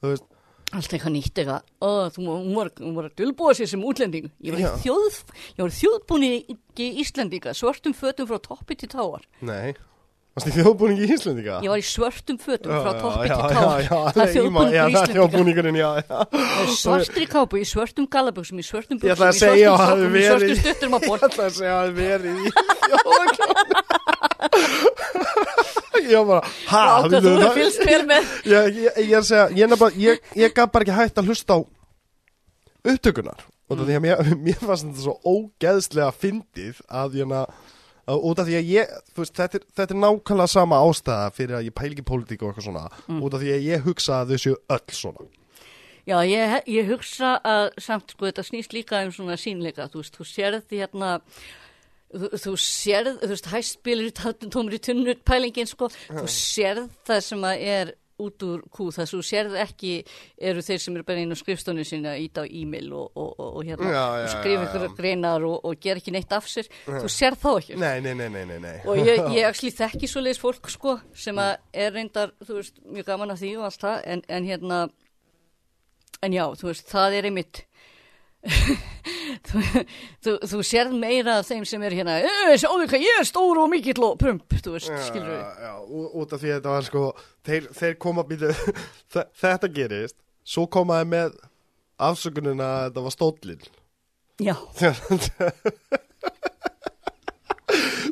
veist, 0.06 0.28
Allt 0.76 0.92
eitthvað 0.92 1.14
nýtt 1.14 1.40
eitthvað. 1.40 1.68
Ó, 1.80 2.10
þú 2.12 2.24
hún 2.26 2.56
var, 2.58 2.70
hún 2.82 2.96
var 2.98 3.06
að 3.08 3.20
dulbúa 3.22 3.54
sér 3.56 3.70
sem 3.70 3.84
útlending. 3.86 4.32
Ég 4.44 4.56
var, 4.56 4.80
þjóð, 4.82 5.20
ég 5.54 5.62
var 5.62 5.76
þjóðbúni 5.78 6.30
í 6.42 6.88
Íslendinga, 7.04 7.54
svörtum 7.56 7.94
fötum 7.96 8.28
frá 8.28 8.42
toppi 8.44 8.76
til 8.82 8.90
táar. 8.92 9.24
nei 9.46 9.76
varst 10.36 10.48
þið 10.50 10.58
þjóðbúningi 10.60 11.02
í 11.06 11.08
Íslendinga? 11.16 11.56
Ég 11.64 11.70
var 11.72 11.80
í 11.80 11.88
svörtum 11.88 12.38
fötum 12.44 12.70
Já, 12.72 12.80
frá 12.84 12.92
toppi 13.00 13.26
til 13.26 13.32
já, 13.32 14.00
Það 14.16 14.22
er 14.26 14.30
ég 14.36 14.52
má- 14.52 14.68
þjóðbúningur 15.16 15.66
já, 15.72 15.90
það 16.10 16.36
er 16.36 16.70
svartri 16.76 17.26
kápu, 17.32 17.56
í 17.56 17.66
svörtum 17.70 18.06
galaböksum, 18.12 18.60
í 18.60 18.66
svörtum 18.68 18.98
Ég 19.00 19.16
buksum, 19.16 19.32
í 19.32 19.64
svörtum 19.64 19.80
sokkum, 19.80 20.16
í 20.16 20.18
svörtum 20.28 20.58
stuttum 20.60 20.92
að 20.98 21.02
Ég 21.06 21.10
ból. 21.10 21.20
ætla 21.30 21.44
að 21.46 21.54
segja 21.56 21.74
að 21.76 21.80
það 21.80 21.92
verið 22.02 22.36
í 22.36 22.52
þjóðbúningi 22.86 23.40
Ég 26.06 26.20
var 26.20 26.26
bara, 26.28 26.44
ha, 26.70 26.84
Ákvað 27.00 27.24
þú 27.24 27.32
hefur 27.40 27.56
fylgst 27.56 27.84
vel 27.88 28.04
með. 28.10 28.24
ég, 28.54 28.80
ég, 28.84 29.00
ég 29.00 29.14
er 29.16 29.22
að 29.22 29.28
segja, 29.30 29.46
ég, 29.56 29.66
ég, 30.04 30.32
ég 30.42 30.56
gaf 30.56 30.74
bara 30.74 30.86
ekki 30.86 30.98
hægt 31.00 31.22
að 31.22 31.32
hlusta 31.32 31.58
á 31.58 31.60
upptökunar 32.86 33.40
og 33.66 33.80
mm. 33.80 33.86
því 33.88 33.96
að 33.98 34.34
mér, 34.44 34.60
fannst 34.62 34.86
þetta 34.86 35.06
svo 35.06 35.16
ógeðslega 35.26 36.12
fyndið 36.14 36.84
að 36.86 37.18
ég 37.22 37.32
út 38.06 38.42
af 38.42 38.46
því 38.46 38.58
að 38.60 38.70
ég, 38.70 38.94
veist, 39.18 39.34
þetta 39.38 39.60
er, 39.60 39.66
þetta 39.80 39.96
er 39.96 40.02
nákvæmlega 40.04 40.52
sama 40.52 40.82
ástæða 40.86 41.34
fyrir 41.34 41.58
að 41.58 41.68
ég 41.70 41.76
pæl 41.78 41.90
ekki 41.90 42.06
pólitík 42.06 42.44
og 42.44 42.52
eitthvað 42.52 42.68
svona, 42.68 42.86
út 43.18 43.34
af 43.34 43.42
því 43.42 43.52
að 43.56 43.66
ég 43.66 43.86
hugsa 43.88 44.22
að 44.22 44.34
þau 44.34 44.44
séu 44.44 44.56
öll 44.78 44.96
svona. 45.00 45.28
Já, 46.06 46.18
ég, 46.30 46.56
ég 46.70 46.90
hugsa 46.92 47.36
að 47.42 47.68
samt 47.82 48.14
sko 48.14 48.28
þetta 48.28 48.46
snýst 48.46 48.76
líka 48.78 49.02
um 49.08 49.14
svona 49.14 49.38
sínleika, 49.42 49.90
þú 49.90 50.04
veist, 50.04 50.20
þú 50.20 50.32
sérð 50.32 50.76
hérna 50.76 51.20
Þú, 52.16 52.28
þú 52.40 52.52
sérð, 52.62 53.16
þú 53.26 53.28
veist, 53.28 53.48
hæstbílir 53.52 54.12
tómur 54.54 54.76
í 54.78 54.80
tunnu 54.80 55.16
pælingin, 55.28 55.68
sko, 55.68 55.90
þú 56.08 56.24
sérð 56.32 56.86
það 57.04 57.24
sem 57.26 57.42
að 57.50 57.64
er 57.74 57.92
út 58.22 58.44
úr 58.48 58.62
kú, 58.72 58.88
það 58.96 59.10
sem 59.10 59.20
þú 59.20 59.26
sérð 59.28 59.56
ekki 59.60 59.92
eru 60.50 60.64
þeir 60.64 60.82
sem 60.84 60.96
eru 60.96 61.06
bara 61.08 61.24
inn 61.24 61.36
á 61.36 61.38
skrifstónu 61.40 61.84
sinna 61.88 62.14
ít 62.22 62.38
á 62.40 62.44
e-mail 62.48 62.94
og, 62.96 63.10
og, 63.12 63.32
og, 63.36 63.50
og 63.60 63.68
hérna 63.68 63.92
Já, 63.92 64.04
já, 64.22 64.28
skrifa 64.36 64.62
já, 64.62 64.68
ykkur 64.70 64.86
já. 64.88 64.94
greinar 65.00 65.48
og, 65.50 65.58
og 65.68 65.80
gera 65.84 66.00
ekki 66.00 66.14
neitt 66.16 66.36
af 66.36 66.48
sér, 66.48 66.70
þú 66.88 67.12
sérð 67.12 67.42
þá 67.44 67.50
ekki 67.60 67.80
Nei, 67.82 67.96
nei, 68.06 68.14
nei, 68.16 68.30
nei, 68.32 68.46
nei, 68.54 68.60
nei. 68.64 68.76
og 68.88 69.02
ég, 69.02 69.20
ég 69.38 69.50
actually 69.50 69.74
þekki 69.76 70.10
svo 70.12 70.24
leiðis 70.24 70.42
fólk 70.44 70.72
sko 70.72 70.98
sem 71.14 71.42
að 71.44 71.56
er 71.86 71.92
reyndar 71.96 72.32
þú 72.46 72.62
veist, 72.62 72.80
mjög 72.88 73.10
gaman 73.12 73.36
af 73.36 73.42
því 73.44 73.52
og 73.60 73.68
allt 73.70 73.84
það 73.84 74.08
en, 74.16 74.26
en 74.40 74.50
hérna 74.52 74.82
en 76.24 76.34
já, 76.34 76.46
þú 76.56 76.72
veist, 76.72 76.88
það 76.90 77.20
er 77.20 77.30
einmitt 77.30 77.66
þú, 78.46 79.62
þú, 80.26 80.34
þú 80.52 80.60
sérð 80.66 80.94
meira 81.00 81.40
af 81.40 81.48
þeim 81.50 81.66
sem 81.68 81.84
er 81.88 81.96
hérna 81.98 82.16
"Eh, 82.22 82.54
sjáðu 82.62 82.88
hvað 82.92 83.06
ég 83.06 83.20
er 83.22 83.28
stór 83.30 83.60
og 83.64 83.70
mikill 83.72 84.04
og 84.06 84.18
prump, 84.22 84.46
þú 84.62 84.76
veist, 84.76 84.92
skilur 85.08 85.32
við 85.32 85.42
út 86.22 86.34
af 86.36 86.42
því 86.42 86.50
að 86.52 86.58
þetta 86.60 86.76
var 86.76 86.88
sko, 86.90 87.04
þeir, 87.46 87.68
þeir 87.80 87.96
koma 88.06 88.24
býtu, 88.28 88.52
þetta 89.44 89.72
gerist, 89.74 90.18
svo 90.46 90.68
komaði 90.68 91.10
með 91.14 91.38
afsökunina 92.00 92.68
að 92.70 92.86
þetta 92.90 93.06
var 93.08 93.16
stóllinn. 93.16 93.66
já, 94.44 94.56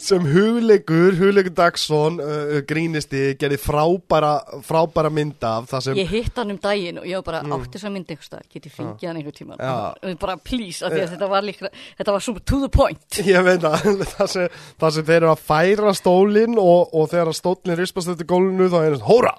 sem 0.04 0.26
hugleikur, 0.28 1.16
hugleikur 1.20 1.56
Dagsson 1.58 2.20
uh, 2.22 2.58
grínisti, 2.68 3.22
gerði 3.40 3.60
frábæra 3.62 4.34
frábæra 4.68 5.12
mynd 5.14 5.44
af 5.48 5.70
það 5.72 5.86
sem 5.88 6.00
ég 6.02 6.12
hitt 6.12 6.40
hann 6.40 6.54
um 6.54 6.60
daginn 6.64 7.00
og 7.02 7.08
ég 7.10 7.22
var 7.22 7.28
bara 7.30 7.42
átt 7.58 7.78
þess 7.78 7.88
að 7.88 7.96
mynda 7.96 8.16
einhverstað, 8.16 8.46
get 8.52 8.68
ég 8.68 8.76
fengið 8.76 9.10
hann 9.10 9.22
einhver 9.22 9.38
tíma 9.38 9.58
Já. 9.60 10.16
bara 10.22 10.38
please, 10.38 10.84
af 10.84 10.94
því 10.94 11.04
að 11.06 11.16
þetta 11.16 11.32
var 11.34 11.48
líka 11.48 11.72
þetta 11.72 12.18
var 12.18 12.26
svo 12.28 12.36
to 12.44 12.60
the 12.64 12.72
point. 12.74 13.20
Ég 13.24 13.48
veit 13.48 13.68
að 13.68 13.88
það 14.16 14.32
sem, 14.36 14.60
það 14.84 14.96
sem 14.98 15.08
þeir 15.10 15.20
eru 15.22 15.32
að 15.34 15.46
færa 15.48 15.96
stólinn 15.98 16.60
og, 16.60 16.94
og 16.94 17.10
þegar 17.14 17.32
að 17.34 17.40
stólinn 17.40 17.80
rispast 17.80 18.14
eftir 18.14 18.30
gólinu 18.30 18.70
þá 18.74 18.80
er 18.84 18.98
það 18.98 19.08
hóra 19.10 19.34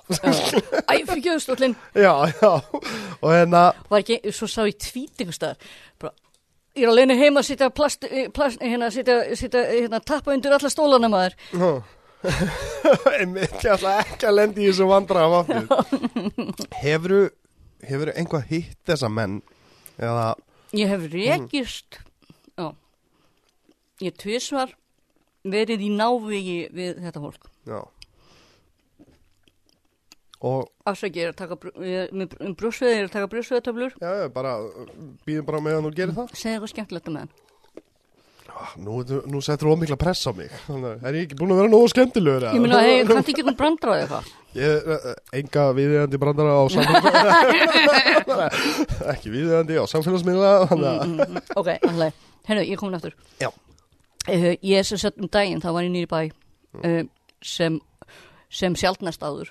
æ, 0.89 0.95
fyrir 1.05 1.25
gjöðstóllin 1.29 1.77
já, 2.07 2.13
já. 2.41 2.53
Og 3.21 3.31
hérna 3.33 3.65
var 3.91 4.03
ekki, 4.03 4.21
svo 4.35 4.49
sá 4.51 4.63
ég 4.69 4.79
tvít 4.81 5.21
einhvers 5.21 5.41
staðar. 5.41 5.75
Bara, 6.01 6.15
ég 6.75 6.85
er 6.85 6.91
alveg 6.91 7.19
heima 7.19 7.43
að 7.43 7.51
sitja 7.51 7.71
plast, 7.75 8.07
plast 8.35 8.63
hérna, 8.63 8.91
sitja, 8.95 9.21
sitja, 9.39 9.63
hérna, 9.71 10.01
tappa 10.03 10.35
undir 10.35 10.55
alla 10.57 10.71
stólana 10.73 11.11
maður. 11.13 11.37
Einmitt, 13.19 13.59
ég 13.61 13.75
ætla 13.75 13.99
ekki 14.03 14.29
að 14.29 14.39
lendi 14.39 14.65
í 14.65 14.71
þessu 14.71 14.89
vandræðum 14.91 15.37
aftur. 15.43 16.15
Hefuru 16.85 17.25
hefuru 17.85 18.15
einhvað 18.17 18.49
hitt 18.51 18.79
þessa 18.89 19.11
menn? 19.13 19.41
Eða 20.01 20.33
ég 20.75 20.91
hef 20.91 21.05
rekist. 21.13 22.01
Já. 22.59 22.73
Ég 24.03 24.17
tvisvar 24.19 24.73
verið 25.45 25.85
í 25.87 25.91
návigi 25.95 26.59
við 26.75 27.03
þetta 27.05 27.23
fólk. 27.23 27.51
Já 27.69 27.79
afsækja 30.91 31.23
ég 31.23 31.27
er 31.29 31.33
að 31.33 31.41
taka 31.41 31.57
er 31.81 32.13
um 32.15 32.55
brjósveið, 32.59 32.93
ég 32.95 33.01
er 33.03 33.09
að 33.09 33.15
taka 33.17 33.31
brjósveðatöflur 33.33 33.93
já, 34.01 34.11
já, 34.23 34.29
bara 34.35 34.53
býðum 35.29 35.47
bara 35.49 35.61
meðan 35.65 35.89
þú 35.89 35.95
gerir 35.99 36.15
það. 36.19 36.35
Segja 36.37 36.59
eitthvað 36.59 36.73
skemmtilegt 36.77 37.11
um 37.13 37.19
hann 37.23 37.33
Ah, 38.55 38.71
Nú, 38.79 39.01
nú 39.27 39.41
settur 39.43 39.67
þú 39.67 39.73
ómikla 39.75 39.97
press 39.99 40.21
á 40.31 40.33
mig. 40.37 40.47
Þannig, 40.69 41.01
Er 41.03 41.17
ég 41.19 41.25
ekki 41.27 41.35
búin 41.41 41.51
að 41.51 41.59
vera 41.59 41.71
nógu 41.73 41.89
skemmtilegur? 41.91 42.45
Ég 42.55 42.61
meina, 42.63 42.79
hey, 42.87 43.01
kanntu 43.09 43.33
ekki 43.33 43.43
einhvern 43.43 43.57
brandraði 43.59 44.05
eitthvað? 44.05 44.29
Ég, 44.61 44.87
uh, 44.95 45.09
enga 45.35 45.65
viðeigandi 45.75 46.21
brandara 46.23 46.53
á 46.55 46.63
samfélagsmiðla 46.71 48.47
Ekki 49.15 49.33
viðeigandi 49.35 49.81
á 49.83 49.85
samfélagsmiðla 49.91 50.53
Þannig 50.71 50.87
að 50.93 51.03
Mm, 51.09 51.19
mm, 51.25 51.51
ok, 51.59 51.73
alltaf, 51.91 52.23
herru, 52.47 52.63
ég 52.69 52.77
er 52.77 52.81
komin 52.85 52.99
aftur. 53.01 53.17
Já. 53.43 53.51
uh, 53.51 54.47
Ég 54.55 54.79
er 54.79 54.87
sem 54.87 55.03
sett 55.03 55.19
um 55.19 55.27
daginn, 55.35 55.59
þá 55.65 55.71
var 55.75 55.83
ég 55.89 55.93
nýri 55.97 56.07
bæ 56.15 56.21
uh, 56.79 57.03
sem, 57.43 57.81
sem 58.55 58.79
sjaldnast 58.79 59.27
áður 59.27 59.51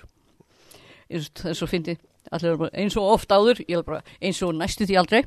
Er 1.10 1.54
svo 1.54 1.68
fyndi 1.70 1.98
eins 2.32 2.96
og 2.96 3.10
oft 3.14 3.32
áður, 3.32 3.60
bara 3.84 4.00
eins 4.22 4.40
og 4.44 4.54
næstu 4.56 4.86
því 4.88 4.96
aldrei. 5.00 5.24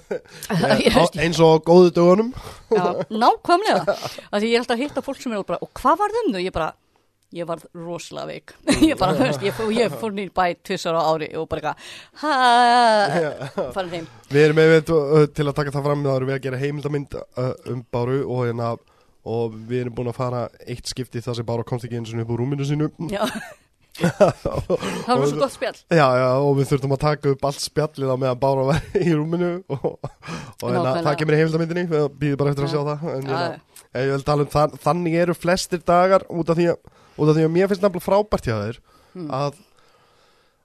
Á, 0.50 1.02
Eins 1.18 1.40
og 1.42 1.58
á 1.58 1.64
góðu 1.66 1.90
dögunum. 1.96 2.30
Já, 2.70 2.84
nákvæmlega. 3.10 3.96
Því 4.30 4.52
ég 4.52 4.54
er 4.54 4.62
alltaf 4.62 4.76
að 4.76 4.84
hitta 4.84 5.02
fólk 5.04 5.20
sem 5.22 5.34
er 5.34 5.42
bara 5.46 5.58
og 5.64 5.72
hvað 5.80 5.98
var 6.00 6.14
þum 6.14 6.30
þau? 6.34 6.42
Ég 6.44 6.54
bara, 6.54 6.68
ég 7.36 7.48
var 7.50 7.64
rosalega 7.74 8.28
veik. 8.30 8.54
Ég 8.90 8.98
bara, 8.98 9.16
veist, 9.18 9.42
ég, 9.44 9.58
ég 9.76 9.96
fór 10.00 10.14
nýr 10.14 10.30
bæ 10.34 10.44
tvissar 10.66 10.98
á 10.98 11.02
ári 11.02 11.32
og 11.38 11.48
bara 11.50 11.74
heim. 13.90 14.06
Við 14.30 14.44
erum 14.44 14.60
með 14.60 14.78
til 15.34 15.46
að 15.46 15.56
taka 15.58 15.74
það 15.74 15.86
fram 15.90 16.06
þá 16.06 16.12
erum 16.14 16.30
við 16.30 16.38
að 16.38 16.44
gera 16.46 16.62
heimildamind 16.62 17.18
um 17.74 17.82
Báru 17.92 18.20
og, 18.24 18.44
hérna, 18.46 18.74
og 19.26 19.58
við 19.68 19.84
erum 19.84 19.98
búin 19.98 20.12
að 20.14 20.18
fara 20.22 20.46
eitt 20.66 20.90
skipti 20.90 21.22
þar 21.22 21.38
sem 21.40 21.46
Bára 21.50 21.66
komst 21.66 21.86
ekki 21.86 22.00
eins 22.00 22.14
og 22.14 22.22
upp 22.24 22.34
úr 22.34 22.42
rúminu 22.44 22.66
sínu. 22.66 22.90
Já, 23.12 23.26
það 25.06 25.14
var 25.20 25.26
svo 25.30 25.40
gott 25.40 25.54
spjall 25.54 25.78
Já, 25.92 26.06
já, 26.20 26.28
og 26.40 26.52
við 26.58 26.68
þurftum 26.70 26.94
að 26.96 27.02
taka 27.04 27.32
upp 27.34 27.44
allt 27.50 27.62
spjallið 27.64 28.12
á 28.12 28.16
meðan 28.22 28.40
Bára 28.42 28.66
var 28.70 28.80
í 29.06 29.10
rúminu 29.14 29.50
og, 29.68 29.84
og 29.90 30.06
hérna, 30.64 30.84
Nákvæmlega. 30.84 31.02
það 31.08 31.18
kemur 31.22 31.36
í 31.36 31.40
heimildamindinni 31.40 31.84
við 31.90 32.06
býðum 32.22 32.40
bara 32.42 32.54
eftir 32.54 32.66
að 32.66 32.70
Já. 32.70 32.74
sjá 32.76 32.82
það 32.90 33.10
en, 33.16 33.26
Já, 33.26 33.36
hérna, 33.40 34.04
ég 34.06 34.14
vil 34.14 34.26
tala 34.30 34.46
um 34.46 34.52
það, 34.54 34.78
þannig 34.86 35.18
eru 35.24 35.36
flestir 35.36 35.84
dagar 35.92 36.24
út 36.30 36.52
af 36.54 36.58
því 36.60 36.68
að, 36.72 36.80
af 37.20 37.34
því 37.36 37.44
að 37.48 37.54
mér 37.58 37.70
finnst 37.72 37.84
nefnilega 37.84 38.06
frábært 38.08 38.48
hjá 38.50 38.56
þér 38.64 38.80
Hmm. 39.10 39.26
að, 39.34 39.56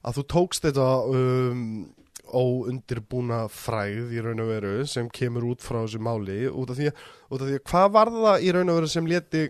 að 0.05 0.17
þú 0.19 0.23
tókst 0.29 0.65
þetta 0.67 0.83
um, 1.09 1.61
óundirbúna 2.29 3.39
fræð 3.49 4.11
í 4.13 4.21
raun 4.21 4.41
og 4.43 4.51
veru 4.51 4.73
sem 4.89 5.07
kemur 5.09 5.47
út 5.49 5.63
frá 5.65 5.79
þessu 5.81 6.01
máli 6.05 6.43
út 6.51 6.69
af 6.69 6.77
því 6.77 6.91
að, 6.91 6.99
út 7.33 7.41
af 7.41 7.49
því 7.49 7.55
að 7.57 7.63
hvað 7.71 7.87
var 7.95 8.11
það 8.13 8.45
í 8.45 8.51
raun 8.53 8.69
og 8.73 8.77
veru 8.79 8.89
sem 8.93 9.09
leti, 9.09 9.41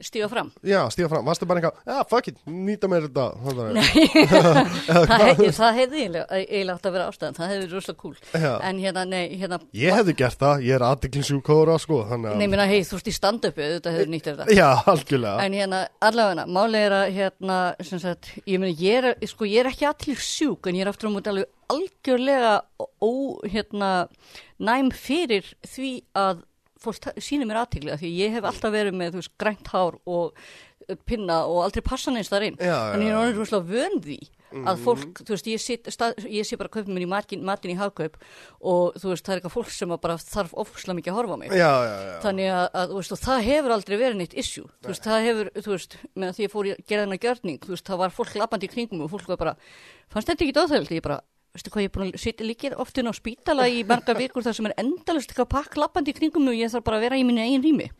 Stíga 0.00 0.28
fram. 0.32 0.48
Já, 0.64 0.80
stíða 0.90 1.10
fram, 1.12 1.26
varstu 1.28 1.46
bara 1.46 1.60
eitthvað, 1.60 1.80
já, 1.84 1.96
fuck 2.08 2.28
it, 2.30 2.38
nýta 2.48 2.88
mér 2.88 3.04
þetta 3.10 3.26
Nei, 3.76 4.06
það, 5.10 5.24
hef, 5.26 5.42
það 5.58 5.76
hefði 5.78 6.04
eiginlega, 6.06 6.76
átt 6.76 6.88
að 6.88 6.94
vera 6.96 7.08
ástæðan. 7.10 7.36
Það 7.36 7.50
hefði 7.50 7.58
verið 7.60 7.74
rosalega 7.76 8.00
cool. 8.00 8.14
Já. 8.32 8.52
en 8.70 8.80
hérna, 8.80 9.04
nei, 9.10 9.36
hérna 9.36 9.58
Ég 9.76 9.96
hefði 9.98 10.14
gert 10.22 10.40
það, 10.40 10.64
ég 10.66 10.78
er 10.78 10.86
aðdeklinsjúkóra 10.88 11.76
sko, 11.82 12.00
þannig 12.08 12.32
að 12.32 12.40
Nei, 12.40 12.46
minna, 12.48 12.68
hei, 12.70 12.78
þú 12.88 12.98
ert 12.98 13.10
í 13.12 13.16
stand-upi, 13.18 13.66
þetta 13.76 13.94
hefur 13.98 14.12
nýtt 14.14 14.30
þetta. 14.30 14.48
Já, 14.56 14.68
algjörlega. 14.94 15.46
En 15.46 15.58
hérna, 15.60 15.82
allavega, 16.08 16.46
málið 16.58 16.86
er 16.86 16.96
að 16.98 17.06
hérna, 17.18 17.58
sem 17.92 18.02
sagt, 18.02 18.32
ég 18.48 18.62
meina, 18.62 18.72
ég 18.80 19.02
er, 19.02 19.28
sko, 19.28 19.50
ég 19.50 19.60
er 19.62 19.70
ekki 19.74 19.90
allir 19.92 20.24
sjúk, 20.24 20.70
en 20.72 20.80
ég 20.80 20.86
er 20.86 20.92
aftur 20.94 21.12
á 21.12 21.14
múti 21.14 21.32
alveg 21.34 21.50
algjörlega 21.72 22.54
ó, 22.80 23.12
hérna, 23.48 23.92
næm 24.62 24.90
fyrir 24.94 25.46
því 25.66 25.92
að 26.18 26.42
fólk 26.84 27.08
sýnir 27.22 27.48
mér 27.48 27.62
aðtíklega, 27.62 28.00
því 28.02 28.12
ég 28.18 28.36
hef 28.36 28.50
alltaf 28.50 28.74
verið 28.74 28.98
með, 28.98 29.16
veist, 29.20 29.34
grænt 29.40 29.72
hár 29.72 29.98
og 30.04 30.32
uh, 30.34 30.94
pinna 31.08 31.42
og 31.48 31.64
aldrei 31.66 31.84
passa 31.86 32.12
neins 32.14 32.30
þar 32.32 32.50
inn. 32.50 32.60
Já, 32.60 32.76
En 32.92 33.04
ég 33.04 33.12
er 33.14 33.18
orðin 33.22 33.38
rúslega 33.40 33.68
vön 33.72 34.00
því 34.04 34.20
að 34.52 34.82
fólk, 34.84 35.22
þú 35.24 35.32
veist, 35.32 35.46
ég, 35.48 35.60
sit, 35.64 35.86
stað, 35.94 36.18
ég 36.28 36.44
sé 36.44 36.58
bara 36.60 36.68
að 36.68 36.74
kaupa 36.74 36.92
mér 36.92 37.06
í 37.06 37.08
matin, 37.08 37.44
matin 37.48 37.72
í 37.72 37.76
hagkaup 37.78 38.18
og 38.60 38.98
þú 39.00 39.08
veist, 39.12 39.24
það 39.24 39.32
er 39.32 39.40
eitthvað 39.40 39.54
fólk 39.54 39.70
sem 39.72 39.94
bara 40.04 40.18
þarf 40.20 40.52
ofslega 40.60 40.96
mikið 40.98 41.12
að 41.12 41.16
horfa 41.16 41.38
mig. 41.40 41.54
Já, 41.56 41.70
já, 41.88 41.94
þannig 42.26 42.50
að, 42.52 42.66
að 42.82 42.92
þú 42.92 42.98
veist, 42.98 43.14
og 43.16 43.22
það 43.22 43.46
hefur 43.48 43.74
aldrei 43.78 43.96
verið 44.02 44.20
neitt 44.20 44.36
issue, 44.44 44.68
þú 44.84 44.92
veist, 44.92 45.08
það 45.08 45.26
hefur 45.30 45.52
þú 45.56 45.72
veist, 45.72 45.96
með 46.12 46.36
því 46.36 46.44
ég 46.44 46.52
fór 46.52 46.68
að 46.68 46.84
gera 46.84 47.06
þennan 47.06 47.22
gjörning 47.24 47.60
þú 47.64 47.72
veist, 47.72 47.88
það 47.88 48.02
var 48.04 48.16
fólk 48.18 48.36
lappandi 48.42 48.68
í 48.68 48.74
kringum 48.74 49.06
og 49.06 49.12
fólk 49.14 49.32
var 49.32 49.40
bara 49.40 49.56
fannst 50.12 50.28
þetta 50.28 50.44
ekki 50.44 50.56
dóþægild, 50.60 50.92
ég 50.98 51.06
bara 51.08 51.22
veistu 51.52 51.72
hvað, 51.72 51.84
ég 51.84 51.90
er 51.90 51.92
búin 51.92 52.08
að 52.08 52.22
sitja 52.22 52.46
líkir 52.46 52.74
oft 52.80 52.96
inn 52.96 53.10
á 53.10 53.14
spítala 53.16 53.66
í 53.68 53.82
marga 53.88 54.14
vikur 54.16 54.44
þar 54.46 54.56
sem 54.56 54.68
er 54.70 54.74
endalust 54.80 55.32
eitthvað 55.32 55.50
pakk 55.52 55.76
lappandi 55.82 56.14
í 56.14 56.16
kringum 56.16 56.48
og 56.48 56.56
ég 56.56 56.72
þarf 56.72 56.86
bara 56.86 57.00
að 57.00 57.04
vera 57.06 57.18
í 57.20 57.26
minni 57.28 57.44
eigin 57.44 57.64
rými. 57.66 57.90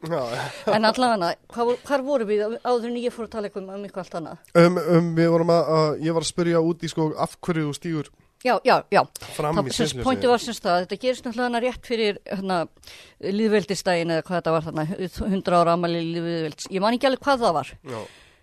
En 0.73 0.89
allavega, 0.89 1.35
hvað, 1.53 1.75
hvar 1.85 2.07
voru 2.07 2.29
við 2.29 2.45
áður 2.65 2.89
en 2.89 2.99
ég 3.03 3.13
fór 3.13 3.29
að 3.29 3.35
tala 3.37 3.51
eitthvað 3.51 3.69
um 3.77 3.85
eitthvað 3.85 4.05
allt 4.07 4.19
annað? 4.23 4.43
Um, 4.57 4.81
um, 4.81 5.13
Við 5.19 5.33
vorum 5.35 5.53
að, 5.53 5.73
að, 5.77 5.89
ég 6.07 6.17
var 6.17 6.25
að 6.25 6.33
spyrja 6.33 6.65
út 6.65 6.83
í 6.83 6.93
sko 6.93 7.11
af 7.21 7.37
hverju 7.45 7.69
þú 7.69 7.77
stígur 7.77 8.13
já, 8.43 8.57
já, 8.65 8.77
já, 8.91 9.03
fram 9.37 9.59
það, 9.59 9.69
í 9.69 9.75
sviðsljósið. 9.77 10.07
pointið 10.07 10.33
var 10.33 10.43
semst 10.43 10.65
það 10.65 10.81
þetta 10.83 10.99
gerist 11.05 11.27
náttúrulega 11.29 11.61
rétt 11.63 11.87
fyrir 11.87 12.19
hana, 12.27 12.59
líðveldistægin 13.23 14.15
eða 14.17 14.25
hvað 14.27 14.39
þetta 14.41 14.55
var 14.57 14.67
þarna 14.67 14.87
100 14.97 15.59
ára 15.61 15.77
amali 15.77 16.03
líðvelds 16.09 16.67
ég 16.73 16.83
man 16.83 16.97
ekki 16.97 17.11
alveg 17.11 17.23
hvað 17.23 17.45
það 17.45 17.57
var. 17.59 17.73
Já, 17.93 18.01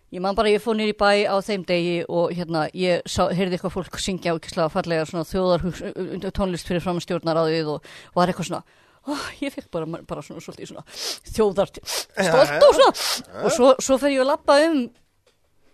Ég 0.09 0.21
man 0.25 0.33
bara, 0.33 0.49
ég 0.49 0.61
fór 0.63 0.73
nýr 0.73 0.89
í 0.89 0.97
bæ 0.97 1.29
á 1.29 1.37
þeim 1.45 1.63
degi 1.69 1.99
og 2.09 2.31
hérna, 2.33 2.63
ég 2.73 3.03
heyrði 3.05 3.59
eitthvað 3.59 3.75
fólk 3.75 3.99
syngja 4.01 4.33
ákvæslega 4.33 4.71
fallega 4.73 5.05
svona 5.05 5.27
þjóðar 5.29 6.31
tónlist 6.33 6.65
fyrir 6.69 6.81
fram 6.81 6.97
stjórnaráðið 7.03 7.69
og 7.75 7.91
var 8.17 8.31
eitthvað 8.31 8.49
svona, 8.49 8.63
ó, 9.05 9.13
ég 9.43 9.53
fekk 9.53 9.69
bara, 9.75 10.01
bara 10.09 10.25
svona 10.25 10.41
svolítið 10.41 10.71
svona 10.71 10.85
þjóðar 11.29 11.73
stolt 11.75 12.65
og 12.65 12.79
svona 12.79 13.43
og 13.43 13.53
svo, 13.53 13.69
svo 13.77 13.99
fer 14.01 14.15
ég 14.15 14.25
að 14.25 14.31
lappa 14.31 14.57
um 14.65 14.81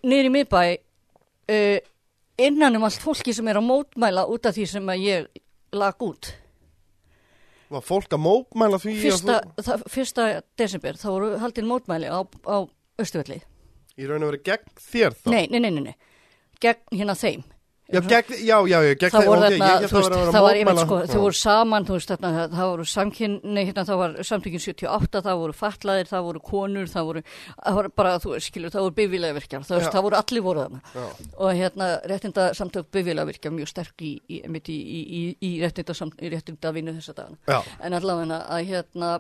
nýr 0.03 0.27
í 0.27 0.33
miðbæ 0.35 0.61
uh, 0.75 1.79
innan 2.43 2.75
um 2.75 2.89
allt 2.89 3.07
fólki 3.07 3.31
sem 3.39 3.47
er 3.47 3.61
að 3.61 3.69
mótmæla 3.71 4.27
út 4.35 4.51
af 4.51 4.59
því 4.59 4.67
sem 4.75 4.91
að 4.91 5.07
ég 5.07 5.31
lag 5.75 6.03
út. 6.03 6.33
var 7.71 7.87
fólk 7.87 8.11
að 8.11 8.25
mópmæla 8.27 8.83
því 8.83 8.99
að 8.99 9.03
Fyrsta, 9.07 9.41
það, 9.63 9.89
fyrsta 9.95 10.29
desember, 10.59 10.99
þá 10.99 11.07
voru 11.09 11.35
haldin 11.39 11.71
mótmæli 11.71 12.11
á, 12.11 12.19
á 12.51 12.67
Östuvelli. 12.99 13.41
Í 13.95 14.07
raun 14.09 14.23
og 14.25 14.33
verið 14.33 14.45
gegn 14.51 14.71
þér 14.91 15.13
þá? 15.19 15.27
Nei, 15.31 15.43
nei, 15.51 15.59
nei, 15.63 15.71
nei, 15.71 15.83
nei, 15.91 15.95
gegn 16.63 16.97
hérna 16.99 17.15
þeim. 17.19 17.43
Já, 17.85 17.99
gegn, 18.01 18.33
já, 18.41 18.55
já, 18.65 18.79
já, 18.81 18.93
gegn 18.97 19.13
voru 19.27 19.43
ok, 19.45 19.53
ég 19.53 19.83
veist, 19.85 19.93
að 19.93 20.05
vera 20.09 20.21
að 20.25 20.45
mótmæla- 20.65 20.85
sko, 20.87 20.95
þau 21.05 21.19
voru 21.21 21.37
saman, 21.37 21.85
þú 21.85 21.93
veist, 21.93 22.09
þarna, 22.09 22.31
það, 22.33 22.55
það 22.57 22.69
voru 22.71 22.85
samkynni, 22.89 23.65
hérna, 23.67 23.83
það 23.85 23.99
var 23.99 24.15
samtökin 24.25 24.63
78, 24.63 25.21
það 25.27 25.37
voru 25.43 25.53
fatlaðir, 25.59 26.09
það 26.09 26.25
voru 26.25 26.41
konur, 26.49 26.89
það 26.89 27.05
voru, 27.11 27.23
það 27.61 27.77
voru 27.77 27.91
bara, 28.01 28.15
þú 28.23 28.31
veist, 28.33 28.49
skilur, 28.49 28.73
það 28.73 28.87
voru 28.87 28.95
bifílega 28.97 29.37
virkjar, 29.37 29.67
það, 29.69 29.85
það 29.93 30.05
voru 30.07 30.19
allir 30.23 30.45
voru 30.47 30.65
þarna. 30.65 30.81
Og 31.37 31.53
hérna, 31.61 31.91
réttinda 32.09 32.47
samtök 32.57 32.89
bifílega 32.89 33.29
virkja 33.29 33.53
mjög 33.53 33.69
sterk 33.69 34.01
í, 34.01 34.11
í, 34.33 34.41
í, 34.49 35.23
í, 35.45 35.53
réttinda, 35.61 35.93
réttinda 36.33 36.73
vinnu 36.73 36.97
þessa 36.97 37.13
dagana, 37.21 37.37
Já, 37.45 37.61
en 37.85 37.99
allavega 38.01 38.41
að 38.49 38.65
hérna, 38.73 39.13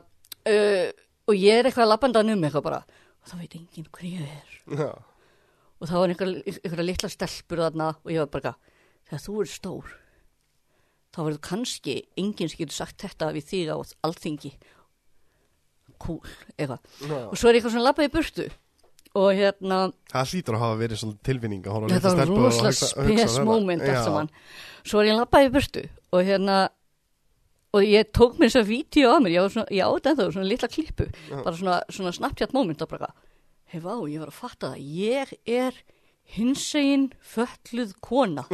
uh, 0.49 0.89
og 1.29 1.37
ég 1.37 1.61
er 1.61 1.69
eitthvað 1.69 1.93
lappandan 1.93 2.33
um 2.33 2.41
eitthvað 2.49 2.65
bara, 2.65 2.81
og 3.25 3.31
það 3.33 3.41
veit 3.41 3.55
enginn 3.57 3.87
hver 3.89 4.07
ég 4.07 4.25
er. 4.29 4.55
Já, 4.77 4.89
og 5.75 5.89
það 5.89 5.99
var 5.99 6.13
einhver, 6.13 6.33
einhverja 6.45 6.87
litla 6.87 7.09
stelpur 7.11 7.61
þarna 7.65 7.87
og 7.97 8.11
ég 8.13 8.21
var 8.21 8.33
bara, 8.37 8.51
þegar 9.09 9.23
þú 9.25 9.37
er 9.41 9.49
stór 9.51 9.95
þá 11.15 11.21
verður 11.23 11.41
kannski 11.47 11.95
enginn 12.19 12.51
sem 12.51 12.61
getur 12.61 12.75
sagt 12.75 13.01
þetta 13.05 13.31
við 13.35 13.47
þig 13.49 13.71
á 13.71 13.77
alþingi. 14.05 14.51
Cool, 16.03 16.19
eitthvað. 16.59 16.79
Og 17.31 17.35
svo 17.39 17.49
er 17.49 17.57
eitthvað 17.57 17.75
svona 17.75 17.87
labbaði 17.87 18.09
í 18.09 18.13
burtu. 18.17 18.47
Og 19.15 19.29
hérna, 19.31 19.77
Það 20.11 20.31
hlýtur 20.33 20.57
að 20.57 20.63
hafa 20.65 20.79
verið 20.81 20.99
svona 20.99 21.21
á 21.71 21.87
þetta 21.87 22.11
var 22.19 22.31
rosalega 22.33 22.75
spes 22.75 23.37
þetta. 23.37 23.45
moment 23.47 23.85
svo 24.83 24.99
er 24.99 25.07
ég 25.07 25.15
labbaði 25.21 25.47
í 25.47 25.53
burtu 25.55 25.83
og 26.11 26.27
hérna 26.27 26.57
og 27.75 27.83
ég 27.83 28.11
tók 28.15 28.39
mér 28.39 28.49
þess 28.49 28.61
að 28.61 28.71
vídeo 28.71 29.11
á 29.11 29.17
mér 29.19 29.35
ég, 29.35 29.51
svona, 29.51 29.67
ég 29.75 29.83
átti 29.85 30.11
ennþá 30.11 30.27
svona 30.31 30.49
litla 30.49 30.71
klippu. 30.71 31.07
Bara 31.35 31.55
svona, 31.59 31.77
svona 31.91 32.13
snabbt 32.15 32.55
moment 32.55 32.83
og 32.85 32.91
bara 32.95 33.11
hei 33.73 33.81
vá, 33.83 33.95
ég 34.07 34.21
var 34.21 34.31
að 34.31 34.37
fatta 34.39 34.71
það 34.71 34.83
ég 34.95 35.31
er 35.49 35.79
hinsegin 36.35 37.09
fölluð 37.19 37.95
kona. 38.03 38.45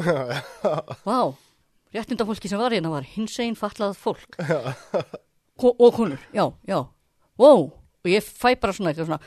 Vá, 1.08 1.34
réttindafólki 1.96 2.50
sem 2.52 2.60
var 2.60 2.74
hérna 2.74 2.92
var 2.92 3.06
hinsegin 3.08 3.58
fallað 3.60 3.96
fólk. 4.00 4.40
Ko 5.62 5.76
og 5.78 5.94
konur, 5.96 6.24
já, 6.34 6.48
já. 6.68 6.80
Wow, 7.40 7.70
og 8.02 8.10
ég 8.10 8.26
fæ 8.26 8.56
bara 8.60 8.74
svona 8.74 8.92
eitthvað 8.92 9.10
svona 9.12 9.20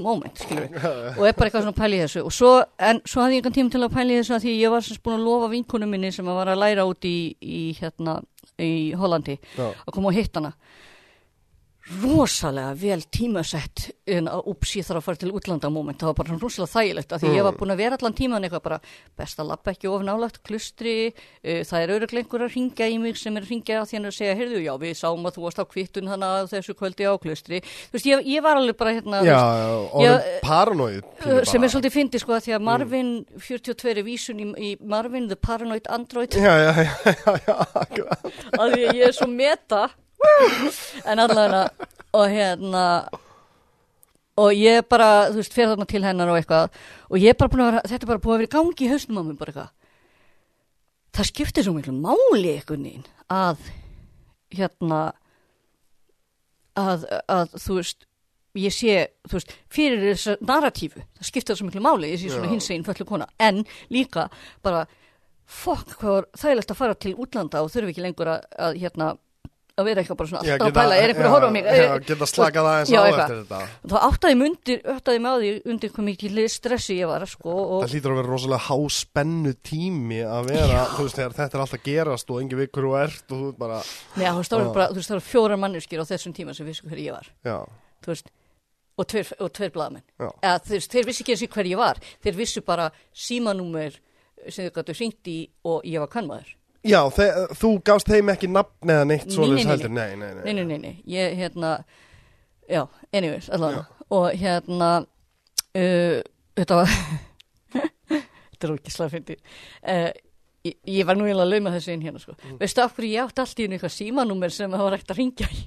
moment, 0.00 0.40
skilur 0.40 0.68
og 1.18 1.24
er 1.28 1.34
bara 1.36 1.48
eitthvað 1.50 1.64
svona 1.66 1.74
að 1.74 1.80
pæla 1.82 1.98
í 1.98 2.02
þessu. 2.04 2.22
Og 2.24 2.32
svo, 2.32 2.52
en 2.90 3.00
svo 3.04 3.24
hafði 3.24 3.36
ég 3.36 3.42
engan 3.42 3.56
tíma 3.58 3.74
til 3.74 3.82
að 3.84 3.94
pæla 3.96 4.14
í 4.14 4.20
þessu 4.20 4.36
að 4.36 4.44
því 4.46 4.54
ég 4.56 4.72
var 4.72 4.86
sem 4.86 4.96
sagt 4.96 5.04
búin 5.04 5.18
að 5.18 5.26
lofa 5.28 5.50
vinkunum 5.52 5.92
minni 5.92 6.12
sem 6.16 6.30
að 6.30 6.38
var 6.40 6.52
að 6.54 6.62
læra 6.62 6.86
út 6.88 7.08
í, 7.08 7.16
í 7.40 7.60
hérna, 7.80 8.20
í 8.60 8.72
Hollandi 8.96 9.36
Já. 9.56 9.66
að 9.68 9.92
koma 9.92 10.12
og 10.12 10.16
hitt 10.16 10.40
hana 10.40 10.54
rosalega 11.98 12.74
vel 12.78 13.02
tímasett 13.10 13.88
en 14.10 14.28
að 14.30 14.46
ups 14.52 14.74
ég 14.78 14.86
þarf 14.86 15.00
að 15.00 15.06
fara 15.06 15.20
til 15.20 15.32
útlanda 15.34 15.70
moment, 15.72 15.98
það 15.98 16.10
var 16.10 16.18
bara 16.20 16.36
rosalega 16.38 16.72
þægilegt 16.74 17.14
af 17.14 17.22
því 17.22 17.32
ég 17.34 17.46
var 17.46 17.56
búin 17.58 17.74
að 17.74 17.80
vera 17.82 17.98
allan 17.98 18.16
tíman 18.16 18.46
eitthvað 18.46 18.64
bara 18.66 18.78
best 19.18 19.42
að 19.42 19.50
lappa 19.50 19.74
ekki 19.74 19.90
of 19.90 20.04
nálagt 20.06 20.40
klustri 20.46 20.94
uh, 21.10 21.62
það 21.66 21.82
er 21.82 21.94
öruglega 21.96 22.24
einhver 22.24 22.44
að 22.46 22.54
ringja 22.54 22.88
í 22.90 22.98
mig 23.02 23.18
sem 23.18 23.36
er 23.36 23.46
að 23.46 23.54
ringja 23.54 23.80
að 23.80 23.88
því 23.90 23.98
hann 23.98 24.06
er 24.06 24.14
að 24.14 24.18
segja 24.20 24.36
heyrðu 24.38 24.62
já 24.64 24.72
við 24.84 24.94
sáum 25.00 25.26
að 25.26 25.36
þú 25.36 25.46
varst 25.46 25.62
á 25.62 25.64
kvittun 25.70 26.10
hana 26.10 26.30
þessu 26.50 26.76
kvöldi 26.78 27.08
á 27.10 27.14
klustri. 27.22 27.62
Þú 27.62 27.98
veist 27.98 28.10
ég, 28.10 28.26
ég 28.36 28.44
var 28.44 28.60
alveg 28.60 28.78
bara 28.78 28.94
hérna 28.96 29.22
Já, 29.26 29.40
orðin 29.90 30.38
paranoid 30.46 31.08
uh, 31.26 31.40
sem 31.48 31.64
er 31.64 31.72
svolítið 31.74 31.96
fyndið 31.96 32.24
sko 32.24 32.36
að 32.36 32.46
því 32.46 32.56
að 32.56 32.66
Marvin 32.70 33.10
42 33.38 33.90
er 33.94 34.02
vísun 34.06 34.44
í, 34.44 34.48
í 34.54 34.70
Marvin 34.80 35.26
the 35.30 35.38
Paranoid 35.38 35.90
Android. 35.90 36.38
Já, 36.38 36.54
já, 36.62 36.70
að 38.60 38.76
því 38.76 38.86
að 38.86 39.00
ég 39.00 39.04
er 39.08 39.16
svo 39.16 39.28
meta 39.30 39.88
en 41.10 41.22
allavega 41.22 41.88
og 42.16 42.26
hérna 42.30 42.84
og 44.40 44.56
ég 44.56 44.86
bara, 44.88 45.28
þú 45.30 45.40
veist, 45.40 45.54
fyrir 45.54 45.72
þarna 45.72 45.86
til 45.90 46.02
hennar 46.04 46.30
og 46.32 46.38
eitthvað 46.40 46.76
og 47.10 47.20
ég 47.20 47.34
er 47.34 47.38
bara 47.38 47.52
búin 47.52 47.64
að 47.64 47.70
vera, 47.70 47.82
þetta 47.90 48.06
er 48.06 48.12
bara 48.12 48.22
búin 48.24 48.34
að 48.34 48.42
vera 48.42 48.50
í 48.50 48.54
gangi 48.56 48.86
í 48.86 48.90
hausnum 48.92 49.20
á 49.20 49.22
mér 49.26 49.38
bara 49.40 49.52
eitthvað. 49.52 49.72
Það 51.10 51.30
skiptir 51.32 51.66
svo 51.66 51.74
miklu 51.76 51.96
máli 51.96 52.54
eitthvað 52.54 52.84
nín 52.84 53.08
að 53.30 53.64
hérna 54.54 55.00
að, 56.78 57.08
að 57.26 57.58
þú 57.58 57.80
veist 57.80 58.06
ég 58.58 58.74
sé, 58.74 58.94
þú 59.30 59.36
veist, 59.38 59.52
fyrir 59.70 60.00
þessa 60.08 60.36
narratífu, 60.42 61.02
það 61.18 61.28
skiptir 61.28 61.58
svo 61.58 61.68
miklu 61.68 61.82
máli 61.84 62.14
ég 62.14 62.22
sé 62.22 62.30
svona 62.32 62.50
hins 62.50 62.70
einn 62.72 62.86
föllu 62.86 63.06
kona 63.06 63.28
en 63.42 63.62
líka 63.92 64.28
bara 64.64 64.86
fokk 65.50 65.96
hvað 65.98 66.16
var 66.16 66.28
þægilegt 66.38 66.72
að 66.72 66.78
fara 66.78 66.98
til 66.98 67.14
útlanda 67.18 67.62
og 67.62 67.70
þurfi 67.74 67.94
ekki 67.94 68.04
lengur 68.06 68.32
að, 68.36 68.46
að 68.58 68.80
hérna 68.82 69.10
að 69.80 69.88
vera 69.90 70.02
eitthvað 70.02 70.18
bara 70.20 70.30
svona 70.30 70.42
Já, 70.46 70.52
alltaf 70.54 70.70
að 70.70 70.76
pæla, 70.78 70.96
er 71.00 71.12
einhver 71.12 71.26
að 71.28 71.34
horfa 71.34 71.50
á 71.50 71.54
mig? 71.54 71.68
já, 71.70 71.94
geta 72.10 72.28
slakað 72.30 72.68
aðeins 72.70 72.90
Já, 72.92 73.00
á 73.00 73.04
eitthvað. 73.04 73.22
eftir 73.24 73.40
þetta. 73.40 73.60
Þá 73.90 73.96
áttaði 74.08 74.38
mig 74.40 74.50
undir, 74.50 74.82
áttaði 74.94 75.22
mig 75.24 75.30
á 75.30 75.36
því 75.40 75.52
undir 75.74 75.94
hvað 75.94 76.06
mikið 76.10 76.40
stressi 76.54 76.98
ég 76.98 77.10
var 77.10 77.26
sko, 77.30 77.54
og 77.60 77.84
Það 77.84 77.94
hlýtur 77.94 78.14
að 78.14 78.20
vera 78.20 78.30
rosalega 78.30 78.66
háspennu 78.68 79.54
tími 79.70 80.20
að 80.26 80.50
vera, 80.50 80.82
þú 80.96 81.06
veist, 81.06 81.18
þegar 81.20 81.36
þetta 81.40 81.58
er 81.58 81.64
alltaf 81.64 81.84
gerast 81.86 82.30
og 82.34 82.42
engin 82.42 82.60
vikur 82.60 82.90
og 82.90 82.98
ert 83.00 83.34
og 83.34 83.40
þú 83.40 83.54
bara, 83.60 83.80
neða, 84.16 84.34
þú 84.34 84.42
veist, 84.42 84.52
það 84.52 84.60
Já. 84.60 85.14
voru 85.14 85.24
fjórar 85.30 85.60
manneskir 85.60 86.02
á 86.02 86.10
þessum 86.10 86.36
tíma 86.36 86.54
sem 86.56 86.68
vissu 86.68 86.86
hver 86.88 87.00
ég 87.00 87.16
var. 87.16 87.30
Já, 87.46 87.58
þú 88.04 88.12
veist, 88.12 88.30
og 89.00 89.08
tveir, 89.08 89.32
og 89.40 89.52
tveir 89.56 89.72
blaðmenn 89.74 90.04
Já. 90.20 90.28
eða 90.44 90.62
þú 90.66 90.76
veist, 90.76 90.94
þeir 90.94 91.08
vissi 91.08 91.24
ekki 91.24 91.34
eins 91.36 91.44
og 91.46 91.56
hver 91.56 91.70
ég 91.70 91.80
var. 91.80 92.00
Þeir 92.24 92.38
vissu 92.40 92.62
bara 92.66 92.90
símanúmer 93.16 93.96
sem 94.48 94.68
þau 94.68 94.74
gætu 94.80 94.96
hringt 94.96 95.30
í 95.30 95.38
og 95.68 95.84
ég 95.88 96.02
var 96.02 96.10
kannmaður 96.12 96.56
já 96.86 97.00
þú 97.10 97.72
gafst 97.84 98.08
þeim 98.10 98.32
ekki 98.34 98.50
nafn 98.50 98.94
eða 98.94 99.08
neitt 99.08 99.28
nei, 99.28 99.64
heldur, 99.68 99.92
nei, 99.92 100.14
nei, 100.16 100.32
nei, 100.34 100.54
nei, 100.54 100.64
nei, 100.64 100.78
nei, 100.78 100.94
ég 101.10 101.36
hérna 101.40 101.78
já, 102.70 102.86
anyways, 103.12 103.50
allavega. 103.50 103.86
Og 104.10 104.32
hérna 104.38 104.90
uh, 105.00 106.18
þetta 106.58 106.80
var 106.80 106.90
þetta 108.10 108.66
er 108.66 108.74
ekki 108.74 108.94
slagfindi 108.94 109.36
uh, 109.36 110.10
ég, 110.66 110.76
ég 110.98 111.08
var 111.08 111.18
nú 111.18 111.26
eiginlega 111.26 111.46
að 111.46 111.54
lauma 111.54 111.74
þessu 111.74 111.94
inn 111.94 112.04
hérna 112.04 112.22
sko. 112.22 112.36
veistu 112.60 112.84
af 112.84 112.94
hverju 112.96 113.12
ég 113.14 113.26
átti 113.26 113.44
allt 113.44 113.62
í 113.62 113.68
eitthvað 113.68 113.94
símanúmer 113.96 114.54
sem 114.54 114.76
það 114.76 114.86
var 114.86 114.98
ekkert 114.98 115.14
að 115.14 115.22
ringja 115.22 115.50
í? 115.50 115.64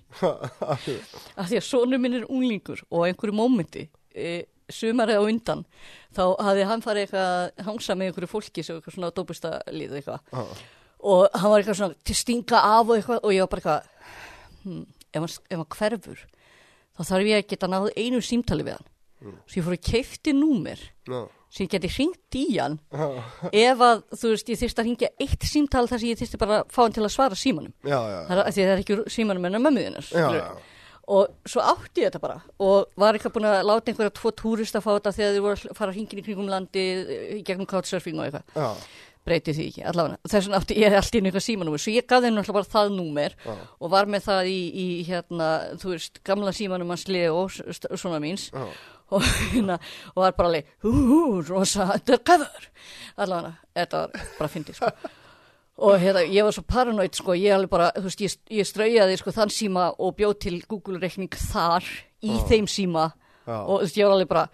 Af 1.39 1.49
því 1.49 1.59
að 1.59 1.67
sonu 1.67 1.99
minn 2.01 2.19
er 2.19 2.27
unglingur 2.29 2.83
og 2.89 3.07
einhverju 3.07 3.37
mómenti 3.37 3.87
e, 4.13 4.45
sumarið 4.71 5.19
á 5.19 5.23
undan 5.23 5.65
þá 6.15 6.23
hafði 6.45 6.69
hann 6.69 6.85
farið 6.85 7.07
eitthvað 7.07 7.33
að 7.33 7.67
hangsa 7.67 7.97
með 7.97 8.11
einhverju 8.11 8.31
fólki 8.31 8.63
sem 8.65 8.77
eitthvað 8.77 8.97
svona 8.97 9.13
dópista 9.15 9.57
lið 9.73 9.99
eitthvað. 9.99 10.23
Já. 10.31 10.63
Og 11.03 11.35
hann 11.35 11.51
var 11.51 11.61
eitthvað 11.61 11.79
svona 11.79 11.99
til 12.07 12.17
stinga 12.17 12.63
af 12.63 12.87
og 12.87 12.97
eitthvað 12.97 13.21
og 13.21 13.35
ég 13.35 13.45
var 13.45 13.51
bara 13.51 13.61
eitthvað 13.61 14.09
hm, 14.63 14.81
ef, 15.11 15.19
hann, 15.19 15.29
ef 15.29 15.61
hann 15.61 15.69
hverfur 15.77 16.25
þá 16.93 17.05
þarf 17.09 17.29
ég 17.29 17.39
að 17.39 17.47
geta 17.53 17.71
náð 17.71 17.87
einu 17.97 18.19
símtali 18.23 18.67
við 18.67 18.77
hann. 18.77 18.91
Svo 19.47 19.61
ég 19.61 19.65
fór 19.65 19.77
að 19.77 19.87
keifti 19.87 20.33
númer 20.35 20.81
já, 21.07 21.19
sem 21.53 21.63
ég 21.63 21.71
geti 21.71 21.91
hringt 21.95 22.37
í 22.37 22.43
hann 22.57 22.77
ef 23.53 23.83
að 23.87 24.03
þú 24.11 24.33
veist 24.33 24.51
ég 24.51 24.59
þyrst 24.59 24.81
að 24.81 24.89
hringja 24.89 25.11
eitt 25.23 25.47
símtal 25.47 25.87
þar 25.87 26.03
sem 26.03 26.11
ég 26.11 26.19
þyrst 26.19 26.39
bara 26.41 26.61
að 26.61 26.75
fá 26.75 26.83
hann 26.83 26.95
til 26.97 27.05
að 27.05 27.13
svara 27.15 27.39
símanum. 27.39 27.73
Já, 27.87 27.97
já, 27.97 28.19
það 28.27 28.35
er, 28.35 28.43
að 28.43 28.57
það 28.57 28.73
er 28.73 28.83
ekki 28.83 28.99
símanum 29.15 29.47
en 29.47 29.59
að 29.59 30.11
já, 30.11 30.45
og 31.11 31.33
svo 31.49 31.63
átti 31.63 32.03
ég 32.03 32.11
þetta 32.11 32.21
bara 32.23 32.37
og 32.63 32.93
var 32.99 33.17
eitthvað 33.17 33.33
búin 33.35 33.47
að 33.49 33.65
láta 33.67 33.91
einhverja 33.91 34.13
tvo 34.15 34.31
túrist 34.39 34.77
að 34.77 34.85
fá 34.85 34.91
þetta 34.93 35.11
þegar 35.17 35.33
þið 35.33 35.45
voru 35.45 35.71
að 35.71 35.79
fara 35.79 35.95
hringin 35.95 36.21
í 36.21 36.23
kringum 36.23 36.51
landi 36.51 36.83
í 37.39 37.41
gegnum 37.43 37.67
couchsurfing 37.67 38.21
og 38.21 38.29
eitthvað 38.29 38.85
já, 39.23 39.27
breyti 39.27 39.53
því 39.55 39.67
ekki, 39.71 39.83
allavega. 39.89 40.17
Þess 40.27 40.47
vegna 40.47 40.59
átti 40.59 40.77
ég 40.81 40.95
allt 40.97 41.13
í 41.15 41.19
einu 41.21 41.29
eitthvað 41.29 41.45
símanúmer. 41.47 41.81
Svo 41.83 41.93
ég 41.93 42.07
gaf 42.09 42.23
þeim 42.23 42.35
náttúrulega 42.37 42.57
bara 42.59 42.71
það 42.73 42.91
númer 42.97 43.35
Já. 43.45 43.53
og 43.79 43.93
var 43.93 44.09
með 44.11 44.25
það 44.27 44.49
í, 44.51 44.59
í 44.73 44.87
hérna 45.07 45.49
þú 45.81 45.93
veist, 45.93 46.19
gamla 46.27 46.53
símanum 46.55 46.93
hans 46.93 47.07
Leo 47.07 47.47
svona 47.49 48.19
míns. 48.23 48.49
Já, 48.53 48.67
og, 49.13 49.25
hérna, 49.53 49.79
og 50.13 50.23
var 50.25 50.37
bara 50.37 50.51
alveg 50.51 50.71
hú, 50.83 50.93
hú, 50.93 51.19
rosa, 51.47 51.89
undercover 51.97 52.69
allavega, 53.21 53.53
þetta 53.77 54.03
var 54.03 54.29
bara 54.39 54.51
fyndið 54.53 54.79
sko. 54.79 54.91
og 55.87 55.97
hérna, 56.01 56.23
ég 56.29 56.47
var 56.47 56.55
svo 56.55 56.63
paranoid 56.67 57.17
sko, 57.17 57.35
ég 57.37 57.55
alveg 57.55 57.71
bara, 57.73 57.91
þú 57.97 58.07
veist, 58.09 58.23
ég, 58.25 58.37
ég 58.59 58.69
straujaði 58.69 59.19
sko 59.21 59.33
þann 59.35 59.53
síma 59.53 59.89
og 59.97 60.15
bjóð 60.19 60.37
til 60.47 60.61
Google-reikning 60.67 61.33
þar 61.51 61.87
í 62.23 62.33
Já. 62.33 62.45
þeim 62.51 62.69
síma. 62.71 63.11
Og 63.47 63.75
þú 63.75 63.81
veist, 63.85 63.99
ég 63.99 64.07
var 64.07 64.15
alveg 64.17 64.31
bara 64.31 64.47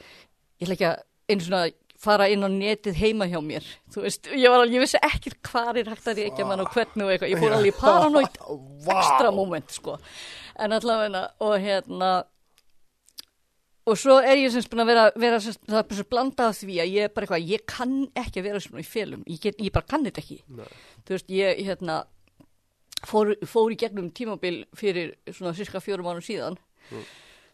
ég 0.59 0.67
ætla 0.67 0.75
ekki 0.75 0.89
að 0.89 1.05
einu 1.29 1.45
svona 1.45 1.65
fara 1.99 2.29
inn 2.31 2.45
á 2.45 2.49
netið 2.49 2.95
heima 3.01 3.27
hjá 3.27 3.39
mér. 3.43 3.65
Þú 3.91 4.03
veist, 4.05 4.29
ég 4.31 4.47
var 4.51 4.61
alveg, 4.63 4.77
ég 4.77 4.83
vissi 4.85 4.99
ekkert 5.03 5.39
hvað 5.49 5.81
er 5.81 5.91
hægt 5.91 6.07
að 6.07 6.21
reykja 6.23 6.45
mann 6.47 6.63
og 6.63 6.69
hvernig 6.73 7.05
og 7.05 7.13
eitthvað, 7.13 7.33
ég 7.33 7.41
fór 7.43 7.55
alveg 7.57 7.73
í 7.73 7.79
paranoid 7.79 8.37
Vá. 8.87 8.93
ekstra 8.97 9.31
moment 9.35 9.73
sko. 9.75 9.97
En 10.59 10.75
allavega 10.75 11.25
og 11.43 11.55
hérna 11.63 12.11
og 13.89 13.97
svo 13.97 14.19
er 14.21 14.37
ég 14.37 14.51
semst 14.53 14.69
búin 14.69 14.83
að 14.83 14.91
vera, 14.91 15.03
vera 15.17 15.39
semst, 15.41 15.61
það 15.65 15.79
er 15.81 15.85
bara 15.89 15.97
svo 15.97 16.07
blanda 16.13 16.47
af 16.51 16.57
því 16.59 16.75
að 16.83 16.91
ég 16.93 17.07
er 17.07 17.13
bara 17.15 17.25
eitthvað, 17.25 17.47
ég 17.49 17.63
kann 17.67 17.95
ekki 18.21 18.41
að 18.41 18.47
vera 18.49 18.63
svona 18.63 18.83
í 18.83 18.87
félum, 18.87 19.23
ég, 19.25 19.39
get, 19.41 19.59
ég 19.65 19.73
bara 19.73 19.89
kann 19.89 20.05
þetta 20.05 20.21
ekki. 20.21 20.39
Nei. 20.59 20.67
þú 21.07 21.15
veist, 21.15 21.31
ég 21.33 21.61
hérna 21.65 21.95
fór, 23.09 23.33
fór 23.49 23.73
í 23.73 23.79
gegnum 23.79 24.11
tímabil 24.15 24.61
fyrir 24.77 25.15
svona 25.31 25.55
cirka 25.57 25.81
fjórum 25.83 26.11
árum 26.11 26.23
síðan 26.25 26.59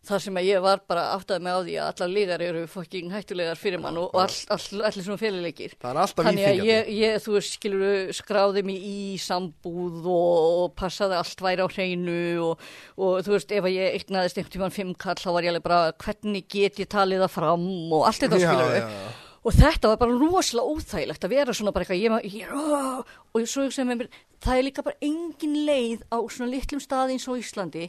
þar 0.06 0.22
sem 0.24 0.38
að 0.40 0.46
ég 0.48 0.62
var 0.64 0.82
bara 0.90 1.04
áttaði 1.16 1.44
mig 1.46 1.56
á 1.56 1.60
því 1.66 1.76
að 1.82 1.90
allar 1.92 2.12
lígar 2.14 2.44
eru 2.46 2.62
fokking 2.70 3.10
hættulegar 3.14 3.60
fyrir 3.60 3.82
mann 3.84 3.98
og, 4.02 4.14
all, 4.22 4.38
all, 4.56 4.82
allir 4.90 5.06
svona 5.08 5.20
félilegir 5.22 5.76
það 5.82 5.90
er 5.92 6.00
alltaf 6.04 6.28
Þannig 6.30 6.46
að 6.46 6.56
íþingjandi 6.60 6.72
ég, 6.72 6.94
ég, 7.02 7.20
þú 7.26 7.36
veist, 7.38 7.58
skilur, 7.58 8.14
skráði 8.20 8.64
mig 8.70 8.86
í 8.86 8.96
sambúð 9.26 10.08
og, 10.14 10.48
og 10.66 10.74
passaði 10.80 11.20
allt 11.20 11.44
væri 11.48 11.66
á 11.66 11.68
hreinu 11.74 12.18
og, 12.52 12.66
og 13.02 13.20
þú 13.26 13.36
veist, 13.36 13.54
ef 13.58 13.68
að 13.70 13.78
ég 13.78 14.00
eignaðist 14.00 14.40
einhvern 14.42 14.56
tímann 14.58 14.76
fimm 14.78 14.96
kall, 15.06 15.20
þá 15.20 15.30
var 15.36 15.48
ég 15.50 15.54
alveg 15.56 15.68
bara, 15.68 15.82
hvernig 16.06 16.48
get 16.56 16.82
ég 16.86 16.90
talið 16.92 17.26
það 17.26 17.34
fram? 17.36 17.70
og 17.94 18.08
allt 18.10 18.24
þetta, 18.26 18.42
já, 18.42 18.50
skilur 18.50 18.76
já, 18.80 18.88
já. 18.88 19.14
Og 19.46 19.54
þetta 19.54 19.90
var 19.92 19.98
bara 20.02 20.16
rosalega 20.18 20.72
óþægilegt 20.74 21.26
að 21.28 21.34
vera 21.36 21.54
svona 21.54 21.72
bara 21.76 21.86
eitthvað, 21.86 22.00
ég, 22.02 22.10
ma- 22.10 22.24
ég, 22.26 22.50
ó, 22.50 23.04
og 23.06 23.44
ég 23.44 23.50
svo 23.52 23.68
hugsaði 23.68 23.92
með 23.92 24.00
mér, 24.00 24.08
það 24.42 24.58
er 24.58 24.66
líka 24.66 24.86
bara 24.88 24.98
engin 25.06 25.60
leið 25.68 26.02
á 26.10 26.18
svona 26.34 26.50
litlum 26.50 26.82
staði 26.82 27.14
eins 27.14 27.28
og 27.30 27.38
Íslandi 27.44 27.84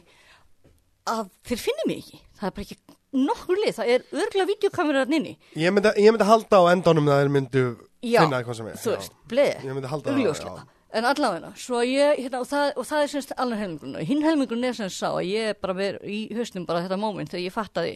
að 1.13 1.27
þeir 1.49 1.61
finni 1.63 1.89
mig 1.89 1.99
ekki. 2.03 2.21
Það 2.37 2.49
er 2.49 2.55
bara 2.57 2.67
ekki 2.67 2.79
nokkur 3.17 3.61
leið, 3.63 3.75
það 3.77 3.91
er 3.93 4.07
örgulega 4.13 4.49
videokamerar 4.51 5.13
inni. 5.17 5.35
Ég 5.57 5.73
myndi, 5.73 5.93
ég 6.03 6.13
myndi 6.13 6.27
halda 6.27 6.59
á 6.59 6.63
endanum 6.73 7.07
það 7.09 7.21
þeir 7.21 7.33
myndu 7.37 7.63
Já, 8.05 8.19
finna 8.21 8.41
eitthvað 8.41 8.59
sem 8.59 8.71
er 8.71 8.81
þú 8.81 8.95
veist, 8.95 9.15
bleið, 9.31 9.69
já. 10.43 10.57
En 10.97 11.03
allavega, 11.03 11.49
svo 11.59 11.81
ég, 11.83 12.19
hérna, 12.23 12.39
og 12.39 12.47
það, 12.47 12.69
og 12.79 12.85
það 12.87 13.03
er 13.03 13.09
semst 13.11 13.33
alveg 13.35 13.59
helmingurinn. 13.59 14.07
Hinn 14.07 14.23
helmingurinn 14.23 14.69
er 14.69 14.77
semst 14.77 15.01
sá 15.01 15.09
að 15.09 15.27
ég 15.27 15.49
er 15.51 15.57
bara 15.59 15.75
verið 15.75 16.05
í 16.07 16.19
hausnum 16.37 16.65
bara 16.69 16.85
þetta 16.85 16.99
moment 17.01 17.33
þegar 17.33 17.43
ég 17.43 17.55
fattaði 17.55 17.95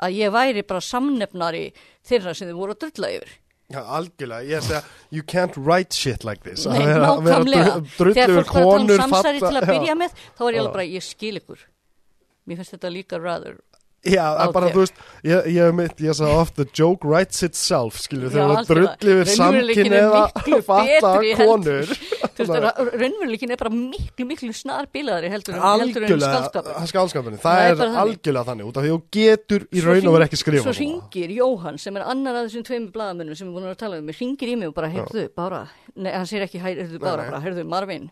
að 0.00 0.16
ég 0.16 0.34
væri 0.34 0.62
bara 0.68 0.82
samnefnari 0.84 1.64
þeirra 2.06 2.34
sem 2.36 2.48
þið 2.48 2.60
voru 2.60 2.76
að 2.76 2.84
drulla 2.84 3.10
yfir. 3.16 3.32
Já, 3.70 3.80
algjörlega, 3.98 4.46
ég 4.50 4.64
segja, 4.66 4.80
you 5.14 5.26
can't 5.26 5.58
write 5.58 5.94
shit 5.94 6.24
like 6.26 6.42
this 6.42 6.64
Nei, 6.66 6.80
Að 6.80 6.88
að 6.90 7.04
nákvæmlega. 7.04 7.74
Þegar 7.98 8.32
fólk 8.32 8.38
var 8.38 8.40
að 8.40 8.48
tala 8.54 8.78
um 8.80 9.02
samsæri 9.02 9.42
til 9.44 9.52
að 9.60 9.68
byrja 9.68 9.98
með, 10.00 10.16
þá 10.38 10.42
var 10.42 10.56
ég 10.56 10.62
alveg 10.62 10.74
bara, 10.78 10.86
ég 10.90 11.06
skil 11.06 11.34
ykkur. 11.38 11.66
Mér 12.50 12.60
finnst 12.62 12.74
þetta 12.76 12.92
líka 12.98 13.22
rather. 13.22 13.58
Já, 14.00 14.22
bara, 14.54 14.70
þú 14.72 14.80
veist, 14.80 15.00
ég, 15.28 15.44
ég, 15.52 15.74
mitt, 15.76 15.98
ég 16.00 16.14
sagði 16.16 16.36
ofta, 16.40 16.64
joke 16.72 17.04
writes 17.04 17.42
itself, 17.44 17.98
skilju, 18.00 18.30
þegar 18.32 18.46
það 18.48 18.60
algjörlega. 18.62 18.94
drulli 19.02 19.16
við 19.18 19.26
Raunveruleikinn 19.28 19.90
samkyn 19.90 19.92
er 19.92 20.06
eða 20.06 20.78
heldur. 20.88 21.42
konur. 21.42 21.90
Þú 22.40 22.46
veist, 22.46 22.54
ra- 22.64 22.86
raunveruleikin 23.02 23.52
er 23.52 23.60
bara 23.60 23.72
miklu, 23.74 24.24
miklu 24.30 24.54
snar 24.56 24.88
bilaðari 24.96 25.28
heldur, 25.34 25.58
en- 25.60 26.86
skálskapurinn, 26.88 27.42
það, 27.42 27.60
er 27.66 27.82
algjörlega 28.00 28.46
þannig, 28.48 28.70
út 28.70 28.80
af 28.80 28.86
því 28.86 28.92
þú 28.94 29.00
getur 29.18 29.66
í 29.68 29.84
raun 29.84 30.08
og 30.08 30.16
verið 30.16 30.26
ekki 30.30 30.40
skrifa 30.40 30.64
Svo 30.64 30.74
ringir 30.80 31.34
Jóhann 31.36 31.78
sem 31.84 32.00
er 32.00 32.06
annar 32.14 32.40
af 32.40 32.48
þessum 32.48 32.64
tveimur 32.70 32.94
blaðamennum 32.96 33.36
sem 33.36 33.50
við 33.50 33.58
búin 33.58 33.68
að 33.68 33.76
tala 33.84 34.00
um. 34.00 34.08
Ringir 34.16 34.54
í 34.54 34.56
mig 34.62 34.72
og 34.72 34.76
bara, 34.80 34.88
heyrðu, 34.96 35.26
bara, 35.36 35.60
nei, 36.00 36.10
hann 36.16 36.24
segir 36.30 36.46
ekki, 36.48 36.64
heyrðu, 36.64 37.02
bara, 37.04 37.28
heyrðu, 37.44 37.66
Marvin, 37.68 38.08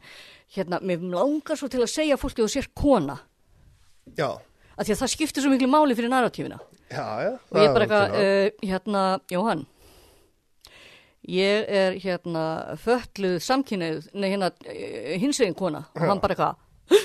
hérna, 0.53 0.83
mér 0.85 1.01
langar 1.17 1.57
svo 1.57 1.73
til 1.73 1.81
að 1.85 1.91
segja 1.97 2.21
fólki 2.21 2.45
þú 2.45 2.53
sér 2.59 2.69
kona, 2.77 3.17
Já, 4.17 4.31
af 4.79 4.87
því 4.87 4.93
að 4.95 5.01
það 5.03 5.13
skiptir 5.15 5.43
svo 5.45 5.51
miklu 5.53 5.69
máli 5.73 5.95
fyrir 5.99 6.11
narratífina. 6.13 6.59
já, 6.91 7.07
já. 7.27 7.33
Og 7.53 7.59
ég 7.61 7.75
bara 7.75 7.87
eitthvað, 7.87 8.15
uh, 8.17 8.69
hérna, 8.71 9.03
Jóhann, 9.31 9.67
ég 11.29 11.65
er 11.69 11.97
hérna 12.01 12.45
fötluð 12.81 13.39
samkynneið, 13.45 14.07
nei 14.17 14.31
hérna 14.33 14.49
uh, 14.53 15.17
hinsvegin 15.21 15.57
kona 15.59 15.83
og 15.95 16.07
hann 16.09 16.23
bara 16.23 16.37
eitthvað, 16.37 17.03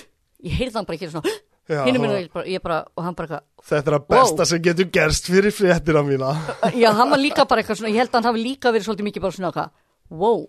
ég 0.47 0.55
heyrði 0.61 0.77
hann 0.79 0.87
bara 0.87 0.97
ekki 0.99 1.09
svona, 1.11 1.33
Já, 1.67 1.81
hinnum 1.87 2.03
hann- 2.03 2.13
minna, 2.13 2.21
ég 2.23 2.31
bara, 2.33 2.45
ég 2.51 2.63
bara, 2.63 2.77
og 2.95 3.03
hann 3.07 3.15
bara 3.15 3.27
eitthvað, 3.27 3.49
Þetta 3.63 3.91
er 3.91 3.95
að 3.95 4.07
besta 4.11 4.45
sem 4.45 4.59
getur 4.63 4.89
gerst 4.91 5.29
fyrir 5.31 5.53
fréttina 5.55 6.01
mína. 6.03 6.33
Já, 6.75 6.89
hann 6.91 7.09
var 7.13 7.19
líka 7.21 7.45
bara 7.47 7.61
eitthvað 7.63 7.79
svona, 7.79 7.91
ég 7.93 8.01
held 8.03 8.11
að 8.11 8.17
hann 8.19 8.27
hafi 8.31 8.41
líka 8.43 8.71
verið 8.75 8.87
svolítið 8.89 9.07
mikið 9.07 9.23
bara 9.23 9.35
svona 9.37 9.51
eitthvað, 9.53 9.69
wow. 10.11 10.41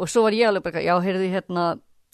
Og 0.00 0.08
svo 0.08 0.22
var 0.24 0.32
ég 0.36 0.48
alveg 0.48 0.64
bara 0.64 0.80
eitthvað, 0.80 0.88
já, 0.88 0.94
heyrði 1.04 1.28
hérna, 1.34 1.64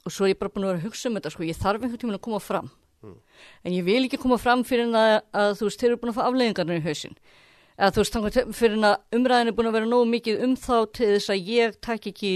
og 0.06 0.10
svo 0.14 0.26
er 0.26 0.32
ég 0.34 0.40
bara 0.40 0.51
búin 0.55 0.66
að 0.66 0.72
vera 0.72 0.80
að 0.82 0.86
hugsa 0.88 1.09
um 1.10 1.18
þetta, 1.20 1.30
sko, 1.34 1.47
ég 1.47 1.60
þarf 1.62 1.82
einhvern 1.86 2.02
tímann 2.02 2.18
að 2.18 2.24
koma 2.26 2.40
fram. 2.43 2.70
En 3.05 3.73
ég 3.73 3.85
vil 3.85 4.05
ekki 4.06 4.18
koma 4.23 4.39
fram 4.39 4.62
fyrir 4.64 4.89
að, 4.94 5.20
að 5.32 5.52
þú 5.59 5.68
veist, 5.68 5.81
þeir 5.82 5.90
eru 5.93 5.98
búin 6.02 6.12
að 6.12 6.16
fá 6.18 6.24
afleiðingarnir 6.27 6.81
í 6.81 6.86
hausinn. 6.86 7.18
Eða 7.77 7.90
þú 7.93 8.01
veist, 8.02 8.14
þangað 8.16 8.32
til- 8.36 8.52
fyrir 8.56 8.86
að 8.89 9.18
umræðin 9.18 9.51
er 9.52 9.56
búin 9.59 9.68
að 9.68 9.77
vera 9.77 9.90
nógu 9.90 10.06
mikið 10.14 10.43
um 10.47 10.55
þá 10.56 10.77
til 10.97 11.10
þess 11.12 11.31
að 11.35 11.51
ég 11.52 11.77
takk 11.85 12.06
ekki, 12.12 12.32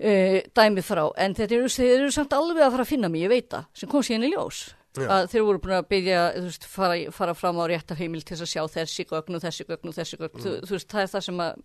uh, 0.00 0.40
dæmi 0.58 0.82
frá, 0.84 1.04
en 1.20 1.34
þetta 1.38 1.56
eru, 1.58 1.70
þeir 1.76 1.94
eru 2.00 2.10
samt 2.14 2.34
alveg 2.36 2.64
að 2.66 2.74
fara 2.76 2.86
að 2.86 2.92
finna 2.92 3.10
mig, 3.12 3.24
ég 3.26 3.32
veit 3.32 3.48
það, 3.52 3.66
sem 3.74 3.88
kom 3.92 4.02
síðan 4.06 4.26
í 4.28 4.32
ljós. 4.34 4.60
Já. 4.98 5.06
Að 5.06 5.28
þeir 5.30 5.44
voru 5.46 5.60
búin 5.62 5.76
að 5.76 5.84
byggja, 5.92 6.22
veist, 6.42 6.64
fara, 6.66 6.94
fara 7.14 7.34
fram 7.38 7.60
á 7.62 7.64
réttar 7.70 7.98
heimil 8.00 8.24
til 8.26 8.34
að 8.40 8.48
sjá 8.50 8.64
þessi 8.74 9.04
gögn 9.06 9.36
og 9.38 9.44
þessi 9.44 9.66
gögn 9.68 9.86
og 9.92 9.94
þessi 9.94 10.18
gögn, 10.18 10.42
þú, 10.42 10.54
þú 10.66 10.74
veist, 10.74 10.88
það 10.90 11.04
er 11.04 11.12
það 11.12 11.24
sem 11.28 11.42
að 11.44 11.60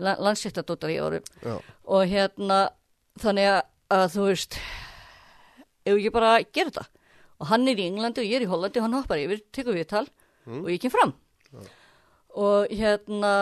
la, 0.00 0.14
landsréttadóttar 0.24 0.94
í 0.94 0.96
Já. 0.96 1.58
og 1.84 2.06
hérna, 2.08 2.60
þannig 3.20 3.50
að, 3.50 3.60
að 3.98 4.06
þú 4.16 4.24
veist, 4.30 4.56
ef 5.84 5.94
ekki 5.94 6.12
bara 6.14 6.34
gera 6.42 6.70
þetta. 6.70 6.86
Og 7.40 7.48
hann 7.50 7.68
er 7.68 7.80
í 7.80 7.86
Englandi 7.90 8.22
og 8.22 8.28
ég 8.30 8.38
er 8.40 8.46
í 8.46 8.50
Hollandi 8.50 8.80
og 8.80 8.86
hann 8.86 8.98
hoppar 8.98 9.20
yfir, 9.22 9.40
tekur 9.52 9.76
við 9.76 9.88
tal 9.90 10.06
og 10.48 10.68
ég 10.72 10.80
kem 10.82 10.92
fram. 10.92 11.14
Og 12.34 12.70
hérna 12.74 13.32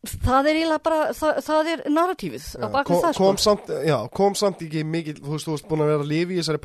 það 0.00 0.48
er 0.48 0.58
eiginlega 0.58 0.82
bara 0.84 1.00
það, 1.16 1.40
það 1.44 1.70
er 1.74 1.82
narratífið 1.92 2.44
Já, 2.56 2.66
kom, 2.72 3.00
það 3.02 3.14
sko. 3.14 3.24
kom, 3.24 3.40
samt, 3.44 3.72
já, 3.84 3.96
kom 4.16 4.36
samt 4.38 4.62
ekki 4.64 4.84
mikið, 4.88 5.18
þú 5.24 5.34
veist, 5.34 5.48
þú 5.48 5.56
veist 5.56 5.66
búin 5.68 5.84
að 5.84 5.90
vera 5.92 6.06
að 6.06 6.12
lifa 6.12 6.32
í 6.32 6.38
þessari 6.40 6.62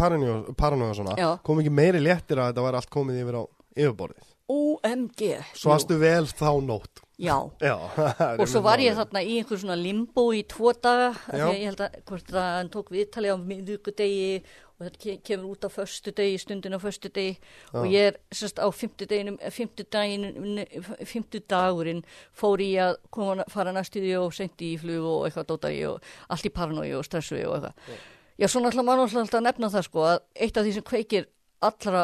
paranóða 0.61 0.93
svona, 0.99 1.15
Já. 1.19 1.27
kom 1.43 1.59
ekki 1.59 1.73
meiri 1.75 2.03
léttir 2.03 2.39
að 2.39 2.53
þetta 2.53 2.65
var 2.67 2.77
allt 2.79 2.91
komið 2.95 3.19
yfir 3.25 3.39
á 3.39 3.43
yfirborðið. 3.75 4.29
OMG 4.55 5.21
Svo 5.57 5.73
varstu 5.73 5.97
vel 5.99 6.23
þá 6.31 6.47
nótt. 6.63 7.01
Já. 7.17 7.37
Já. 7.61 7.75
og 8.41 8.45
svo 8.51 8.61
var 8.65 8.81
ég 8.83 8.95
þarna 8.97 9.21
í 9.23 9.37
einhver 9.39 9.59
svona 9.61 9.77
limbo 9.79 10.29
í 10.35 10.43
tvo 10.47 10.73
daga 10.75 11.13
Já. 11.31 11.45
að 11.47 11.55
ég 11.59 11.65
held 11.69 11.81
að 11.85 11.97
hvort 12.09 12.31
að 12.35 12.47
hann 12.57 12.69
tók 12.73 12.91
viðtali 12.91 13.31
á 13.31 13.37
miðugudegi 13.39 14.43
og 14.75 14.83
þetta 14.83 14.99
ke- 14.99 15.21
kemur 15.23 15.53
út 15.55 15.63
á 15.63 15.69
föstudegi, 15.71 16.35
stundin 16.41 16.75
á 16.75 16.79
föstudegi. 16.83 17.37
Og 17.79 17.85
ég 17.87 18.09
er 18.11 18.17
sérst 18.35 18.59
á 18.59 18.67
fimmtudeginum 18.75 19.37
fimmtudaginn 19.55 20.65
fimmtudagurinn 21.07 22.01
fór 22.35 22.59
í 22.63 22.73
að 22.83 22.97
koma, 23.13 23.45
fara 23.51 23.71
næstu 23.75 24.01
því 24.03 24.17
og 24.19 24.33
sendi 24.35 24.73
í 24.73 24.81
flug 24.81 25.05
og 25.07 25.23
eitthvað 25.29 25.47
dótari 25.53 25.79
og 25.87 26.03
allt 26.27 26.49
í 26.49 26.51
paranoí 26.51 26.91
og 26.97 27.05
stressu 27.07 27.39
og 27.47 27.55
eitthvað. 27.55 28.03
Já, 28.35 28.49
svo 28.51 28.59
náttúrulega 28.59 28.83
maður 28.89 29.05
náttúrulega 29.05 29.23
alltaf 29.29 29.45
nefna 29.47 29.71
það 29.77 29.87
sko 29.87 30.05
að 30.11 30.17
eitt 30.43 30.57
af 30.59 30.65
því 30.67 30.73
sem 30.75 30.87
kveikir 30.91 31.27
allra 31.63 32.01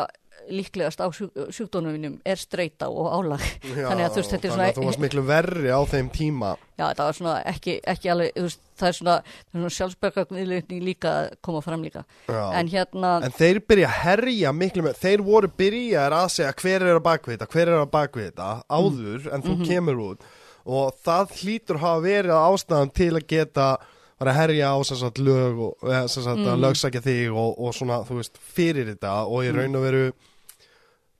líklegast 0.52 1.00
á 1.00 1.08
sjúk, 1.14 1.32
sjúkdónuminum 1.54 2.16
er 2.26 2.40
streyta 2.42 2.88
og 2.90 3.08
álag 3.14 3.44
þannig 3.62 4.06
að 4.08 4.16
þú 4.16 4.22
veist 4.22 4.32
þetta 4.34 4.48
er 4.48 4.52
Þannig 4.52 4.66
að 4.66 4.72
þú 4.72 4.76
svona 4.82 4.88
varst 4.90 5.02
miklu 5.04 5.24
verri 5.28 5.70
á 5.70 5.80
þeim 5.92 6.10
tíma. 6.16 6.50
Já, 6.82 6.86
það 6.98 7.04
var 7.06 7.18
svona 7.20 7.36
ekki, 7.52 7.76
ekki 7.94 8.10
alveg, 8.12 8.32
veist, 8.42 8.62
það 8.82 8.88
er 8.90 8.98
svona, 8.98 9.16
svona 9.52 9.72
sjálfsbergagniðlutning 9.78 10.84
líka 10.88 11.12
að 11.22 11.30
koma 11.46 11.62
fram 11.62 11.84
líka. 11.86 12.04
Já. 12.28 12.42
En 12.58 12.72
hérna, 12.74 13.12
En 13.28 13.32
þeir 13.38 13.60
byrja 13.70 13.88
að 13.92 14.00
herja 14.02 14.54
miklu 14.58 14.84
með, 14.88 15.00
þeir 15.04 15.24
voru 15.30 15.52
byrjaðir 15.62 16.18
að 16.18 16.30
segja 16.36 16.54
hver 16.64 16.82
er 16.90 16.96
að 16.98 17.04
bakvið 17.06 17.38
þetta, 17.38 17.50
hver 17.54 17.68
er 17.76 17.80
að 17.84 17.92
bakvið 17.96 18.30
þetta, 18.32 18.50
áður 18.70 19.30
en 19.34 19.42
Mhm. 19.42 19.48
þú 19.48 19.68
kemur 19.68 20.02
út 20.10 20.30
og 20.66 20.94
það 21.06 21.32
hlýtur 21.42 21.78
hafa 21.82 22.02
verið 22.02 22.38
ástæðan 22.38 22.94
til 22.94 23.12
að 23.18 23.28
geta 23.28 23.78
bara 24.22 24.34
að 24.36 24.40
herja 24.44 24.72
á 24.72 24.78
sagt 24.86 25.18
lög 25.26 25.62
og 25.66 25.88
sem 26.10 26.24
sagt 26.24 26.38
Mhm. 26.40 26.50
að 26.54 26.62
lögsækja 26.68 27.02
þig 27.02 27.32
og, 27.34 27.56
og 27.58 27.74
svona, 27.74 28.04
þú 28.06 28.20
veist, 28.22 28.38
fyrir 28.56 28.92
þetta 28.94 29.16
og 29.26 29.42
í 29.48 29.50
raun 29.56 29.76
og 29.80 29.84
veru 29.88 30.04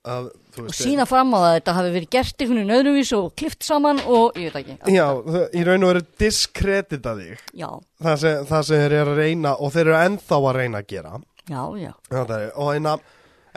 að, 0.06 0.30
þú 0.56 0.64
og 0.64 0.68
veist, 0.70 0.82
sína 0.82 1.06
fram 1.10 1.34
á 1.34 1.38
það 1.38 1.48
að 1.50 1.56
þetta 1.60 1.74
hafi 1.78 1.92
verið 1.96 2.10
gert 2.16 2.42
einhvern 2.42 2.60
veginn 2.62 2.76
öðruvís 2.78 3.12
og 3.18 3.28
klift 3.38 3.64
saman 3.68 4.00
og 4.06 4.38
ég 4.42 4.54
veit 4.56 4.72
ekki. 4.72 4.96
Já, 4.96 5.06
í 5.54 5.66
raun 5.68 5.84
og 5.86 5.92
veru 5.94 6.04
diskredita 6.22 7.14
þig 7.20 7.38
Já, 7.62 7.70
það 8.02 8.18
sem, 8.24 8.46
það 8.50 8.66
sem 8.70 8.82
þeir 8.86 8.96
eru 9.02 9.12
að 9.16 9.22
reyna 9.22 9.54
og 9.60 9.72
þeir 9.76 9.86
eru 9.92 10.00
ennþá 10.00 10.40
að 10.42 10.56
reyna 10.62 10.82
að 10.82 10.88
gera 10.96 11.14
já, 11.52 11.64
já. 11.82 11.94
Er, 12.22 12.52
og 12.56 12.74
eina, 12.76 12.96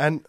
en 0.08 0.20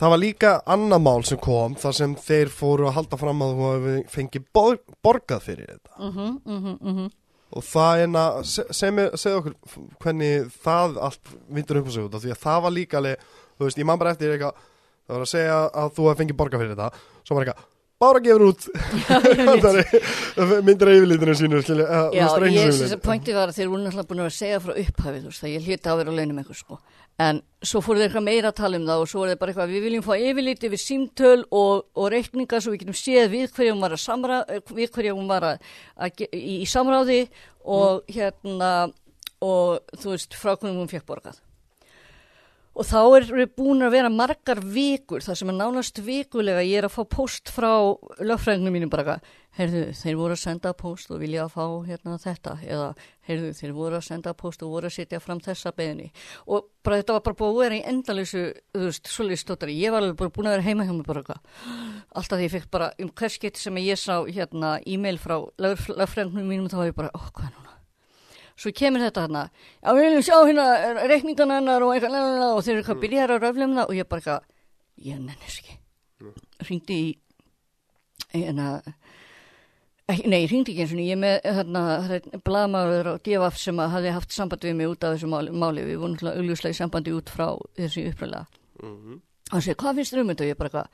það 0.00 0.12
var 0.12 0.20
líka 0.20 0.54
annað 0.76 1.04
mál 1.08 1.24
sem 1.28 1.38
kom 1.40 1.76
þar 1.80 1.94
sem 2.00 2.16
þeir 2.16 2.50
fóru 2.52 2.88
að 2.88 2.96
halda 3.00 3.16
fram 3.20 3.40
að 3.44 3.54
þú 3.56 3.68
hefði 3.74 3.94
fengið 4.16 4.44
bor, 4.56 4.76
borgað 5.04 5.46
fyrir 5.50 5.70
þetta 5.74 6.00
Mhm, 6.00 6.40
mhm, 6.44 6.76
mhm. 6.80 7.06
Og 7.54 7.62
það 7.66 8.02
er 8.02 8.18
að 8.20 8.40
segja 8.50 9.36
okkur 9.38 9.54
hvernig 10.02 10.50
það 10.64 10.98
allt 11.08 11.36
vindur 11.58 11.80
upp 11.82 11.88
á 11.88 11.92
sig 11.94 12.08
út 12.08 12.18
af 12.18 12.24
því 12.24 12.34
að 12.34 12.42
það 12.42 12.64
var 12.66 12.74
líka 12.74 13.00
alveg, 13.00 13.30
þú 13.56 13.68
veist, 13.68 13.80
ég 13.80 13.88
man 13.88 14.02
bara 14.02 14.16
eftir 14.16 14.34
eitthvað, 14.34 14.66
það 15.06 15.16
var 15.16 15.24
að 15.28 15.32
segja 15.32 15.56
að 15.70 15.96
þú 15.96 16.08
hefði 16.08 16.22
fengið 16.22 16.38
borgað 16.42 16.62
fyrir 16.64 16.76
þetta, 16.76 17.08
svo 17.22 17.38
var 17.38 17.46
eitthvað 17.46 17.72
Bára 17.96 18.20
gefur 18.20 18.50
út. 18.50 18.64
Myndir 20.66 20.90
að 20.90 20.98
yfirlítinu 20.98 21.34
sínu 21.38 21.62
skilja, 21.64 21.86
þú 21.88 22.18
Já, 22.18 22.26
ég, 22.52 22.74
þess 22.76 22.92
að 22.92 23.00
pointi 23.06 23.32
var 23.32 23.48
að 23.48 23.56
þeir 23.56 23.70
voru 23.72 23.86
náttúrulega 23.86 24.10
búin 24.10 24.20
að 24.26 24.34
segja 24.36 24.58
frá 24.60 24.74
upphafið, 24.82 25.22
þú 25.22 25.30
veist, 25.30 25.46
að 25.46 25.54
ég 25.54 25.64
hlýta 25.64 25.94
að 25.94 26.02
vera 26.02 26.12
á 26.12 26.16
launum 26.18 26.42
eitthvað, 26.42 26.58
sko. 26.60 26.76
En 27.22 27.38
svo 27.64 27.80
fóru 27.80 27.96
þeir 27.96 28.10
eitthvað 28.10 28.26
meira 28.26 28.50
að 28.52 28.58
tala 28.58 28.76
um 28.76 28.84
það 28.84 29.02
og 29.02 29.08
svo 29.08 29.22
voru 29.22 29.32
þeir 29.32 29.40
bara 29.40 29.52
eitthvað, 29.52 29.70
við 29.72 29.86
viljum 29.86 30.04
fá 30.04 30.12
yfirliti 30.20 30.70
við 30.72 30.82
símtöl 30.82 31.46
og, 31.48 31.86
og 31.96 32.10
reikninga 32.12 32.60
svo 32.60 32.74
við 32.74 32.82
getum 32.82 32.98
séð 33.00 33.30
við 33.32 33.46
hverja 33.56 33.72
hún 33.72 33.86
var 33.86 33.96
að 33.96 34.02
samra, 34.02 34.42
við 34.68 34.92
hverja 34.92 35.16
hún 35.16 35.30
var 35.30 35.48
að, 35.54 35.72
að, 35.96 36.22
í, 36.28 36.60
í 36.60 36.68
samráði 36.68 37.22
og 37.64 38.04
hérna, 38.12 38.70
og 39.40 39.96
þú 39.96 40.12
veist, 40.12 40.36
frá 40.36 40.52
hvernig 40.54 40.82
hún 40.82 40.92
fekk 40.92 41.08
borgað. 41.08 41.40
Og 42.76 42.84
þá 42.84 42.98
er 43.16 43.24
við 43.32 43.52
búin 43.56 43.84
að 43.86 43.94
vera 43.94 44.08
margar 44.12 44.58
vikur, 44.60 45.22
það 45.24 45.38
sem 45.40 45.48
er 45.48 45.56
nánast 45.56 46.00
vikulega, 46.04 46.60
ég 46.60 46.82
er 46.82 46.86
að 46.90 46.92
fá 46.92 47.06
post 47.08 47.48
frá 47.48 47.70
lögfræðingum 48.20 48.74
mínum 48.76 48.90
bara, 48.92 49.16
eitthvað, 49.16 49.36
heyrðu, 49.56 49.84
þeir 49.96 50.18
voru 50.18 50.36
að 50.36 50.42
senda 50.42 50.72
post 50.76 51.14
og 51.14 51.22
vilja 51.22 51.46
að 51.46 51.54
fá 51.54 51.64
hérna 51.86 52.18
þetta, 52.20 52.56
eða 52.66 52.90
heyrðu, 53.30 53.52
þeir 53.56 53.72
voru 53.78 53.96
að 53.96 54.04
senda 54.10 54.34
post 54.36 54.64
og 54.66 54.74
voru 54.74 54.90
að 54.90 54.96
setja 54.98 55.20
fram 55.24 55.40
þessa 55.46 55.72
beðinni. 55.78 56.10
Og 56.52 56.66
bara 56.84 56.98
þetta 57.00 57.16
var 57.16 57.24
bara 57.30 57.38
búin 57.40 57.54
að 57.54 57.62
vera 57.64 57.78
í 57.78 57.84
endalösu, 57.94 58.42
þú 58.76 58.82
veist, 58.90 59.08
svolítið 59.14 59.40
stóttari, 59.40 59.78
ég 59.80 59.94
var 59.94 60.04
alveg 60.04 60.18
bara 60.20 60.34
búin 60.36 60.50
að 60.50 60.58
vera 60.58 60.66
heima 60.68 60.84
hjá 60.84 60.92
mig 60.92 61.06
bara 61.08 61.22
eitthvað. 61.24 61.62
Alltaf 62.12 62.36
því 62.36 62.50
ég 62.50 62.56
fekk 62.58 62.68
bara, 62.76 62.90
um 63.00 63.14
hvers 63.16 63.38
geti 63.40 63.64
sem 63.64 63.80
ég 63.86 64.02
sá 64.04 64.18
hérna 64.28 64.76
e-mail 64.84 65.16
frá 65.22 65.38
lögfræðingum 65.64 66.44
mínum, 66.44 66.68
þá 66.68 66.82
var 66.82 66.92
ég 66.92 67.00
bara, 67.00 67.14
ó, 67.16 67.24
hvað 67.32 67.48
er 67.48 67.56
núna? 67.56 67.65
Svo 68.56 68.72
kemur 68.72 69.02
þetta 69.04 69.26
hérna, 69.26 69.42
já 69.82 69.92
við 69.92 70.06
viljum 70.06 70.22
sjá 70.24 70.36
hérna 70.38 70.66
reikningana 71.10 71.58
hennar 71.58 71.84
og 71.84 71.90
eitthvað 71.92 72.14
lalala, 72.14 72.52
og 72.56 72.62
þeir 72.64 72.72
eru 72.72 72.82
eitthvað 72.82 73.02
byrjar 73.02 73.32
að 73.34 73.42
röfla 73.42 73.66
um 73.66 73.74
það 73.76 73.90
og 73.90 73.98
ég 73.98 74.08
bara 74.08 74.22
eitthvað, 74.22 74.46
ég 75.04 75.18
nennis 75.20 75.58
ekki. 75.60 75.74
Ringdi 76.70 76.96
í, 76.96 77.10
hérna, 78.32 78.68
nei, 80.08 80.38
ég 80.38 80.48
ringdi 80.54 80.72
ekki 80.72 80.86
eins 80.86 80.94
og 80.96 81.02
ég 81.04 81.20
með 81.20 81.50
hérna, 81.58 81.82
blaðmaður 82.48 83.10
og 83.12 83.20
divaf 83.28 83.58
sem 83.60 83.82
að 83.84 83.92
hafi 83.92 84.14
haft 84.16 84.32
samband 84.32 84.64
við 84.64 84.78
mig 84.78 84.88
út 84.94 85.04
af 85.04 85.18
þessu 85.18 85.28
máli, 85.34 85.52
máli. 85.52 85.84
við 85.84 86.00
vorum 86.00 86.14
náttúrulega 86.14 86.40
augljóslega 86.40 86.76
í 86.76 86.78
sambandi 86.80 87.12
út 87.12 87.32
frá 87.34 87.46
þessu 87.76 88.06
uppræðlega. 88.08 88.46
Mhm. 88.80 89.20
Og 89.46 89.52
hann 89.52 89.62
segi, 89.62 89.76
hvað 89.82 90.00
finnst 90.00 90.14
þér 90.14 90.20
um 90.20 90.30
þetta? 90.32 90.46
Og 90.46 90.48
ég 90.48 90.58
bara 90.58 90.70
eitthvað, 90.70 90.88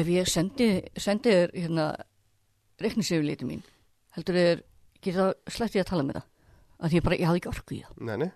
ef 0.00 0.06
ég 0.14 0.32
sendi, 0.32 0.70
sendi 0.96 1.36
þér 1.36 1.52
hérna 1.54 1.84
reiknisefiliti 2.80 3.44
mín, 3.44 3.62
heldur 4.16 4.40
þér, 4.40 4.64
getur 5.06 5.22
það 5.22 5.54
sleppti 5.58 5.82
að 5.84 5.90
tala 5.92 6.08
með 6.08 6.18
það? 6.20 6.26
Að 6.76 6.90
því 6.92 6.98
ég 7.00 7.06
bara, 7.06 7.16
ég 7.22 7.30
hafði 7.30 7.40
ekki 7.42 7.54
orku 7.54 7.76
í 7.78 7.84
það. 7.84 7.94
Nei, 8.08 8.16
nei, 8.24 8.32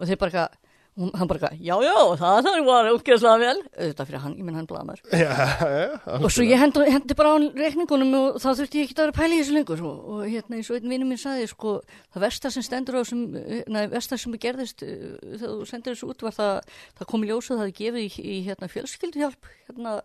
Og 0.00 0.08
þeir 0.08 0.18
bara 0.20 0.30
eitthvað, 0.30 0.58
hún- 1.00 1.12
hann 1.16 1.28
bara 1.28 1.38
eitthvað, 1.38 1.60
já, 1.60 1.74
já, 1.84 1.96
það 2.20 2.38
það 2.46 2.58
var 2.66 2.88
útgjörðslega 2.90 3.40
vel. 3.40 3.60
Þetta 3.76 4.06
fyrir 4.08 4.22
hann, 4.24 4.34
ég 4.36 4.44
menn 4.44 4.56
hann 4.58 4.66
já, 5.12 6.20
Og 6.24 6.26
svo 6.32 6.44
ég 6.44 6.60
hendi, 6.60 6.84
hendi 6.90 7.16
bara 7.16 7.32
á 7.32 7.36
reikningunum 7.40 8.14
og 8.18 8.40
þá 8.40 8.48
þurfti 8.58 8.80
ég 8.80 8.88
ekki 8.88 8.96
að 8.96 9.02
vera 9.04 9.12
að 9.14 9.20
pæla 9.20 9.36
í 9.36 9.40
þessu 9.40 9.56
lengur. 9.56 9.84
Og, 9.84 10.02
og 10.12 10.26
hérna 10.26 10.56
eins 10.58 10.70
og 10.72 10.76
einn 10.80 10.92
vinnur 10.92 11.08
minn 11.08 11.20
saði, 11.20 11.46
sko, 11.52 11.74
það 12.12 12.24
versta 12.26 12.52
sem 12.52 12.66
stendur 12.66 12.96
á 12.96 13.00
þessum, 13.00 13.24
neða, 13.68 13.92
versta 13.94 14.18
sem 14.20 14.36
gerðist 14.40 14.84
uh, 14.84 15.16
þegar 15.36 15.56
þú 15.56 15.70
sendir 15.72 15.96
þessu 15.96 16.10
út 16.12 16.26
var 16.28 16.36
það, 16.36 16.60
það 17.00 17.10
kom 17.12 17.24
í 17.24 17.30
ljósu 17.32 17.54
og 17.54 17.60
það 17.60 17.66
hefði 17.68 17.78
gefið 17.80 18.04
í, 18.04 18.28
í 18.36 18.38
hérna, 18.48 18.72
fjölskylduhjálp, 18.72 19.50
hérna, 19.70 19.96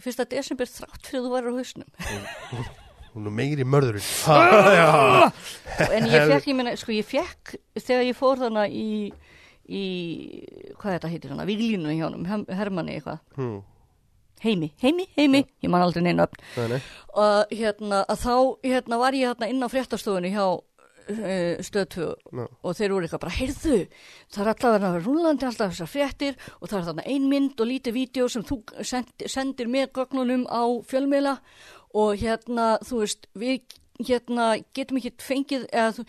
fyrsta 0.00 0.28
desember 0.28 0.68
þrátt 0.68 1.04
fyrir 1.08 1.20
að 1.20 1.26
þú 1.28 1.34
væri 1.36 1.52
á 1.52 1.58
hausnum. 1.60 1.90
hún 3.14 3.26
er 3.26 3.34
meiri 3.34 3.64
mörðurinn. 3.66 4.04
Já, 4.26 5.32
en 5.90 6.06
ég 6.10 6.28
fekk, 6.30 6.46
ég 6.52 6.56
meina, 6.58 6.76
sko, 6.78 6.92
ég 6.94 7.06
fekk 7.08 7.56
þegar 7.80 8.06
ég 8.06 8.18
fór 8.18 8.38
þarna 8.44 8.66
í, 8.70 9.10
í 9.70 9.84
hvað 10.78 10.96
þetta 10.98 11.10
heitir 11.12 11.34
hana, 11.34 11.46
Víglínu 11.48 11.92
hjá 11.96 12.06
honum, 12.08 12.24
Hem- 12.30 12.46
Hermanni 12.60 12.96
eitthvað, 12.98 13.20
hm, 13.36 13.60
heimi, 14.44 14.70
heimi, 14.82 15.06
heimi, 15.18 15.44
ég 15.62 15.70
man 15.72 15.82
aldrei 15.84 16.02
neina 16.06 16.26
nei 16.56 16.80
og 17.10 17.50
hérna, 17.52 18.04
að 18.08 18.22
þá, 18.24 18.34
hérna, 18.64 18.98
var 19.02 19.16
ég 19.18 19.28
hérna 19.32 19.48
inn 19.50 19.62
á 19.62 19.68
fréttastofunni 19.68 20.30
hjá 20.32 20.44
uh, 20.46 21.58
stöðtu 21.66 22.06
Já. 22.14 22.44
og 22.62 22.76
þeir 22.78 22.94
voru 22.94 23.08
eitthvað 23.08 23.24
bara, 23.26 23.34
heyrðu, 23.36 23.80
það 24.30 24.44
er 24.44 24.52
alltaf 24.54 24.70
að 24.70 24.76
vera 24.86 25.02
rúlandi 25.04 25.48
alltaf 25.48 25.74
þessar 25.74 25.90
fréttir 25.90 26.38
og 26.60 26.70
það 26.70 26.78
er 26.80 26.86
þarna 26.92 27.06
ein 27.10 27.26
mynd 27.32 27.60
og 27.60 27.68
lítið 27.72 27.96
vídeo 27.98 28.28
sem 28.30 28.46
þú 28.46 28.60
send, 28.86 29.10
sendir 29.26 29.68
með 29.68 29.90
gögnunum 29.98 30.46
á 30.46 30.62
fjölmiðla 30.88 31.36
og 31.94 32.18
hérna, 32.20 32.72
þú 32.86 33.02
veist, 33.04 33.26
við 33.34 33.78
hérna 34.06 34.52
getum 34.76 35.00
ekki 35.00 35.14
fengið, 35.24 35.66
eða 35.72 35.96
þú 35.98 36.06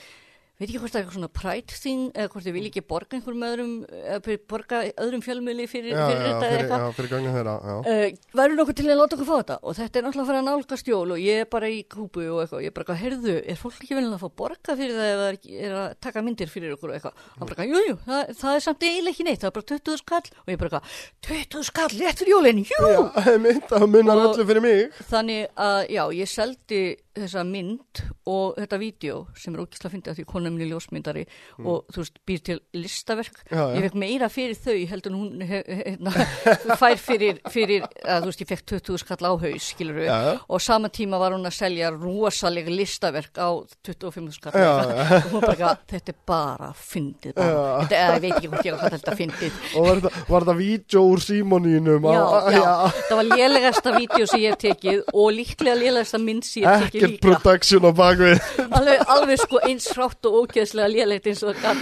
veit 0.61 0.69
ekki 0.69 0.79
hvort 0.81 0.93
það 0.93 0.99
er 0.99 1.03
eitthvað 1.05 1.17
svona 1.17 1.31
pride 1.41 1.77
thing 1.81 2.01
eða 2.13 2.31
hvort 2.33 2.45
þið 2.47 2.55
vil 2.57 2.63
ekki 2.69 2.83
borga 2.91 3.17
einhverjum 3.17 3.45
öðrum 3.47 3.71
eða 4.01 4.35
borga 4.51 4.81
öðrum 5.01 5.23
fjölmiðli 5.25 5.65
fyrir, 5.71 5.91
Já, 5.95 6.05
fyrir 6.07 6.21
já, 6.21 6.27
þetta 6.31 6.47
eða 6.51 6.59
eitthvað. 6.61 6.85
já, 6.85 6.95
fyrir 6.97 7.11
gangið 7.15 7.35
þeirra, 7.37 7.55
já. 7.65 7.75
Uh, 7.81 8.35
verður 8.41 8.57
nokkuð 8.61 8.77
til 8.81 8.87
að 8.91 8.99
láta 9.01 9.17
okkur 9.17 9.29
fá 9.31 9.35
þetta? 9.41 9.57
Og 9.61 9.77
þetta 9.81 9.99
er 10.01 10.05
náttúrulega 10.07 10.25
að 10.25 10.31
fara 10.31 10.41
að 10.41 10.47
nálga 10.51 10.79
stjól 10.81 11.15
og 11.15 11.21
ég 11.25 11.41
er 11.45 11.49
bara 11.55 11.71
í 11.71 11.79
kúpu 11.91 12.25
og 12.31 12.41
eitthvað, 12.45 12.61
ég 12.65 12.71
er 12.71 12.75
bara 12.77 12.85
eitthvað, 12.85 13.01
heyrðu, 13.01 13.35
er 13.51 13.59
fólk 13.61 13.79
ekki 13.81 13.97
velin 13.97 14.15
að 14.15 14.21
fá 14.21 14.29
borga 14.41 14.77
fyrir 14.81 14.95
það 15.01 15.21
það 15.21 15.49
er, 15.65 15.75
að 15.81 15.95
taka 16.07 16.23
myndir 16.25 16.51
fyrir 16.53 16.75
okkur 16.77 16.91
og 16.93 16.97
eitthvað, 16.99 17.25
hann 17.39 17.51
bara 17.51 17.65
eitthvað, 17.65 17.71
jú, 17.71 17.83
jú, 17.91 17.97
það, 18.05 18.33
það 18.41 18.57
er 18.59 18.65
samt 18.67 18.85
eiginlega 18.87 19.15
ekki 19.15 19.27
neitt, 19.27 19.41
það 19.41 19.49
er 19.51 19.55
bara 19.57 19.69
20 19.71 20.01
skall. 20.01 20.31
Og 20.45 20.51
ég 20.53 20.61
bara 20.61 20.71
eitthvað, 20.71 20.99
20 21.31 21.67
skall, 21.71 21.91
létt 22.01 22.21
fyrir 22.21 22.35
jólinn, 22.35 22.63
jú! 22.69 22.81
Já, 22.91 23.37
mynd, 23.45 23.63
það 23.71 23.87
munar 23.95 24.21
Og- 24.21 24.27
öllu 24.35 24.47
fyrir 24.51 24.65
mig. 24.65 24.99
Þannig 25.11 25.47
að, 25.55 25.79
já, 25.97 26.03
ég 26.21 26.31
seldi 26.31 26.81
þessa 27.17 27.43
mynd 27.47 28.01
og 28.31 28.55
þetta 28.59 28.77
vídeo 28.81 29.15
sem 29.35 29.55
er 29.55 29.65
fyndið 29.91 30.11
að 30.13 30.19
því 30.21 30.25
konum 30.29 30.53
minni 30.55 30.67
ljósmyndari 30.71 31.23
og 31.59 31.85
þú 31.91 32.03
veist, 32.03 32.19
býr 32.27 32.41
til 32.47 32.59
listaverk. 32.77 33.41
Mm. 33.43 33.51
Já, 33.51 33.61
já. 33.61 33.75
ég 33.75 33.85
fekk 33.87 33.97
meira 34.03 34.29
fyrir 34.31 34.55
þau 34.61 34.75
heldur 34.91 35.11
en 35.11 35.17
hún 35.19 35.43
he, 35.49 35.59
he, 35.67 35.77
hérna, 35.91 36.13
fær 36.81 36.95
fyrir, 37.01 37.41
fyrir 37.51 37.83
að 38.05 38.23
þú 38.25 38.31
veist, 38.31 38.43
ég 38.45 38.51
fekk 38.53 38.65
20 38.71 39.01
skall 39.03 39.27
á 39.27 39.31
haus 39.43 39.67
skilur 39.73 39.99
Já, 40.05 40.15
já. 40.29 40.33
og 40.47 40.61
sama 40.63 40.89
tíma 40.93 41.19
var 41.21 41.35
hún 41.35 41.45
að 41.49 41.57
selja 41.57 41.91
rosalega 41.93 42.71
listaverk 42.71 43.35
á 43.41 43.49
25 43.83 44.31
skall. 44.37 44.55
Og 44.55 45.27
hún 45.33 45.43
bara, 45.43 45.51
eitthvað, 45.55 45.83
þetta 45.91 46.13
er 46.15 46.19
bara 46.31 46.71
fyndið 46.77 47.35
bara, 47.35 47.83
þetta, 47.83 48.01
ég 48.01 48.23
veit 48.23 48.37
ekki 48.39 48.51
hvað 48.71 48.95
þetta 48.95 49.17
fyndið. 49.19 49.59
Og 49.75 49.87
var 49.89 50.01
þetta, 50.01 50.25
var 50.31 50.45
þetta 50.47 50.57
vídeo 50.61 51.03
úr 51.11 51.23
símonínum? 51.27 52.07
Já, 52.11 52.23
á- 52.23 52.49
já, 52.55 52.63
það 53.09 53.19
var 53.19 53.29
lélegasta 53.35 53.95
vídeo 53.99 54.25
sem 54.31 54.43
ég 54.45 54.55
hef 54.55 54.61
tekið 54.63 55.03
og 55.11 55.31
líklega 55.35 55.75
lélegasta 55.81 56.21
mynd 56.21 56.47
sem 56.47 56.63
ég 56.63 56.69
hef 56.71 56.87
tekið 56.87 57.00
Ekkert 57.01 57.25
production 57.25 57.87
á 57.87 57.91
bakvið. 57.97 58.43
alveg, 58.77 59.03
alveg 59.15 59.41
sko 59.41 59.61
eins 59.67 59.87
hrátt 59.95 60.29
og 60.29 60.37
ógeðslega 60.41 60.89
lélegt 60.91 61.29
eins 61.31 61.41
og 61.45 61.55
það 61.55 61.81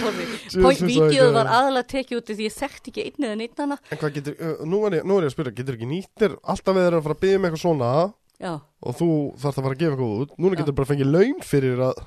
Jesus, 0.50 0.84
Vídeoð 0.86 1.26
okay. 1.26 1.34
var 1.36 1.50
aðalega 1.58 1.90
tekið 1.94 2.20
út 2.20 2.30
af 2.32 2.38
því 2.38 2.46
ég 2.48 2.56
þekkti 2.56 2.92
ekki 2.92 3.04
einn 3.06 3.26
eða 3.28 3.38
neitt 3.40 3.60
hana 3.60 3.76
En 3.90 4.00
hvað 4.00 4.16
getur, 4.18 4.38
uh, 4.38 4.62
nú 4.66 4.80
er 4.88 4.98
ég, 4.98 5.06
nú 5.06 5.18
er 5.18 5.26
ég 5.26 5.30
að 5.30 5.36
spyrja, 5.36 5.56
getur 5.60 5.76
ekki 5.76 5.90
nýttir 5.90 6.36
alltaf 6.40 6.76
við 6.76 6.88
erum 6.88 7.00
að 7.00 7.06
fara 7.06 7.16
að 7.18 7.22
byggja 7.24 7.40
um 7.40 7.46
eitthvað 7.48 7.64
svona 7.64 7.92
Já, 8.40 8.52
og 8.56 8.96
þú 8.96 9.10
þarfst 9.36 9.60
að 9.60 9.66
fara 9.66 9.76
að 9.76 9.82
gefa 9.82 9.94
eitthvað 9.94 10.24
út, 10.24 10.34
núna 10.40 10.56
Já. 10.56 10.60
getur 10.62 10.76
bara 10.78 10.88
að 10.88 10.92
fengið 10.94 11.10
laun 11.12 11.42
fyrir 11.44 11.82
að, 11.84 11.98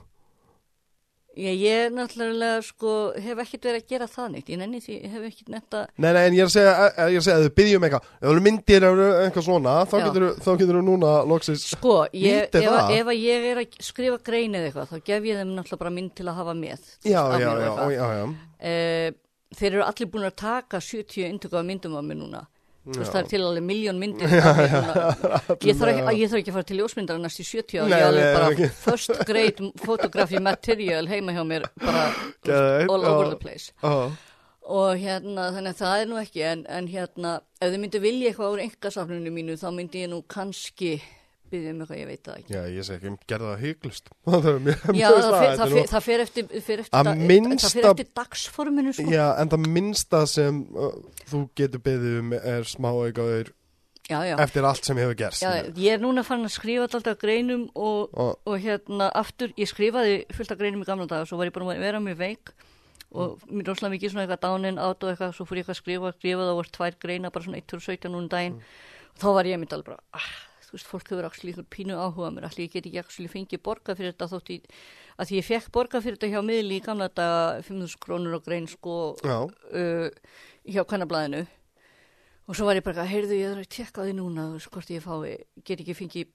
ég, 1.39 1.59
ég 1.63 1.93
náttúrulega 1.93 2.61
sko 2.65 2.93
hef 3.17 3.41
ekkert 3.43 3.67
verið 3.69 3.81
að 3.81 3.89
gera 3.93 4.07
það 4.11 4.27
neitt. 4.33 4.51
Ég 4.53 4.59
nenni 4.61 4.81
því, 4.83 4.97
ég 4.99 5.15
hef 5.15 5.25
ekkert 5.29 5.49
netta 5.53 5.81
nei, 5.97 6.09
nei, 6.11 6.21
en 6.27 6.37
ég 6.37 6.43
er 6.43 6.49
að 6.49 6.53
segja, 6.55 6.73
eh, 6.87 7.09
ég 7.13 7.17
er 7.17 7.23
að 7.23 7.27
segja 7.27 7.37
að 7.39 7.47
þau 7.47 7.55
byggja 7.59 7.79
um 7.79 7.87
eitthvað, 7.87 8.11
ef 8.19 8.29
þú 8.29 8.43
myndir 8.47 8.87
eitthvað 8.89 9.47
svona, 9.47 9.75
þá 9.89 9.97
getur, 10.03 10.27
þá 10.43 10.51
getur 10.61 10.79
þú 10.79 10.85
núna 10.91 11.11
loksins, 11.31 11.65
Sko, 11.73 11.97
ég, 12.13 12.47
ef, 12.53 12.69
ef 12.99 13.11
að 13.15 13.19
ég 13.19 13.49
er 13.51 13.63
að 13.63 13.77
skrifa 13.89 14.21
grein 14.23 14.55
eða 14.59 14.69
eitthvað 14.69 14.93
þá 14.93 15.11
gef 15.11 15.27
ég 15.31 15.41
þeim 15.41 15.53
náttúrulega 15.57 15.83
bara 15.83 15.95
mynd 15.97 16.15
til 16.15 16.29
að 16.29 16.39
hafa 16.41 16.55
með 16.57 16.87
já, 17.03 17.21
já, 17.39 17.49
já, 17.49 17.75
já, 17.97 18.07
já, 18.21 18.25
Eh, 18.63 19.11
þeir 19.57 19.73
eru 19.73 19.83
allir 19.83 20.07
búin 20.07 20.23
að 20.23 20.37
taka 20.39 20.79
70 20.79 21.25
indöku 21.27 21.57
af 21.59 21.65
myndum 21.67 21.97
af 21.99 22.05
mér 22.07 22.15
núna 22.21 22.45
þú 22.83 22.99
veist 22.99 23.13
það 23.13 23.21
er 23.21 23.29
til 23.31 23.41
alveg 23.47 23.63
miljón 23.67 24.01
myndir 24.01 24.33
mér 24.33 24.73
núna. 24.73 25.05
ég, 25.63 25.77
þarf 25.79 26.01
ekki, 26.01 26.27
ekki 26.39 26.51
að 26.51 26.57
fara 26.57 26.67
til 26.67 26.79
ljósmyndar 26.81 27.21
næst 27.23 27.39
í 27.39 27.47
70 27.47 27.79
ár, 27.79 27.89
Nei, 27.93 27.99
ég 28.01 28.19
er 28.19 28.35
bara 28.35 28.51
ok. 28.51 28.61
first 28.83 29.23
grade 29.29 29.71
photography 29.85 30.41
material 30.43 31.07
heima 31.11 31.35
hjá 31.37 31.43
mér 31.47 31.67
bara 31.79 32.05
all 32.89 32.99
over 32.99 33.25
já. 33.25 33.31
the 33.31 33.39
place 33.39 33.71
já, 33.79 33.95
og 34.63 34.99
hérna 34.99 35.49
þannig 35.55 35.73
að 35.73 35.81
það 35.83 36.01
er 36.01 36.11
nú 36.11 36.21
ekki 36.21 36.45
en, 36.51 36.65
en 36.67 36.91
hérna 36.91 37.33
ef 37.59 37.71
þið 37.71 37.81
myndi 37.85 38.03
vilja 38.03 38.31
eitthvað 38.31 38.55
úr 38.57 38.63
engasafninu 38.67 39.35
mínu 39.37 39.59
þá 39.59 39.67
myndi 39.75 40.03
ég 40.03 40.11
nú 40.11 40.21
kannski 40.27 40.97
byggja 41.53 41.73
um 41.73 41.81
eitthvað, 41.83 41.99
ég 42.01 42.09
veit 42.09 42.27
það 42.27 42.39
ekki 42.41 42.55
já, 42.55 42.61
ég 42.73 42.87
segi 42.87 42.97
ekki 42.99 43.11
um 43.11 43.17
gerða 43.31 43.53
það 43.53 43.63
hygglust, 43.63 44.11
Já, 45.01 45.07
það, 45.87 45.97
fer 46.03 46.23
eftir, 46.25 48.07
dagsforminu 48.19 48.93
sko. 48.97 49.09
Já, 49.13 49.25
en 49.41 49.51
það 49.53 49.67
minnsta 49.77 50.23
sem 50.29 50.63
uh, 50.73 50.95
þú 51.31 51.43
getur 51.59 51.83
beðið 51.85 52.17
um 52.21 52.33
er 52.39 52.67
smá 52.69 52.89
aukaður 52.91 53.53
já, 54.09 54.17
já. 54.27 54.35
eftir 54.43 54.67
allt 54.67 54.89
sem 54.89 54.99
hefur 54.99 55.17
gerst. 55.19 55.45
Já, 55.45 55.71
ég 55.79 55.95
er 55.95 56.03
núna 56.03 56.25
farin 56.27 56.49
að 56.49 56.55
skrifa 56.57 56.89
alltaf 56.89 57.17
greinum 57.21 57.69
og, 57.73 58.11
Og, 58.13 58.35
og 58.49 58.59
hérna 58.61 59.09
aftur, 59.15 59.53
ég 59.59 59.69
skrifaði 59.69 60.23
fullt 60.33 60.53
af 60.53 60.61
greinum 60.61 60.83
í 60.83 60.89
gamla 60.89 61.09
daga, 61.09 61.27
svo 61.29 61.39
var 61.39 61.49
ég 61.49 61.55
bara 61.55 61.73
að 61.75 61.83
vera 61.85 62.03
mjög 62.03 62.21
veik 62.21 62.55
og 63.13 63.43
mér 63.45 63.67
er 63.67 63.75
óslega 63.75 63.93
mikið 63.93 64.13
svona 64.13 64.23
eitthvað 64.25 64.41
dánin 64.47 64.79
át 64.81 65.03
og 65.05 65.11
eitthvað, 65.11 65.35
svo 65.37 65.45
fór 65.45 65.59
ég 65.59 65.63
eitthvað 65.63 65.77
að 65.77 65.81
skrifa, 65.83 66.11
skrifa 66.17 66.47
það 66.47 66.57
voru 66.57 66.73
tvær 66.77 66.95
greina, 67.03 67.31
bara 67.33 67.45
svona 67.45 67.61
1.17 67.61 68.09
núna 68.09 68.23
um 68.23 68.31
daginn 68.31 68.55
og 68.57 69.21
þá 69.21 69.27
var 69.37 69.49
ég 69.49 69.61
mynd 69.61 69.75
alveg 69.75 69.91
bara, 69.91 69.99
ah, 70.17 70.31
þú 70.73 70.79
veist, 70.79 70.89
fólk 70.89 71.09
hefur 71.11 71.49
ykkur 71.51 71.65
pínu 71.69 71.97
áhuga 72.01 72.31
mér, 72.33 72.47
allir 72.47 72.65
ég 72.65 72.73
get 72.73 72.87
ekki 72.89 73.01
axli 73.03 73.27
fengið 73.29 73.61
borga 73.61 73.93
fyrir 73.93 74.15
þetta 74.15 74.29
þótt 74.31 74.49
ég, 74.55 74.63
að 75.21 75.29
því 75.29 75.37
ég 75.37 75.45
fekk 75.45 75.71
borga 75.75 76.01
fyrir 76.01 76.17
þetta 76.17 76.31
hjá 76.33 76.41
miðli 76.47 76.79
í 76.79 76.83
gamla 76.83 77.09
daga 77.13 77.61
5.000 77.61 78.01
krónur 78.01 78.39
og 78.39 78.47
grein 78.47 78.65
sko 78.71 78.95
uh, 79.21 80.07
hjá 80.65 80.81
kannablaðinu 80.89 81.43
og 82.47 82.57
svo 82.57 82.65
var 82.65 82.79
ég 82.79 82.87
bara, 82.87 83.05
heyrðu 83.05 83.37
ég 83.37 83.53
er 83.53 83.61
að 83.61 83.69
tekka 83.77 84.07
því 84.07 84.17
núna 84.17 84.49
þú 84.49 84.57
veist, 84.57 84.71
hvort 84.73 84.93
ég 84.95 85.05
fái, 85.05 85.37
get 85.61 85.83
ekki 85.83 85.97
fengið 86.01 86.33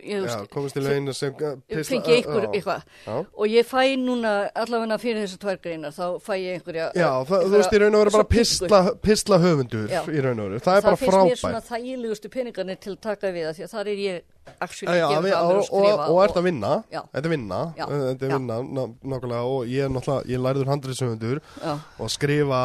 ég, 0.00 0.24
já, 0.24 0.36
komist 0.52 0.76
til 0.76 0.86
einu 0.88 1.12
sem 1.16 1.34
fengi 1.34 2.16
ykkur 2.20 2.46
eitthvað. 2.50 2.84
Og 3.08 3.46
ég 3.50 3.66
fæ 3.68 3.84
núna 4.00 4.34
allavega 4.54 4.98
fyrir 5.02 5.24
þessar 5.24 5.42
tvær 5.44 5.60
greinar 5.64 5.94
þá 5.96 6.04
fæ 6.24 6.32
ég 6.38 6.58
einhverja 6.58 6.90
já 6.96 7.08
það, 7.28 7.46
þú 7.46 7.54
veist, 7.56 7.76
í 7.76 7.80
raun 7.82 7.96
og 7.98 8.04
veru 8.04 8.14
bara 8.16 8.28
pistla, 8.34 8.82
pistla 9.04 9.40
höfundur 9.42 9.88
Já. 9.90 10.02
í 10.08 10.24
raun 10.24 10.40
og 10.40 10.50
veru. 10.50 10.60
Það 10.64 10.80
er 10.80 10.86
bara 10.88 11.00
finnst 11.00 11.16
mér 11.16 11.20
frábært. 11.20 11.40
svona 11.44 11.62
þægilegustu 11.70 12.32
peningarnir 12.32 12.80
til 12.80 12.94
að 12.94 13.00
taka 13.08 13.32
við 13.34 13.48
það 13.48 13.58
því 13.58 13.66
að 13.66 13.74
þar 13.74 13.90
er 13.94 14.04
ég 14.04 14.22
actually 14.60 14.98
Já, 14.98 15.06
að 15.06 15.26
gefa 15.28 15.40
og, 15.40 15.58
og 15.70 16.04
og, 16.06 16.22
ert 16.24 16.38
að 16.40 16.46
vinna. 16.48 16.72
Þetta 16.90 17.26
er 17.26 17.34
vinna. 17.34 17.60
Þetta 17.76 18.28
er 18.28 18.34
vinna, 18.36 18.60
ná, 18.64 18.82
nákvæmlega. 19.14 19.42
Og 19.50 19.70
ég 19.70 19.84
er 19.86 19.92
náttúrulega, 19.92 20.30
ég 20.32 20.44
læriður 20.46 20.72
handriðsöfundur 20.74 21.42
já, 21.60 21.74
Og 22.00 22.10
skrifa 22.12 22.62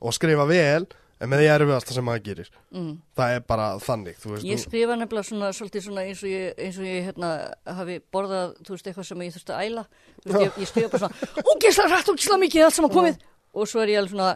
Og 0.00 0.16
skrifa 0.16 0.46
vel 0.48 0.86
En 1.20 1.28
með 1.28 1.42
því 1.42 1.48
erfiðasta 1.52 1.92
sem 1.96 2.06
maður 2.08 2.22
gerir 2.30 2.46
mm. 2.72 2.92
Það 3.18 3.34
er 3.36 3.42
bara 3.52 3.66
þannig, 3.84 4.20
veist 4.24 4.46
Ég 4.48 4.60
skrifa 4.62 4.94
nefnilega 4.96 5.28
svona, 5.28 5.50
svona 5.52 6.04
eins 6.06 6.22
og 6.24 6.30
ég, 6.32 6.54
eins 6.56 6.78
og 6.80 6.86
ég 6.88 7.04
hérna, 7.10 7.32
hafi 7.80 7.98
borðað, 8.14 8.54
þú 8.64 8.76
veist, 8.76 8.88
eitthvað 8.88 9.08
sem 9.10 9.24
ég 9.26 9.34
þurfti 9.36 9.52
að 9.56 9.66
æla. 9.66 9.84
Veist, 10.24 10.40
ég, 10.40 10.56
ég 10.64 10.70
skrifa 10.70 10.92
bara 10.94 11.02
svona, 11.04 11.28
ógeðslega 11.52 11.92
rætt, 11.92 12.08
ógeðslega 12.14 12.40
mikið, 12.46 12.64
allt 12.64 12.78
sem 12.78 12.88
að 12.88 12.96
komið. 12.96 13.20
Og 13.50 13.68
svo 13.68 13.82
er 13.84 13.92
ég 13.92 14.00
alveg 14.00 14.14
svona, 14.14 14.30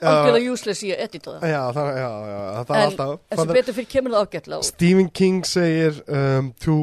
algjörlega 0.00 0.52
useless 0.54 0.84
í 0.86 0.92
að 0.94 1.02
edita 1.06 1.34
það. 1.38 1.48
Já, 1.50 1.60
það, 1.76 1.90
já, 2.00 2.08
já, 2.30 2.38
það 2.60 2.76
er 2.76 2.80
En, 2.80 2.86
alltaf 2.90 3.10
en 3.36 3.40
sem 3.42 3.52
betur 3.56 3.76
fyrir 3.76 3.90
kemur 3.96 4.14
það 4.16 4.26
ágætlega. 4.28 4.58
og- 4.60 4.68
Stephen 4.70 5.10
King 5.20 5.44
segir 5.48 6.00
um, 6.08 6.52
to, 6.64 6.76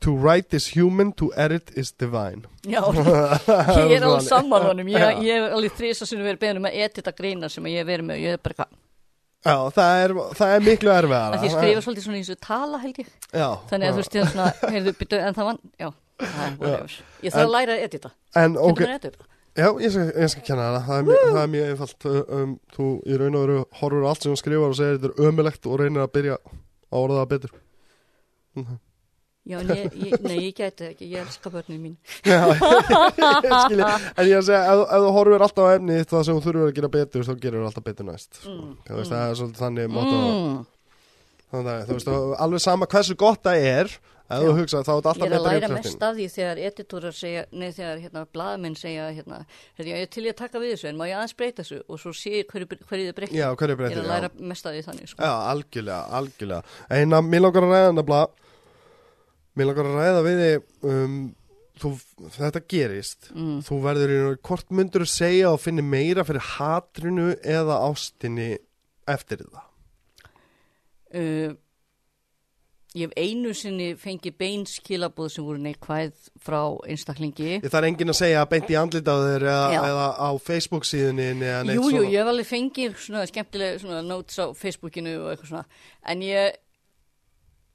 to 0.00 0.14
write 0.16 0.54
is 0.56 0.66
human, 0.76 1.12
to 1.20 1.30
edit 1.36 1.70
is 1.76 1.90
divine 1.92 2.44
Já, 2.64 2.80
ég 3.90 3.96
er 3.98 4.06
alveg 4.06 4.24
sammálanum. 4.24 4.88
Ég, 4.88 4.96
Já. 5.00 5.18
ég 5.20 5.34
er 5.42 5.52
alveg 5.56 5.74
þrisa 5.76 6.06
sem 6.08 6.22
verið 6.24 6.40
beðin 6.40 6.60
um 6.62 6.68
að 6.70 6.78
edita 6.86 7.12
greinar 7.12 7.52
sem 7.52 7.66
ég 7.68 7.82
hef 7.82 7.88
verið 7.90 8.06
með. 8.08 8.22
Ég 8.24 8.38
er 8.38 8.40
bara, 8.46 8.56
hvað? 8.62 8.78
Já, 9.44 9.56
það 9.76 9.98
er, 10.06 10.14
það 10.38 10.52
er 10.54 10.62
miklu 10.64 10.92
erfiðara 10.94 11.36
Að 11.36 11.42
því 11.42 11.48
ég 11.50 11.54
skrifa 11.58 11.82
svolítið 11.84 12.06
svona 12.06 12.16
eins 12.22 12.30
og 12.32 12.38
tala, 12.46 12.78
held 12.80 13.00
ég. 13.02 13.10
Já, 13.36 13.48
Þannig 13.68 13.90
að 13.90 13.92
þú 13.92 14.00
veist, 14.00 14.14
ég 14.16 14.22
er 14.24 14.30
svona, 14.32 14.46
heyrðu, 14.72 14.94
byttu, 15.02 15.18
en 15.20 15.36
það 15.36 15.48
var, 15.50 15.58
já, 15.84 15.88
það 16.24 16.40
er 16.46 16.56
whatever. 16.62 16.94
Ég 17.26 17.34
þarf 17.36 17.44
að 17.44 17.52
læra 17.58 17.76
að 17.76 17.84
edita. 17.90 18.12
En 18.40 18.56
ok, 18.56 18.80
Hvernig 18.80 18.94
er 18.94 19.10
edita? 19.10 19.28
já, 19.60 19.68
ég 19.84 19.92
skal, 19.94 20.06
ég 20.24 20.32
skal 20.32 20.46
kenna 20.48 20.70
það 20.72 20.86
það 20.88 20.96
er, 20.96 21.04
mjög- 21.10 21.28
það 21.34 21.42
er 21.44 21.52
mjög 21.52 21.68
einfalt 21.74 22.06
um, 22.40 22.54
Þú 22.74 22.86
í 23.04 23.18
raun 23.20 23.36
og 23.38 23.44
veru 23.44 23.58
horfur 23.82 24.08
allt 24.10 24.24
sem 24.24 24.32
þú 24.32 24.40
skrifar 24.40 24.72
og 24.72 24.78
segir 24.80 24.96
þetta 24.96 25.12
er 25.12 25.28
ömulegt 25.28 25.68
og 25.70 25.76
reynir 25.84 26.02
að 26.06 26.10
byrja 26.16 26.38
að 26.40 26.98
orða 27.04 27.20
það 27.20 27.28
betur 27.34 27.52
Já, 28.54 28.64
ég, 29.68 29.96
ég, 30.06 30.14
nei, 30.24 30.36
ég 30.46 30.54
gæti 30.56 30.86
ekki, 30.88 31.08
ég 31.12 31.20
elska 31.24 31.50
börnin 31.52 31.80
mín. 31.82 31.96
Já, 32.24 32.38
ég 32.48 33.50
skilji 33.66 33.84
En 33.84 34.30
ég 34.30 34.38
að 34.38 34.46
segja, 34.48 34.62
ef, 34.72 34.84
ef 34.88 35.04
þú 35.04 35.10
horfur 35.18 35.44
alltaf 35.44 35.68
á 35.68 35.74
efni 35.76 35.98
það 36.08 36.24
sem 36.28 36.38
þú 36.38 36.44
þurfur 36.46 36.64
að 36.70 36.74
gera 36.78 36.92
betur, 36.96 37.26
þá 37.28 37.34
gerir 37.42 37.60
þú 37.60 37.68
alltaf 37.68 37.84
betur 37.90 38.08
næst 38.08 38.40
Mm, 38.48 38.72
Þú 38.88 38.96
veist, 39.00 39.12
það 39.12 39.28
er 39.28 39.38
svolítið 39.42 39.62
þannig 39.66 39.92
Mm. 39.94 40.58
Þannig 41.54 41.70
að 41.74 41.86
þú 41.88 41.96
veist, 41.98 42.10
alveg 42.46 42.64
sama 42.64 42.86
hversu 42.90 43.14
gott 43.20 43.42
það 43.44 43.66
er 43.68 43.92
ef 44.24 44.40
þú 44.40 44.52
hugsa, 44.56 44.80
þá 44.80 44.90
er 44.90 45.02
þetta 45.04 45.12
Ég 45.12 45.12
alltaf 45.12 45.24
er 45.24 45.34
að 45.34 45.44
betur 45.44 45.52
læra 45.52 45.68
mest 45.76 46.04
af 46.08 46.14
því 46.16 46.26
þegar 46.32 46.60
editorar 46.68 47.14
segja, 47.14 47.42
nei 47.52 47.68
þegar 47.76 48.00
hérna 48.00 48.22
blaðmenn 48.34 48.76
segja 48.80 49.10
hérna, 49.12 49.42
ég 49.92 50.00
er 50.00 50.08
til 50.16 50.24
í 50.24 50.30
að 50.32 50.38
taka 50.40 50.62
við 50.62 50.72
þessu 50.74 50.88
en 50.88 50.96
má 50.98 51.04
ég 51.10 51.18
aðeins 51.18 51.36
breyta 51.36 51.60
þessu? 51.62 51.82
Og 51.92 52.00
svo 52.00 52.14
sé 52.16 52.32
ég 52.40 52.48
hverju, 52.48 52.70
hverju 52.88 53.10
þið 53.10 53.18
hverju 53.60 53.76
Ég 53.76 53.76
breytir, 53.82 54.00
er 54.00 54.06
að 54.08 54.10
læra 54.14 54.30
mest 54.50 54.64
af 54.66 54.72
því 54.74 54.82
þannig, 54.88 55.12
sko. 55.12 55.20
Já, 55.20 55.34
algjörlega, 55.52 56.00
algjörlega. 56.18 56.62
Eina, 56.88 57.20
mér 59.54 59.70
langar 59.70 59.88
að 59.90 59.98
ræða 60.00 60.20
að 60.20 60.28
við 60.28 60.44
þig 60.44 60.92
um, 60.92 61.16
Þetta 61.74 62.60
gerist. 62.70 63.32
Mm. 63.34 63.58
Þú 63.66 63.80
verður 63.82 64.12
í 64.14 64.20
raun 64.22 64.38
Hvort 64.46 64.70
myndur 64.70 65.02
þú 65.04 65.10
segja 65.10 65.50
og 65.50 65.60
finni 65.62 65.82
meira 65.82 66.22
fyrir 66.26 66.46
hatrinu 66.54 67.32
eða 67.42 67.80
ástinni 67.88 68.52
eftir 69.10 69.42
það? 69.42 69.66
Uh, 71.14 71.52
ég 72.94 73.10
hef 73.10 73.14
einu 73.18 73.52
sinni 73.58 73.92
fengið 73.98 74.36
beinskilabóð 74.38 75.32
sem 75.34 75.46
voru 75.46 75.62
neikvæð 75.62 76.30
frá 76.42 76.60
einstaklingi. 76.90 77.56
Ég 77.58 77.70
þarf 77.70 77.88
enginn 77.90 78.14
að 78.14 78.20
segja 78.20 78.46
beint 78.50 78.70
í 78.70 78.78
andlit 78.78 79.10
á 79.10 79.16
þér 79.18 79.46
eða, 79.50 79.82
eða 79.82 80.06
á 80.14 80.30
Facebook 80.42 80.86
síðunni 80.86 81.28
neitt 81.40 81.74
Jú, 81.74 82.04
ég 82.06 82.20
hef 82.20 82.30
alveg 82.30 82.50
fengið 82.50 82.98
svona 83.02 83.26
skemmtilega 83.30 84.02
notes 84.06 84.38
á 84.38 84.46
Facebookinu 84.58 85.16
og 85.24 85.32
eitthvað 85.32 85.50
svona, 85.52 85.82
en 86.14 86.22
ég, 86.26 86.58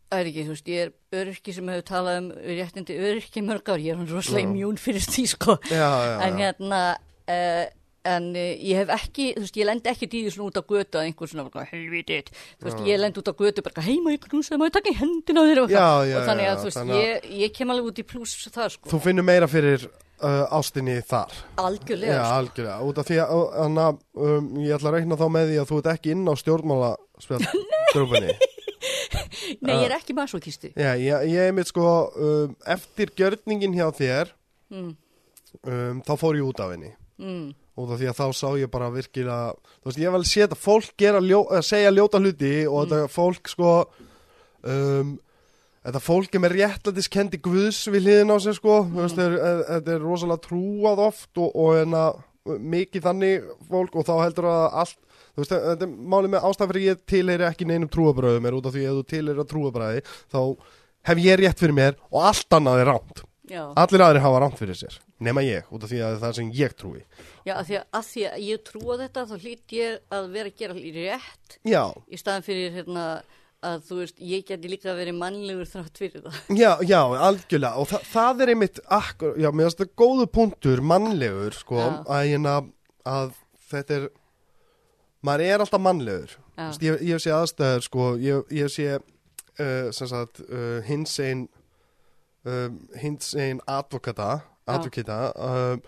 það 0.10 0.20
er 0.24 0.30
ekki, 0.32 0.44
þú 0.48 0.54
veist, 0.56 0.70
ég 0.74 0.86
er 0.88 1.20
öryrki 1.22 1.54
sem 1.54 1.68
hefur 1.70 1.86
talað 1.90 2.16
um 2.24 2.30
réttindi 2.50 2.96
öryrki 2.98 3.44
mörg 3.46 3.70
ár, 3.70 3.80
ég 3.84 3.92
er 3.94 4.00
hann 4.00 4.10
rosalega 4.10 4.48
Já. 4.48 4.50
immún 4.50 4.80
fyrir 4.82 5.04
því, 5.06 5.26
sko, 5.36 5.58
Já, 5.70 5.90
já, 6.10 6.16
en 6.26 6.40
hérna, 6.42 6.80
uh, 7.30 7.66
en 8.10 8.26
uh, 8.34 8.50
ég 8.58 8.80
hef 8.80 8.90
ekki, 8.96 9.28
þú 9.38 9.44
veist, 9.46 9.58
ég 9.60 9.68
lendi 9.70 9.92
ekki 9.92 10.08
því 10.10 10.24
svona 10.34 10.50
út 10.50 10.58
á 10.58 10.64
götu 10.66 10.96
að 10.98 11.06
einhver 11.10 11.30
svona, 11.30 11.66
helvitið, 11.70 12.32
þú 12.58 12.64
veist, 12.70 12.82
ég 12.90 13.02
lendi 13.04 13.22
út 13.22 13.30
á 13.30 13.34
götu 13.44 13.66
bara, 13.70 13.86
heima 13.86 14.16
ég 14.16 14.22
knúsaði, 14.26 14.58
maður 14.64 14.76
taka 14.80 14.90
í 14.94 15.00
hendina 15.04 15.46
þér? 15.50 15.62
Og, 15.66 15.70
Já, 15.76 15.88
og 16.18 16.30
þannig 16.32 16.48
að, 16.50 16.58
þú 16.64 16.70
veist, 16.72 16.82
að- 16.82 16.94
ég, 16.98 17.10
ég 17.46 17.50
kem 17.60 17.70
alveg 17.76 17.86
út 17.92 18.00
í 18.02 18.08
pluss 18.10 18.50
það, 18.50 18.70
sko, 18.78 18.90
Þú 18.90 19.02
finnur 19.06 19.28
meira 19.30 19.48
fyrir 19.52 19.86
uh, 19.86 20.46
ástinni 20.58 20.98
þar. 21.06 21.32
Algjörlega, 21.62 22.16
Já, 22.18 22.24
sko. 22.24 22.40
algjörlega, 22.40 22.80
út 22.90 22.98
af 22.98 23.06
því 23.12 23.20
að 23.28 23.30
hana, 23.60 23.86
um, 24.18 24.50
ég 24.64 24.74
ætla 24.80 24.90
að 24.90 24.96
að 28.80 29.62
Nei, 29.66 29.74
ég 29.76 29.86
er 29.90 29.96
ekki 29.98 30.16
masokisti. 30.18 30.72
Já, 30.76 30.94
ég, 31.00 31.26
ég 31.34 31.48
er 31.50 31.56
mitt 31.58 31.68
sko, 31.72 31.86
um, 32.16 32.56
eftir 32.66 33.12
gjörningin 33.18 33.76
hjá 33.78 33.90
þér, 33.98 34.36
Mm, 34.70 34.92
um, 35.66 36.02
þá 36.06 36.12
fór 36.22 36.36
ég 36.38 36.46
út 36.46 36.60
af 36.62 36.70
henni. 36.76 36.92
mm, 37.18 37.48
Og 37.80 37.94
því 37.96 38.10
að 38.12 38.18
þá 38.20 38.26
sá 38.36 38.48
ég 38.60 38.70
bara 38.70 38.90
virkilega, 38.92 39.54
þú 39.80 39.88
veist, 39.90 40.00
ég 40.04 40.12
vel 40.14 40.26
sé 40.28 40.42
þetta 40.44 40.58
fólk 40.60 40.94
ljó, 41.26 41.40
að 41.50 41.64
segja 41.64 41.94
ljóta 41.96 42.20
hluti 42.20 42.52
og 42.68 42.86
þetta 42.90 43.08
fólk 43.10 43.48
sko, 43.50 43.72
um, 44.68 45.14
þetta 45.88 46.02
fólk 46.04 46.36
er 46.36 46.44
með 46.44 46.56
réttlætiskendi 46.60 47.40
guðs 47.42 47.80
við 47.90 48.04
hliðin 48.06 48.34
á 48.36 48.38
sig 48.44 48.58
sko, 48.60 48.76
er- 49.26 49.40
er- 49.40 49.64
þetta 49.72 49.96
er 49.96 50.04
rosalega 50.06 50.44
trúað 50.46 51.02
oft 51.08 51.38
og, 51.40 51.56
og 51.56 51.80
enna, 51.82 52.04
mikið 52.46 53.06
þannig 53.08 53.50
fólk 53.70 53.96
og 53.96 54.06
þá 54.06 54.14
heldur 54.26 54.50
að 54.52 54.66
allt, 54.84 54.98
þú 55.40 55.46
veist, 55.46 55.56
þetta 55.56 55.88
er 55.88 55.96
málið 56.14 56.34
með 56.36 56.46
ástæð 56.50 56.72
fyrir 56.74 56.86
ég 56.90 57.02
tilheyri 57.14 57.48
ekki 57.48 57.68
neinum 57.70 57.92
trúabröðum 57.96 58.50
er 58.50 58.60
út 58.60 58.70
af 58.70 58.76
því 58.76 58.86
að 58.90 59.00
þú 59.00 59.08
tilheyri 59.14 59.44
að 59.46 59.50
trúabröði 59.54 60.04
þá 60.36 60.40
hef 61.10 61.24
ég 61.24 61.40
rétt 61.40 61.64
fyrir 61.64 61.78
mér 61.80 61.98
og 62.12 62.30
allt 62.30 62.58
annað 62.60 62.84
er 62.84 62.92
rámt. 62.92 63.24
já. 63.50 63.64
Allir 63.82 64.04
aðri 64.06 64.22
hafa 64.22 64.44
rámt 64.44 64.60
fyrir 64.60 64.78
sér, 64.78 65.00
nema 65.18 65.42
ég, 65.42 65.66
út 65.74 65.84
af 65.84 65.90
því 65.90 66.04
að 66.06 66.20
það 66.22 66.30
er 66.30 66.38
sem 66.38 66.52
ég 66.60 66.76
trúi. 66.78 67.02
Já, 67.48 67.56
að 67.56 67.66
því 67.72 67.80
að, 67.80 67.86
að 67.98 68.08
því 68.12 68.26
að 68.30 68.46
ég 68.46 68.64
trúa 68.68 68.98
þetta, 69.00 69.26
þá 69.26 69.36
hlýtt 69.48 69.76
ég 69.80 70.00
að 70.20 70.28
vera 70.36 70.52
að 70.52 70.60
gera 70.60 70.78
rétt 71.00 71.60
Já, 71.66 71.84
í 72.06 72.20
staðan 72.20 72.46
fyrir 72.46 72.76
hérna 72.76 73.06
að 73.66 73.82
þú 73.90 73.98
veist, 74.00 74.22
ég 74.24 74.46
geti 74.48 74.70
líka 74.72 74.94
verið 74.96 75.18
mannlegur 75.20 75.68
þrátt 75.68 75.98
fyrir 76.00 76.24
það. 76.24 76.38
Já, 76.62 76.70
já, 76.88 77.00
algjörlega 77.28 77.82
og 77.82 77.90
þa 77.90 78.00
það 78.14 78.44
er 78.46 78.52
einmitt 78.54 78.80
akkur, 79.00 79.34
já, 79.42 79.50
mér 79.52 79.68
finnst 79.68 79.82
það 79.82 79.92
góðu 80.04 80.28
punktur, 80.38 80.84
mannlegur 80.94 81.58
sko, 81.58 81.80
Já. 81.82 81.90
að, 82.06 82.30
hérna, 82.30 82.54
að 83.10 83.34
þetta 83.74 83.98
er 83.98 84.08
maður 85.26 85.46
er 85.46 85.64
alltaf 85.64 85.82
mannlegur. 85.84 86.36
Já. 86.56 86.66
Vist, 86.68 86.84
ég, 86.84 87.02
ég 87.10 87.24
sé 87.24 87.34
aðstæður 87.36 87.86
sko, 87.86 88.10
ég, 88.24 88.52
ég 88.56 88.74
sé 88.74 88.90
uh, 88.98 89.90
sem 89.96 90.10
sagt 90.12 90.44
uh, 90.48 90.80
hins 90.88 91.16
einn 91.24 91.48
um, 92.48 92.82
hins 93.00 93.34
einn 93.40 93.62
advokata 93.68 94.40
advokata 94.70 95.20
uh, 95.36 95.80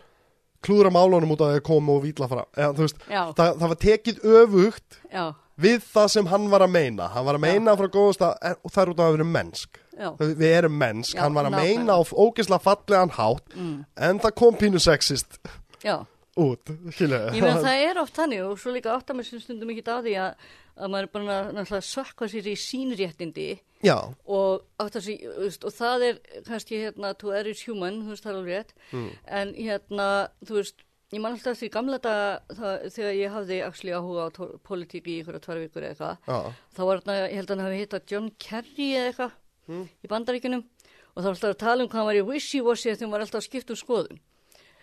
klúðra 0.61 0.91
málunum 0.93 1.33
út 1.35 1.43
af 1.43 1.55
að 1.55 1.63
koma 1.65 1.95
og 1.97 2.03
vítla 2.05 2.27
frá 2.29 2.43
eða, 2.53 2.73
veist, 2.77 2.99
Já, 3.09 3.23
það, 3.37 3.55
það 3.61 3.71
var 3.71 3.79
tekið 3.85 4.25
öfugt 4.37 4.99
já, 5.09 5.23
við 5.61 5.85
það 5.93 6.11
sem 6.15 6.29
hann 6.31 6.49
var 6.51 6.65
að 6.65 6.73
meina. 6.75 7.07
Hann 7.13 7.25
var 7.27 7.37
að 7.37 7.45
Já. 7.45 7.47
meina 7.51 7.77
frá 7.79 7.87
góðast 7.93 8.25
að 8.25 8.35
það 8.67 8.83
er 8.83 8.91
út 8.93 9.01
af 9.01 9.07
að 9.07 9.15
vera 9.17 9.29
mennsk. 9.31 9.81
Já, 10.01 10.07
Við 10.17 10.47
erum 10.47 10.77
mennsk, 10.81 11.13
Já, 11.17 11.21
hann 11.21 11.35
var 11.37 11.49
að 11.49 11.57
meina 11.59 11.97
á 11.97 12.01
ógeðslega 12.01 12.63
fallegan 12.65 13.11
hátt 13.17 13.51
mm, 13.53 13.73
en 14.07 14.21
það 14.23 14.35
kom 14.39 14.55
pínu 14.57 14.81
sexist. 14.81 15.37
Já. 15.85 15.99
Út, 16.39 16.71
skilja 16.95 17.19
Ég 17.35 17.41
meina 17.43 17.61
það 17.67 17.81
er 17.89 17.99
oft 18.01 18.15
þannig 18.15 18.43
og 18.47 18.59
svo 18.61 18.71
líka 18.75 18.93
átt 18.95 19.09
að 19.11 19.17
mér 19.19 19.27
sem 19.27 19.41
stundum 19.43 19.69
ekki 19.73 19.83
að 19.91 20.05
því 20.07 20.13
að, 20.23 20.45
að 20.77 20.93
maður 20.93 21.07
er 21.07 21.11
bara 21.15 21.65
að 21.65 21.83
sökka 21.89 22.29
sér 22.31 22.47
í 22.47 22.55
sínréttindi 22.55 23.49
Já, 23.83 23.97
og 24.29 24.61
þú 24.77 25.01
veist, 25.41 25.63
og 25.65 25.73
það 25.73 26.03
er 26.11 26.19
kannski 26.45 26.79
hérna, 26.83 27.15
to 27.17 27.31
err 27.33 27.47
is 27.49 27.63
human, 27.65 28.03
þú 28.05 28.13
veist, 28.13 28.23
það 28.27 28.31
er 28.31 28.39
alveg 28.39 28.55
rétt, 28.59 28.73
Mm. 28.93 29.09
en 29.25 29.53
hérna, 29.57 30.07
þú 30.45 30.57
veist, 30.59 30.83
ég 31.11 31.19
man 31.23 31.33
alltaf 31.35 31.57
því 31.59 31.69
gamla 31.73 31.97
þetta 31.99 32.59
þegar 32.93 33.15
ég 33.17 33.33
hafði 33.33 33.57
actually 33.65 33.95
áhuga 33.97 34.27
á 34.29 34.29
pólitík 34.63 35.09
í 35.09 35.15
ykkur 35.23 35.35
að 35.39 35.43
tvær 35.47 35.59
vikur 35.65 35.83
eða 35.83 35.91
eitthvað, 35.95 36.17
já, 36.29 36.53
þá 36.77 36.81
var 36.87 37.01
þarna, 37.01 37.17
ég 37.25 37.35
held 37.41 37.49
að 37.49 37.55
hann 37.57 37.65
hafi 37.65 37.81
hittað 37.81 38.05
John 38.13 38.29
Kerry 38.39 38.89
eða 38.95 39.07
eitthvað 39.11 39.31
Mm. 39.71 39.83
í 40.03 40.07
bandaríkunum 40.09 40.63
og 40.63 41.17
það 41.21 41.25
var 41.27 41.33
alltaf 41.35 41.51
að 41.51 41.59
tala 41.61 41.83
um 41.83 41.89
hvað 41.89 41.99
hann 42.01 42.07
var 42.11 42.17
í 42.21 42.23
wishy-washy 42.29 42.89
þegar 42.93 43.01
hann 43.05 43.11
var 43.17 43.21
alltaf 43.25 43.41
að 43.41 43.45
skipta 43.49 43.73
um 43.75 43.77
skoðun. 43.81 44.19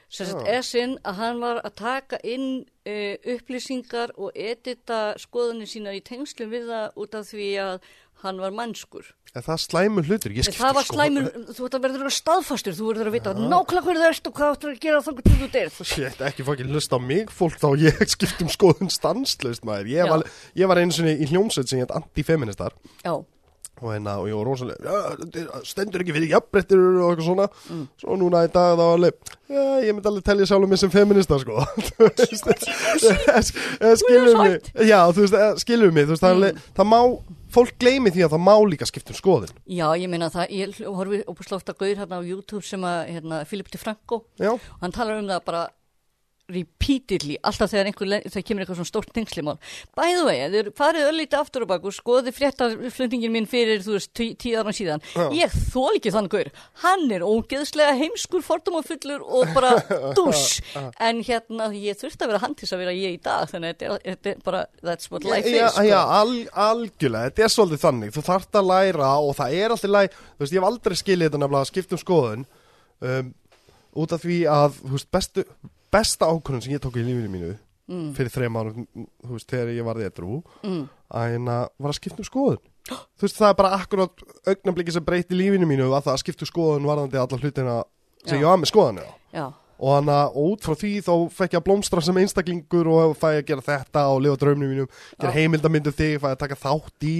Sagt, 0.08 0.40
Já. 0.46 0.58
esinn 0.62 0.94
að 1.04 1.18
hann 1.20 1.40
var 1.42 1.58
að 1.68 1.74
taka 1.76 2.16
inn 2.24 2.64
uh, 2.64 3.14
upplýsingar 3.34 4.14
og 4.16 4.32
edita 4.34 5.12
skoðunni 5.20 5.66
sína 5.68 5.92
í 5.92 6.00
tengslum 6.00 6.48
við 6.54 6.70
það 6.70 6.96
út 7.04 7.16
af 7.18 7.26
því 7.28 7.48
að 7.60 7.74
hann 8.24 8.40
var 8.42 8.50
mannskur. 8.56 9.04
en 9.36 9.44
það 9.44 9.52
er 9.54 9.60
slæmur 9.62 10.06
hlutur 10.08 10.32
Ég 10.32 10.38
En 10.40 10.46
skipti 10.48 10.62
það 10.64 10.74
var 10.78 10.86
sko- 10.88 10.96
slæmur, 10.96 11.26
þú 11.54 11.66
ert 11.68 11.74
að 11.76 11.82
verður 11.84 12.08
að 12.08 12.14
staðfastur, 12.16 12.74
þú 12.74 12.86
verður 12.88 13.10
að 13.10 13.14
vita 13.18 13.34
nákvæmlega 13.36 13.84
hverju 13.84 14.00
það 14.02 14.08
ert 14.14 14.26
og 14.30 14.34
hvað 14.40 14.54
áttur 14.56 14.72
að 14.72 14.80
gera 14.86 15.02
þannig 15.06 15.26
til 15.28 15.36
þú 15.42 15.48
deyr. 15.58 15.70
Shit, 15.92 16.22
ekki 16.30 16.46
fokkin 16.48 16.72
lust 16.72 16.96
á 16.96 16.98
mig 16.98 17.30
fólk 17.30 17.60
þá 17.60 17.68
ég 17.84 18.00
skipt 18.16 18.42
um 18.42 18.48
skoðun 18.56 18.90
stanslust 18.90 19.68
maður 19.68 19.92
ég 19.92 20.08
var, 20.10 20.24
ég 20.58 20.66
var 20.72 20.80
einu 20.82 20.96
sinni 20.96 21.14
í 21.20 21.28
hljómsveit 21.30 21.68
sem 21.68 21.78
ég 21.78 21.86
heit 21.86 21.94
anti-feministar 22.00 22.72
Já, 23.04 23.12
og, 23.82 23.88
hérna, 23.94 24.16
og 24.20 24.28
ég 24.30 24.36
var 24.38 24.48
rosalega 24.48 25.62
stendur 25.64 26.02
ekki 26.04 26.14
fyrir 26.16 26.32
jafnbrettir 26.34 26.78
og 26.82 27.10
eitthvað 27.12 27.28
svona. 27.28 27.48
Mm. 27.70 27.84
svo 28.02 28.16
núna 28.20 28.44
í 28.46 28.52
dag 28.52 28.74
þá 28.74 28.82
var 28.82 28.94
alveg 28.98 29.14
já, 29.48 29.64
ég 29.86 29.94
myndi 29.96 30.10
alveg 30.12 30.24
telja 30.28 30.46
sjálfum 30.50 30.68
mig 30.74 30.78
sem 30.82 30.90
feminista 30.92 31.38
sko. 31.40 31.58
Eh, 33.78 33.94
skilur 33.96 34.34
Hún 34.34 34.46
er 34.46 34.50
mig? 34.50 34.72
já, 34.88 35.00
þú 35.14 35.20
veist, 35.24 35.34
eh, 35.34 35.54
skilur 35.62 35.92
mig? 35.94 36.06
Þú 36.08 36.14
veist, 36.16 36.22
það, 36.22 36.38
Mm. 36.38 36.58
það 36.76 36.86
má, 36.88 37.00
fólk 37.54 37.72
gleymi 37.80 38.10
því 38.10 38.24
að 38.26 38.32
það 38.34 38.42
má 38.44 38.54
líka 38.68 38.86
skipta 38.86 39.10
um 39.14 39.18
skoðun. 39.18 39.52
Já, 39.66 39.86
ég 39.96 40.08
meina 40.08 40.28
það, 40.30 40.50
ég 40.50 40.74
horfi 40.84 41.22
opuslátt 41.26 41.68
að 41.70 41.78
gauð 41.78 41.96
hérna 42.02 42.18
á 42.18 42.22
YouTube 42.26 42.64
sem 42.64 42.80
að, 42.80 43.08
hérna, 43.08 43.44
Philip 43.46 43.70
DeFranco, 43.70 44.24
já, 44.38 44.50
og 44.52 44.60
hann 44.80 44.92
talar 44.92 45.18
um 45.18 45.26
það 45.28 45.44
bara 45.44 45.68
repeatedly, 46.48 47.36
alltaf 47.44 47.68
þegar 47.72 47.88
einhver, 47.90 48.12
þegar 48.24 48.44
kemur 48.48 48.62
eitthvað 48.64 48.78
svona 48.80 48.88
stórt 48.88 49.10
tengslimál. 49.16 49.54
Bæðu 49.98 50.22
vegi, 50.28 50.46
þeir 50.54 50.70
farið 50.78 51.08
öllítið 51.10 51.38
aftur 51.42 51.64
og 51.66 51.70
bak 51.72 51.84
og 51.90 51.94
skoði 51.96 52.32
fréttaflutningin 52.32 53.34
minn 53.34 53.48
fyrir, 53.50 53.82
þú 53.84 53.96
veist, 53.98 54.12
tí- 54.16 54.32
tíu 54.40 54.56
ára 54.60 54.72
síðan. 54.72 55.02
Já. 55.12 55.26
Ég 55.36 55.56
þól 55.74 55.98
ekki 55.98 56.12
þann 56.14 56.30
gaur. 56.32 56.50
Hann 56.84 57.04
er 57.12 57.26
ógeðslega 57.28 57.98
heimskur, 58.00 58.42
fordómafullur 58.46 59.26
og 59.28 59.52
bara 59.54 59.74
dús. 60.18 60.62
en 60.98 61.22
hérna, 61.26 61.68
ég 61.76 61.98
þurfti 62.00 62.24
að 62.24 62.32
vera 62.32 62.42
hann 62.46 62.56
til 62.58 62.70
að 62.72 62.82
vera 62.84 62.96
ég 62.96 63.18
í 63.18 63.22
dag, 63.28 63.44
þannig 63.52 63.76
að 63.76 63.98
þetta 64.08 64.32
er, 64.32 64.42
bara, 64.48 64.64
that's 64.82 65.10
what 65.12 65.24
life 65.28 65.44
já, 65.48 65.66
is. 65.68 65.72
sko. 65.76 65.84
já 65.84 66.00
al, 66.00 66.34
algjörlega, 66.68 67.28
þetta 67.30 67.44
er 67.44 67.54
svolítið 67.58 67.84
þannig 67.84 68.14
þú 68.16 68.24
þarft 68.32 68.58
að 68.62 68.70
læra 68.72 69.12
og 69.20 69.34
það 69.36 69.58
er 69.60 69.74
alltaf 69.76 69.92
læg 69.92 70.16
þú 70.16 70.42
veist, 70.46 70.52
ég 70.54 70.62
hef 70.62 70.68
aldrei 70.72 70.96
skilið 70.96 71.28
þetta 71.28 71.40
nefnilega 71.44 71.64
að 71.66 71.70
skipta 71.72 71.96
um 71.98 72.02
skoðun 72.02 72.46
um, 73.04 73.32
út 73.98 74.14
af 74.16 74.22
því 74.24 74.38
að 74.52 74.78
þú 74.84 74.92
veist, 74.96 75.08
bestu, 75.14 75.44
besta 75.92 76.28
ákvörðun 76.28 76.64
sem 76.64 76.74
ég 76.76 76.82
tók 76.84 76.98
í 77.00 77.04
lífinu 77.06 77.32
mínu 77.32 77.54
Mm, 77.88 78.10
fyrir 78.12 78.28
þreim 78.28 78.56
árum, 78.60 78.82
þú 79.24 79.30
veist, 79.32 79.48
þegar 79.48 79.70
ég 79.72 79.86
varði 79.86 80.06
edru 80.10 80.34
mm, 80.60 80.80
að 81.08 81.30
hérna 81.32 81.54
var 81.80 81.92
að 81.94 81.96
skipta 81.96 82.20
um 82.20 82.26
skoðun. 82.26 82.58
Þú 82.88 83.24
veist, 83.24 83.38
það 83.38 83.48
er 83.48 83.54
bara 83.56 83.70
akkurat 83.78 84.24
augnabliki 84.52 84.92
sem 84.92 85.04
breyti 85.06 85.36
lífinu 85.36 85.68
mínu 85.68 85.86
að 85.86 86.02
það 86.04 86.12
að 86.12 86.20
skipta 86.20 86.44
um 86.44 86.50
skoðun 86.50 86.88
varðandi 86.88 87.20
alla 87.22 87.38
hlutina 87.40 87.76
sem 88.26 88.36
Já. 88.36 88.42
ég 88.42 88.50
var 88.50 88.60
með 88.60 89.00
já, 89.32 89.46
og, 89.78 89.94
hana, 89.94 90.18
og 90.28 90.50
út 90.52 90.68
frá 90.68 90.76
því 90.76 90.90
þá 91.06 91.12
fekk 91.38 91.56
ég 91.56 91.62
að 91.62 91.64
blómstra 91.70 92.04
sem 92.04 92.20
einstaklingur 92.20 92.90
og 92.92 93.14
fæ 93.16 93.28
að 93.30 93.46
gera 93.48 93.64
þetta 93.70 94.02
og 94.12 94.20
lifa 94.26 94.40
draumnum 94.42 94.74
mínum, 94.74 94.90
gera 95.16 95.36
heimildamindu 95.38 95.94
þig, 95.96 96.18
fæ 96.20 96.28
að 96.34 96.40
taka 96.42 96.58
þátt 96.60 97.06
í 97.08 97.14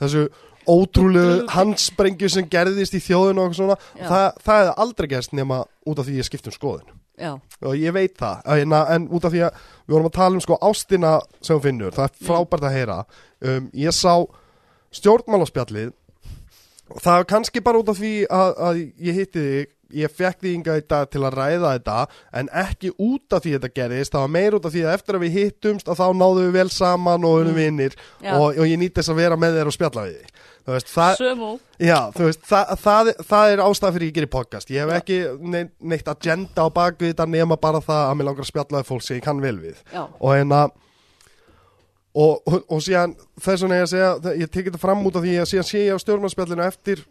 þessu 0.00 0.24
ótrúlegu 0.64 1.42
handsprengju 1.52 2.32
sem 2.32 2.48
gerðist 2.48 2.96
í 2.96 3.02
þjóðinu 3.04 3.44
og 3.44 3.60
svona, 3.60 3.76
það, 3.98 4.24
það 4.40 4.62
hefði 4.62 4.74
aldrei 4.86 5.10
gerst 5.12 5.36
nema 5.36 5.60
út 5.84 6.00
af 6.00 6.08
því 6.08 6.16
ég 6.22 6.30
skipt 6.30 6.48
um 6.48 6.56
skoðun 6.56 6.97
já, 7.18 7.32
og 7.62 7.76
ég 7.78 7.94
veit 7.96 8.14
það, 8.18 8.42
en, 8.56 8.74
en 8.96 9.08
út 9.14 9.24
af 9.28 9.34
því 9.34 9.42
að 9.48 9.62
við 9.88 9.94
vorum 9.96 10.10
að 10.10 10.16
tala 10.18 10.38
um 10.38 10.44
sko 10.44 10.58
ástina 10.70 11.14
sem 11.40 11.56
hún 11.56 11.64
finnur, 11.64 11.96
það 11.96 12.04
er 12.10 12.28
frábært 12.28 12.68
að 12.68 12.76
heyra. 12.78 12.98
Um, 13.44 13.70
ég 13.74 13.96
sá 13.96 14.14
stjórnmálaspjallið. 14.98 15.90
Og 16.88 17.02
það 17.04 17.18
er 17.20 17.26
kannski 17.28 17.60
bara 17.64 17.80
út 17.82 17.90
af 17.92 17.98
því 18.00 18.12
að, 18.32 18.54
að 18.68 18.78
ég 19.10 19.18
hitti 19.18 19.42
þig 19.48 19.74
ég 19.98 20.12
fekk 20.12 20.42
því 20.44 20.50
ynga 20.58 20.74
dag 20.84 21.06
til 21.08 21.22
að 21.24 21.36
ræða 21.38 21.70
þetta 21.78 21.96
en 22.36 22.48
ekki 22.60 22.90
út 23.00 23.32
af 23.32 23.40
því 23.44 23.54
þetta 23.54 23.70
gerist 23.72 24.12
það 24.12 24.24
var 24.26 24.32
meir 24.34 24.56
út 24.58 24.66
af 24.68 24.74
því 24.74 24.82
að 24.84 24.96
eftir 24.98 25.16
að 25.16 25.22
við 25.24 25.36
hittumst 25.38 25.88
að 25.88 26.00
þá 26.02 26.06
náðum 26.20 26.42
við 26.42 26.50
vel 26.58 26.68
saman 26.74 27.24
og 27.24 27.38
erum 27.40 27.54
Mm. 27.54 27.60
vinnir 27.62 27.96
og, 28.34 28.58
og 28.58 28.66
ég 28.68 28.76
nýtt 28.82 29.00
þess 29.00 29.12
að 29.14 29.20
vera 29.22 29.38
með 29.40 29.56
þér 29.56 29.70
og 29.70 29.76
spjalla 29.78 30.04
við 30.04 30.18
þig 30.18 30.42
veist, 30.74 30.90
það. 30.92 31.22
Já, 31.80 31.98
veist, 32.18 32.42
það, 32.48 32.72
það, 32.82 33.10
það 33.30 33.52
er 33.54 33.62
ástæða 33.64 33.92
fyrir 33.94 34.08
ég 34.10 34.16
gerir 34.18 34.30
podcast. 34.32 34.70
Ég 34.74 34.82
hef 34.84 34.90
Já. 34.92 34.98
ekki 35.00 35.18
neitt, 35.92 36.08
agenda 36.12 36.66
á 36.66 36.68
bakvið 36.74 37.12
þetta 37.14 37.26
nema 37.32 37.56
bara 37.60 37.80
það 37.84 38.02
að 38.10 38.18
mér 38.20 38.28
langar 38.30 38.44
að 38.46 38.50
spjalla 38.52 38.82
við 38.82 38.88
fólk 38.90 39.06
sem 39.06 39.16
ég 39.20 39.24
kann 39.28 39.40
vel 39.44 39.56
við. 39.62 39.80
Já, 39.94 40.02
Og 40.20 40.34
hérna, 40.34 40.60
og, 42.18 42.42
og, 42.48 42.58
og 42.68 42.82
síðan 42.82 43.14
þess 43.38 43.62
vegna 43.64 43.78
ég 43.80 43.86
að 43.86 43.92
segja, 43.94 44.10
það- 44.24 44.40
ég 44.42 44.50
tekið 44.50 44.70
þetta 44.72 44.82
fram 44.84 45.06
út 45.06 45.16
af 45.20 45.24
því 45.26 45.36
að 45.42 45.50
síðan 45.52 45.68
sé 45.70 45.84
ég 45.86 45.94
á 45.94 46.02
stjórnarspjallinu 46.02 46.64
eftir, 46.66 47.04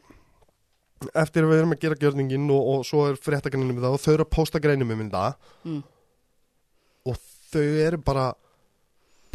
eftir 1.14 1.46
að 1.46 1.52
við 1.54 1.62
erum 1.62 1.76
að 1.78 1.82
gera 1.86 2.00
gjörningin 2.02 2.50
og, 2.52 2.68
og 2.74 2.86
svo 2.90 3.06
er 3.12 3.20
fréttagreinum 3.22 3.78
við 3.78 3.86
það 3.88 3.96
og 3.98 4.04
þau 4.04 4.14
eru 4.18 4.26
að 4.28 4.34
posta 4.34 4.60
greinum 4.64 4.92
um 4.96 5.04
þetta 5.06 5.24
mm, 5.64 5.82
og 7.08 7.20
þau 7.54 7.68
eru 7.88 8.00
bara 8.04 8.26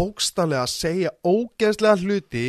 bókstallega 0.03 0.65
að 0.67 0.73
segja 0.73 1.13
ógeðslega 1.25 2.01
hluti, 2.03 2.47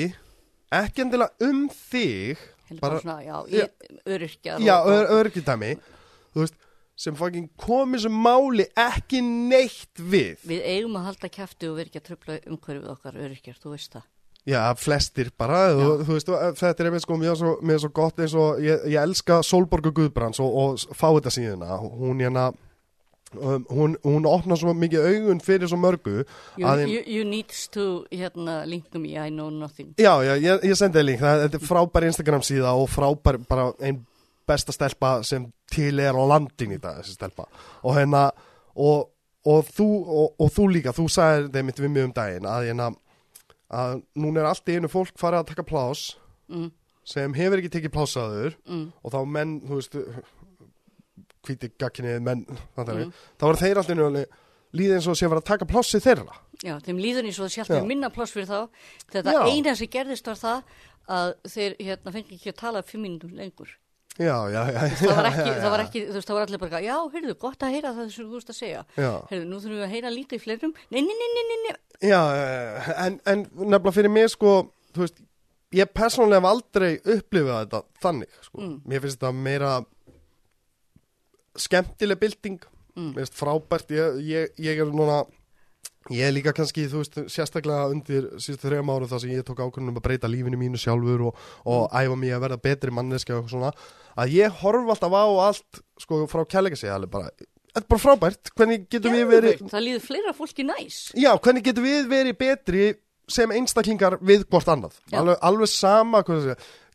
ekki 0.82 1.06
endilega 1.06 1.48
um 1.50 1.64
þig, 1.70 2.42
Bara- 2.82 3.00
svona, 3.04 3.20
já, 3.22 3.36
ég, 3.54 3.90
öryrkjar. 4.10 4.60
Já, 4.64 4.76
og- 4.82 4.90
ör, 4.96 5.12
örgidæmi 5.20 5.76
Þú 6.34 6.42
veist, 6.42 6.56
sem 6.98 7.16
fucking 7.16 7.50
komi 7.58 8.00
sem 8.02 8.12
máli 8.12 8.66
ekki 8.78 9.22
neitt 9.22 10.00
við 10.02 10.42
Við 10.50 10.64
eigum 10.66 10.98
að 10.98 11.06
halda 11.12 11.30
kæfti 11.30 11.70
og 11.70 11.78
að 12.02 12.08
tröfla 12.10 12.40
umhverfið 12.50 12.90
okkar 12.90 13.14
öryrkjar, 13.22 13.58
þú 13.62 13.76
veist 13.76 13.94
það. 13.94 14.04
Já, 14.44 14.60
flestir 14.76 15.30
bara, 15.40 15.70
þú, 15.72 16.04
þú 16.04 16.16
veist, 16.18 16.30
og 16.34 16.58
þetta 16.60 16.84
er 16.84 16.88
einmitt 16.90 17.06
sko 17.06 17.16
mér 17.16 17.38
svo, 17.40 17.54
er 17.78 17.80
svo 17.80 17.92
gott 17.96 18.18
eins 18.20 18.34
og 18.36 18.58
ég, 18.60 18.82
ég 18.92 19.00
elska 19.00 19.38
Solborgu 19.46 19.94
Guðbrands 19.96 20.42
og, 20.44 20.58
og 20.64 20.98
fá 20.98 21.08
þetta 21.16 21.32
síðuna, 21.32 21.78
hún 21.80 22.20
hérna 22.20 22.50
um, 23.36 23.66
hún, 23.70 23.98
hún 24.06 24.28
opnar 24.30 24.60
svo 24.60 24.74
mikið 24.78 25.08
augun 25.10 25.42
fyrir 25.44 25.70
svo 25.72 25.80
mörgu 25.82 26.24
You, 26.58 26.66
að 26.70 26.84
you, 26.88 27.04
you 27.08 27.26
needs 27.28 27.68
to 27.74 28.06
hérna, 28.12 28.62
link 28.70 28.94
me, 28.94 29.16
I 29.18 29.30
know 29.30 29.50
nothing. 29.50 29.94
Já, 29.98 30.16
já, 30.26 30.36
ég, 30.38 30.66
ég 30.70 30.80
sendi 30.80 31.00
þér 31.00 31.08
lík, 31.10 31.22
það 31.22 31.44
þetta 31.46 31.60
er 31.62 31.68
frábær 31.70 32.08
Instagram 32.10 32.46
síða 32.46 32.74
og 32.80 32.90
frábær 32.94 33.40
bara 33.50 33.70
einn 33.82 34.02
besta 34.48 34.76
stelpa 34.76 35.16
sem 35.24 35.46
til 35.72 36.02
er 36.04 36.16
á 36.16 36.24
landin 36.28 36.76
í 36.76 36.82
dag, 36.82 37.00
þessi 37.00 37.16
stelpa. 37.16 37.48
Og 37.84 37.96
hérna, 37.98 38.26
og, 38.76 39.08
og, 39.48 39.70
þú, 39.70 39.88
og, 40.04 40.34
og 40.44 40.52
þú 40.52 40.68
líka, 40.74 40.96
þú 40.96 41.08
sagðir 41.12 41.48
þeim 41.54 41.72
mitt 41.72 41.80
við 41.80 41.96
mig 41.96 42.10
um 42.10 42.18
daginn 42.18 42.50
að 42.50 42.68
hérna 42.72 42.92
að 43.74 44.04
núna 44.20 44.44
er 44.44 44.50
allt 44.52 44.70
í 44.70 44.76
einu 44.78 44.92
fólk 44.92 45.16
farið 45.18 45.40
að 45.40 45.50
taka 45.54 45.66
plás 45.66 46.12
Mm, 46.52 46.70
sem 47.08 47.34
hefur 47.38 47.62
ekki 47.62 47.72
tekið 47.72 47.94
plásaður 47.96 48.56
mm, 48.68 48.86
og 49.00 49.14
þá 49.14 49.20
menn, 49.32 49.54
þú 49.64 49.78
veist 49.80 49.96
hvíti 51.44 51.72
gagkinnið 51.80 52.24
menn 52.24 52.46
mm. 52.48 53.12
þá 53.38 53.46
var 53.48 53.60
þeir 53.60 53.82
allir 53.82 54.00
njöfnlega 54.00 54.42
líðið 54.74 54.98
eins 54.98 55.08
og 55.12 55.18
sé 55.20 55.28
að 55.28 55.36
vera 55.36 55.44
að 55.44 55.50
taka 55.52 55.70
plásið 55.70 56.06
þeirra 56.08 56.40
Já, 56.64 56.78
þeim 56.80 57.00
líður 57.02 57.28
eins 57.28 57.38
og 57.40 57.48
það 57.50 57.54
Já. 57.54 57.66
sjálf 57.68 57.88
minna 57.90 58.10
pláss 58.14 58.34
fyrir 58.34 58.48
þá. 58.48 58.60
Þetta 59.12 59.36
Já. 59.36 59.40
eina 59.52 59.76
sem 59.76 59.90
gerðist 59.92 60.28
var 60.30 60.40
það 60.40 60.76
að 61.14 61.32
þeir 61.52 61.74
hérna, 61.82 62.14
fengi 62.16 62.38
ekki 62.38 62.52
að 62.54 62.60
tala 62.62 62.84
fimm 62.88 63.04
mínútum 63.04 63.34
lengur. 63.36 63.74
Já, 64.14 64.38
já, 64.54 64.62
já 64.70 64.80
Það 65.02 65.18
var 65.18 65.28
ekki, 65.28 65.44
já, 65.44 65.50
já, 65.50 65.60
það 65.60 65.72
var 65.74 65.84
ekki, 65.84 66.02
þú 66.06 66.16
veist, 66.16 66.30
það 66.30 66.38
var 66.38 66.46
allir 66.46 66.62
bara, 66.62 66.82
já, 66.86 66.96
heyrðu, 67.16 67.36
gott 67.42 67.66
að 67.66 67.74
heyra 67.74 67.94
það 67.98 68.12
sem 68.14 68.28
þú 68.30 68.38
veist 68.38 68.54
að 68.54 68.58
segja. 68.60 68.84
Já, 68.96 69.12
Heyrðu, 69.32 69.48
nú 69.50 69.60
þurfum 69.64 69.80
við 69.80 69.86
að 69.88 69.94
heyra 69.96 70.12
lítið 70.14 70.38
í 70.38 70.44
fleirum. 70.44 70.76
Nei, 70.94 71.00
nei, 71.02 71.16
nei, 71.18 71.30
nei, 71.34 71.58
nei, 71.64 71.74
já, 72.06 72.20
já, 72.38 72.46
en, 73.08 73.18
en 73.34 73.46
nefnilega 73.50 73.96
fyrir 73.98 74.14
mig 74.14 74.30
sko, 74.32 74.54
þú 74.94 75.04
veist 75.04 75.24
ég 75.74 75.92
persónlega 75.98 76.44
hef 76.44 76.50
aldrei 76.52 76.92
upplifað 77.02 77.60
þetta 77.66 77.84
þannig, 78.06 78.40
sko, 78.46 78.62
Mm. 78.62 78.76
mér 78.86 79.04
finnst 79.04 79.18
þetta 79.18 79.34
meira 79.34 79.74
skemmtileg 81.60 82.20
bylting, 82.20 82.60
Mm. 82.94 83.16
mér 83.16 83.26
frábært. 83.34 83.90
Ég, 83.90 84.20
ég, 84.22 84.52
ég 84.62 84.80
er 84.84 84.86
núna 84.86 85.24
ég 86.12 86.20
er 86.28 86.34
líka 86.36 86.52
kannski, 86.54 86.84
þú 86.92 87.00
veist, 87.02 87.16
sérstaklega 87.32 87.88
undir 87.90 88.28
síðustu 88.38 88.68
þrejum 88.68 88.92
árum 88.94 89.10
þar 89.10 89.22
sem 89.24 89.32
ég 89.34 89.46
tók 89.48 89.62
ákvörðunum 89.64 89.98
að 89.98 90.04
breyta 90.06 90.30
lífinu 90.30 90.60
mínu 90.60 90.78
sjálfur 90.78 91.24
og, 91.30 91.40
og 91.66 91.88
æfa 91.96 92.18
mig 92.20 92.34
að 92.36 92.44
verða 92.44 92.60
betri 92.62 92.92
manneski 92.94 93.34
og 93.34 93.48
svona, 93.50 93.72
að 94.20 94.36
ég 94.36 94.60
horf 94.62 94.92
alltaf 94.94 95.16
á 95.16 95.24
allt, 95.48 95.82
sko, 96.04 96.20
frá 96.30 96.44
kærleika 96.46 96.78
sig 96.78 96.92
alveg 96.94 97.10
bara, 97.16 97.32
þetta 97.74 97.82
er 97.82 97.90
bara 97.96 98.04
frábært. 98.04 98.52
Hvernig 98.54 98.86
getum 98.92 99.16
við 99.16 99.26
verið 99.32 99.64
Það 99.72 99.86
líður 99.88 100.06
fleira 100.06 100.36
fólki 100.38 100.68
næs. 100.68 101.00
Já, 101.18 101.32
hvernig 101.40 101.64
getum 101.66 101.88
við 101.88 102.12
verið 102.12 102.38
betri 102.38 102.86
sem 103.32 103.50
einstaklingar 103.56 104.20
við 104.22 104.44
hvort 104.52 104.68
annað? 104.70 105.00
Alveg, 105.16 105.40
alveg 105.42 105.72
sama 105.72 106.22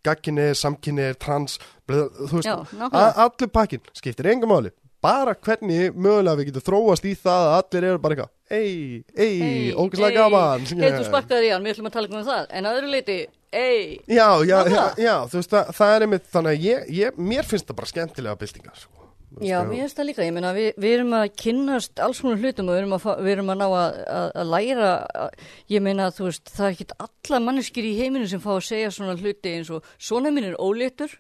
gagkinni, 0.04 0.50
samkynni, 0.58 1.08
trans 1.20 1.58
bleið, 1.88 2.08
þú 2.28 2.34
veist, 2.38 2.48
Já, 2.48 2.54
a- 2.54 2.66
nákvæmlega. 2.82 3.14
allur 3.24 3.48
pakkin 3.58 3.80
skiptir 3.96 4.26
engum 4.32 4.50
máli, 4.52 4.70
bara 5.02 5.34
hvernig 5.34 5.92
mögulega 5.94 6.36
við 6.40 6.50
getum 6.50 6.66
þróast 6.68 7.04
í 7.06 7.14
það 7.16 7.46
að 7.48 7.56
allir 7.62 7.88
eru 7.92 7.98
bara 8.02 8.14
eitthvað, 8.14 8.30
ei, 8.50 9.04
ei, 9.16 9.72
ógæslega 9.74 10.14
gaman 10.24 10.66
þú 10.66 11.04
sparkaði 11.06 11.48
í 11.48 11.52
hann, 11.54 11.64
við 11.64 11.74
ætlum 11.76 11.90
að 11.90 11.96
tala 11.98 12.08
um 12.18 12.24
það. 12.26 12.46
En 12.50 12.64
að 12.70 12.78
öðru 12.80 12.90
leiti, 12.96 13.18
ei, 13.52 13.98
Já, 14.08 14.28
já, 14.44 14.58
já, 14.68 14.84
já, 14.98 15.14
þú 15.30 15.38
veist, 15.40 15.50
það, 15.54 15.72
það 15.78 15.94
er 15.96 16.06
einmitt 16.06 16.30
þannig 16.32 16.54
að 16.56 16.66
ég, 16.68 16.88
ég, 16.98 17.18
mér 17.18 17.44
finnst 17.48 17.66
það 17.70 17.76
bara 17.82 17.92
skemmtilega 17.92 18.40
byltingar 18.42 18.76
sko. 18.82 18.97
Já, 19.44 19.58
mér 19.68 19.82
finnst 19.84 19.98
það 20.00 20.08
líka, 20.08 20.24
ég 20.26 20.34
meina 20.36 20.50
við, 20.56 20.68
við 20.82 20.94
erum 20.98 21.14
að 21.18 21.28
kynnast 21.42 22.00
alls 22.02 22.20
konar 22.24 22.40
hlutum 22.42 22.68
og 22.68 22.74
við 22.74 22.80
erum 22.82 22.96
að, 22.98 23.06
við 23.26 23.32
erum 23.36 23.52
að 23.54 23.60
ná 23.60 23.66
að, 23.68 24.00
að, 24.18 24.28
að 24.42 24.52
læra, 24.54 24.90
að, 25.24 25.46
ég 25.74 25.84
meina 25.84 26.10
þú 26.16 26.26
veist, 26.28 26.52
það 26.56 26.66
er 26.70 26.76
ekki 26.76 26.88
alla 27.06 27.40
manneskir 27.46 27.88
í 27.88 27.94
heiminu 28.00 28.28
sem 28.30 28.42
fá 28.42 28.50
að 28.56 28.66
segja 28.72 28.90
svona 28.94 29.16
hluti 29.20 29.54
eins 29.58 29.70
og 29.76 29.88
svona 29.98 30.32
minn 30.34 30.50
er 30.50 30.58
óléttur, 30.60 31.16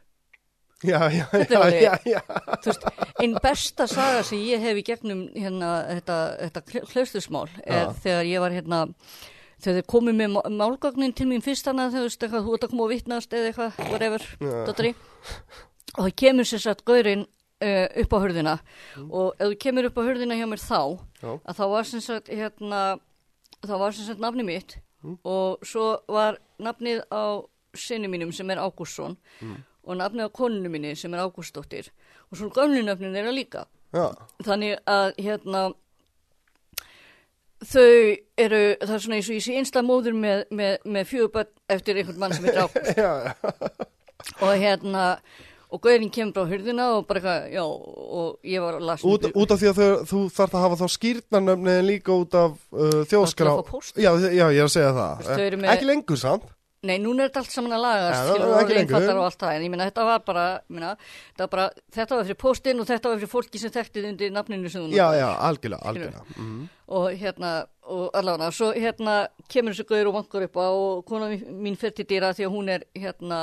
Já, 0.86 1.00
já, 1.10 1.24
já, 1.50 1.94
já, 2.06 2.20
veist, 2.62 2.84
einn 3.18 3.32
besta 3.42 3.88
saga 3.90 4.20
sem 4.22 4.38
ég 4.46 4.60
hef 4.62 4.76
í 4.78 4.84
gegnum 4.86 5.24
hérna 5.34 5.70
þetta, 5.88 6.18
þetta 6.44 6.84
hlaustusmál 6.92 7.48
er 7.66 7.88
þegar 8.04 8.28
ég 8.30 8.44
var 8.44 8.54
hérna, 8.54 8.78
þegar 9.58 9.80
þeir 9.80 9.88
komið 9.90 10.14
með 10.20 10.30
má- 10.36 10.46
málgagnin 10.60 11.16
til 11.18 11.26
mín 11.32 11.42
fyrst 11.42 11.66
hana, 11.66 11.88
þú 11.90 12.04
veist, 12.04 12.22
eitthvað, 12.22 12.46
þú 12.46 12.54
ert 12.54 12.66
að 12.68 12.70
koma 12.76 12.86
og 12.86 12.92
vitnast 12.92 13.34
eða 13.34 13.50
eitthvað, 13.50 13.80
whatever, 13.90 14.28
Já. 14.38 14.54
dotteri, 14.68 14.92
og 15.96 16.00
það 16.06 16.14
kemur 16.22 16.46
sér 16.52 16.62
satt 16.68 16.84
gaurinn 16.86 17.26
uh, 17.64 17.86
upp 18.02 18.12
á 18.14 18.18
hurðina. 18.22 18.56
Og 19.08 19.32
ef 19.38 19.52
þú 19.52 19.58
kemur 19.64 19.88
upp 19.90 19.98
á 20.00 20.06
hurðina 20.06 20.38
hjá 20.38 20.46
mér 20.50 20.62
þá 20.62 20.80
Já. 21.22 21.30
að 21.38 21.56
þá 21.60 21.64
var 21.74 21.88
sem 21.90 22.04
sagt 22.04 22.28
hérna, 22.32 22.82
þá 23.64 23.74
var 23.78 23.96
sem 23.96 24.08
sagt 24.08 24.22
nafni 24.22 24.46
mitt. 24.46 24.78
Og 25.22 25.62
svo 25.66 25.88
var 26.10 26.40
nafnið 26.58 27.04
á 27.14 27.42
sinni 27.78 28.08
mínum 28.10 28.32
sem 28.34 28.50
er 28.50 28.58
Ágústsson. 28.62 29.14
Og 29.88 29.96
nafnið 29.96 30.26
á 30.28 30.36
konunu 30.36 30.68
minni 30.72 30.94
sem 30.98 31.14
er 31.14 31.22
Ágústsdóttir. 31.22 31.90
Og 32.30 32.40
svo 32.40 32.50
gömlu 32.52 32.82
nöfnin 32.84 33.14
þeirra 33.14 33.34
líka. 33.34 33.66
Já, 33.94 34.10
þannig 34.44 34.74
að 34.84 35.14
hérna 35.16 35.60
þau 37.64 38.16
eru 38.38 38.58
það 38.82 38.92
er 38.94 39.00
svona 39.02 39.16
eins 39.18 39.30
og 39.30 39.38
ég 39.38 39.44
sé 39.46 39.54
einsta 39.58 39.80
móður 39.82 40.14
með, 40.18 40.42
með, 40.54 40.74
með 40.84 41.08
fjöguböld 41.08 41.54
eftir 41.72 41.98
einhvern 42.02 42.20
mann 42.20 42.34
sem 42.36 42.44
heitir 42.44 42.60
Ágúst. 42.66 43.88
Og 44.44 44.52
hérna 44.60 45.06
og 45.70 45.80
gauðin 45.84 46.10
kemur 46.14 46.40
á 46.40 46.50
hurðina 46.50 46.84
og 46.96 47.06
bara 47.08 47.20
eitthvað, 47.20 47.48
já, 47.52 47.64
og 47.64 48.38
ég 48.48 48.62
var 48.64 48.78
lasa 48.80 49.08
Út, 49.08 49.26
út 49.34 49.50
af 49.52 49.60
því 49.60 49.68
að 49.72 49.80
þau, 49.80 49.88
þú 50.12 50.20
þarf 50.38 50.54
að 50.56 50.62
hafa 50.66 50.78
þá 50.82 50.86
skýrnarnöfni 50.98 51.74
en 51.78 51.88
líka 51.90 52.14
út 52.16 52.34
af 52.40 52.54
uh, 52.72 53.02
þjóðskrá 53.10 53.56
Bara 53.58 53.82
já, 54.00 54.12
já, 54.32 54.46
ég 54.48 54.62
er 54.62 54.68
að 54.68 54.72
segja 54.78 54.94
það 54.96 55.42
eru 55.48 55.60
með- 55.64 55.74
Ekki 55.76 55.90
lengur 55.92 56.16
samt 56.24 56.54
Nei, 56.86 56.94
núna 57.02 57.24
er 57.24 57.30
þetta 57.32 57.40
allt 57.42 57.50
saman 57.50 57.72
að 57.74 57.80
lagast, 57.82 58.28
Ja, 58.38 58.58
ekki 58.60 58.74
lengur. 58.76 59.06
það, 59.34 59.48
en 59.56 59.62
ég 59.64 59.70
meina 59.72 59.86
þetta 59.88 60.02
var 60.06 60.20
bara, 60.22 60.44
þetta 60.70 61.40
var 61.42 61.48
bara, 61.50 61.64
þetta 61.96 62.14
var 62.20 62.28
fyrir 62.28 62.38
postinn 62.38 62.78
og 62.78 62.86
þetta 62.86 63.10
var 63.10 63.18
fyrir 63.18 63.32
fólki 63.32 63.58
sem 63.58 63.72
þekktið 63.74 64.06
undir 64.12 64.30
nafninu 64.30 64.70
sem 64.70 64.84
þú 64.84 64.92
Já, 64.94 65.08
notaðir. 65.08 65.18
já, 65.18 65.26
algjörlega, 65.48 65.82
algjörlega 65.90 66.38
mm. 66.38 66.60
Og 67.00 67.08
hérna, 67.18 67.50
og 67.82 68.04
allavega, 68.14 68.52
svo 68.54 68.70
hérna 68.78 69.16
kemur 69.50 69.74
þessu 69.74 69.88
gauður 69.90 70.12
og 70.12 70.16
vankur 70.20 70.46
upp 70.46 70.54
á 70.62 70.66
og 70.70 71.02
kona 71.10 71.32
mín- 71.34 71.50
mín 71.66 71.76
fyrir 71.82 71.96
til 71.98 72.06
dýra 72.14 72.30
því 72.38 72.46
að 72.46 72.54
hún 72.54 72.70
er 72.78 72.86
hérna 72.94 73.42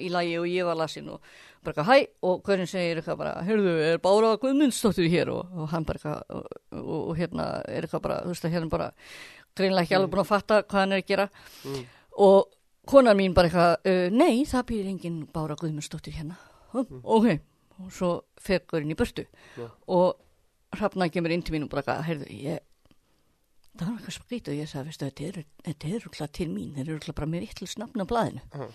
í 0.00 0.08
lagi 0.16 0.38
og 0.40 0.48
ég 0.48 0.64
var 0.72 0.80
lasin 0.80 1.12
og 1.12 1.20
bara 1.64 1.74
eitthvað 1.74 1.90
hæ 1.90 2.28
og 2.28 2.40
gauðin 2.46 2.70
segir 2.70 3.00
eitthvað 3.00 3.18
bara, 3.20 3.32
heyrðu, 3.46 3.74
er 3.84 4.00
Bára 4.04 4.30
Guðmundsdóttir 4.40 5.10
hér? 5.12 5.32
Og, 5.34 5.50
og 5.56 5.68
hann 5.74 5.84
bara 5.88 6.00
eitthvað 6.00 6.36
og, 6.38 6.46
og, 6.78 6.94
og 7.10 7.18
hérna 7.18 7.48
er 7.68 7.86
eitthvað 7.86 8.04
bara, 8.06 8.20
þú 8.24 8.32
veist 8.34 8.46
að 8.48 8.54
hérna 8.56 8.72
bara 8.72 8.88
greinlega 9.58 9.84
ekki 9.86 9.98
alveg 9.98 10.14
búin 10.14 10.22
að 10.24 10.30
fatta 10.30 10.62
hvað 10.62 10.80
hann 10.84 10.96
er 10.96 11.02
að 11.02 11.10
gera. 11.10 11.28
Og 12.26 12.40
konar 12.90 13.18
mín 13.18 13.36
bara 13.36 13.50
eitthvað, 13.50 13.76
uh, 13.92 14.06
nei, 14.14 14.40
það 14.48 14.66
býr 14.72 14.88
engin 14.94 15.20
Bára 15.34 15.58
Guðmundsdóttir 15.60 16.16
hérna. 16.16 16.38
Hm, 16.72 17.02
ok, 17.02 17.28
og 17.82 17.92
svo 17.94 18.10
fer 18.40 18.64
gauðin 18.70 18.94
í 18.94 18.98
burtu. 18.98 19.26
Já. 19.58 19.68
og 19.90 20.26
Hrafna 20.70 21.08
kemur 21.10 21.32
inn 21.34 21.42
til 21.42 21.56
mín 21.56 21.64
og 21.66 21.70
bara 21.72 21.82
eitthvað, 21.82 22.04
heyrðu, 22.06 22.26
ég 22.46 22.60
það 23.74 23.86
var 23.88 23.96
eitthvað 23.96 24.16
skrítið 24.16 24.52
og 24.52 24.58
ég 24.60 24.70
sagði, 24.70 24.94
þetta 25.00 25.26
er, 25.26 25.38
þetta 25.66 25.90
er 25.90 26.04
rúkla 26.04 26.28
til 26.36 26.48
mín, 26.50 26.72
þeir 26.76 26.84
eru 26.84 26.96
rúkla 26.98 27.14
bara 27.16 27.30
með 27.30 27.44
vittlust 27.46 27.80
nafn 27.80 28.02
á 28.02 28.06
blaðinu. 28.06 28.42
Mhm. 28.54 28.74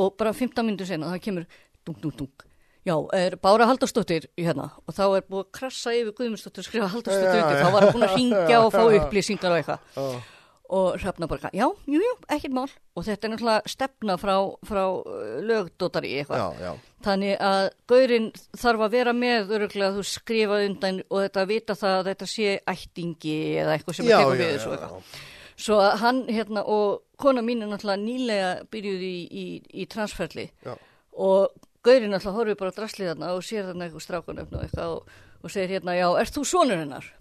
og 0.00 0.14
bara 0.16 0.32
15 0.32 0.64
minnur 0.64 0.88
senna, 0.88 1.10
það 1.12 1.24
kemur 1.26 1.46
dung, 1.86 2.00
dung, 2.02 2.18
dung 2.18 2.50
Já, 2.84 2.98
er 3.16 3.38
Bára 3.40 3.64
Haldarsdóttir 3.64 4.26
í 4.36 4.44
hérna? 4.44 4.68
Og 4.84 4.92
þá 4.92 5.04
er 5.06 5.24
búið 5.24 5.46
að 5.46 5.52
krassa 5.56 5.92
yfir 5.96 6.12
Guðmundsdóttir 6.18 6.66
skrifa 6.66 6.90
Haldarsdóttir 6.92 7.40
Já, 7.40 7.44
undir, 7.46 7.62
þá 7.62 7.72
var 7.72 7.86
hann 7.86 7.94
búin 7.96 8.04
að 8.04 8.16
ringja 8.18 8.58
og 8.60 8.72
fá 8.74 8.82
upplýsingar 8.84 9.54
og 9.54 9.60
eitthvað. 9.60 9.86
Oh. 10.02 10.30
og 10.74 10.98
hrafna 10.98 11.28
bara, 11.28 11.50
já, 11.52 11.64
jú, 11.86 12.00
jú, 12.00 12.12
ekkert 12.32 12.54
mál. 12.56 12.68
Og 12.96 13.04
þetta 13.06 13.26
er 13.26 13.32
náttúrulega 13.34 13.72
stefna 13.72 14.16
frá, 14.20 14.34
frá 14.68 14.82
uh, 14.84 15.34
lögdótari 15.44 16.12
eitthvað. 16.18 16.40
Já, 16.40 16.64
já, 16.64 16.94
þannig 17.04 17.34
að 17.48 17.64
gaurinn 17.92 18.30
þarf 18.64 18.86
að 18.86 18.96
vera 18.98 19.16
með 19.16 19.52
öruglega 19.58 19.92
þú 19.96 20.06
skrifa 20.08 20.62
undan 20.68 21.02
og 21.08 21.20
þetta 21.24 21.44
að 21.44 21.52
vita 21.52 21.76
það 21.80 21.98
að 21.98 22.08
þetta 22.10 22.30
sé 22.32 22.54
ættingi 22.74 23.36
eða 23.64 23.76
eitthvað 23.76 24.00
sem 24.00 24.08
já, 24.08 24.16
að 24.16 24.24
tekur 24.24 24.34
já, 24.34 24.42
við 24.42 24.54
þessu 24.54 24.72
eitthvað. 24.76 25.20
Svo 25.64 25.76
að 25.84 25.92
hann 26.00 26.24
hérna 26.28 26.64
og 26.74 27.04
kona 27.20 27.44
mín 27.46 27.62
er 27.62 27.70
náttúrulega 27.70 28.02
nýlega 28.02 28.48
byrjuð 28.72 29.04
í, 29.06 29.14
í, 29.28 29.46
í 29.84 29.86
transferli. 29.92 30.50
Já. 30.66 30.74
og 31.14 31.70
gaurinn 31.84 32.14
náttúrulega 32.14 32.38
horfið 32.38 32.60
bara 32.62 32.72
á 32.72 32.76
draslið 32.78 33.10
þarna 33.12 33.34
og 33.34 33.44
sér 33.44 33.68
þarna 33.68 33.88
eitthvað 33.88 34.06
strákunöfn 34.06 34.56
og 34.58 34.64
eitthvað 34.64 34.94
og, 34.94 35.18
og 35.44 35.54
segir 35.54 35.76
hérna, 35.76 35.98
já, 35.98 36.08
ert 36.22 36.38
þú 36.38 36.46
sonur 36.48 36.82
hennar? 36.82 37.12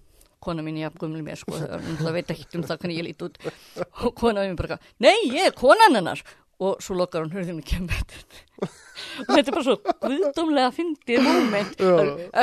kona 0.44 0.60
mín, 0.60 0.76
já, 0.76 0.90
gumli 1.00 1.24
mér, 1.24 1.40
sko, 1.40 1.56
það 1.56 2.16
veit 2.18 2.32
ekki 2.34 2.60
um 2.60 2.66
það 2.68 2.82
hvernig 2.82 2.98
ég 3.00 3.06
lít 3.08 3.22
út 3.24 3.38
og 4.04 4.10
kona 4.20 4.44
mín 4.44 4.58
bara, 4.60 4.76
nei, 5.00 5.16
ég 5.32 5.48
er 5.48 5.56
konan 5.56 5.96
hennar 5.96 6.20
og 6.64 6.84
svo 6.84 6.96
lokkar 6.98 7.24
hún 7.24 7.34
hurðinu 7.34 7.64
og 7.64 7.68
kemur 7.68 8.02
og 8.64 9.32
þetta 9.34 9.42
er 9.42 9.56
bara 9.56 9.64
svo 9.66 9.76
guðdómlega 10.04 10.74
fyndið 10.76 11.24
moment 11.26 11.82
Já. 11.82 11.94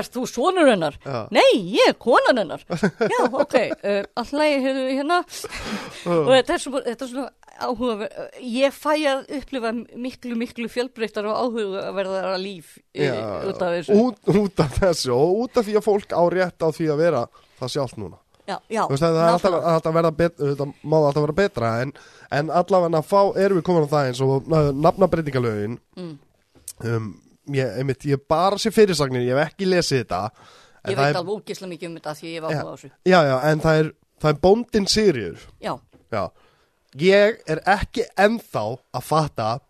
er 0.01 0.09
þú 0.13 0.25
sonur 0.29 0.69
hennar? 0.69 0.97
Já. 1.05 1.21
Nei, 1.33 1.51
ég 1.77 1.93
er 1.93 1.97
konan 2.01 2.41
hennar 2.43 2.65
Já, 2.67 3.21
ok, 3.29 3.57
uh, 3.57 4.03
alltaf 4.21 4.45
hefur 4.45 4.81
við 4.81 4.99
hérna 4.99 5.21
og 5.21 6.33
þetta 6.35 6.57
er 6.57 6.65
svona, 6.65 7.29
þetta 7.61 7.69
er 7.69 7.77
svona 7.77 8.01
áhuga 8.01 8.09
ég 8.41 8.73
fæ 8.73 8.95
að 9.11 9.35
upplifa 9.39 9.73
miklu, 10.01 10.37
miklu 10.41 10.69
fjölbreyttar 10.73 11.29
og 11.29 11.37
áhugaverðara 11.45 12.39
líf 12.41 12.79
í, 12.95 13.05
já. 13.05 13.15
út 13.51 13.61
af 13.63 13.77
þessu 13.77 13.99
Út, 14.01 14.19
út 14.33 14.61
af 14.65 14.79
þessu 14.81 15.13
og 15.15 15.45
út 15.45 15.61
af 15.61 15.67
því 15.69 15.77
að 15.81 15.87
fólk 15.87 16.15
á 16.17 16.23
rétt 16.33 16.65
á 16.65 16.69
því 16.73 16.89
að 16.95 17.01
vera 17.05 17.23
það 17.61 17.73
sjálft 17.77 17.97
núna 18.01 18.19
Já, 18.51 18.57
já, 18.73 18.81
veist, 18.91 19.03
það 19.05 19.17
er 19.21 19.29
alltaf, 19.31 19.55
alltaf 19.71 19.95
verða 19.95 20.11
betra, 20.17 20.65
má 20.83 20.97
alltaf 21.07 21.23
vera 21.23 21.35
betra 21.39 21.69
en, 21.85 21.93
en 22.35 22.49
allavega 22.51 23.03
fá, 23.07 23.21
erum 23.39 23.61
við 23.61 23.67
komin 23.69 23.85
á 23.87 23.93
það 23.93 24.09
eins 24.09 24.23
og 24.27 24.49
uh, 24.51 24.71
nafnabreitingalögin 24.75 25.77
Mm. 26.01 26.17
um, 26.89 27.07
ég, 27.55 27.77
einmitt, 27.79 28.05
ég 28.11 28.25
bara 28.29 28.59
sé 28.59 28.73
fyrirsagnir, 28.75 29.23
ég 29.29 29.37
hef 29.39 29.53
ekki 29.53 29.69
lesið 29.71 30.03
þetta 30.03 30.23
Ég 30.89 30.97
veit 30.97 31.11
er- 31.13 31.19
alveg 31.21 31.35
ógislega 31.37 31.71
mikið 31.75 31.89
um 31.93 31.97
þetta 32.01 32.15
því 32.17 32.31
ég 32.35 32.43
var 32.43 32.55
áhuga 32.57 32.73
á 32.73 32.75
þessu. 32.81 32.91
Já, 33.05 33.19
já, 33.29 33.37
en 33.53 33.61
það 33.61 33.81
er, 33.85 33.93
það 34.25 34.31
er 34.35 34.39
bóndin 34.49 34.87
Sigriður 34.91 35.43
Já, 35.61 35.73
Já, 36.11 36.23
ég 36.99 37.41
er 37.47 37.61
ekki 37.67 38.05
ennþá 38.19 38.65
að 38.97 39.03
fatta 39.07 39.61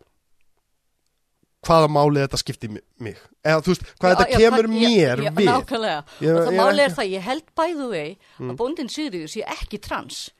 hvaða 1.66 1.88
máli 1.92 2.22
þetta 2.24 2.38
skipti 2.40 2.68
mig. 2.72 3.18
Eða 3.44 3.60
þú 3.64 3.72
veist, 3.74 3.82
hvað 4.00 4.10
Já, 4.10 4.16
þetta 4.16 4.28
já, 4.32 4.38
kemur 4.40 4.66
hvað- 4.66 4.80
mér 4.80 5.20
já, 5.26 5.30
við. 5.36 5.48
Nákvæmlega, 5.50 6.04
Ég- 6.20 6.34
og 6.34 6.40
það 6.40 6.46
ég 6.46 6.52
er 6.52 6.60
máli 6.60 6.80
er 6.80 6.88
Mm. 6.90 6.96
það, 6.96 7.10
ég 7.12 7.20
held 7.20 7.42
bæðu 7.56 7.88
vei 7.90 8.18
að 8.40 8.56
bóndin 8.56 8.88
Sigriður 8.90 9.28
sé 9.28 9.42
ekki 9.44 9.78
trans, 9.80 10.30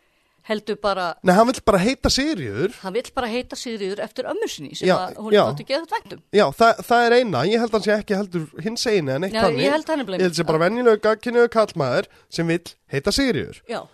heldur 0.49 0.81
bara, 0.81 1.15
Nei, 1.23 1.35
hann 1.35 1.47
vill 1.47 1.61
bara 1.65 1.79
heita 1.79 2.09
Sigriður 2.09 2.73
hann 2.81 2.93
vill 2.95 3.11
bara 3.15 3.27
heita 3.29 3.55
Sigriður 3.57 3.99
eftir 4.01 4.25
ömmu 4.25 4.49
sinni 4.49 4.75
sem 4.75 4.89
að 4.89 5.15
hún 5.17 5.33
er 5.35 5.53
þáttu 5.53 5.67
geðað 5.69 5.91
væntum. 5.93 6.23
Já, 6.33 6.51
það, 6.51 6.77
það 6.89 7.07
er 7.07 7.13
eina, 7.21 7.45
ég 7.45 7.59
held 7.61 7.71
hann 7.73 7.83
sé 7.83 7.93
ekki 8.03 8.17
heldur 8.17 8.63
hins 8.63 8.87
eina 8.87 9.15
en 9.17 9.25
eitt 9.25 9.33
þannig. 9.35 9.61
ég 9.61 9.71
held 9.71 9.85
það. 9.87 10.21
Ég 10.21 10.33
sé 10.35 10.47
bara 10.47 10.59
venjulega 10.59 11.01
gagkinuðu 11.01 11.49
kallmaður 11.51 12.07
sem 12.31 12.47
vill 12.47 12.65
heita 12.91 13.13
Sigriður 13.13 13.61
Já, 13.69 13.87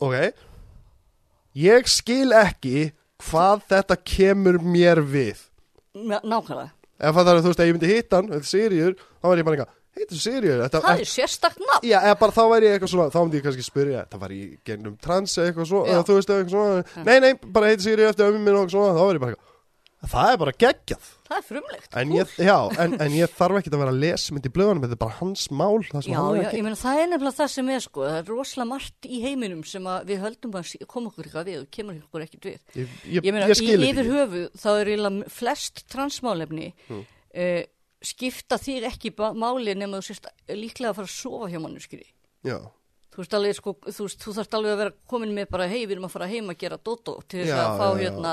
Ok 0.00 0.32
Ég 1.56 1.88
skil 1.88 2.34
ekki 2.36 2.90
hvað 3.24 3.62
þetta 3.70 3.96
kemur 4.04 4.58
mér 4.60 5.00
við. 5.00 5.38
Ná- 5.96 6.20
nákvæmlega. 6.20 6.70
Ef 7.00 7.16
það 7.16 7.30
er, 7.32 7.40
þú 7.44 7.50
veist, 7.50 7.60
ef 7.60 7.68
ég 7.68 7.74
myndi 7.76 7.90
hitta 7.92 8.20
hann, 8.20 8.28
þetta 8.32 8.48
Sigriður 8.50 8.94
þá 8.96 9.26
var 9.28 9.40
ég 9.40 9.46
bara 9.46 9.56
eitthvað, 9.56 9.74
heitir 9.96 10.46
þetta, 10.60 10.80
Það 10.84 11.00
er 11.02 11.10
sérstakt 11.10 11.60
nafn. 11.60 11.88
Já, 11.88 11.96
eða 12.02 12.18
bara 12.20 12.36
þá 12.36 12.42
væri 12.52 12.68
ég 12.68 12.76
eitthvað 12.76 12.92
svona, 12.92 13.08
þá 13.12 13.18
myndi 13.22 13.38
ég 13.40 13.44
kannski 13.46 13.64
spyrja, 13.66 14.04
það 14.12 14.22
var 14.24 14.34
í 14.36 14.40
gennum 14.68 14.96
trans 15.00 15.36
eitthvað 15.40 15.68
svona, 15.70 15.92
eða 15.92 16.06
þú 16.08 16.16
veist, 16.18 16.32
eitthvað 16.36 16.54
svona, 16.56 17.04
nei, 17.08 17.16
nei, 17.24 17.32
bara 17.56 17.72
heiti 17.72 17.84
Sigriður 17.86 18.12
eftir 18.12 18.28
ömmu 18.30 18.42
minn 18.44 18.60
og 18.60 18.72
svona, 18.72 18.96
þá 18.96 19.02
væri 19.04 19.20
ég 19.20 19.24
bara 19.26 19.36
eitthvað, 19.36 20.10
það 20.14 20.32
er 20.32 20.40
bara 20.44 20.56
geggjað, 20.64 21.10
Það 21.26 21.36
er 21.40 21.44
frumlegt. 21.48 21.88
en 22.00 22.12
ég, 22.14 22.32
já, 22.38 22.56
en, 22.84 22.96
en 23.02 23.14
ég 23.16 23.32
þarf 23.34 23.58
ekki 23.60 23.72
að 23.72 23.80
vera 23.82 23.92
að 23.94 24.00
lesa 24.04 24.34
myndi 24.36 24.50
í 24.50 24.54
blöðunum, 24.56 24.82
þetta 24.86 24.96
er 24.96 25.00
bara 25.02 25.16
hans 25.20 25.46
mál, 25.50 25.80
Já, 26.06 26.20
já, 26.38 26.50
ég 26.54 26.62
meina 26.66 26.78
það 26.80 27.00
er 27.02 27.10
nefnilega 27.12 27.38
það 27.40 27.50
sem 27.56 27.70
er 27.76 27.84
sko, 27.86 28.04
það 28.06 28.18
er 28.20 28.30
rosalega 28.30 28.68
margt 28.70 29.08
í 29.10 29.20
heiminum 29.24 29.62
sem 29.66 29.88
við 30.06 30.22
höldum 30.22 30.58
að 30.60 30.72
koma 30.92 31.10
okkur 31.10 31.26
eitthvað 31.28 31.48
við 31.50 31.58
og 31.64 31.70
kemur 31.78 31.98
okkur 32.06 32.26
ekkert 32.26 32.48
við. 32.50 32.58
Ég, 32.78 32.96
ég, 33.10 33.26
Ég 33.26 33.34
meina, 33.34 33.50
yfir 33.50 34.10
höfu 34.12 34.44
þá 34.62 34.68
er 34.76 34.92
eiginlega 34.94 35.30
flest 35.40 35.84
transmálefni 35.92 36.72
Hmm. 36.86 37.02
uh, 37.34 37.62
skipta 38.06 38.58
þig 38.60 38.84
ekki 38.86 39.10
máli 39.34 39.74
nema 39.74 39.98
þú 39.98 40.06
sést 40.12 40.26
líklega 40.52 40.92
að 40.92 40.98
fara 41.00 41.08
að 41.08 41.14
sofa 41.16 41.48
hjá 41.50 41.58
manneskri. 41.64 42.04
Já, 42.46 42.58
Þú 43.16 43.22
veist 43.24 43.34
alveg, 43.38 43.54
sko, 43.56 43.72
þú 43.96 44.06
þú 44.20 44.32
þarft 44.36 44.54
alveg 44.58 44.72
að 44.74 44.80
vera 44.82 44.92
komin 45.08 45.30
með 45.32 45.46
bara, 45.56 45.66
hei, 45.72 45.86
við 45.86 45.96
erum 45.96 46.04
að 46.10 46.14
fara 46.18 46.26
heim 46.28 46.50
að 46.52 46.58
gera 46.60 46.76
dótó 46.76 47.14
til 47.24 47.40
þess 47.40 47.48
Já, 47.54 47.60
að 47.62 47.78
fá 47.80 47.86
já, 47.86 47.96
já. 47.96 48.00
hérna, 48.04 48.32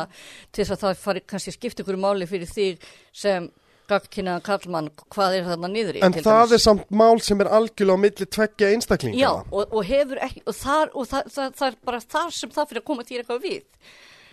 til 0.51 0.63
þess 0.65 0.73
að 0.75 0.81
það 0.83 0.97
fari 1.07 1.21
kannski 1.31 1.53
að 1.53 1.57
skipta 1.59 1.83
ykkur 1.85 1.99
máli 2.03 2.27
fyrir 2.27 2.51
þig 2.51 2.83
sem 3.15 3.47
gagkynna 3.87 4.37
kallmann, 4.43 4.89
hvað 5.11 5.37
er 5.39 5.47
þarna 5.47 5.69
niðri? 5.71 6.03
en 6.03 6.13
til 6.15 6.23
það 6.23 6.37
dæmis. 6.43 6.53
er 6.55 6.61
samt 6.65 6.91
mál 6.91 7.19
sem 7.23 7.41
er 7.43 7.49
algjörlega 7.51 7.95
á 7.95 8.03
milli 8.03 8.25
tveggja 8.35 8.69
einstaklinga. 8.75 9.19
Já, 9.19 9.31
og, 9.51 9.63
og 9.75 9.83
hefur 9.87 10.21
ekki, 10.23 10.43
og, 10.47 10.55
þar, 10.55 10.91
og 10.95 11.07
það, 11.11 11.27
það, 11.35 11.49
það 11.59 11.67
er 11.71 11.75
bara 11.91 11.99
þar 12.15 12.31
sem 12.31 12.49
það 12.55 12.69
fyrir 12.71 12.81
að 12.83 12.87
koma 12.91 13.03
þér 13.07 13.23
eitthvað 13.23 13.43
við. 13.43 13.61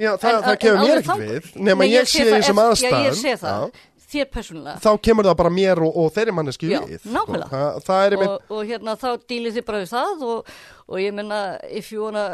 Já, 0.01 0.15
það, 0.17 0.31
En- 0.31 0.43
það 0.47 0.53
en 0.55 0.61
kemur 0.63 0.81
mér 0.87 1.03
þang- 1.05 1.21
við, 1.27 1.49
nema 1.67 1.85
ég 1.91 2.07
sé 2.09 2.23
það 2.25 2.37
þessum 2.39 2.61
ef- 2.63 2.71
aðstæðum. 2.71 3.03
Já, 3.05 3.11
ég 3.11 3.19
sé 3.21 3.35
það, 3.43 3.67
Já. 3.67 3.90
Þér 4.13 4.29
persónulega. 4.35 4.81
Þá 4.85 4.91
kemur 5.07 5.29
það 5.31 5.37
bara 5.43 5.53
mér 5.55 5.83
og, 5.87 5.97
og 6.05 6.11
þeirri 6.17 6.35
manneski 6.37 6.71
Já, 6.73 6.81
við. 6.87 6.99
sko. 7.05 7.13
nákvæmlega. 7.17 7.49
Það, 7.55 7.81
það 7.89 8.05
er 8.07 8.17
einmitt, 8.17 8.35
og, 8.35 8.57
og 8.59 8.67
hérna 8.73 8.97
þá 9.01 9.09
dýlir 9.31 9.55
þið 9.59 9.67
bara 9.71 9.83
við 9.85 9.93
það 9.95 10.25
og, 10.31 10.53
og 10.91 11.01
ég 11.05 11.15
menna 11.21 11.41
if 11.71 11.93
you 11.93 12.03
wanna 12.05 12.27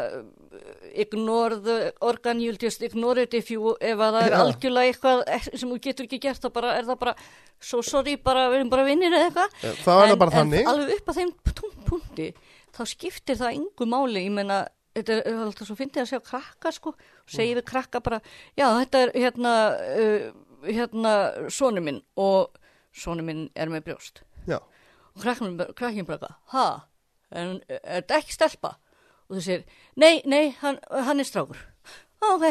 ignore 0.97 1.55
the 1.61 1.93
organ 2.01 2.39
you'll 2.41 2.57
just 2.59 2.81
ignore 2.81 3.17
it 3.21 3.33
if 3.37 3.51
you, 3.53 3.75
ef 3.79 3.99
að 4.01 4.15
það 4.17 4.23
er 4.27 4.33
Já. 4.33 4.37
algjörlega 4.43 4.91
eitthvað 4.91 5.59
sem 5.61 5.69
þú 5.73 5.77
getur 5.83 6.07
ekki 6.07 6.19
gert 6.23 6.41
þá 6.41 6.49
bara 6.55 6.71
er 6.79 6.87
það 6.87 6.99
bara 7.03 7.13
so 7.61 7.81
sorry, 7.85 8.15
bara 8.17 8.47
við 8.51 8.61
erum 8.61 8.71
bara 8.73 8.85
vinnir 8.87 9.13
eða 9.13 9.27
eitthvað 9.27 9.59
þá 9.83 9.91
er 9.93 10.07
það 10.07 10.13
En- 10.15 10.21
bara 10.23 10.31
en 10.33 10.37
þannig. 10.39 10.71
alveg 10.71 10.95
upp 10.97 11.11
að 11.13 11.19
þeim 11.21 11.35
punkti 11.91 12.27
þá 12.77 12.81
skiptir 12.93 13.39
það 13.43 13.59
yngu 13.59 13.89
máli 13.93 14.25
ég 14.25 14.33
menna 14.33 14.63
þetta 14.97 15.19
er 15.19 15.39
alltaf 15.45 15.69
svo 15.69 15.77
fyndið 15.77 16.01
að 16.03 16.09
sjá 16.09 16.19
krakka 16.25 16.71
sko, 16.73 16.95
segi 17.29 17.53
við 17.59 17.65
krakka 17.69 18.01
bara 18.01 18.17
já 18.57 18.65
þetta 18.79 19.03
er 19.05 19.11
hérna 19.13 19.53
uh, 19.77 20.27
hérna 20.67 21.13
sonu 21.53 21.83
minn 21.83 22.01
og 22.19 22.57
sonu 22.95 23.25
minn 23.25 23.47
er 23.55 23.71
með 23.71 23.87
brjóst 23.89 24.23
já. 24.47 24.59
og 24.59 25.23
krakkin, 25.23 26.07
bara 26.07 26.35
ha, 26.53 26.67
er 27.31 27.57
þetta 27.67 28.21
ekki 28.21 28.37
stelpa? 28.37 28.77
Og 29.27 29.37
þú 29.37 29.43
segir, 29.43 29.63
nei, 29.99 30.21
nei, 30.23 30.55
hann, 30.61 30.77
hann 30.87 31.19
er 31.19 31.27
strákur. 31.27 31.59
Ok, 32.23 32.45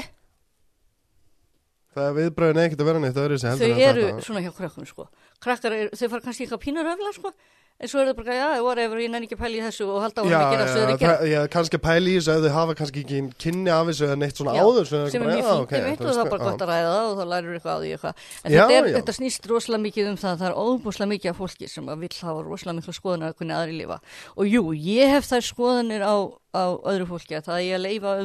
Það 1.97 2.11
er 2.11 2.17
viðbröðin 2.19 2.59
ekkert 2.61 2.81
að 2.83 2.89
vera 2.91 3.01
neitt 3.01 3.19
öðru 3.21 3.37
þau 3.41 3.79
eru 3.81 4.03
svona 4.21 4.43
hjá 4.45 4.51
krakkunum, 4.53 4.89
sko. 4.91 5.07
Krakkar, 5.41 5.73
er, 5.73 5.89
þau 5.97 6.11
fara 6.13 6.25
kannski 6.27 6.45
eitthvað 6.45 6.61
pínur 6.67 6.91
öfla, 6.91 7.13
sko, 7.17 7.31
en 7.77 7.91
svo 7.91 8.01
er 8.01 8.07
það 8.09 8.17
bara, 8.21 8.35
já, 8.37 8.47
whatever, 8.65 8.97
ég 9.05 9.11
nenni 9.13 9.27
ekki 9.29 9.37
að 9.37 9.43
pæla 9.43 9.57
í 9.57 9.63
þessu 9.67 9.85
og 9.93 9.99
halda 10.01 10.19
á 10.19 10.25
hann 10.25 10.33
Já, 10.33 10.39
að 10.41 10.53
gera 10.53 10.63
já, 10.63 10.67
þessu 10.67 10.81
þeir 10.81 10.97
gera. 11.03 11.17
það, 11.17 11.27
já, 11.29 11.41
kannski 11.53 11.77
pæli 11.87 12.09
í 12.09 12.17
þessu 12.17 12.31
ef 12.33 12.41
þau 12.47 12.55
hafa 12.57 12.73
kannski 12.81 12.99
ekki 13.05 13.19
kynni 13.45 13.71
af 13.75 13.85
þessu 13.91 14.05
eða 14.07 14.17
neitt 14.23 14.37
svona 14.41 14.53
Já, 14.57 14.61
áður 14.65 14.87
sem, 14.91 15.03
sem 15.13 15.21
er 15.23 15.29
mjög 15.33 15.45
fínt, 15.47 15.71
ég 15.77 15.85
veit 15.87 16.01
og 16.01 16.09
það 16.09 16.23
er 16.25 16.31
bara 16.33 16.47
gott 16.47 16.63
að 16.65 16.71
ræða 16.73 16.91
það 16.97 17.07
og 17.11 17.15
það 17.21 17.29
lærir 17.33 17.53
eitthvað 17.57 17.77
á 17.77 17.81
því 17.83 17.91
eitthvað. 17.97 18.15
En 18.17 18.51
Já, 18.53 18.57
þetta, 18.57 18.77
er, 18.77 18.85
já. 18.87 18.97
þetta 18.97 19.13
snýst 19.21 19.43
rosalega 19.53 19.83
mikið 19.87 20.05
um 20.11 20.19
það 20.23 20.33
að 20.33 20.41
það 20.41 20.49
er 20.49 20.57
óbúslega 20.57 21.11
mikið 21.13 21.29
af 21.33 21.37
fólki 21.43 21.67
sem 21.69 21.85
að 21.93 22.01
vill 22.07 22.17
hafa 22.23 22.41
rosalega 22.47 22.79
miklu 22.81 22.95
skoðunar 22.97 23.29
að 23.33 23.39
kunni 23.41 23.55
aðri 23.57 23.75
lifa. 23.77 23.99
Og 24.37 24.45
jú, 24.49 24.63
ég 24.73 25.07
hef 25.13 25.25
þær 25.29 25.45
skoðanir 25.45 26.01
á, 26.01 26.17
á 26.57 26.65
öðru 26.81 27.07
fólki 27.13 27.37
að 27.37 27.47
það 27.51 27.61
er 27.61 27.77
að 27.77 27.85
leifa 27.85 28.17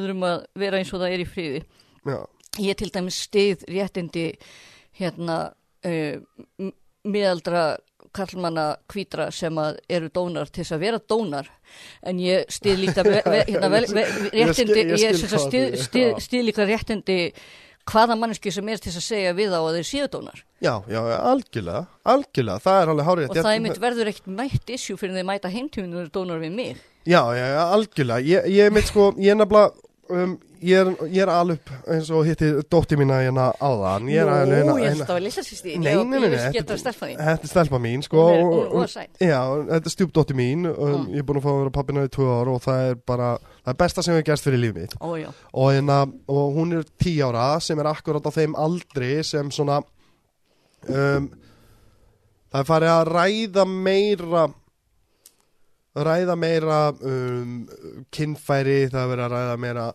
að 8.12 8.18
Ég 8.18 8.18
karlmanna 8.18 8.76
kvítra 8.90 9.30
sem 9.32 9.56
að 9.58 9.78
eru 9.88 10.08
dónar 10.12 10.50
til 10.50 10.62
þess 10.62 10.76
að 10.76 10.84
vera 10.84 11.00
dónar. 11.08 11.50
En 12.04 12.18
ég 12.20 12.44
stið 12.52 12.78
líka 12.84 13.02
hérna, 13.02 13.70
Ég 14.32 14.48
réttindi 14.48 14.84
ég 14.84 14.98
ég, 15.00 15.76
ég 15.96 16.18
stið, 16.20 16.42
líka 16.44 16.66
réttindi 16.68 17.32
hvaða 17.88 18.16
manneski 18.16 18.52
sem 18.52 18.68
er 18.68 18.78
til 18.78 18.92
að 18.92 19.02
segja 19.02 19.32
við 19.34 19.54
á 19.56 19.60
að 19.60 19.78
þeir 19.78 19.88
séu 19.88 20.08
dónar. 20.12 20.44
Já, 20.62 20.82
já, 20.86 21.00
algjörlega, 21.18 21.86
algjörlega, 22.04 22.62
það 22.62 22.82
er 22.82 22.92
alveg 22.92 23.08
hárið. 23.08 23.28
og 23.28 23.36
það 23.40 23.54
er 23.54 23.64
mitt 23.64 23.80
verður 23.82 24.10
ekkert 24.12 24.28
mætt 24.38 24.74
issue 24.76 25.00
fyrir 25.00 25.16
þeir 25.18 25.26
mæta 25.26 25.50
þeir 25.96 26.12
dónar 26.14 26.42
við 26.42 26.52
mig. 26.54 26.84
Já, 27.02 27.22
já, 27.34 27.46
algjörlega, 27.64 28.22
ég, 28.28 28.46
ég 28.54 28.70
mitt 28.76 28.86
sko, 28.86 29.08
ég 29.18 29.34
nefnilega, 29.34 29.72
um, 30.10 30.38
ég 30.62 31.18
er, 31.22 31.28
alveg 31.30 31.58
eins 31.90 32.10
og 32.14 32.24
hitti 32.26 32.48
dótti 32.70 32.96
mína 32.98 33.20
hérna 33.22 33.48
áðan, 33.62 34.08
ég 34.10 34.20
er 34.22 34.26
Nú, 34.26 34.34
alveg 34.34 34.82
ég 34.82 34.88
held 34.92 35.02
að 35.02 35.06
það 35.08 35.14
var 35.16 35.24
lilla 35.24 35.42
sýsti 35.46 35.76
Nei, 35.78 35.94
nei, 36.04 36.20
nei, 36.20 36.30
þetta- 36.38 36.76
er 37.32 37.48
stelpa 37.50 37.78
mín, 37.82 38.02
sko. 38.02 38.16
Hún 38.28 38.34
er- 38.34 38.44
og- 38.44 38.72
hún 38.72 38.82
er 38.82 38.82
og- 38.82 38.90
sæt. 38.90 39.10
Já, 39.20 39.40
þetta 39.70 39.86
er 39.86 39.94
stjúpdótti 39.96 40.34
mín. 40.34 40.66
Og 40.66 40.88
Mm. 41.00 41.06
ég 41.14 41.18
er 41.18 41.22
búin 41.22 41.40
að 41.40 41.42
fá 41.42 41.50
að 41.50 41.58
vera 41.62 41.70
pappina 41.70 42.04
í 42.04 42.08
tvö 42.08 42.28
ár 42.42 42.48
og 42.54 42.60
það 42.62 42.90
er 42.90 42.94
bara, 43.06 43.38
það 43.64 43.68
er 43.74 43.74
besta 43.74 44.02
sem 44.02 44.14
hefur 44.14 44.24
gerst 44.30 44.44
fyrir 44.44 44.60
lífið 44.62 44.74
mitt. 44.74 44.94
Ó, 45.00 45.34
og, 45.54 45.72
hérna, 45.72 46.12
og 46.28 46.54
hún 46.56 46.72
er 46.78 46.84
tí 46.98 47.16
ára 47.22 47.60
sem 47.60 47.78
er 47.78 47.84
akkurat 47.86 48.22
á 48.22 48.30
þeim 48.30 48.54
aldri 48.54 49.24
sem 49.24 49.50
svona 49.50 49.82
um, 50.88 51.30
það 52.52 52.60
er 52.60 52.64
farið 52.64 52.92
að 52.92 53.12
ræða 53.12 53.66
meira 53.66 54.54
ræða 55.96 56.36
meira 56.38 56.78
um, 57.02 57.68
kynfæri, 58.14 58.88
það 58.92 59.02
er 59.04 59.10
verið 59.12 59.24
að 59.26 59.34
ræða 59.36 59.58
meira 59.60 59.86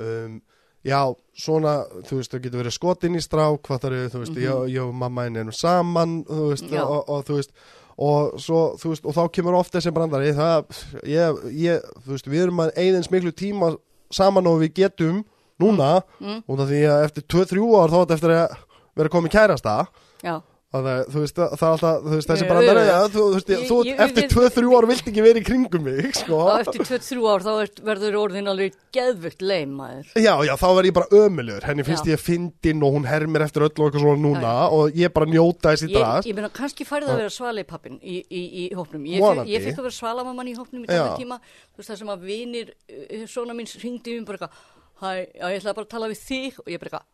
um, 0.00 0.40
já, 0.84 1.00
svona, 1.38 1.74
þú 2.08 2.16
veist, 2.18 2.32
það 2.32 2.42
getur 2.46 2.62
verið 2.62 2.74
skotin 2.78 3.18
í 3.18 3.22
strák, 3.22 3.60
hvað 3.66 3.82
það 3.84 3.90
eru, 3.92 4.08
þú 4.14 4.22
veist, 4.22 4.32
Mhm. 4.36 4.42
ég, 4.46 4.72
ég 4.74 4.82
og 4.88 4.94
mamma 4.94 5.26
erum 5.28 5.52
saman, 5.52 6.24
þú 6.24 6.48
veist, 6.50 6.70
Já. 6.72 6.82
og, 6.82 7.04
og 7.08 7.24
þú 7.28 7.36
veist, 7.38 7.52
og 7.98 8.40
svo, 8.40 8.60
þú 8.80 8.88
veist, 8.94 9.04
og 9.06 9.14
þá 9.14 9.22
kemur 9.32 9.54
ofta 9.58 9.78
þessi 9.78 9.92
brandari, 9.94 10.32
það, 10.32 10.64
ég, 11.04 11.42
ég, 11.52 11.80
þú 12.06 12.10
veist, 12.16 12.26
við 12.26 12.42
erum 12.46 12.62
að 12.64 12.72
eigðins 12.76 13.10
miklu 13.12 13.32
tíma 13.32 13.76
saman 14.10 14.46
og 14.46 14.60
við 14.64 14.72
getum 14.74 15.24
núna, 15.60 16.02
Mm. 16.20 16.42
út 16.48 16.60
af 16.60 16.68
því 16.68 16.80
að 16.88 17.04
eftir 17.04 17.22
2-3 17.28 17.76
ár 17.78 17.90
þá 17.92 18.00
er 18.00 18.06
þetta 18.06 18.14
eftir 18.14 18.30
að 18.30 18.56
vera 18.96 19.08
komið 19.08 19.30
kærasta, 19.36 19.86
já. 20.24 20.42
Það 20.72 20.86
er, 20.88 21.00
þú 21.12 21.20
veist, 21.20 21.36
það 21.36 21.50
er 21.52 21.66
alltaf, 21.68 21.96
þú 22.02 22.12
veist, 22.16 22.28
þessi 22.30 22.44
Ég- 22.46 22.48
brandari, 22.48 22.80
ég- 22.80 22.86
ja, 22.88 23.00
þú, 23.12 23.22
veist, 23.34 23.48
ég- 23.52 23.64
þú, 23.68 23.76
ég- 23.84 23.98
eftir 24.00 24.22
ég- 24.24 24.30
2-3 24.32 24.70
ár 24.78 24.86
vilt 24.88 25.08
ekki 25.10 25.22
vera 25.26 25.40
í 25.42 25.44
kringum 25.44 25.82
mig, 25.84 26.14
sko. 26.22 26.38
og 26.46 26.60
eftir 26.62 26.80
23 26.88 27.26
ár 27.28 27.44
þá 27.44 27.50
ert, 27.66 27.82
verður 27.84 28.16
orðin 28.22 28.48
alveg 28.48 28.78
geðvögt 28.96 29.44
leim 29.44 29.74
maður. 29.76 30.08
Já, 30.16 30.32
já, 30.48 30.54
þá 30.56 30.66
verð 30.78 30.88
ég 30.88 30.96
bara 30.96 31.10
ömulegur, 31.12 31.66
henni 31.68 31.84
finnst 31.84 32.08
Já. 32.08 32.14
ég 32.14 32.24
fyndin 32.24 32.80
og 32.88 32.96
hún 32.96 33.04
hermir 33.10 33.44
eftir 33.44 33.66
öllu 33.68 33.84
og 33.84 33.92
eitthvað 33.92 34.06
svona 34.06 34.24
núna 34.24 34.40
Já, 34.48 34.72
og 34.78 34.96
ég 35.04 35.12
bara 35.12 35.28
njóta 35.28 35.74
þessi 35.76 35.90
ég, 35.92 35.98
drast. 36.00 36.26
ég 36.32 36.34
meina 36.40 36.48
kannski 36.56 36.88
færði 36.88 37.12
að 37.12 37.20
vera 37.20 37.36
svali 37.36 37.64
pappin 37.68 38.00
í, 38.00 38.24
í, 38.32 38.42
í 38.64 38.66
hópnum. 38.72 39.04
Ég, 39.12 39.20
ég 39.52 39.60
fekk 39.68 39.76
að 39.76 39.90
vera 39.90 39.98
svalamamman 40.00 40.48
í 40.48 40.56
hópnum 40.56 40.84
í 40.84 40.88
þannig 40.88 41.20
tíma. 41.20 41.36
Þú 41.76 41.82
veist 41.84 41.92
það 41.92 42.00
sem 42.00 42.12
að 42.16 42.24
vinir 42.32 42.72
uh, 42.72 43.26
svona 43.28 43.52
mín 43.52 43.68
hringdi 43.68 44.16
um 44.16 44.24
bara 44.24 44.40
eitthvað 44.40 44.56
hæ, 45.04 45.10
ég 45.52 45.60
ætlaði 45.60 45.76
bara 45.76 45.84
að 45.84 45.92
tala 45.98 46.08
við 46.08 46.22
þig. 46.24 46.62
Og 46.64 46.72
ég 46.72 46.80
bara 46.80 46.88
eitthvað 46.96 47.10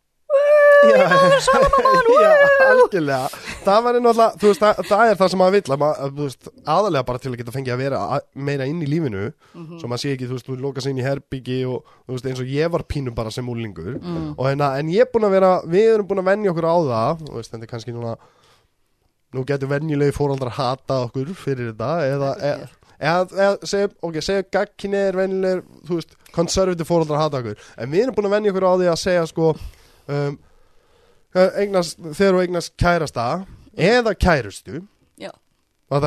Já, 0.89 0.99
já, 2.23 2.33
algjörlega. 2.69 3.29
Það 3.65 3.79
var 3.85 3.97
náttúrulega, 3.99 4.27
þú 4.39 4.51
veist, 4.51 4.61
það, 4.63 4.81
það 4.89 5.11
er 5.13 5.17
það 5.19 5.31
sem 5.33 5.41
maður 5.41 5.55
vill, 5.57 5.63
að 5.75 5.81
maður, 5.83 6.03
að, 6.05 6.13
þú 6.19 6.27
veist, 6.29 6.51
aðalega 6.75 7.07
bara 7.09 7.23
til 7.23 7.31
að 7.33 7.39
geta 7.41 7.55
fengið 7.55 7.75
að 7.75 7.81
vera 7.83 8.01
að, 8.17 8.27
meira 8.49 8.67
inn 8.71 8.83
í 8.85 8.89
lífinu, 8.93 9.23
Mhm. 9.59 9.79
svo 9.81 9.89
maður 9.91 10.03
sé 10.05 10.13
ekki, 10.15 10.29
þú 10.31 10.37
veist, 10.37 10.47
þú 10.51 10.59
loka 10.63 10.85
sig 10.85 10.93
inn 10.95 11.01
í 11.03 11.07
herbyggi 11.07 11.59
og, 11.67 11.95
þú 12.07 12.15
veist, 12.15 12.29
eins 12.31 12.43
og 12.45 12.53
ég 12.55 12.71
var 12.77 12.85
pínum 12.93 13.15
bara 13.17 13.31
sem 13.35 13.49
úlingur, 13.51 13.97
Mm. 13.99 14.35
og 14.39 14.45
hérna, 14.47 14.69
en 14.79 14.89
ég 14.93 15.01
er 15.01 15.11
búin 15.13 15.27
að 15.27 15.35
vera, 15.35 15.51
við 15.67 15.95
erum 15.95 16.07
búin 16.07 16.21
að 16.23 16.29
venja 16.31 16.51
okkur 16.53 16.69
á 16.71 16.77
það, 16.93 17.25
þú 17.27 17.35
veist, 17.41 17.51
þetta 17.53 17.63
er 17.67 17.73
kannski 17.73 17.93
núna, 17.97 18.17
nú 19.35 19.45
getur 19.45 19.69
venjulegi 19.69 20.13
fóraldrar 20.15 20.53
hata 20.61 21.01
okkur 21.09 21.35
fyrir 21.35 21.73
þetta 21.73 21.91
eða, 22.07 22.31
eða, 22.39 22.69
eða, 23.01 23.27
eða 23.33 23.67
segja, 23.67 23.89
ok, 24.03 24.15
segja 24.23 24.47
gagkinni 24.53 24.97
er 25.09 25.13
venjulegir, 25.19 25.65
þú 25.89 25.99
veist, 25.99 26.15
konservativ 26.33 26.87
fóraldrar 26.87 27.19
hata 27.27 27.43
okkur, 27.43 27.57
en 27.79 27.91
við 27.91 28.03
erum 28.07 28.15
búin 28.15 28.31
að 28.31 28.37
venja 28.39 28.53
okkur 28.55 28.69
á 28.69 28.73
því 28.79 28.89
að 28.95 29.03
segja 29.03 29.27
sko 29.27 29.51
um, 30.09 30.39
eignast, 31.63 31.99
þegar 32.15 32.39
þú 32.39 32.45
eignast 32.47 32.73
kærasta 32.81 33.27
eða 33.79 34.15
kærustu 34.19 34.81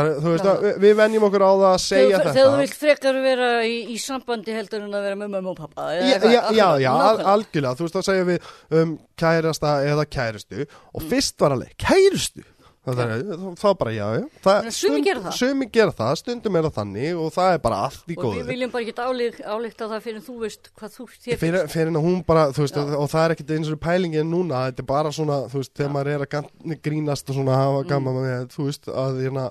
er, 0.06 0.10
þú 0.22 0.30
veist 0.36 0.46
að 0.46 0.60
við- 0.78 0.98
venjum 1.00 1.24
okkur 1.26 1.42
á 1.42 1.52
það 1.58 1.64
að 1.72 1.80
segja 1.82 2.02
Þegar 2.06 2.20
þetta. 2.22 2.34
þegar 2.36 2.52
þú 2.52 2.58
vilt 2.62 2.76
frekar 2.78 3.16
vera 3.24 3.48
í, 3.66 3.78
í 3.90 3.96
sambandi 3.98 4.54
heldur 4.54 4.84
en 4.86 4.92
að 4.94 5.06
vera 5.08 5.18
með 5.18 5.32
mömmu 5.34 5.50
og 5.50 5.58
pappa 5.58 5.86
Já, 5.98 6.18
já, 6.22 6.42
já, 6.54 6.68
já 6.84 6.92
al, 6.94 7.22
algjörlega, 7.34 7.72
þú 7.80 7.88
veist 7.88 7.96
þá 7.98 8.04
segja 8.12 8.28
við 8.28 8.52
um, 8.78 8.92
kærasta 9.18 9.72
eða 9.90 10.06
kærustu 10.06 10.68
og 10.70 11.08
fyrst 11.10 11.42
var 11.42 11.56
alveg, 11.58 11.74
kærustu 11.82 12.46
það 12.82 13.00
er, 13.06 13.20
þá 13.62 13.66
bara 13.78 13.92
já, 13.94 14.06
já 14.18 14.24
það, 14.46 14.70
sumir 14.74 15.04
gera 15.06 15.22
það. 15.22 15.36
sumi 15.38 15.68
gera 15.76 15.94
það, 16.00 16.14
stundum 16.22 16.56
er 16.58 16.66
það 16.68 16.78
þannig 16.80 17.20
og 17.22 17.28
það 17.36 17.52
er 17.54 17.60
bara 17.68 17.82
allt 17.86 18.10
í 18.10 18.16
og 18.18 18.24
góðu 18.26 18.40
við 18.42 18.50
viljum 18.52 18.72
bara 18.74 18.86
ekki 18.88 19.06
álík, 19.06 19.38
álíkta 19.46 19.90
það 19.92 20.04
fyrir 20.08 20.24
þú 20.26 20.38
veist 20.42 20.72
hvað 20.80 20.96
þú 20.98 21.08
þér 21.28 21.42
fyrir, 21.44 21.68
fyrir 21.76 22.00
hún 22.08 22.20
bara, 22.26 22.48
þú 22.56 22.66
veist, 22.66 22.80
Já. 22.80 22.82
og, 22.88 22.94
og 23.04 23.12
það 23.14 23.26
er 23.28 23.36
ekkert 23.36 23.54
eins 23.58 23.70
og 23.76 23.82
pælingin 23.86 24.32
núna, 24.34 24.64
þetta 24.72 24.82
er 24.82 24.90
bara 24.96 25.12
svona, 25.14 25.38
þú 25.52 25.62
veist, 25.62 25.74
þegar 25.78 25.94
maður 25.94 26.14
er 26.16 26.26
að 26.26 26.82
grínast 26.90 27.30
og 27.30 27.38
svona 27.38 27.60
hafa 27.62 27.84
gaman 27.94 28.12
Mm. 28.12 28.26
með, 28.26 28.48
þú 28.56 28.66
veist, 28.72 28.90
að 28.90 29.22
hérna 29.28 29.46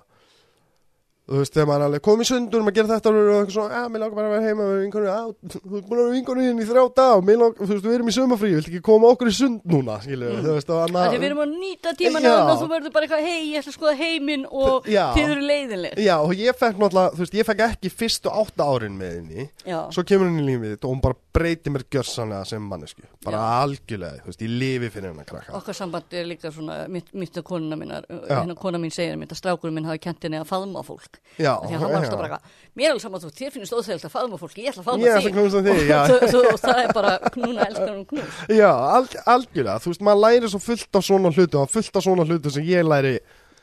þú 1.31 1.41
veist, 1.41 1.55
þegar 1.55 1.69
maður 1.71 1.81
er 1.81 1.87
alveg 1.89 2.03
komið 2.07 2.29
sundur 2.31 2.65
maður 2.67 2.77
gerir 2.79 2.91
þetta 2.91 3.11
og 3.11 3.19
eitthvað 3.21 3.55
svona, 3.55 3.79
já, 3.81 3.91
mér 3.91 4.03
langar 4.03 4.17
bara 4.19 4.31
að 4.31 4.35
vera 4.35 4.49
heima 4.49 4.67
með 4.67 4.81
vinkonum, 4.81 5.09
já, 5.11 5.21
þú 5.55 5.61
ert 5.61 5.87
búin 5.91 6.01
að 6.01 6.03
vera 6.03 6.15
vinkonum 6.17 6.47
þín 6.49 6.61
í 6.61 6.67
þrjá 6.71 6.85
dag 7.01 7.13
og 7.15 7.27
mér 7.29 7.39
langar, 7.41 7.61
þú 7.61 7.71
veist, 7.71 7.87
við 7.87 7.97
erum 7.97 8.11
í 8.11 8.15
sömafrí 8.17 8.51
vilt 8.57 8.71
ekki 8.71 8.83
koma 8.91 9.13
okkur 9.15 9.31
í 9.31 9.35
sund 9.37 9.67
núna, 9.71 9.99
skilju 10.05 10.33
þú 10.41 10.57
veist, 10.57 10.73
og 10.75 10.91
Þegar 10.91 10.91
við 10.91 11.15
annað 11.15 11.27
erum 11.31 11.43
að 11.45 11.55
nýta 11.61 11.95
tíman 12.01 12.27
Já. 12.27 12.35
og 12.41 12.53
þú 12.61 12.69
verður 12.75 12.95
bara 12.97 13.07
eitthvað, 13.07 13.27
hei, 13.31 13.41
ég 13.53 13.61
ætla 13.61 13.71
að 13.71 13.79
skoða 13.79 13.95
heiminn 14.01 14.47
og 14.51 14.89
þið 14.91 15.23
eru 15.25 15.47
leiðinleg. 15.47 16.03
Já, 16.03 16.15
og 16.19 16.35
ég 16.41 16.59
fekk 16.59 16.81
náttúrulega, 16.83 17.15
þú 17.15 17.25
veist, 17.25 17.39
ég 17.39 17.49
fekk 17.51 17.65
ekki 17.69 17.93
fyrstu 17.95 18.33
átta 18.35 18.67
árin 18.67 18.99
með 18.99 19.15
henni 19.21 19.47
svo 19.95 20.05
kemur 20.07 20.31
henni 20.31 20.47
lífið 20.49 20.77
og 20.81 20.95
hún 20.95 21.03
bara 21.05 21.19
breyti 21.35 21.71
mér 21.73 21.87
gjörsanlega 21.93 22.49
sem 22.49 22.65
mannesku 22.67 23.05
bara 23.25 23.39
Já. 23.39 23.49
algjörlega, 23.65 24.25
þú 24.25 24.33
veist, 24.33 24.45
ég 24.45 24.55
lifi 24.63 24.91
fyrir 24.91 25.13
hennar 25.13 25.29
krakka 25.29 25.55
okkar 25.61 25.77
samband 25.77 26.17
er 26.17 26.27
líka 26.29 26.51
svona, 26.55 26.83
mitt, 26.91 27.13
mitt 27.15 27.39
og 27.41 27.47
konuna 27.47 28.01
Já. 28.01 28.41
hérna 28.41 28.57
kona 28.59 28.81
mín 28.83 28.93
segir 28.95 29.19
mitt 29.21 29.33
að 29.35 29.41
strákurinn 29.43 29.77
minn 29.77 29.89
hafi 29.89 30.03
kent 30.03 30.25
henni 30.27 30.41
að 30.41 30.49
faðma 30.51 30.83
fólk. 30.87 31.20
Já, 31.41 31.55
Því 31.63 31.75
að 31.75 31.81
hann 31.81 31.93
var 31.93 32.03
alltaf 32.05 32.21
bara 32.21 32.39
mér 32.77 32.87
er 32.87 32.93
alveg 32.93 33.03
saman 33.03 33.23
þú, 33.23 33.31
þér 33.39 33.53
finnst 33.55 33.75
óþægilt 33.75 34.05
að 34.07 34.13
faðma 34.13 34.39
fólk, 34.41 34.55
ég 34.61 34.69
ætla 34.71 34.83
að 34.83 34.89
faðma 34.91 35.07
að 35.11 35.25
þig, 35.25 35.89
og, 36.11 36.35
það- 36.35 36.49
og 36.51 36.61
er 36.85 36.93
bara, 36.97 37.13
núna 37.41 37.65
elskar 37.67 37.91
hún 37.95 38.05
knús. 38.11 38.39
Já, 38.61 38.71
al, 38.71 39.09
algjörlega, 39.35 39.79
þú 39.81 39.93
veist, 39.93 40.05
maður 40.07 40.23
læri 40.27 40.51
svo 40.53 40.61
fullt 40.63 41.01
af 41.01 41.07
svona 41.07 41.33
hlutu 41.35 41.59
og 41.63 41.71
fullt 41.73 41.97
af 41.97 42.05
svona 42.07 42.27
hlutu 42.29 42.53
sem 42.55 42.65
ég 42.69 42.87
læri 42.87 43.15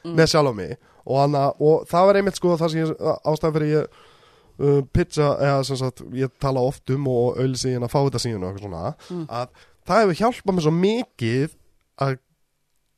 með 0.07 0.31
sjálf 0.33 0.51
á 0.51 0.53
mig. 0.57 0.75
Og, 1.07 1.15
hana, 1.21 1.45
og 1.63 1.85
það 1.87 2.05
var 2.09 2.19
einmitt 2.19 2.35
sko 2.39 2.57
það 2.59 2.73
sem 2.73 2.81
ég 2.83 3.05
ástæðan 3.31 3.55
fyrir 3.57 3.71
ég 3.77 3.87
uh, 4.59 4.81
pizza, 4.91 5.29
eða 5.39 5.63
sem 5.69 5.79
sagt 5.79 6.03
ég 6.17 6.33
tala 6.43 6.59
oft 6.67 6.89
um 6.95 7.07
og 7.13 7.37
auðlýsi 7.39 7.71
hérna 7.75 7.87
fá 7.91 7.99
þetta 8.03 8.23
síðan 8.25 8.43
og 8.43 8.51
eitthvað 8.51 8.67
svona, 8.67 8.95
að 9.29 9.47
það 9.87 10.03
hefur 10.03 10.19
hjálpað 10.23 10.57
mér 10.57 10.67
svo 10.67 10.75
mikið 10.81 11.55
að 12.03 12.17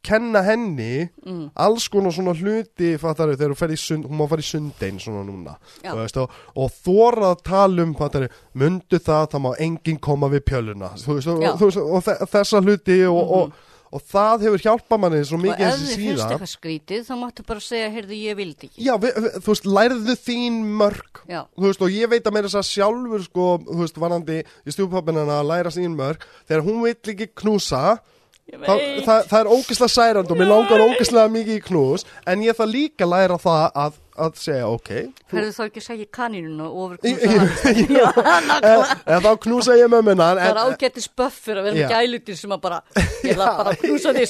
kenna 0.04 0.42
henni 0.46 1.10
Mm. 1.26 1.52
alls 1.56 1.88
konar 1.92 2.12
svona 2.16 2.34
hluti 2.34 2.94
fattari, 2.98 3.36
þegar 3.36 3.54
hún 3.54 3.78
sund, 3.78 4.06
hún 4.08 4.18
má 4.18 4.28
fara 4.30 4.42
í 4.42 4.48
sundein 4.48 5.00
svona 5.00 5.24
núna 5.28 5.58
Já. 5.84 5.92
og, 5.94 5.98
veist, 6.00 6.18
og, 6.18 6.30
og 6.56 6.72
þóra 6.72 7.34
að 7.36 7.42
tala 7.44 7.84
um 7.84 7.94
fattari, 7.96 8.30
mundu 8.54 8.98
það, 9.00 9.30
það 9.34 9.42
má 9.44 9.50
enginn 9.60 10.00
koma 10.00 10.30
við 10.30 10.46
pjöluna 10.48 10.94
veist, 10.96 11.28
og, 11.28 11.44
og, 11.44 11.78
og 12.00 12.30
þessa 12.32 12.62
hluti 12.64 13.02
og, 13.06 13.20
og, 13.20 13.54
og 13.92 14.04
það 14.06 14.44
hefur 14.48 14.64
hjálpað 14.64 15.02
manni 15.04 15.20
svo 15.26 15.38
Og 15.38 15.44
mikið 15.44 15.66
ef 15.68 15.74
þessi 15.76 15.90
þið 15.90 16.04
finnst 16.06 16.26
eitthvað 16.30 16.52
skrítið, 16.54 17.02
þá 17.08 17.14
máttu 17.20 17.46
bara 17.48 17.64
segja, 17.66 17.90
heyrðu, 17.94 18.20
ég 18.24 18.38
vildi 18.40 18.70
ekki. 18.70 18.84
Já, 18.86 18.94
við, 19.02 19.18
við, 19.26 19.38
þú 19.44 19.52
veist, 19.54 19.66
lærðu 19.78 20.16
þín 20.28 20.60
mörg 20.80 21.24
Já, 21.28 21.42
Þú 21.58 21.66
veist, 21.68 21.82
og 21.84 21.98
ég 21.98 22.12
veit 22.14 22.24
að 22.30 22.38
meira 22.38 22.48
þess 22.48 22.62
að 22.62 22.70
sjálfur 22.72 23.26
sko, 23.28 23.48
þú 23.68 23.80
veist, 23.84 24.00
vanandi 24.00 24.40
í 24.46 24.76
stjúpappinina 24.78 25.42
að 25.42 25.50
læra 25.52 25.74
sín 25.76 25.98
mörg, 26.00 26.24
þegar 26.48 26.66
hún 26.70 26.80
vill 26.86 26.96
ekki 27.16 27.30
knúsa 27.44 27.84
veit. 28.58 29.06
það, 29.06 29.24
það 29.30 29.40
er 29.40 29.50
ógeðslega 29.54 29.94
særand 29.94 30.32
og 30.34 30.38
mér 30.40 30.50
langar 30.50 30.84
ógeðslega 30.86 31.32
mikið 31.36 31.56
í 31.60 31.64
knús 31.68 32.06
en 32.26 32.42
ég 32.46 32.58
þarf 32.58 32.72
líka 32.74 33.06
læra 33.10 33.38
það 33.42 33.66
að, 33.84 34.00
að 34.26 34.40
segja 34.42 34.68
ok 34.74 34.90
þú, 34.90 35.36
Herðu 35.38 35.54
þá 35.58 35.62
ekki 35.68 35.84
segja 35.86 36.08
kanínuna 36.18 36.68
og 36.70 36.80
ofur 36.86 36.98
knúsa 37.04 37.30
nákvæmlega. 38.00 38.98
eða 39.06 39.20
þá 39.26 39.32
knúsa 39.46 39.78
ég 39.80 39.92
mömmuna 39.94 40.30
Það 40.40 40.50
er 40.50 40.62
ágættis 40.66 41.10
böffur 41.22 41.62
að 41.62 41.70
vera 41.70 41.76
með 41.80 41.94
gælutir 41.96 42.40
sem 42.42 42.56
að 42.58 42.62
bara, 42.66 42.82
ég 43.28 43.34
ætla 43.36 43.50
bara 43.62 43.74
að 43.76 43.82
knúsa 43.86 44.14
því 44.18 44.26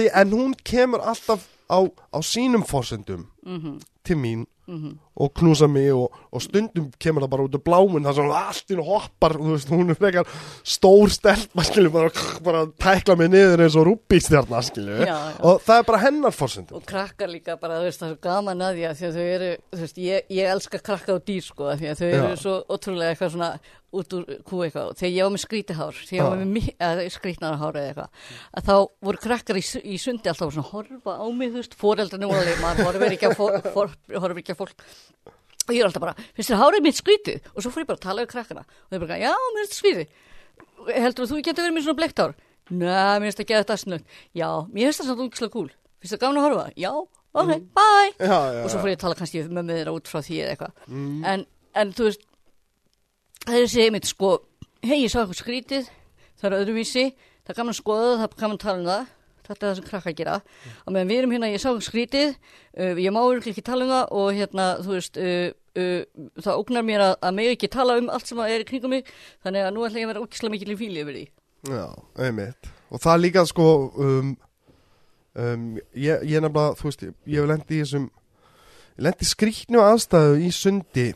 því, 0.00 0.08
en 0.22 0.36
hún 0.38 0.54
kemur 0.66 1.02
alltaf 1.12 1.46
á, 1.66 1.78
á 2.14 2.18
sínum 2.22 2.64
forsendum 2.66 3.26
Mhm. 3.46 3.76
til 4.06 4.16
mín 4.18 4.46
og 4.66 5.32
knúsa 5.38 5.68
mig 5.70 5.92
og, 5.94 6.12
og 6.32 6.42
stundum 6.42 6.90
kemur 6.98 7.24
það 7.24 7.32
bara 7.32 7.46
út 7.46 7.54
af 7.54 7.62
blámun 7.64 8.06
þar 8.06 8.16
sem 8.18 8.32
allt 8.40 8.66
í 8.66 8.74
hennu 8.74 8.86
hoppar 8.86 9.36
þú 9.38 9.52
veist, 9.52 9.70
hún 9.70 9.92
er 9.92 9.98
frekar 10.00 10.32
stór 10.66 11.12
stelpa 11.14 11.64
skilju, 11.64 11.92
bara, 11.94 12.10
bara 12.44 12.64
tækla 12.82 13.16
mig 13.16 13.30
niður 13.30 13.62
eins 13.64 13.78
og 13.78 13.86
já. 15.06 15.16
og 15.40 15.62
það 15.62 15.78
er 15.78 15.88
bara 15.92 16.02
hennar 16.02 16.34
forsendum 16.34 16.76
Og 16.76 16.84
krakkar 16.88 17.30
líka 17.30 17.56
bara, 17.60 17.80
þú 17.80 17.88
veist, 17.88 18.02
það 18.02 18.10
er 18.10 18.20
gaman 18.26 18.66
að 18.66 18.76
því 18.76 18.86
að 18.90 19.16
þau 19.16 19.24
eru, 19.24 19.50
þú 19.72 19.82
veist, 19.86 20.02
ég, 20.02 20.30
ég 20.36 20.52
elska 20.56 20.82
krakka 20.90 21.16
og 21.16 21.26
dýr, 21.26 21.42
sko, 21.46 21.70
af 21.72 21.80
því 21.80 21.92
að 21.92 22.02
þau 22.02 22.08
eru 22.10 22.30
Já. 22.34 22.40
svo 22.42 22.56
ótrúlega 22.66 23.14
eitthvað 23.14 23.34
svona 23.36 23.50
út 24.00 24.14
úr 24.18 24.24
kú 24.46 24.60
eitthvað. 24.66 24.92
Þegar 25.00 25.12
ég 25.16 25.26
var 25.26 25.32
með 25.34 25.42
skrítihár, 25.44 25.98
þegar 26.06 26.18
ég 26.20 26.28
var 26.30 26.40
með 26.42 26.50
mi- 26.56 26.74
eða 26.88 27.06
skrítnara 27.16 27.58
hár 27.60 27.78
eða 27.80 27.90
eitthvað, 27.90 28.10
að 28.56 28.66
þá 28.68 28.74
voru 29.08 29.22
krakkar 29.26 29.60
í, 29.60 29.64
í 29.82 29.96
sundi 30.02 30.30
alltaf 30.32 30.52
svona 30.54 30.66
að 30.66 30.72
horfa 30.74 31.16
á 31.16 31.26
mig, 31.32 31.50
þú 31.52 31.60
veist, 31.62 31.76
foreldrarnir 31.80 32.30
voru 32.30 32.42
alveg, 32.44 32.60
maður 32.64 32.88
horfir 32.90 33.16
ekki 33.16 33.30
horfir 34.20 34.42
ekki 34.42 34.54
á 34.54 34.60
fólk. 34.60 34.86
Og 35.66 35.74
ég 35.74 35.80
er 35.82 35.88
alltaf 35.88 36.04
bara, 36.04 36.14
finnst 36.36 36.52
þér 36.52 36.60
hárið 36.62 36.84
mitt 36.86 36.98
skrítið? 37.00 37.40
Og 37.56 37.62
svo 37.64 37.72
fór 37.74 37.82
ég 37.82 37.88
bara 37.90 37.98
að 37.98 38.04
tala 38.06 38.22
við 38.22 38.30
krakkana. 38.36 38.62
Og 38.86 38.92
þau 38.94 39.00
bara, 39.02 39.16
já, 39.18 39.32
mér 39.34 39.64
finnst 39.64 39.72
þetta 39.74 39.80
skrítið. 39.82 40.08
Heldur 40.94 41.26
þú 41.26 41.40
getur 41.42 41.64
verið 41.66 41.74
með 41.74 41.86
svona 41.88 41.98
bleikt 41.98 42.22
hár? 42.22 42.34
Nei, 42.70 43.18
mér 43.18 43.26
finnst 43.26 43.40
það 43.40 43.48
geða 43.50 43.64
þetta 43.64 43.78
snögt. 43.82 44.06
Já, 44.38 44.48
mér 44.70 44.86
finnst 44.86 45.00
það 45.02 45.08
svona 45.10 45.24
ungislega 45.26 45.54
cool. 45.56 45.70
Að 46.70 46.78
já, 46.78 46.92
Og 48.62 48.70
svo 48.70 48.78
fór 48.80 48.88
ég 48.92 48.96
að 48.96 49.02
tala 49.02 49.18
kannski 49.18 49.42
með 49.48 49.64
með 49.66 49.74
þeirra 49.80 49.94
út 49.98 50.08
frá 50.08 50.20
því 50.24 50.36
eða 50.44 50.54
eitthvað. 50.54 50.78
En, 51.32 51.42
en 51.82 51.90
þú 51.98 52.06
veist, 52.06 52.22
það 53.46 53.56
er 53.56 53.66
þessi 53.66 53.84
einmitt 53.84 54.08
sko, 54.10 54.32
hei, 54.84 55.02
ég 55.04 55.12
sá 55.12 55.20
eitthvað 55.22 55.40
skrítið, 55.40 55.90
það 56.40 56.48
er 56.48 56.56
öðruvísi, 56.60 57.04
það 57.46 57.60
gaman 57.60 57.74
að 57.74 57.78
skoða 57.80 58.08
það, 58.22 58.34
gaman 58.40 58.58
að 58.58 58.64
tala 58.64 58.82
um 58.82 58.90
það. 58.90 59.12
Þetta 59.46 59.62
er 59.62 59.68
það 59.68 59.76
sem 59.78 59.84
krakka 59.86 60.10
að 60.10 60.16
gera. 60.18 60.32
Og 60.82 60.90
meðan 60.90 61.10
við 61.12 61.20
erum 61.20 61.32
hérna, 61.36 61.48
ég 61.52 61.60
sá 61.62 61.68
eitthvað 61.68 61.84
skrítið, 61.86 62.32
uh, 62.74 62.96
ég 62.98 63.12
má 63.14 63.20
örugglega 63.22 63.54
ekki 63.54 63.62
tala 63.68 63.86
um 63.86 63.92
það 63.92 64.14
og 64.18 64.30
hérna, 64.34 64.64
þú 64.82 64.96
veist, 64.96 65.20
uh, 65.22 65.52
uh, 65.78 66.24
það 66.42 66.62
ógnar 66.64 66.86
mér 66.88 67.04
að, 67.04 67.14
að 67.28 67.36
mig 67.38 67.50
ekki 67.52 67.70
tala 67.70 67.98
um 68.00 68.10
allt 68.10 68.26
sem 68.26 68.40
er 68.42 68.64
í 68.64 68.66
kringum 68.66 68.96
mig, 68.96 69.12
þannig 69.46 69.68
að 69.68 69.76
nú 69.76 69.86
ætla 69.86 70.02
ég 70.02 70.08
að 70.08 70.12
vera 70.12 70.24
ógislega 70.24 70.54
mikil 70.56 70.74
í 70.74 70.78
fíli 70.80 71.04
yfir 71.04 71.20
því. 71.20 71.24
Já, 71.66 71.86
einmitt 72.22 72.68
Og 72.94 73.00
það 73.02 73.22
líka 73.22 73.42
sko 73.48 73.68
um, 73.98 74.34
um, 75.34 75.64
ég, 75.94 76.26
ég 76.28 76.42
nefnilega, 76.42 76.74
þú 76.78 76.88
veist 76.88 77.06
Ég, 77.06 77.14
hef 77.38 77.48
lendi 77.50 77.78
í 77.78 77.80
þessum 77.82 78.10
lendi 79.02 79.26
í 79.26 79.30
skrýtnu 79.30 79.82
aðstæðu 79.82 80.36
í 80.46 80.50
sundi 80.54 81.06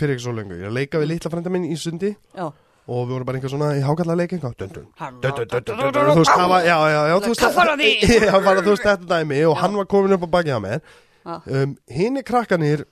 fyrir 0.00 0.16
ekki 0.16 0.26
svo 0.26 0.34
lengur, 0.36 0.60
ég 0.64 0.74
leika 0.74 1.00
við 1.02 1.12
litla 1.14 1.32
frænda 1.32 1.52
minn 1.54 1.66
í 1.68 1.76
sundi 1.78 2.12
já. 2.12 2.46
og 2.48 3.04
við 3.06 3.12
vorum 3.14 3.28
bara 3.28 3.40
einhver 3.40 3.52
svona 3.52 3.70
í 3.78 3.84
hákallega 3.84 4.20
leik 4.22 4.34
þú 6.14 6.18
veist, 6.20 6.32
það 6.32 6.48
var 6.54 6.66
já, 6.66 6.78
já, 6.94 7.00
já, 7.10 7.14
þú 7.18 7.34
veist 7.34 7.44
þú 8.64 8.72
veist, 8.72 8.88
þetta 8.88 9.10
dæmi. 9.14 9.44
Og 9.50 9.56
hann 9.60 9.78
var 9.78 9.88
komin 9.90 10.16
upp 10.16 10.26
á 10.26 10.34
bakið 10.38 10.58
að 10.58 10.66
mér. 10.66 10.90
Um, 11.24 11.78
Hinn 11.88 12.20
er 12.20 12.26
krakkanir 12.26 12.84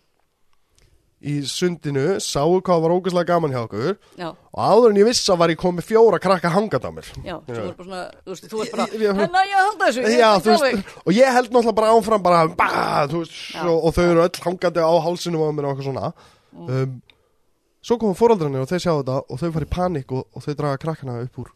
í 1.22 1.36
sundinu, 1.46 2.16
sáu 2.22 2.56
hvað 2.64 2.80
var 2.82 2.94
ógæslega 2.96 3.28
gaman 3.30 3.52
hjá 3.54 3.60
okkur. 3.62 3.98
Já. 4.18 4.32
og 4.32 4.58
áður 4.58 4.90
en 4.90 4.98
ég 5.00 5.06
viss 5.06 5.30
að 5.30 5.38
var 5.42 5.52
ég 5.52 5.60
komið 5.60 5.86
fjóra 5.86 6.18
krakka 6.22 6.50
hangað 6.52 6.88
á 6.88 6.90
mér. 6.96 7.10
Já, 7.22 7.36
þú 7.46 7.58
er 7.62 7.76
bara 7.78 7.86
svona, 7.86 8.02
þú 8.24 8.34
veist, 8.34 8.48
þú 8.50 8.62
er 8.64 8.72
bara 8.72 8.86
hérna 8.90 9.44
ég 9.46 9.60
held 9.60 9.84
þessu, 9.84 10.02
ég 10.02 10.24
held 10.26 10.48
þessu 10.48 10.98
og 11.04 11.14
ég 11.16 11.36
held 11.38 11.54
náttúrulega 11.54 11.78
bara 11.78 11.92
áfram 11.94 12.24
bara, 12.26 12.42
bah, 12.58 13.06
veist, 13.12 13.38
og, 13.62 13.76
og 13.78 13.94
þau 13.96 14.04
eru 14.08 14.24
öll 14.26 14.42
hangaði 14.48 14.82
á 14.82 14.92
hálsinu 15.06 15.46
á 15.46 15.50
mér 15.54 15.68
og 15.68 15.74
eitthvað 15.76 15.88
svona 15.92 16.12
um, 16.52 17.00
Svo 17.82 17.96
koma 17.98 18.14
fóraldrarnir 18.14 18.62
og 18.62 18.68
þeir 18.70 18.78
sjá 18.84 18.92
þetta 18.94 19.16
og 19.26 19.38
þau 19.40 19.48
fara 19.56 19.66
í 19.66 19.70
panik 19.72 20.12
og, 20.14 20.28
og 20.38 20.44
þau 20.44 20.54
draga 20.54 20.78
krakkana 20.84 21.16
upp 21.24 21.38
úr, 21.42 21.48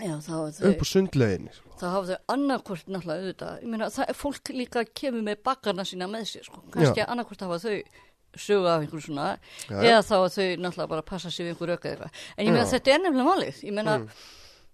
Já, 0.00 0.14
upp 0.16 0.24
þau, 0.56 0.70
úr 0.72 0.88
sundleginni 0.88 1.52
sko. 1.52 1.70
þá 1.76 1.84
hafa 1.92 2.06
þau 2.08 2.32
annarkvort 2.34 2.86
náttúrulega 2.88 3.20
auðvitað. 3.20 3.58
Ég 3.62 3.68
meina, 3.74 3.88
það 3.92 4.08
er 4.10 4.16
fólk 4.16 4.50
líka 4.56 4.84
kemur 4.96 5.22
með 5.26 5.42
bakkarna 5.44 5.84
sína 5.86 6.08
með 6.10 6.24
sér, 6.32 6.46
sko. 6.48 6.62
Kannski 6.72 7.04
annarkvort 7.04 7.44
hafa 7.46 7.58
þau 7.62 7.76
sögu 8.40 8.68
af 8.70 8.80
einhverju 8.84 9.04
svona, 9.06 9.28
Já. 9.68 9.76
eða 9.90 10.02
þá 10.08 10.14
að 10.16 10.28
þau 10.38 10.48
náttúrulega 10.64 10.92
bara 10.94 11.06
passa 11.12 11.30
sig 11.34 11.44
við 11.46 11.52
einhverju 11.54 11.76
auka 11.76 11.88
eða 11.90 11.96
eitthvað. 12.08 12.20
En 12.36 12.46
ég 12.46 12.54
meina, 12.56 12.68
þetta 12.72 12.94
er 12.94 13.02
nefnilega 13.04 13.30
málið. 13.30 13.62
Ég 13.68 13.76
meina, 13.76 13.98
Mm. 14.00 14.08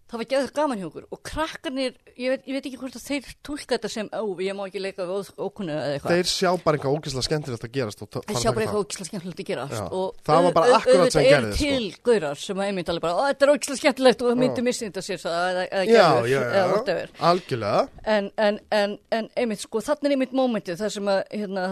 Það 0.07 0.20
var 0.20 0.27
geðið 0.31 0.51
gaman 0.55 0.78
hjá 0.78 0.87
okkur 0.87 1.07
og 1.11 1.20
krakkarnir, 1.27 1.95
ég 2.15 2.31
veit, 2.31 2.43
ég 2.47 2.55
veit 2.57 2.66
ekki 2.69 2.78
hvort 2.78 2.95
að 2.99 3.07
þeir 3.09 3.24
tólka 3.43 3.74
þetta 3.74 3.89
sem, 3.91 4.07
ó, 4.15 4.23
ég 4.39 4.55
má 4.55 4.62
ekki 4.69 4.83
leika 4.83 5.03
ókunnu 5.07 5.73
eða 5.74 5.97
eitthvað. 5.97 6.12
Þeir 6.15 6.31
sjá 6.31 6.51
bara 6.62 6.78
eitthvað 6.78 6.95
ógeðslega 6.97 7.27
skemmtilegt 7.27 7.66
að 7.66 7.73
gerast 7.74 8.03
og 8.07 8.11
ta- 8.15 8.23
Þeir 8.23 8.37
fara 8.37 8.43
sjá 8.45 8.53
bara 8.55 8.65
eitthvað 8.66 8.85
ógislega 8.87 9.09
skemmtilegt 9.11 9.41
að 9.43 9.49
gerast 9.51 9.74
Já. 9.77 9.85
og 9.91 10.23
Það 10.27 10.43
var 10.47 10.53
bara 10.61 10.78
akkurat 10.78 11.12
sem 11.16 11.27
gerðist, 11.27 11.59
sko. 11.59 11.66
eru 11.66 11.83
til 11.83 11.93
gaurar 12.07 12.37
sem 12.47 12.57
að 12.62 12.66
einmitt 12.70 12.89
alveg 12.95 13.03
bara, 13.03 13.15
ó, 13.19 13.23
þetta 13.33 13.43
er 13.49 13.53
ógislega 13.57 13.81
skemmtilegt 13.83 14.23
og 14.23 14.37
myndi 14.39 14.62
missinda 14.62 15.03
sér 15.03 15.19
það 15.27 15.47
eða, 15.51 15.65
eða 15.66 15.87
gerður 15.91 16.31
já, 16.31 16.41
eða 16.47 16.70
whatever. 16.77 17.11
algjörlega 17.20 17.89
En, 18.07 18.31
en, 18.39 18.61
en, 18.70 18.99
en 19.11 19.28
einmitt 19.37 19.61
sko, 19.66 19.83
þannig 19.83 20.07
er 20.07 20.16
einmitt 20.16 20.33
mómentið 20.39 20.78
þar 20.78 20.95
sem 20.95 21.11
að, 21.11 21.23
hérna, 21.35 21.66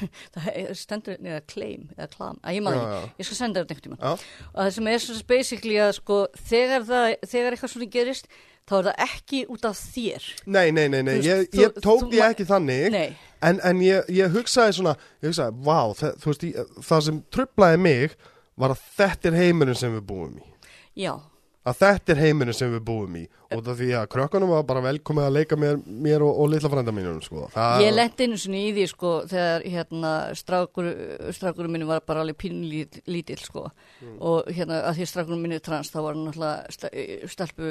það 0.34 0.46
er 0.54 0.72
stendur, 0.78 1.18
neða 1.22 1.40
claim, 1.52 1.88
eða 1.96 2.08
clam, 2.16 2.38
að 2.44 2.56
ég 2.58 2.64
maður 2.66 2.82
ekki, 2.86 3.10
ég 3.22 3.28
skal 3.28 3.38
senda 3.40 3.62
þetta 3.64 3.74
einhvern 3.76 3.84
tímann. 3.88 4.00
Já, 4.02 4.46
Og 4.52 4.62
það 4.62 4.70
sem 4.78 4.90
er 4.92 5.02
svona 5.04 5.26
basically 5.34 5.76
að 5.84 5.92
sko, 5.98 6.18
þegar 6.52 6.86
það, 6.88 7.06
þegar 7.32 7.56
eitthvað 7.56 7.72
svona 7.74 7.90
gerist, 7.96 8.30
þá 8.70 8.74
er 8.78 8.86
það 8.88 9.04
ekki 9.08 9.40
út 9.56 9.64
af 9.72 9.80
þér. 9.96 10.26
nei, 10.46 10.66
nei, 10.70 10.86
nei, 10.88 11.02
nei. 11.02 11.14
Veist, 11.18 11.28
Ég, 11.28 11.48
þú- 11.52 11.62
ég 11.64 11.80
tók 11.82 12.02
þú 12.04 12.10
því 12.12 12.18
ma- 12.22 12.28
ekki 12.32 12.44
þannig 12.52 12.90
Nei, 12.94 13.08
En, 13.42 13.58
en 13.66 13.80
ég, 13.82 14.06
ég 14.14 14.30
hugsaði 14.30 14.76
svona, 14.76 14.92
ég 15.22 15.32
hugsaði, 15.32 15.56
vá, 15.66 15.78
það, 15.98 16.12
þú 16.22 16.28
veist, 16.30 16.42
ég, 16.46 16.76
það 16.86 17.00
sem 17.08 17.16
trublaði 17.34 17.80
mig 17.82 18.12
var 18.62 18.70
að 18.76 18.84
þetta 19.00 19.28
er 19.32 19.38
heimurinn 19.40 19.74
sem 19.80 19.96
við 19.98 20.04
búum 20.06 20.36
í. 20.38 20.44
já, 21.02 21.16
Að 21.62 21.76
þetta 21.78 22.12
er 22.16 22.20
heimurinn 22.24 22.56
sem 22.58 22.72
við 22.72 22.80
búum 22.88 23.16
í. 23.20 23.20
Og 23.52 23.60
það 23.62 23.76
því 23.82 23.88
að 23.94 24.06
krökkunum 24.10 24.50
var 24.50 24.62
bara 24.66 24.80
velkomið 24.82 25.26
að 25.28 25.34
leika 25.36 25.56
mér, 25.60 25.76
mér 25.84 26.22
og, 26.24 26.38
og 26.40 26.48
litla 26.50 26.70
frænda 26.72 26.92
mínum, 26.96 27.18
sko. 27.22 27.44
Ég 27.84 27.92
lendi 27.92 28.24
einu 28.26 28.38
svona 28.40 28.58
í 28.58 28.70
því 28.72 28.86
sko 28.90 29.10
þegar 29.28 29.66
hérna 29.74 30.12
strákur, 30.40 30.88
strákurum 31.36 31.74
minni 31.76 31.86
var 31.86 32.00
bara 32.08 32.24
alveg 32.24 32.38
pínlítill 32.40 33.38
sko 33.44 33.66
og 34.18 34.48
hérna 34.50 34.80
að 34.88 34.96
því 34.98 35.04
að 35.04 35.10
strákurum 35.12 35.44
minni 35.44 35.58
er 35.60 35.64
trans 35.66 35.92
þá 35.92 35.98
var 36.00 36.16
hann 36.16 36.24
náttúrulega 36.30 37.28
stelpu 37.30 37.68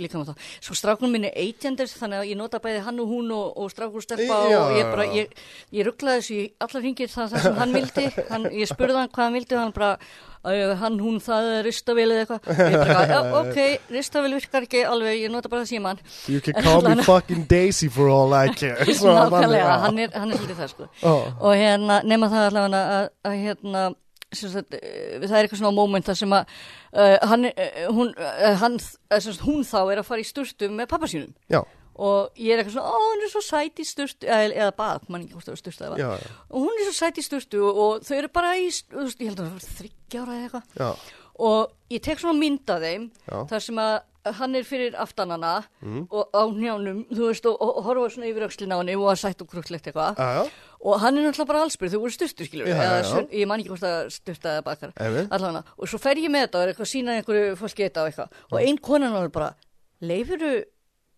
líka 0.00 0.18
með 0.18 0.32
það. 0.32 0.48
Sko 0.64 0.78
strákurum 0.80 1.14
minni 1.14 1.28
er 1.30 1.38
eigtjanders 1.44 1.94
þannig 2.00 2.22
að 2.24 2.32
ég 2.32 2.40
nota 2.40 2.62
bæði 2.64 2.82
hann 2.88 3.02
og 3.04 3.12
hún 3.12 3.30
og, 3.36 3.52
og 3.60 3.70
strákur 3.74 4.02
stelpa 4.08 4.40
Já, 4.48 4.58
og 4.64 4.74
ég 4.80 4.90
bara, 4.96 5.06
ég, 5.14 5.38
ég 5.76 5.86
rugglaði 5.86 6.24
þessu 6.24 6.40
í 6.40 6.48
allar 6.64 6.82
hringir 6.88 7.12
það, 7.12 7.36
það 7.36 7.46
sem 7.46 7.60
hann 7.62 7.76
vildi, 7.76 8.08
hann, 8.32 8.50
ég 8.56 8.72
spurði 8.72 8.98
hann 9.02 9.12
hvað 9.14 9.28
hann 9.28 9.38
vildi 9.38 9.58
og 9.58 9.62
hann 9.62 9.76
bara, 9.76 9.92
"Æ, 9.98 10.27
hann, 10.80 10.98
hún, 11.02 11.18
það 11.22 11.50
er 11.56 11.66
ristavél 11.66 12.08
eða 12.14 12.24
eitthvað. 12.24 12.42
Ok, 13.40 13.60
ristavél 13.92 14.34
virkar 14.36 14.66
ekki 14.66 14.82
alveg, 14.88 15.22
ég 15.24 15.32
nota 15.32 15.50
bara 15.52 15.64
það 15.64 15.72
síman. 15.74 16.02
You 16.30 16.42
can 16.44 16.58
call 16.62 16.82
me 16.86 17.06
fucking 17.06 17.46
Daisy 17.50 17.88
for 17.92 18.10
all 18.12 18.34
I 18.34 18.54
care. 18.54 18.78
Nákvæmlega, 18.86 19.78
hann 19.84 20.02
er, 20.04 20.12
svolítið 20.12 20.60
það 20.60 20.74
sko. 20.74 20.90
Ó, 21.02 21.12
og 21.38 21.56
hérna, 21.56 22.02
nema 22.08 22.30
það 22.32 22.50
allavega 22.50 22.84
að, 22.98 23.10
að 23.28 23.40
hérna 23.44 23.88
sagt, 24.36 24.74
eh, 24.76 25.18
það 25.22 25.36
er 25.38 25.46
eitthvað 25.46 25.62
svona 25.62 25.74
moment 25.76 26.04
þar 26.04 26.18
sem 26.20 26.34
að 26.36 26.54
uh, 26.92 27.16
hann, 27.30 27.48
uh, 27.48 27.78
hún, 27.96 28.10
uh, 28.12 28.54
hann, 28.60 28.78
sagt, 28.80 29.44
hún 29.46 29.64
þá 29.64 29.78
er 29.86 30.02
að 30.02 30.08
fara 30.08 30.24
í 30.24 30.28
sturtu 30.28 30.68
með 30.72 30.90
pappa 30.90 31.08
sínum 31.08 31.32
Já, 31.48 31.62
og 31.98 32.30
ég 32.38 32.54
er 32.54 32.62
eitthvað 32.62 32.76
svona, 32.78 32.92
ó, 32.94 32.96
hún 33.02 33.24
er 33.26 33.32
svo 33.32 33.42
sæt 33.42 33.80
í 33.82 33.86
sturtu 33.88 34.26
eða, 34.30 34.50
eða 34.54 34.74
bað, 34.78 35.06
mann 35.10 35.24
ekki 35.26 35.34
hvort 35.36 35.48
það 35.48 35.56
var 35.56 35.62
sturtu 35.62 35.84
eða 35.84 35.94
bað. 35.94 36.26
Og 36.50 36.66
hún 36.66 36.78
er 36.82 36.86
svo 36.90 36.96
sæt 36.98 37.18
í 37.18 37.24
sturtu 37.26 37.62
og, 37.68 37.80
og 37.84 38.04
þau 38.06 38.16
eru 38.20 38.28
bara 38.38 38.52
í, 38.56 38.68
ég 38.68 39.24
held 39.28 39.40
að 39.40 39.48
það 39.48 39.56
var 39.56 39.66
þryggjára 39.80 40.36
eða 40.38 40.44
eitthvað. 40.48 41.08
Og 41.38 41.72
ég 41.94 42.02
tek 42.02 42.18
svona 42.18 42.38
mynd 42.38 42.70
af 42.74 42.80
þeim 42.82 43.10
Já. 43.30 43.36
þar 43.50 43.60
sem 43.62 43.76
að 43.78 43.98
hann 44.38 44.56
er 44.58 44.64
fyrir 44.66 44.96
aftanana 45.00 45.52
Mm. 45.80 46.02
og 46.10 46.28
á 46.34 46.42
njánum, 46.52 47.04
þú 47.08 47.28
veist, 47.30 47.46
og, 47.48 47.54
og, 47.62 47.78
horfa 47.86 48.10
svona 48.12 48.26
yfir 48.28 48.44
öxlina 48.44 48.76
á 48.76 48.80
henni 48.82 48.96
og 48.98 49.06
að 49.14 49.20
sætt 49.22 49.40
og 49.40 49.48
krukklegt 49.48 49.86
eitthvað. 49.88 50.18
Og 50.84 50.98
hann 51.00 51.16
er 51.16 51.22
náttúrulega 51.24 51.46
bara 51.48 51.62
allsbyrð, 51.64 51.94
þau 51.94 52.00
voru 52.02 52.12
já. 52.98 53.06
sjö- 53.08 53.30
ég 53.32 53.46
man 53.48 53.60
ekki 53.62 53.70
hvort 53.72 53.86
að 53.88 54.10
styrta 54.12 54.52
eða 54.58 54.64
bakar 54.66 54.92
allavega, 55.32 55.62
og 55.78 55.88
svo 55.88 55.98
fer 56.02 56.16
ég 56.20 56.28
með 56.34 56.44
þetta 56.44 56.58
og 56.58 56.62
er 56.66 56.72
eitthvað 56.74 56.88
að 56.88 56.92
sína 56.92 57.16
einhverju 57.22 57.56
fólki 57.62 57.86
þetta 57.86 58.02
og 58.04 58.10
eitthvað. 58.10 58.36
Og 58.52 58.58
ein 58.60 58.78
konan 58.78 59.12
var 59.16 59.28
bara, 59.38 59.48
leifuru 60.02 60.52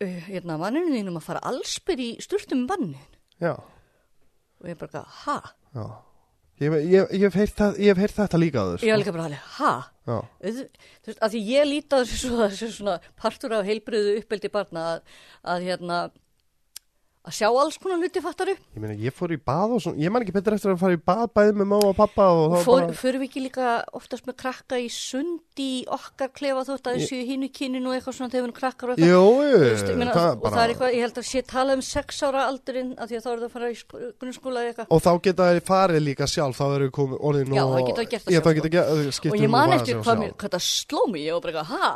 hérna, 0.00 0.56
manninu 0.60 0.94
þínum 0.96 1.18
að 1.20 1.26
fara 1.26 1.42
allsbyrð 1.50 2.04
í 2.06 2.10
styrtum 2.24 2.62
mannin 2.68 2.94
já, 3.40 3.52
og 4.60 4.68
ég 4.70 4.78
bara, 4.80 5.02
ha? 5.24 5.40
já. 5.76 5.84
Ég, 6.60 6.74
ég, 6.92 7.12
ég, 7.16 7.22
hef 7.24 7.36
heyrt 7.40 7.60
ég 7.80 7.96
hef 7.96 8.12
þetta 8.18 8.36
líka 8.40 8.60
að 8.60 8.82
ég 8.84 8.92
var 8.92 8.98
þau, 8.98 9.00
líka 9.00 9.12
bara 9.16 9.26
alveg, 9.30 9.44
ha? 9.56 9.70
Auð- 10.10 10.58
þú 11.00 11.08
veist, 11.08 11.20
að 11.24 11.32
því 11.32 11.40
ég 11.48 11.68
líti 11.70 11.94
þessu 11.94 12.18
svo, 12.20 12.40
þessu 12.42 12.68
svona 12.74 12.96
partur 13.16 13.54
af 13.56 13.64
heilbriðu 13.68 14.18
uppeldi 14.20 14.50
barna 14.52 14.82
að, 14.90 15.14
að 15.54 15.64
hérna 15.70 16.00
að 17.20 17.34
sjá 17.36 17.46
alls 17.52 17.76
konar 17.76 17.98
hluti 18.00 18.20
fattaru 18.24 18.54
ég 18.56 18.80
meina, 18.80 18.94
ég 18.96 19.12
fór 19.12 19.34
í 19.34 19.36
bað 19.36 19.74
og 19.76 19.82
svona, 19.84 20.00
ég 20.00 20.12
man 20.12 20.24
ekki 20.24 20.32
betur 20.32 20.54
eftir 20.56 20.72
að 20.72 20.78
fara 20.80 20.96
í 20.96 21.00
bað 21.04 21.24
bæði 21.36 21.52
með 21.60 21.66
mamma 21.68 21.90
og 21.90 21.96
pappa 21.98 22.28
og 22.32 22.40
og 22.46 22.54
það 22.54 22.62
fór, 22.64 22.80
bara, 22.86 22.96
förum 22.96 23.20
við 23.20 23.28
ekki 23.28 23.42
líka 23.44 23.72
oftast 24.00 24.24
með 24.30 24.36
krakka 24.40 24.78
í 24.80 24.86
sund 24.94 25.60
í 25.60 25.68
okkar 25.92 26.32
klefa 26.32 26.64
þótt 26.64 26.88
að 26.88 26.96
þessu 26.96 27.18
hínu 27.28 27.50
kyninu 27.52 27.90
og 27.92 27.98
eitthvað 27.98 28.16
svona 28.16 28.32
þegar 28.32 28.40
við 28.40 28.48
erum 28.48 28.56
krakkar 28.56 28.94
og 28.94 29.02
eitthvað? 29.04 29.90
ég 29.90 30.00
meina, 30.00 30.16
það 30.16 30.24
er 30.24 30.32
og 30.32 30.40
það 30.40 30.56
bara, 30.56 30.66
eitthvað, 30.72 30.96
ég 30.96 31.04
held 31.04 31.20
að 31.20 31.28
sé 31.30 31.44
tala 31.52 31.76
um 31.76 31.84
sex 31.90 32.22
ára 32.24 32.46
aldurinn 32.48 32.92
að 32.96 33.12
því 33.12 33.20
að 33.20 33.24
þá 33.26 33.30
er 33.30 33.38
það 33.44 33.48
að 33.50 33.54
fara 33.58 33.70
í 33.70 33.78
sk- 33.82 34.10
grunnskóla 34.24 34.64
eitthvað. 34.70 34.90
Og 34.90 35.04
þá 35.04 35.10
geta 35.28 35.50
þeir 35.50 35.64
farið 35.68 36.04
líka 36.08 36.30
sjálf, 36.30 36.56
þá 36.56 36.66
eru 36.80 36.90
komið 36.96 37.20
orðin 37.20 37.52
Já, 37.52 37.64
og, 37.66 37.74
það 37.76 37.88
geta 37.90 38.08
gert 38.14 38.24
það 38.24 38.32
Já, 38.32 38.40
sjálf, 38.40 38.46
það 38.48 38.72
geta 38.72 39.12
skipt 39.20 39.34
og 39.34 39.42
ég 39.44 39.50
um 39.50 39.58
man 39.58 39.76
eftir 39.76 40.00
hvað, 40.00 40.22
mér, 40.24 40.32
hvað 40.40 40.56
það 40.56 40.64
sló 40.70 41.04
mig 41.12 41.26
ég 41.28 41.36
var 41.36 41.44
bara 41.44 41.68
ha? 41.68 41.92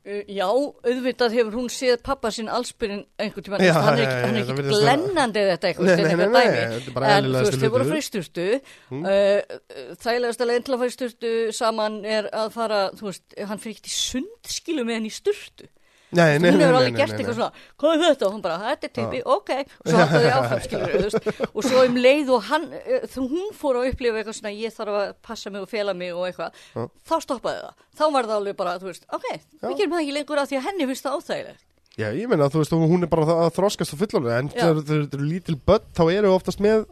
Uh, 0.00 0.22
já, 0.32 0.46
auðvitað 0.48 1.34
hefur 1.36 1.56
hún 1.58 1.66
séð 1.68 1.98
pappa 2.06 2.30
sinn 2.32 2.46
allsbyrinn 2.48 3.02
einhvern 3.20 3.44
tíma, 3.44 3.58
Já, 3.60 3.74
hann 3.84 3.98
er 3.98 4.06
ekki, 4.06 4.30
er 4.30 4.38
ekki 4.40 4.64
glennandi 4.70 5.42
eða 5.42 5.56
þetta 5.58 5.68
eitthvað, 5.68 5.90
þetta 5.90 6.00
er 6.00 6.12
eitthvað 6.14 6.38
dæmi, 6.38 7.10
en 7.10 7.26
þú 7.26 7.42
veist, 7.44 7.58
þau 7.60 7.72
voru 7.74 7.98
í 7.98 8.06
sturtu 8.06 8.46
uh, 8.54 9.58
þægilegast 10.00 10.40
að 10.40 10.48
leiðin 10.48 10.64
til 10.64 10.72
að 10.72 10.80
fara 10.80 10.88
í 10.88 10.94
sturtu 10.96 11.34
saman 11.58 11.98
er 12.16 12.30
að 12.32 12.48
fara, 12.56 12.80
þú 12.96 13.10
veist, 13.10 13.26
hann 13.50 13.60
fyrir 13.60 13.76
ekki 13.76 13.92
í 13.92 13.98
sund 13.98 14.54
skilu 14.56 14.86
með 14.88 14.98
henni 15.00 15.12
í 15.12 15.18
sturtu 15.18 15.68
Nei, 16.10 16.38
nei, 16.42 16.50
hún 16.50 16.58
nei, 16.58 16.64
hefur 16.66 16.74
nei, 16.74 16.80
alveg 16.80 16.96
gert 16.98 17.14
eitthvað 17.14 17.36
svona 17.38 17.52
hvað 17.78 17.92
er 17.94 18.00
þetta? 18.02 18.26
Og 18.26 18.32
hann 18.34 18.42
bara, 18.42 18.56
þetta 18.64 18.88
er 18.88 18.92
teipi, 18.96 19.20
ok. 19.22 19.50
Og 19.60 19.90
svo 19.90 19.98
hattu 20.00 20.20
þau 20.24 20.32
áfram 20.40 20.62
skilur 20.64 20.90
veist. 21.04 21.28
Og 21.50 21.62
svo 21.66 21.84
um 21.86 21.98
leið 22.02 22.32
og 22.34 22.40
hann, 22.48 22.66
eh, 22.80 23.06
þú 23.12 23.26
hún 23.30 23.48
fór 23.56 23.78
að 23.78 23.88
upplifa 23.92 24.20
eitthvað 24.20 24.38
svona, 24.40 24.54
ég 24.58 24.74
þarf 24.74 24.98
að 25.00 25.12
passa 25.28 25.52
mig 25.54 25.62
og 25.62 25.70
fela 25.70 25.94
mig 25.94 26.10
og 26.16 26.26
eitthvað, 26.26 26.50
Já. 26.74 26.82
þá 27.06 27.14
stoppaði 27.26 27.60
það. 27.62 27.74
Þá 28.00 28.04
var 28.16 28.30
það 28.30 28.36
alveg 28.40 28.58
bara, 28.58 28.76
þú 28.82 28.90
veist, 28.90 29.04
ok 29.10 29.28
við 29.30 29.76
gerum 29.78 29.94
það 29.94 30.02
ekki 30.02 30.16
lengur 30.16 30.40
af 30.42 30.50
því 30.50 30.58
að 30.58 30.66
henni 30.66 30.88
finnst 30.90 31.06
það 31.06 31.16
óþægilegt. 31.20 31.66
Já, 32.00 32.08
ég 32.16 32.30
meina, 32.30 32.50
þú 32.50 32.62
veist, 32.62 32.74
hún 32.90 33.04
er 33.04 33.10
bara 33.12 33.38
að 33.46 33.50
þroskast 33.58 33.94
og 33.94 34.00
fullorðið, 34.00 34.34
en 34.36 34.50
þegar 34.54 34.78
þetta 34.80 35.18
eru 35.18 35.26
lítil 35.26 35.58
börn, 35.68 35.88
þá 35.94 36.02
eru 36.14 36.32
oftast 36.32 36.62
með 36.64 36.86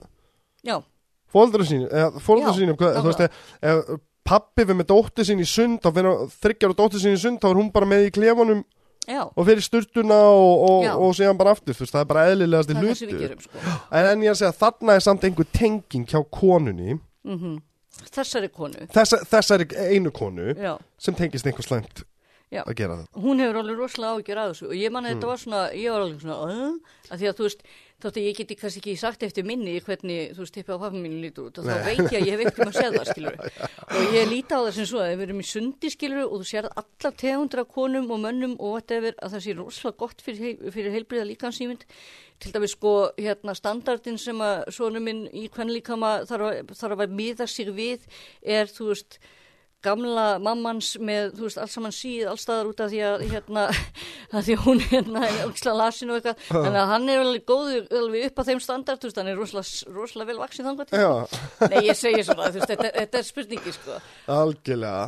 ef, 3.22 3.30
ef 3.62 4.04
pappi 4.28 4.66
við 4.68 4.76
með 4.76 4.90
dóttir 4.90 5.28
sín 5.28 5.40
í 5.40 5.46
sund, 5.48 5.80
þá 5.80 5.88
þryggjar 6.42 6.74
og 6.74 6.78
dóttir 6.78 7.02
sín 7.02 7.16
í 7.16 7.20
sund, 7.20 7.40
þá 7.40 7.48
er 7.50 7.60
hún 7.60 7.70
bara 7.72 7.88
með 7.88 8.08
í 8.08 8.14
klefanum 8.18 8.64
já, 9.08 9.22
og 9.24 9.46
fyrir 9.48 9.64
sturtuna 9.64 10.18
og, 10.28 10.64
og, 10.70 10.88
og 11.08 11.14
síðan 11.16 11.38
bara 11.40 11.54
aftur, 11.56 11.74
þú 11.74 11.84
veist, 11.86 11.94
það 11.96 12.04
er 12.04 12.10
bara 12.12 12.26
við 13.08 13.14
hlutur. 13.14 13.22
gerum 13.24 13.40
sko. 13.46 13.62
En, 13.90 14.10
en 14.12 14.26
ég 14.26 14.34
að 14.34 14.38
segja, 14.42 14.52
þarna 14.60 14.98
er 14.98 15.06
samt 15.08 15.24
einhver 15.28 15.48
tenging 15.56 16.06
hjá 16.12 16.20
konunni, 16.30 16.98
mm 17.24 17.56
þessari 18.14 18.48
konu 18.54 18.84
þessa, 18.94 19.18
þessari 19.26 19.66
einu 19.90 20.12
konu, 20.14 20.52
já, 20.54 20.76
sem 21.02 21.14
tengist 21.18 21.46
einhver 21.50 21.66
slæmt 21.66 22.04
að 22.62 22.74
gera 22.78 22.94
þetta. 23.00 23.20
hún 23.20 23.40
hefur 23.42 23.58
alveg 23.60 23.76
rosalega 23.82 24.12
ágjör 24.20 24.38
að 24.44 24.52
þessu 24.52 24.68
og 24.70 24.76
ég 24.78 24.92
man 24.94 25.04
að 25.04 25.10
Mm. 25.10 25.18
þetta 25.18 25.26
var 25.32 25.40
svona, 25.42 25.62
ég 25.74 25.90
var 25.92 26.00
alveg 26.04 26.20
svona 26.22 26.38
að 27.10 27.18
því 27.18 27.26
að 27.28 27.34
þú 27.40 27.48
veist, 27.48 27.62
þótt 27.98 28.18
að 28.20 28.26
ég 28.28 28.36
geti 28.38 28.54
kannski 28.58 28.78
ekki 28.82 28.92
sagt 29.00 29.24
eftir 29.26 29.46
minni 29.48 29.72
hvernig, 29.82 30.28
þú 30.36 30.44
veist, 30.44 30.54
tippið 30.54 30.76
á 30.78 30.82
pappa 30.84 31.00
mínu 31.02 31.16
lítur 31.24 31.48
út 31.48 31.58
og 31.58 31.64
þá 31.66 31.78
veit 31.82 32.02
ég 32.12 32.20
að 32.20 32.28
ég 32.28 32.34
hef 32.36 32.42
ekkert 32.46 32.60
um 32.62 32.68
að 32.70 32.76
segja 32.78 32.92
það, 32.94 33.08
skilur 33.10 33.38
og 33.98 34.14
ég 34.14 34.28
líti 34.30 34.54
á 34.54 34.60
það 34.62 34.70
sem 34.76 34.86
svo 34.92 35.00
að 35.02 35.10
við 35.16 35.24
erum 35.26 35.40
í 35.42 35.46
sundi, 35.48 35.90
skilur 35.90 36.20
og 36.28 36.36
þú 36.38 36.46
sér 36.52 36.68
allar 36.70 37.16
tegundra 37.24 37.64
konum 37.74 38.06
og 38.14 38.20
mönnum 38.22 38.54
og 38.60 38.76
whatever, 38.76 39.16
að 39.18 39.34
það 39.34 39.44
sé 39.48 39.56
rosalega 39.58 39.98
gott 40.04 40.22
fyrir, 40.22 40.44
heil, 40.46 40.72
fyrir 40.76 40.94
heilbriða 40.94 41.26
líkansýmynd 41.32 41.82
til 42.38 42.52
dæmis 42.54 42.76
sko, 42.76 42.92
hérna, 43.18 43.56
standardin 43.58 44.20
sem 44.22 44.38
að 44.46 44.68
svona 44.76 45.02
minn 45.02 45.24
í 45.34 45.48
hvern 45.50 45.74
líkama 45.74 46.12
þarf, 46.30 46.52
að- 46.52 46.76
þarf 46.78 47.02
að 47.02 47.16
miða 47.18 47.48
sig 47.50 47.72
við 47.74 48.06
er, 48.46 48.70
þú 48.70 48.92
veist, 48.92 49.18
gamla 49.86 50.24
mammans 50.42 50.88
með, 50.98 51.28
þú 51.38 51.44
veist, 51.46 51.58
alls 51.62 51.74
saman 51.76 51.94
síð 51.94 52.30
allstaðar 52.32 52.70
út 52.72 52.80
af 52.82 52.90
því 52.90 53.00
að, 53.06 53.24
hérna, 53.30 53.66
að 54.34 54.48
því 54.48 54.56
að 54.56 54.64
hún 54.64 54.82
hérna 54.90 55.22
er 55.28 55.38
ógislega 55.46 55.76
lasin 55.78 56.10
og 56.10 56.18
eitthvað, 56.18 56.42
þannig 56.50 56.80
að 56.82 56.90
hann 56.92 57.08
er 57.14 57.22
alveg 57.22 57.46
góður 57.52 57.86
alveg 58.00 58.26
upp 58.30 58.42
að 58.42 58.50
þeim 58.50 58.62
standard, 58.64 59.00
þú 59.02 59.10
veist, 59.10 59.20
hann 59.22 59.30
er 59.32 59.38
rosalega, 59.38 59.94
rosalega 60.00 60.30
vel 60.32 60.40
vaksið 60.42 60.68
þangat. 60.70 60.94
Já, 60.98 61.12
Nei, 61.68 61.78
ég 61.86 62.00
segi 62.02 62.24
svona, 62.26 62.50
þú 62.50 62.60
veist, 62.62 62.72
þetta, 62.74 62.92
þetta 62.98 63.22
er 63.22 63.28
spurningi, 63.30 63.74
sko. 63.78 64.00
algjörlega, 64.38 65.06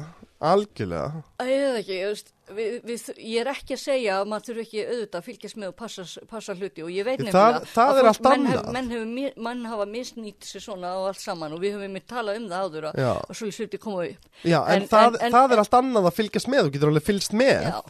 algjörlega. 0.53 1.25
Æ, 1.41 1.45
Ég 1.51 1.67
veit 1.67 1.81
ekki, 1.83 1.99
þú 2.05 2.13
veist, 2.15 2.33
við, 2.57 2.75
við, 2.89 3.03
ég 3.19 3.41
er 3.45 3.51
ekki 3.53 3.75
að 3.77 3.81
segja 3.83 4.17
að 4.21 4.29
maður 4.33 4.47
þurfi 4.49 4.65
ekki 4.67 4.83
auðvitað 4.87 5.19
að 5.21 5.27
fylgjast 5.29 5.59
með 5.61 5.69
og 5.73 5.77
passa, 5.81 6.05
passa 6.31 6.55
hluti 6.59 6.85
og 6.87 6.91
ég 6.95 7.07
veit 7.09 7.21
Það- 7.21 7.29
nefnilega 7.31 7.71
það 7.75 8.01
að 8.01 8.09
allt 8.11 8.25
menn, 8.29 8.47
hef, 8.51 8.67
menn, 8.77 8.91
mi- 9.15 9.33
menn 9.49 9.65
hafa 9.71 9.87
misnýtt 9.91 10.49
sér 10.51 10.65
svona 10.67 10.93
og 11.01 11.09
allt 11.13 11.21
saman 11.23 11.53
og 11.57 11.61
við 11.63 11.77
höfum 11.79 11.97
með 11.99 12.07
talað 12.11 12.37
um 12.43 12.49
það 12.51 12.67
áður 12.67 12.89
að, 12.91 13.01
og 13.31 13.37
svo 13.41 13.51
hluti 13.55 13.79
koma 13.81 14.05
upp. 14.11 14.29
Já, 14.45 14.59
en, 14.67 14.83
En- 14.83 14.89
það, 14.89 15.07
en- 15.15 15.21
en- 15.27 15.33
það 15.39 15.53
er 15.57 15.65
allt 15.65 15.79
annað 15.81 16.11
að 16.11 16.19
fylgjast 16.21 16.49
með, 16.53 16.63
þú 16.67 16.73
getur 16.77 16.93
alveg 16.95 17.09
fylgst 17.11 17.33
með. 17.33 17.63
Já, 17.71 17.81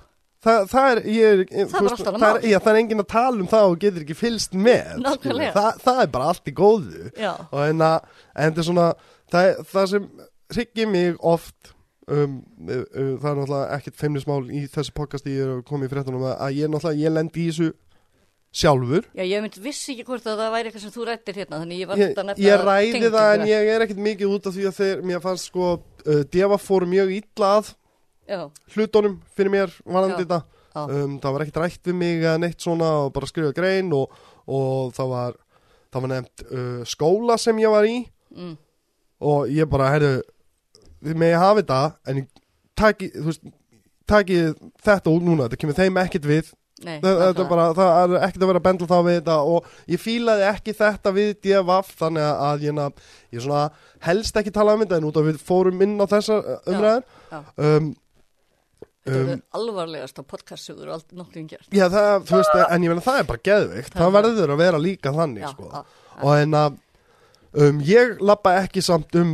Þa, 0.40 0.52
það 0.72 0.86
er, 0.90 0.98
ég 1.04 1.40
er, 1.52 1.66
Það 1.68 1.82
annað 1.84 2.20
það 2.22 2.36
er, 2.38 2.44
já, 2.48 2.58
það 2.64 2.70
er 2.72 2.78
enginn 2.80 3.00
að 3.02 3.08
tala 3.12 3.40
um 3.44 3.48
það 3.50 3.64
og 3.74 3.78
getur 3.82 4.04
ekki 4.06 4.14
fylgst 4.16 4.54
með. 4.56 4.86
Nákvæmlega. 5.04 5.18
skilur. 5.20 5.52
Þa, 5.52 5.64
það 5.84 5.98
er 6.00 6.06
bara 6.14 6.28
allt 6.32 6.46
í 6.48 6.54
góðu. 6.56 7.02
já, 7.12 7.32
Og 7.52 7.60
en, 7.66 7.78
að, 7.84 8.06
en 8.34 8.48
þetta 8.54 8.62
er 8.62 8.68
svona, 8.70 8.86
það, 9.34 9.50
það 9.74 9.88
sem 9.92 10.06
hryggir 10.56 10.88
mig 10.88 11.16
oft 11.20 11.74
um, 12.10 12.40
uh, 12.66 12.74
uh, 12.74 13.12
það 13.20 13.30
er 13.30 13.38
náttúrulega 13.40 13.78
ekkert 13.78 14.00
feimnismál 14.00 14.42
í 14.50 14.64
þessu 14.72 14.96
podcasti 14.96 15.36
ég 15.36 15.46
er 15.46 15.62
komið 15.66 15.88
í 15.88 15.92
fréttunum 15.94 16.26
að, 16.26 16.34
að 16.46 16.58
ég 16.58 16.72
náttúrulega, 16.72 17.02
ég 17.04 17.16
lendi 17.16 17.44
í 17.44 17.48
þessu 17.50 17.70
sjálfur. 18.60 19.04
Já, 19.14 19.22
ég 19.22 19.44
mynd 19.44 19.58
vissi 19.62 19.92
ekki 19.94 20.06
hvort 20.08 20.26
að 20.26 20.40
það 20.42 20.54
væri 20.56 20.70
eitthvað 20.70 20.84
sem 20.84 20.94
þú 20.94 21.04
rættir 21.06 21.36
hérna, 21.38 21.60
þannig 21.62 21.82
ég 21.82 21.90
var 21.90 22.00
þetta 22.00 22.24
nefna 22.26 22.46
ég 22.46 22.64
ræði 22.66 23.10
það 23.14 23.34
en 23.34 23.44
ég 23.46 23.68
er 23.74 23.84
ekkert 23.84 24.00
mikið 24.06 24.32
út 24.34 24.48
af 24.50 24.56
því 24.56 24.64
að 24.70 24.80
þeir, 24.80 25.04
mér 25.06 25.22
fannst 25.22 25.50
sko 25.50 25.68
uh, 25.76 26.22
Deva 26.34 26.58
fór 26.58 26.86
mjög 26.90 27.12
illa 27.20 27.52
að 27.60 27.70
Já, 28.30 28.40
hlutunum 28.74 29.20
fyrir 29.34 29.54
mér 29.54 29.76
varandi 29.82 30.24
þetta. 30.24 30.40
Um, 30.80 31.16
það 31.18 31.32
var 31.34 31.44
ekkert 31.44 31.62
rætt 31.64 31.88
við 31.90 31.96
mig 31.98 32.20
eða 32.20 32.34
neitt 32.38 32.62
svona 32.62 32.90
og 33.04 33.14
bara 33.14 33.26
skrifa 33.26 33.54
grein 33.54 33.88
og, 33.94 34.12
og 34.46 34.92
það 34.94 35.14
var 35.14 35.38
það 35.90 36.04
var 36.04 36.12
nefnt 36.12 36.44
uh, 36.46 36.82
skóla 36.86 37.38
sem 37.42 37.58
ég 37.62 37.72
var 37.74 37.88
í. 37.88 37.96
Mm, 38.36 38.52
og 39.30 39.50
ég 39.50 39.70
bara, 39.70 39.90
herru 39.94 40.12
þið 41.04 41.18
megi 41.22 41.38
hafa 41.40 41.60
þetta 41.62 41.80
en 42.12 42.22
taki, 42.80 43.10
veist 43.26 43.44
taki 44.10 44.40
þetta 44.84 45.12
út 45.14 45.22
núna, 45.26 45.46
þetta 45.48 45.60
kemur 45.62 45.78
þeim 45.78 46.00
ekkert 46.02 46.26
við 46.28 46.48
nei, 46.82 46.96
það, 47.02 47.18
nákvæmlega. 47.20 47.48
bara, 47.52 47.66
það 47.76 48.00
er 48.16 48.26
ekkert 48.26 48.42
að 48.44 48.50
vera 48.50 48.60
að 48.62 48.66
bendla 48.66 48.88
þá 48.90 48.98
við 49.06 49.16
þetta 49.20 49.36
og 49.54 49.70
ég 49.94 50.00
fílaði 50.02 50.46
ekki 50.50 50.74
þetta 50.80 51.12
við 51.16 51.32
DFF 51.44 51.90
þannig 52.00 52.28
að- 52.28 52.64
ég, 52.66 52.82
ég 53.36 53.44
svona 53.44 53.64
helst 54.08 54.36
ekki 54.40 54.52
tala 54.56 54.74
um 54.74 54.84
þetta 54.84 54.96
en 55.00 55.08
út 55.10 55.16
af 55.20 55.28
við 55.28 55.42
fórum 55.44 55.82
inn 55.84 55.98
á 56.00 56.06
þessar 56.10 56.46
umræðin 56.66 57.04
já. 57.30 57.42
um, 57.56 57.90
Þetta 59.00 59.20
um, 59.24 59.28
er 59.32 59.38
alvarlegasta 59.56 60.22
podcast 60.28 60.66
sem 60.68 60.76
þú 60.76 60.82
eru 60.84 60.92
aldrei 60.92 61.16
nokkuð 61.16 61.46
gert. 61.48 61.68
Já, 61.72 61.86
það, 61.88 62.26
veist, 62.30 62.56
en 62.68 62.82
ég 62.84 62.90
meina 62.92 63.00
það 63.06 63.20
er 63.22 63.28
bara 63.30 63.40
geðvikt 63.48 63.94
Það 63.94 63.96
það 63.96 64.02
er 64.02 64.10
það. 64.10 64.16
verður 64.18 64.52
að 64.52 64.60
vera 64.60 64.80
líka 64.84 65.12
þannig, 65.16 65.40
Já, 65.46 65.52
sko 65.54 65.68
já, 65.72 65.80
og 66.20 66.34
en 66.36 66.56
að 66.60 66.76
um, 67.64 67.78
ég 67.88 68.20
lappa 68.20 68.52
ekki 68.60 68.82
samt 68.84 69.16
um 69.16 69.32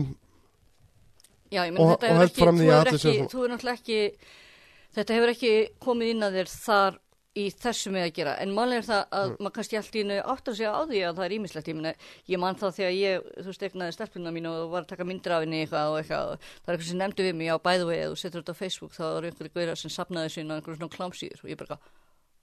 Já, 1.56 1.62
ég 1.64 1.72
menn 1.72 1.80
Og- 1.86 1.94
þetta 1.96 2.10
og 2.12 2.20
hefur 2.20 2.28
ekki, 2.28 2.44
þú 2.44 2.68
að 2.76 3.00
séu 3.00 3.10
ekki, 3.16 3.26
þú 3.32 3.40
hefur 3.40 3.50
náttúrulega 3.54 3.80
ekki, 3.80 3.98
þetta 4.96 5.16
hefur 5.18 5.32
ekki 5.34 5.52
komið 5.86 6.10
inn 6.14 6.26
að 6.26 6.38
þér 6.40 6.54
þar 6.66 6.98
í 7.36 7.42
þessu 7.52 7.90
með 7.92 8.04
að 8.06 8.12
gera, 8.16 8.32
en 8.40 8.52
málega 8.56 8.78
er 8.80 8.86
það 8.86 9.02
að 9.12 9.26
Mm. 9.28 9.36
maður 9.44 9.54
kannski 9.58 9.76
allt 9.76 9.92
í 9.96 10.00
hennu 10.00 10.14
áttar 10.24 10.54
sig 10.56 10.66
á 10.72 10.80
því 10.88 11.00
að 11.04 11.16
það 11.18 11.24
er 11.26 11.34
ímislegt, 11.36 11.68
ég 11.68 11.76
meina, 11.76 11.92
ég 12.32 12.38
man 12.40 12.54
þá 12.56 12.66
þegar 12.72 12.94
ég, 12.96 13.20
þú 13.44 13.44
veist, 13.50 13.64
egnaði 13.66 13.92
stelpuna 13.92 14.32
mín 14.32 14.46
og 14.48 14.70
var 14.72 14.82
að 14.84 14.88
taka 14.88 15.04
myndir 15.04 15.32
af 15.36 15.42
henni 15.44 15.60
eitthvað 15.66 15.90
og 15.92 15.98
eitthvað, 16.00 16.32
og 16.32 16.38
það 16.40 16.68
er 16.68 16.72
eitthvað 16.76 16.88
sem 16.88 16.98
nefndi 17.02 17.26
við 17.28 17.34
mig 17.36 17.48
á 17.52 17.56
bæðu 17.60 17.86
vegi, 17.92 18.06
þú 18.08 18.16
setur 18.16 18.40
þetta 18.40 18.56
á 18.56 18.60
Facebook, 18.62 18.92
þá 18.96 19.04
eru 19.18 19.26
einhverju 19.28 19.52
gauðra 19.52 19.76
sem 19.76 19.90
sapnaði 19.92 20.28
sín 20.32 20.48
á 20.48 20.56
einhverju 20.56 20.78
svona 20.80 20.96
klámsýður 20.96 21.44
og 21.44 21.50
ég 21.52 21.58
bara, 21.60 21.76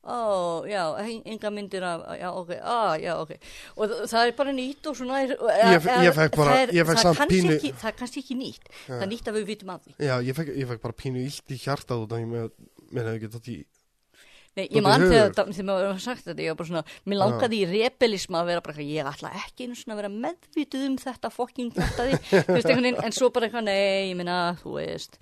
ó, 0.03 0.65
já, 0.67 0.83
en- 0.99 1.23
enga 1.25 1.49
myndir 1.49 1.83
af, 1.83 2.01
já, 2.19 2.29
ok, 2.31 2.49
á, 2.59 2.99
já, 2.99 3.13
ok, 3.21 3.31
og 3.77 3.89
það 4.11 4.27
er 4.27 4.31
bara 4.37 4.51
nýtt 4.51 4.87
og 4.91 4.95
svona, 4.99 5.21
er, 5.23 5.35
Ég 5.37 5.81
fe- 5.81 5.99
ég 6.03 6.13
fekk 6.17 6.35
bara- 6.35 6.51
það 6.51 6.63
er, 6.63 6.73
ég 6.75 6.85
fekk 6.85 6.97
það 6.99 7.09
er 7.09 7.15
samt 7.15 7.31
pínu- 7.31 7.55
ekki, 7.55 7.71
það 7.73 7.87
er 7.87 7.97
kannski 8.01 8.19
ekki 8.23 8.35
nýtt, 8.35 8.65
það 8.87 9.01
er 9.01 9.07
nýtt 9.13 9.27
að 9.31 9.37
við 9.39 9.45
vitum 9.53 9.69
af 9.69 9.81
því. 9.85 9.95
Já, 9.99 10.15
ég 10.21 10.35
fekk, 10.35 10.49
ég 10.57 10.67
fekk 10.67 10.81
bara 10.81 10.93
pínu 11.03 11.23
illt 11.23 11.47
í 11.47 11.57
hjartað 11.63 12.03
út 12.03 12.11
af 12.11 12.19
ég 12.19 12.27
með, 12.27 12.51
mér 12.91 13.03
hefði 13.07 13.19
ekki 13.23 13.31
þátt 13.37 13.47
í 13.53 13.57
Nei, 14.53 14.67
ég 14.69 14.83
man 14.85 15.01
þegar, 15.01 15.31
það- 15.33 15.47
þegar 15.57 15.65
maður 15.65 15.87
var 15.89 16.01
sagt 16.03 16.25
þetta, 16.27 16.43
ég 16.45 16.51
var 16.53 16.57
bara 16.59 16.69
svona, 16.69 16.83
mér 17.09 17.17
langaði 17.23 17.57
í 17.57 17.69
rebelisma 17.71 18.41
að 18.43 18.49
vera 18.51 18.61
bara, 18.61 18.75
eitthvað, 18.75 18.91
ég 18.93 19.07
ætla 19.09 19.31
ekki 19.39 19.65
einu 19.65 19.77
svona 19.79 19.95
að 19.95 20.01
vera 20.03 20.11
meðvituð 20.27 20.83
um 20.91 20.97
þetta 21.01 21.31
fokking 21.33 21.71
þetta 21.73 22.05
því, 22.05 22.19
þú 22.45 22.53
veist, 22.53 22.67
einhvern 22.69 22.85
veginn, 22.85 22.99
en 23.07 23.15
svo 23.17 23.29
bara 23.33 23.47
eitthvað, 23.49 23.65
nei, 23.65 24.11
ég 24.11 24.19
meina, 24.19 24.37
þú 24.61 24.75
veist, 24.77 25.17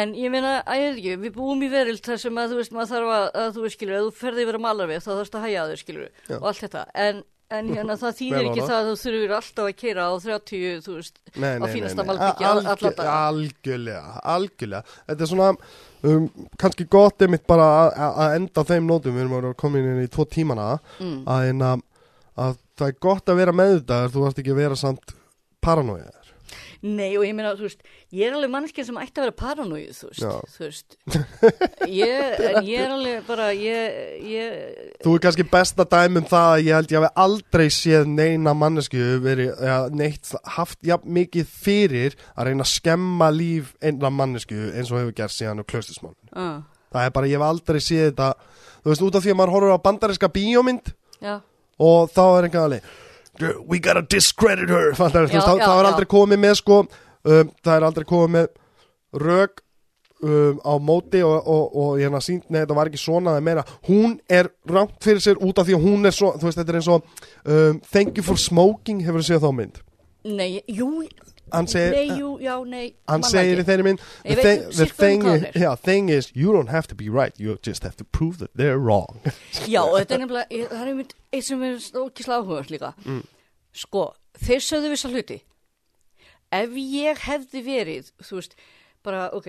en 0.00 0.16
ég 0.16 0.32
meina, 0.32 0.54
að 0.64 0.80
ég 0.80 0.88
veit 0.88 1.02
ekki, 1.02 1.18
við 1.26 1.36
búum 1.36 1.60
í 1.60 1.70
verild 1.76 2.00
þar 2.08 2.22
sem 2.24 2.40
að, 2.40 2.54
þú 2.54 2.62
veist, 2.62 2.72
maður 2.78 2.92
þarf 2.94 3.14
að, 3.18 3.28
að 3.44 3.52
þú 3.58 3.66
veist, 3.68 3.76
skilur, 3.76 3.94
ef 4.00 4.08
þú 4.08 4.16
ferði 4.24 4.46
yfir 4.48 4.58
að 4.62 4.64
malar 4.70 4.92
við, 4.94 5.04
þá 5.04 5.12
þarfst 5.12 5.36
að 5.36 5.44
hæja 5.50 5.60
að 5.60 5.70
þau, 5.74 5.78
skilur, 5.84 6.08
Já. 6.32 6.36
og 6.40 6.48
allt 6.54 6.64
þetta, 6.64 6.84
en, 7.04 7.22
en 7.60 7.68
hérna, 7.76 7.98
það 8.00 8.16
þýðir 8.24 8.48
ekki 8.48 8.64
það 8.64 8.76
að 8.80 8.88
þú 8.88 8.94
þurfur 9.04 9.34
alltaf 9.42 9.68
að 9.68 9.76
keira 9.84 10.08
á 10.08 10.12
30, 10.24 10.84
þú 10.88 10.96
veist, 11.02 11.20
Nei, 11.36 11.52
á 11.52 11.60
nei, 11.60 11.66
nei, 11.68 11.72
fínasta 11.76 12.06
daga. 12.08 13.18
Algjörlega, 13.28 14.14
algjörlega. 14.24 14.96
Þetta 15.10 15.26
er 15.26 15.30
svona, 15.36 15.50
um, 16.04 16.28
kannski 16.60 16.84
gott 16.90 17.22
einmitt 17.24 17.46
bara 17.48 17.68
að- 17.90 18.36
enda 18.40 18.64
þeim 18.68 18.86
nótum 18.90 19.14
við 19.16 19.24
erum 19.26 19.54
komin 19.60 19.86
inn 19.94 20.02
í 20.04 20.10
tvo 20.12 20.24
tímana 20.28 20.78
Mm. 21.00 21.22
að, 21.26 21.48
en 21.50 21.64
að, 21.70 21.82
að 22.36 22.56
það 22.78 22.88
er 22.92 22.98
gott 23.08 23.28
að 23.32 23.40
vera 23.42 23.52
meðvitaður 23.60 24.12
þú 24.14 24.24
varst 24.26 24.38
ekki 24.42 24.54
að 24.54 24.62
vera 24.64 24.76
samt 24.80 25.14
paranoiðar 25.64 26.23
Nei 26.84 27.14
og 27.16 27.22
ég 27.24 27.32
meina, 27.32 27.54
þú 27.56 27.64
veist, 27.64 27.84
ég 28.12 28.26
er 28.28 28.34
alveg 28.36 28.50
mannskið 28.52 28.84
sem 28.90 28.96
ætti 29.00 29.20
að 29.22 29.24
vera 29.24 29.34
paranoið, 29.38 29.92
þú 29.96 30.08
veist, 30.10 30.50
þú 30.52 30.64
veist, 30.66 30.96
ég, 31.88 32.42
ég 32.68 32.82
er 32.82 32.90
alveg 32.92 33.22
bara, 33.24 33.46
ég, 33.56 33.94
ég, 34.28 34.82
Þú 35.00 35.14
er 35.16 35.22
kannski 35.24 35.46
besta 35.48 35.86
dæmi 35.88 36.20
um 36.20 36.26
það 36.28 36.48
að 36.50 36.66
ég 36.66 36.76
held 36.76 36.92
ég 36.92 36.98
hafi 37.00 37.22
aldrei 37.24 37.64
séð 37.72 38.10
neina 38.12 38.52
mannesku 38.60 39.00
verið, 39.24 39.54
ja, 39.64 39.78
neitt 39.96 40.34
haft 40.58 40.76
ja, 40.84 40.98
mikið 41.00 41.48
fyrir 41.64 42.18
að 42.34 42.50
reyna 42.50 42.66
að 42.66 42.72
skemma 42.74 43.30
líf 43.32 43.72
einna 43.80 44.12
mannesku 44.12 44.60
eins 44.74 44.92
og 44.92 45.00
hefur 45.00 45.16
gert 45.22 45.36
síðan 45.38 45.64
á 45.64 45.70
klaustismál. 45.72 46.12
uh, 46.36 46.60
Það 46.92 47.08
er 47.08 47.16
bara, 47.16 47.32
ég 47.32 47.40
hef 47.40 47.46
aldrei 47.48 47.80
séð 47.80 48.10
þetta, 48.10 48.28
þú 48.84 48.92
veist, 48.92 49.06
út 49.08 49.16
af 49.16 49.24
því 49.24 49.32
að 49.32 49.40
maður 49.40 49.56
horfur 49.56 49.72
á 49.80 49.86
bandariska 49.88 50.32
bíómynd 50.36 50.92
já, 51.24 51.38
og 51.80 52.12
þá 52.12 52.22
er 52.26 52.50
einhvern 52.50 52.76
veginn 52.76 52.92
we 53.68 53.78
gotta 53.78 54.02
discredit 54.02 54.68
her. 54.70 54.92
Fattar, 54.94 55.26
Já, 55.28 55.40
þá, 55.40 55.58
já, 55.58 55.66
þá 55.66 55.74
er 55.74 55.84
já. 55.84 55.90
aldrei 55.90 56.06
komið 56.14 56.42
með 56.44 56.54
sko, 56.60 56.80
um, 57.24 57.52
það 57.64 57.76
er 57.76 57.86
aldrei 57.88 58.04
komið 58.08 58.34
með 58.38 58.48
rög 59.24 59.60
um, 60.24 60.60
á 60.62 60.72
móti 60.82 61.22
og, 61.26 61.36
og, 61.46 61.64
og 61.76 61.98
ég 62.00 62.08
hann 62.08 62.18
að 62.18 62.26
sínt, 62.28 62.46
nei 62.50 62.60
þetta 62.62 62.76
var 62.78 62.90
ekki 62.90 63.00
svona 63.02 63.34
það 63.34 63.40
er 63.42 63.46
meira, 63.48 63.64
hún 63.88 64.16
er 64.28 64.48
rámt 64.70 64.96
fyrir 65.04 65.22
sér 65.24 65.40
út 65.44 65.58
af 65.60 65.68
því 65.68 65.76
að 65.78 65.84
hún 65.88 66.08
er 66.08 66.16
svo, 66.16 66.32
þú 66.38 66.48
veist 66.48 66.60
þetta 66.60 66.74
er 66.74 66.78
eins 66.80 66.90
og 66.94 67.04
um, 67.44 67.80
thank 67.92 68.18
you 68.18 68.26
for 68.26 68.40
smoking, 68.40 69.02
hefur 69.06 69.22
þú 69.22 69.28
séð 69.28 69.44
þá 69.46 69.52
mynd? 69.60 69.80
Nei, 70.24 70.48
jú, 70.72 71.04
hann 71.54 71.66
segir, 71.70 71.94
nei, 71.94 72.18
jú, 72.20 72.30
já, 72.42 72.54
nei, 72.66 72.94
hann 73.08 73.22
segir 73.26 73.58
í 73.58 73.62
ekki. 73.62 73.68
þeirri 73.70 73.94
Ég 73.94 73.98
the, 74.24 74.42
thing, 74.42 74.62
the, 74.70 74.82
um 74.82 74.94
thing, 74.98 75.22
hvað 75.24 75.36
is, 75.48 75.56
yeah, 75.62 75.74
thing 75.76 76.08
is 76.10 76.30
you 76.34 76.52
don't 76.52 76.68
have 76.70 76.86
to 76.88 76.94
be 76.94 77.08
right, 77.08 77.34
you 77.40 77.56
just 77.62 77.82
have 77.82 77.96
to 77.96 78.04
prove 78.04 78.38
that 78.38 78.50
they're 78.56 78.78
wrong. 78.78 79.20
Já, 79.70 79.82
og 79.84 79.98
þetta 80.00 80.14
er 80.18 80.24
nefnilega, 80.24 80.62
það 80.70 80.80
er 80.82 80.92
einmitt 80.92 81.14
eitt 81.32 81.48
sem 81.48 81.62
er 81.66 81.78
ókísla 82.04 82.40
áhugað 82.42 82.70
líka, 82.74 82.92
Mm. 83.04 83.22
sko, 83.74 84.08
þeir 84.38 84.62
sögðu 84.68 84.90
vissa 84.94 85.08
hluti, 85.10 85.40
ef 86.54 86.74
ég 86.78 87.22
hefði 87.28 87.62
verið, 87.66 88.10
þú 88.22 88.38
veist, 88.40 88.54
bara, 89.04 89.28
ok, 89.34 89.48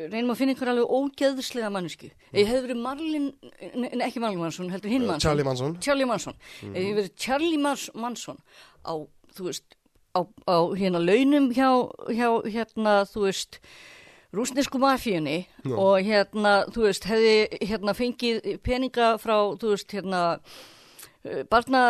reynum 0.00 0.32
að 0.32 0.38
finna 0.40 0.54
einhver 0.54 0.70
alveg 0.72 0.92
ógeðslega 0.96 1.68
mannesku, 1.72 2.08
ef 2.32 2.38
ég 2.40 2.48
hefði 2.48 2.62
verið 2.70 2.80
Marlin, 2.82 3.26
ne, 3.76 3.90
ekki 4.06 4.22
Marlin 4.22 4.40
Mansson, 4.40 4.70
heldur 4.72 4.90
hinn 4.92 5.04
Mansson, 5.06 5.26
Charlie 5.28 5.44
Manson. 5.46 5.74
Charlie 5.84 6.08
Manson. 6.08 6.38
Ef 6.70 6.78
ég 6.80 6.94
verið 6.96 7.10
Charlie 7.20 7.60
Mans 7.60 7.90
Manson 7.94 8.38
á, 8.88 8.96
þú 9.36 9.46
veist, 9.50 9.76
á, 10.16 10.20
á 10.48 10.58
hérna 10.76 11.00
launum 11.02 11.50
hjá, 11.54 11.70
hjá 12.10 12.28
hérna, 12.48 13.00
þú 13.10 13.26
veist 13.28 13.60
rúsnesku 14.34 14.78
mafíunni 14.78 15.46
Já. 15.66 15.74
og 15.74 16.02
hérna, 16.06 16.64
þú 16.70 16.86
veist, 16.88 17.06
hefði 17.10 17.62
hérna 17.66 17.96
fengið 17.98 18.52
peninga 18.62 19.14
frá, 19.22 19.36
þú 19.58 19.74
veist, 19.74 19.90
hérna 19.94 20.24
barna 21.52 21.80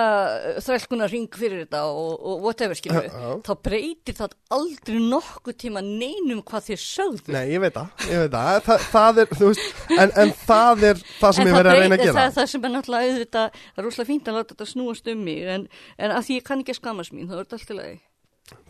þrælkuna 0.58 1.06
ring 1.06 1.28
fyrir 1.38 1.60
þetta 1.62 1.84
og, 1.86 2.16
og 2.18 2.40
whatever 2.42 2.74
við, 2.74 2.90
Já, 2.90 3.12
já. 3.14 3.28
þá 3.46 3.52
breytir 3.62 4.16
það 4.18 4.32
aldrei 4.56 4.98
nokkuð 5.04 5.56
tíma 5.62 5.82
neinum 5.86 6.40
hvað 6.42 6.72
þér 6.72 6.82
sögðu 6.82 7.36
Nei, 7.36 7.44
ég 7.52 7.62
veit 7.62 7.76
það, 7.76 8.08
ég 8.10 8.24
veit 8.24 8.34
það, 8.34 8.58
það, 8.66 8.86
það 8.90 9.22
er, 9.22 9.32
veist, 9.44 9.80
en, 9.94 10.14
en 10.24 10.34
það 10.42 10.84
er 10.90 11.04
það 11.20 11.36
sem 11.38 11.44
En 11.44 11.52
ég 11.52 11.58
verið 11.60 11.70
að 11.70 11.78
reyna 11.78 11.98
að 12.00 12.02
gera. 12.02 12.16
Það 12.18 12.36
það 12.40 12.50
sem 12.54 12.66
er 12.66 12.74
náttúrulega 12.74 13.14
auðvitað, 13.14 13.58
það 13.62 13.82
er 13.84 13.86
rúslega 13.86 14.10
fínt 14.10 14.30
að 14.32 14.40
láta 14.40 14.56
þetta 14.56 14.70
snúast 14.72 15.14
um 15.14 15.26
mig, 15.30 15.42
en, 15.54 15.68
en 15.94 16.16
að 16.16 16.26
því 16.26 16.40
ég 16.40 16.48
kann 16.50 16.64
ekki 16.64 16.74
að 16.74 16.80
skammast 16.82 17.14
mín, 17.14 17.30
þá 17.30 17.36
er 17.38 17.44
þetta 17.44 17.60
allt 17.60 17.70
í 17.70 17.78
lagi. 17.78 17.98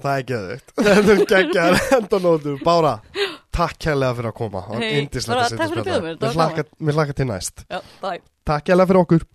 Það 0.00 0.14
er 0.16 0.24
geðvikt. 0.30 0.72
Þetta 0.86 1.14
er 1.14 1.22
geggjar 1.32 1.78
endanótu. 1.98 2.54
Bára, 2.64 2.94
takk 3.56 3.76
kærlega 3.84 4.16
fyrir 4.20 4.30
að 4.32 4.36
koma. 4.40 4.62
Hey, 4.76 5.04
takk 5.10 5.26
fyrir 5.58 5.82
að 5.82 5.90
bjóða 5.90 6.00
mér, 6.06 6.18
Mér 6.20 6.38
hlakka- 6.38 6.66
til 7.20 7.28
næst. 7.30 7.64
Já, 7.70 7.80
bye. 8.02 8.20
Takk 8.48 8.66
kærlega 8.70 8.90
fyrir 8.92 9.02
okkur. 9.04 9.26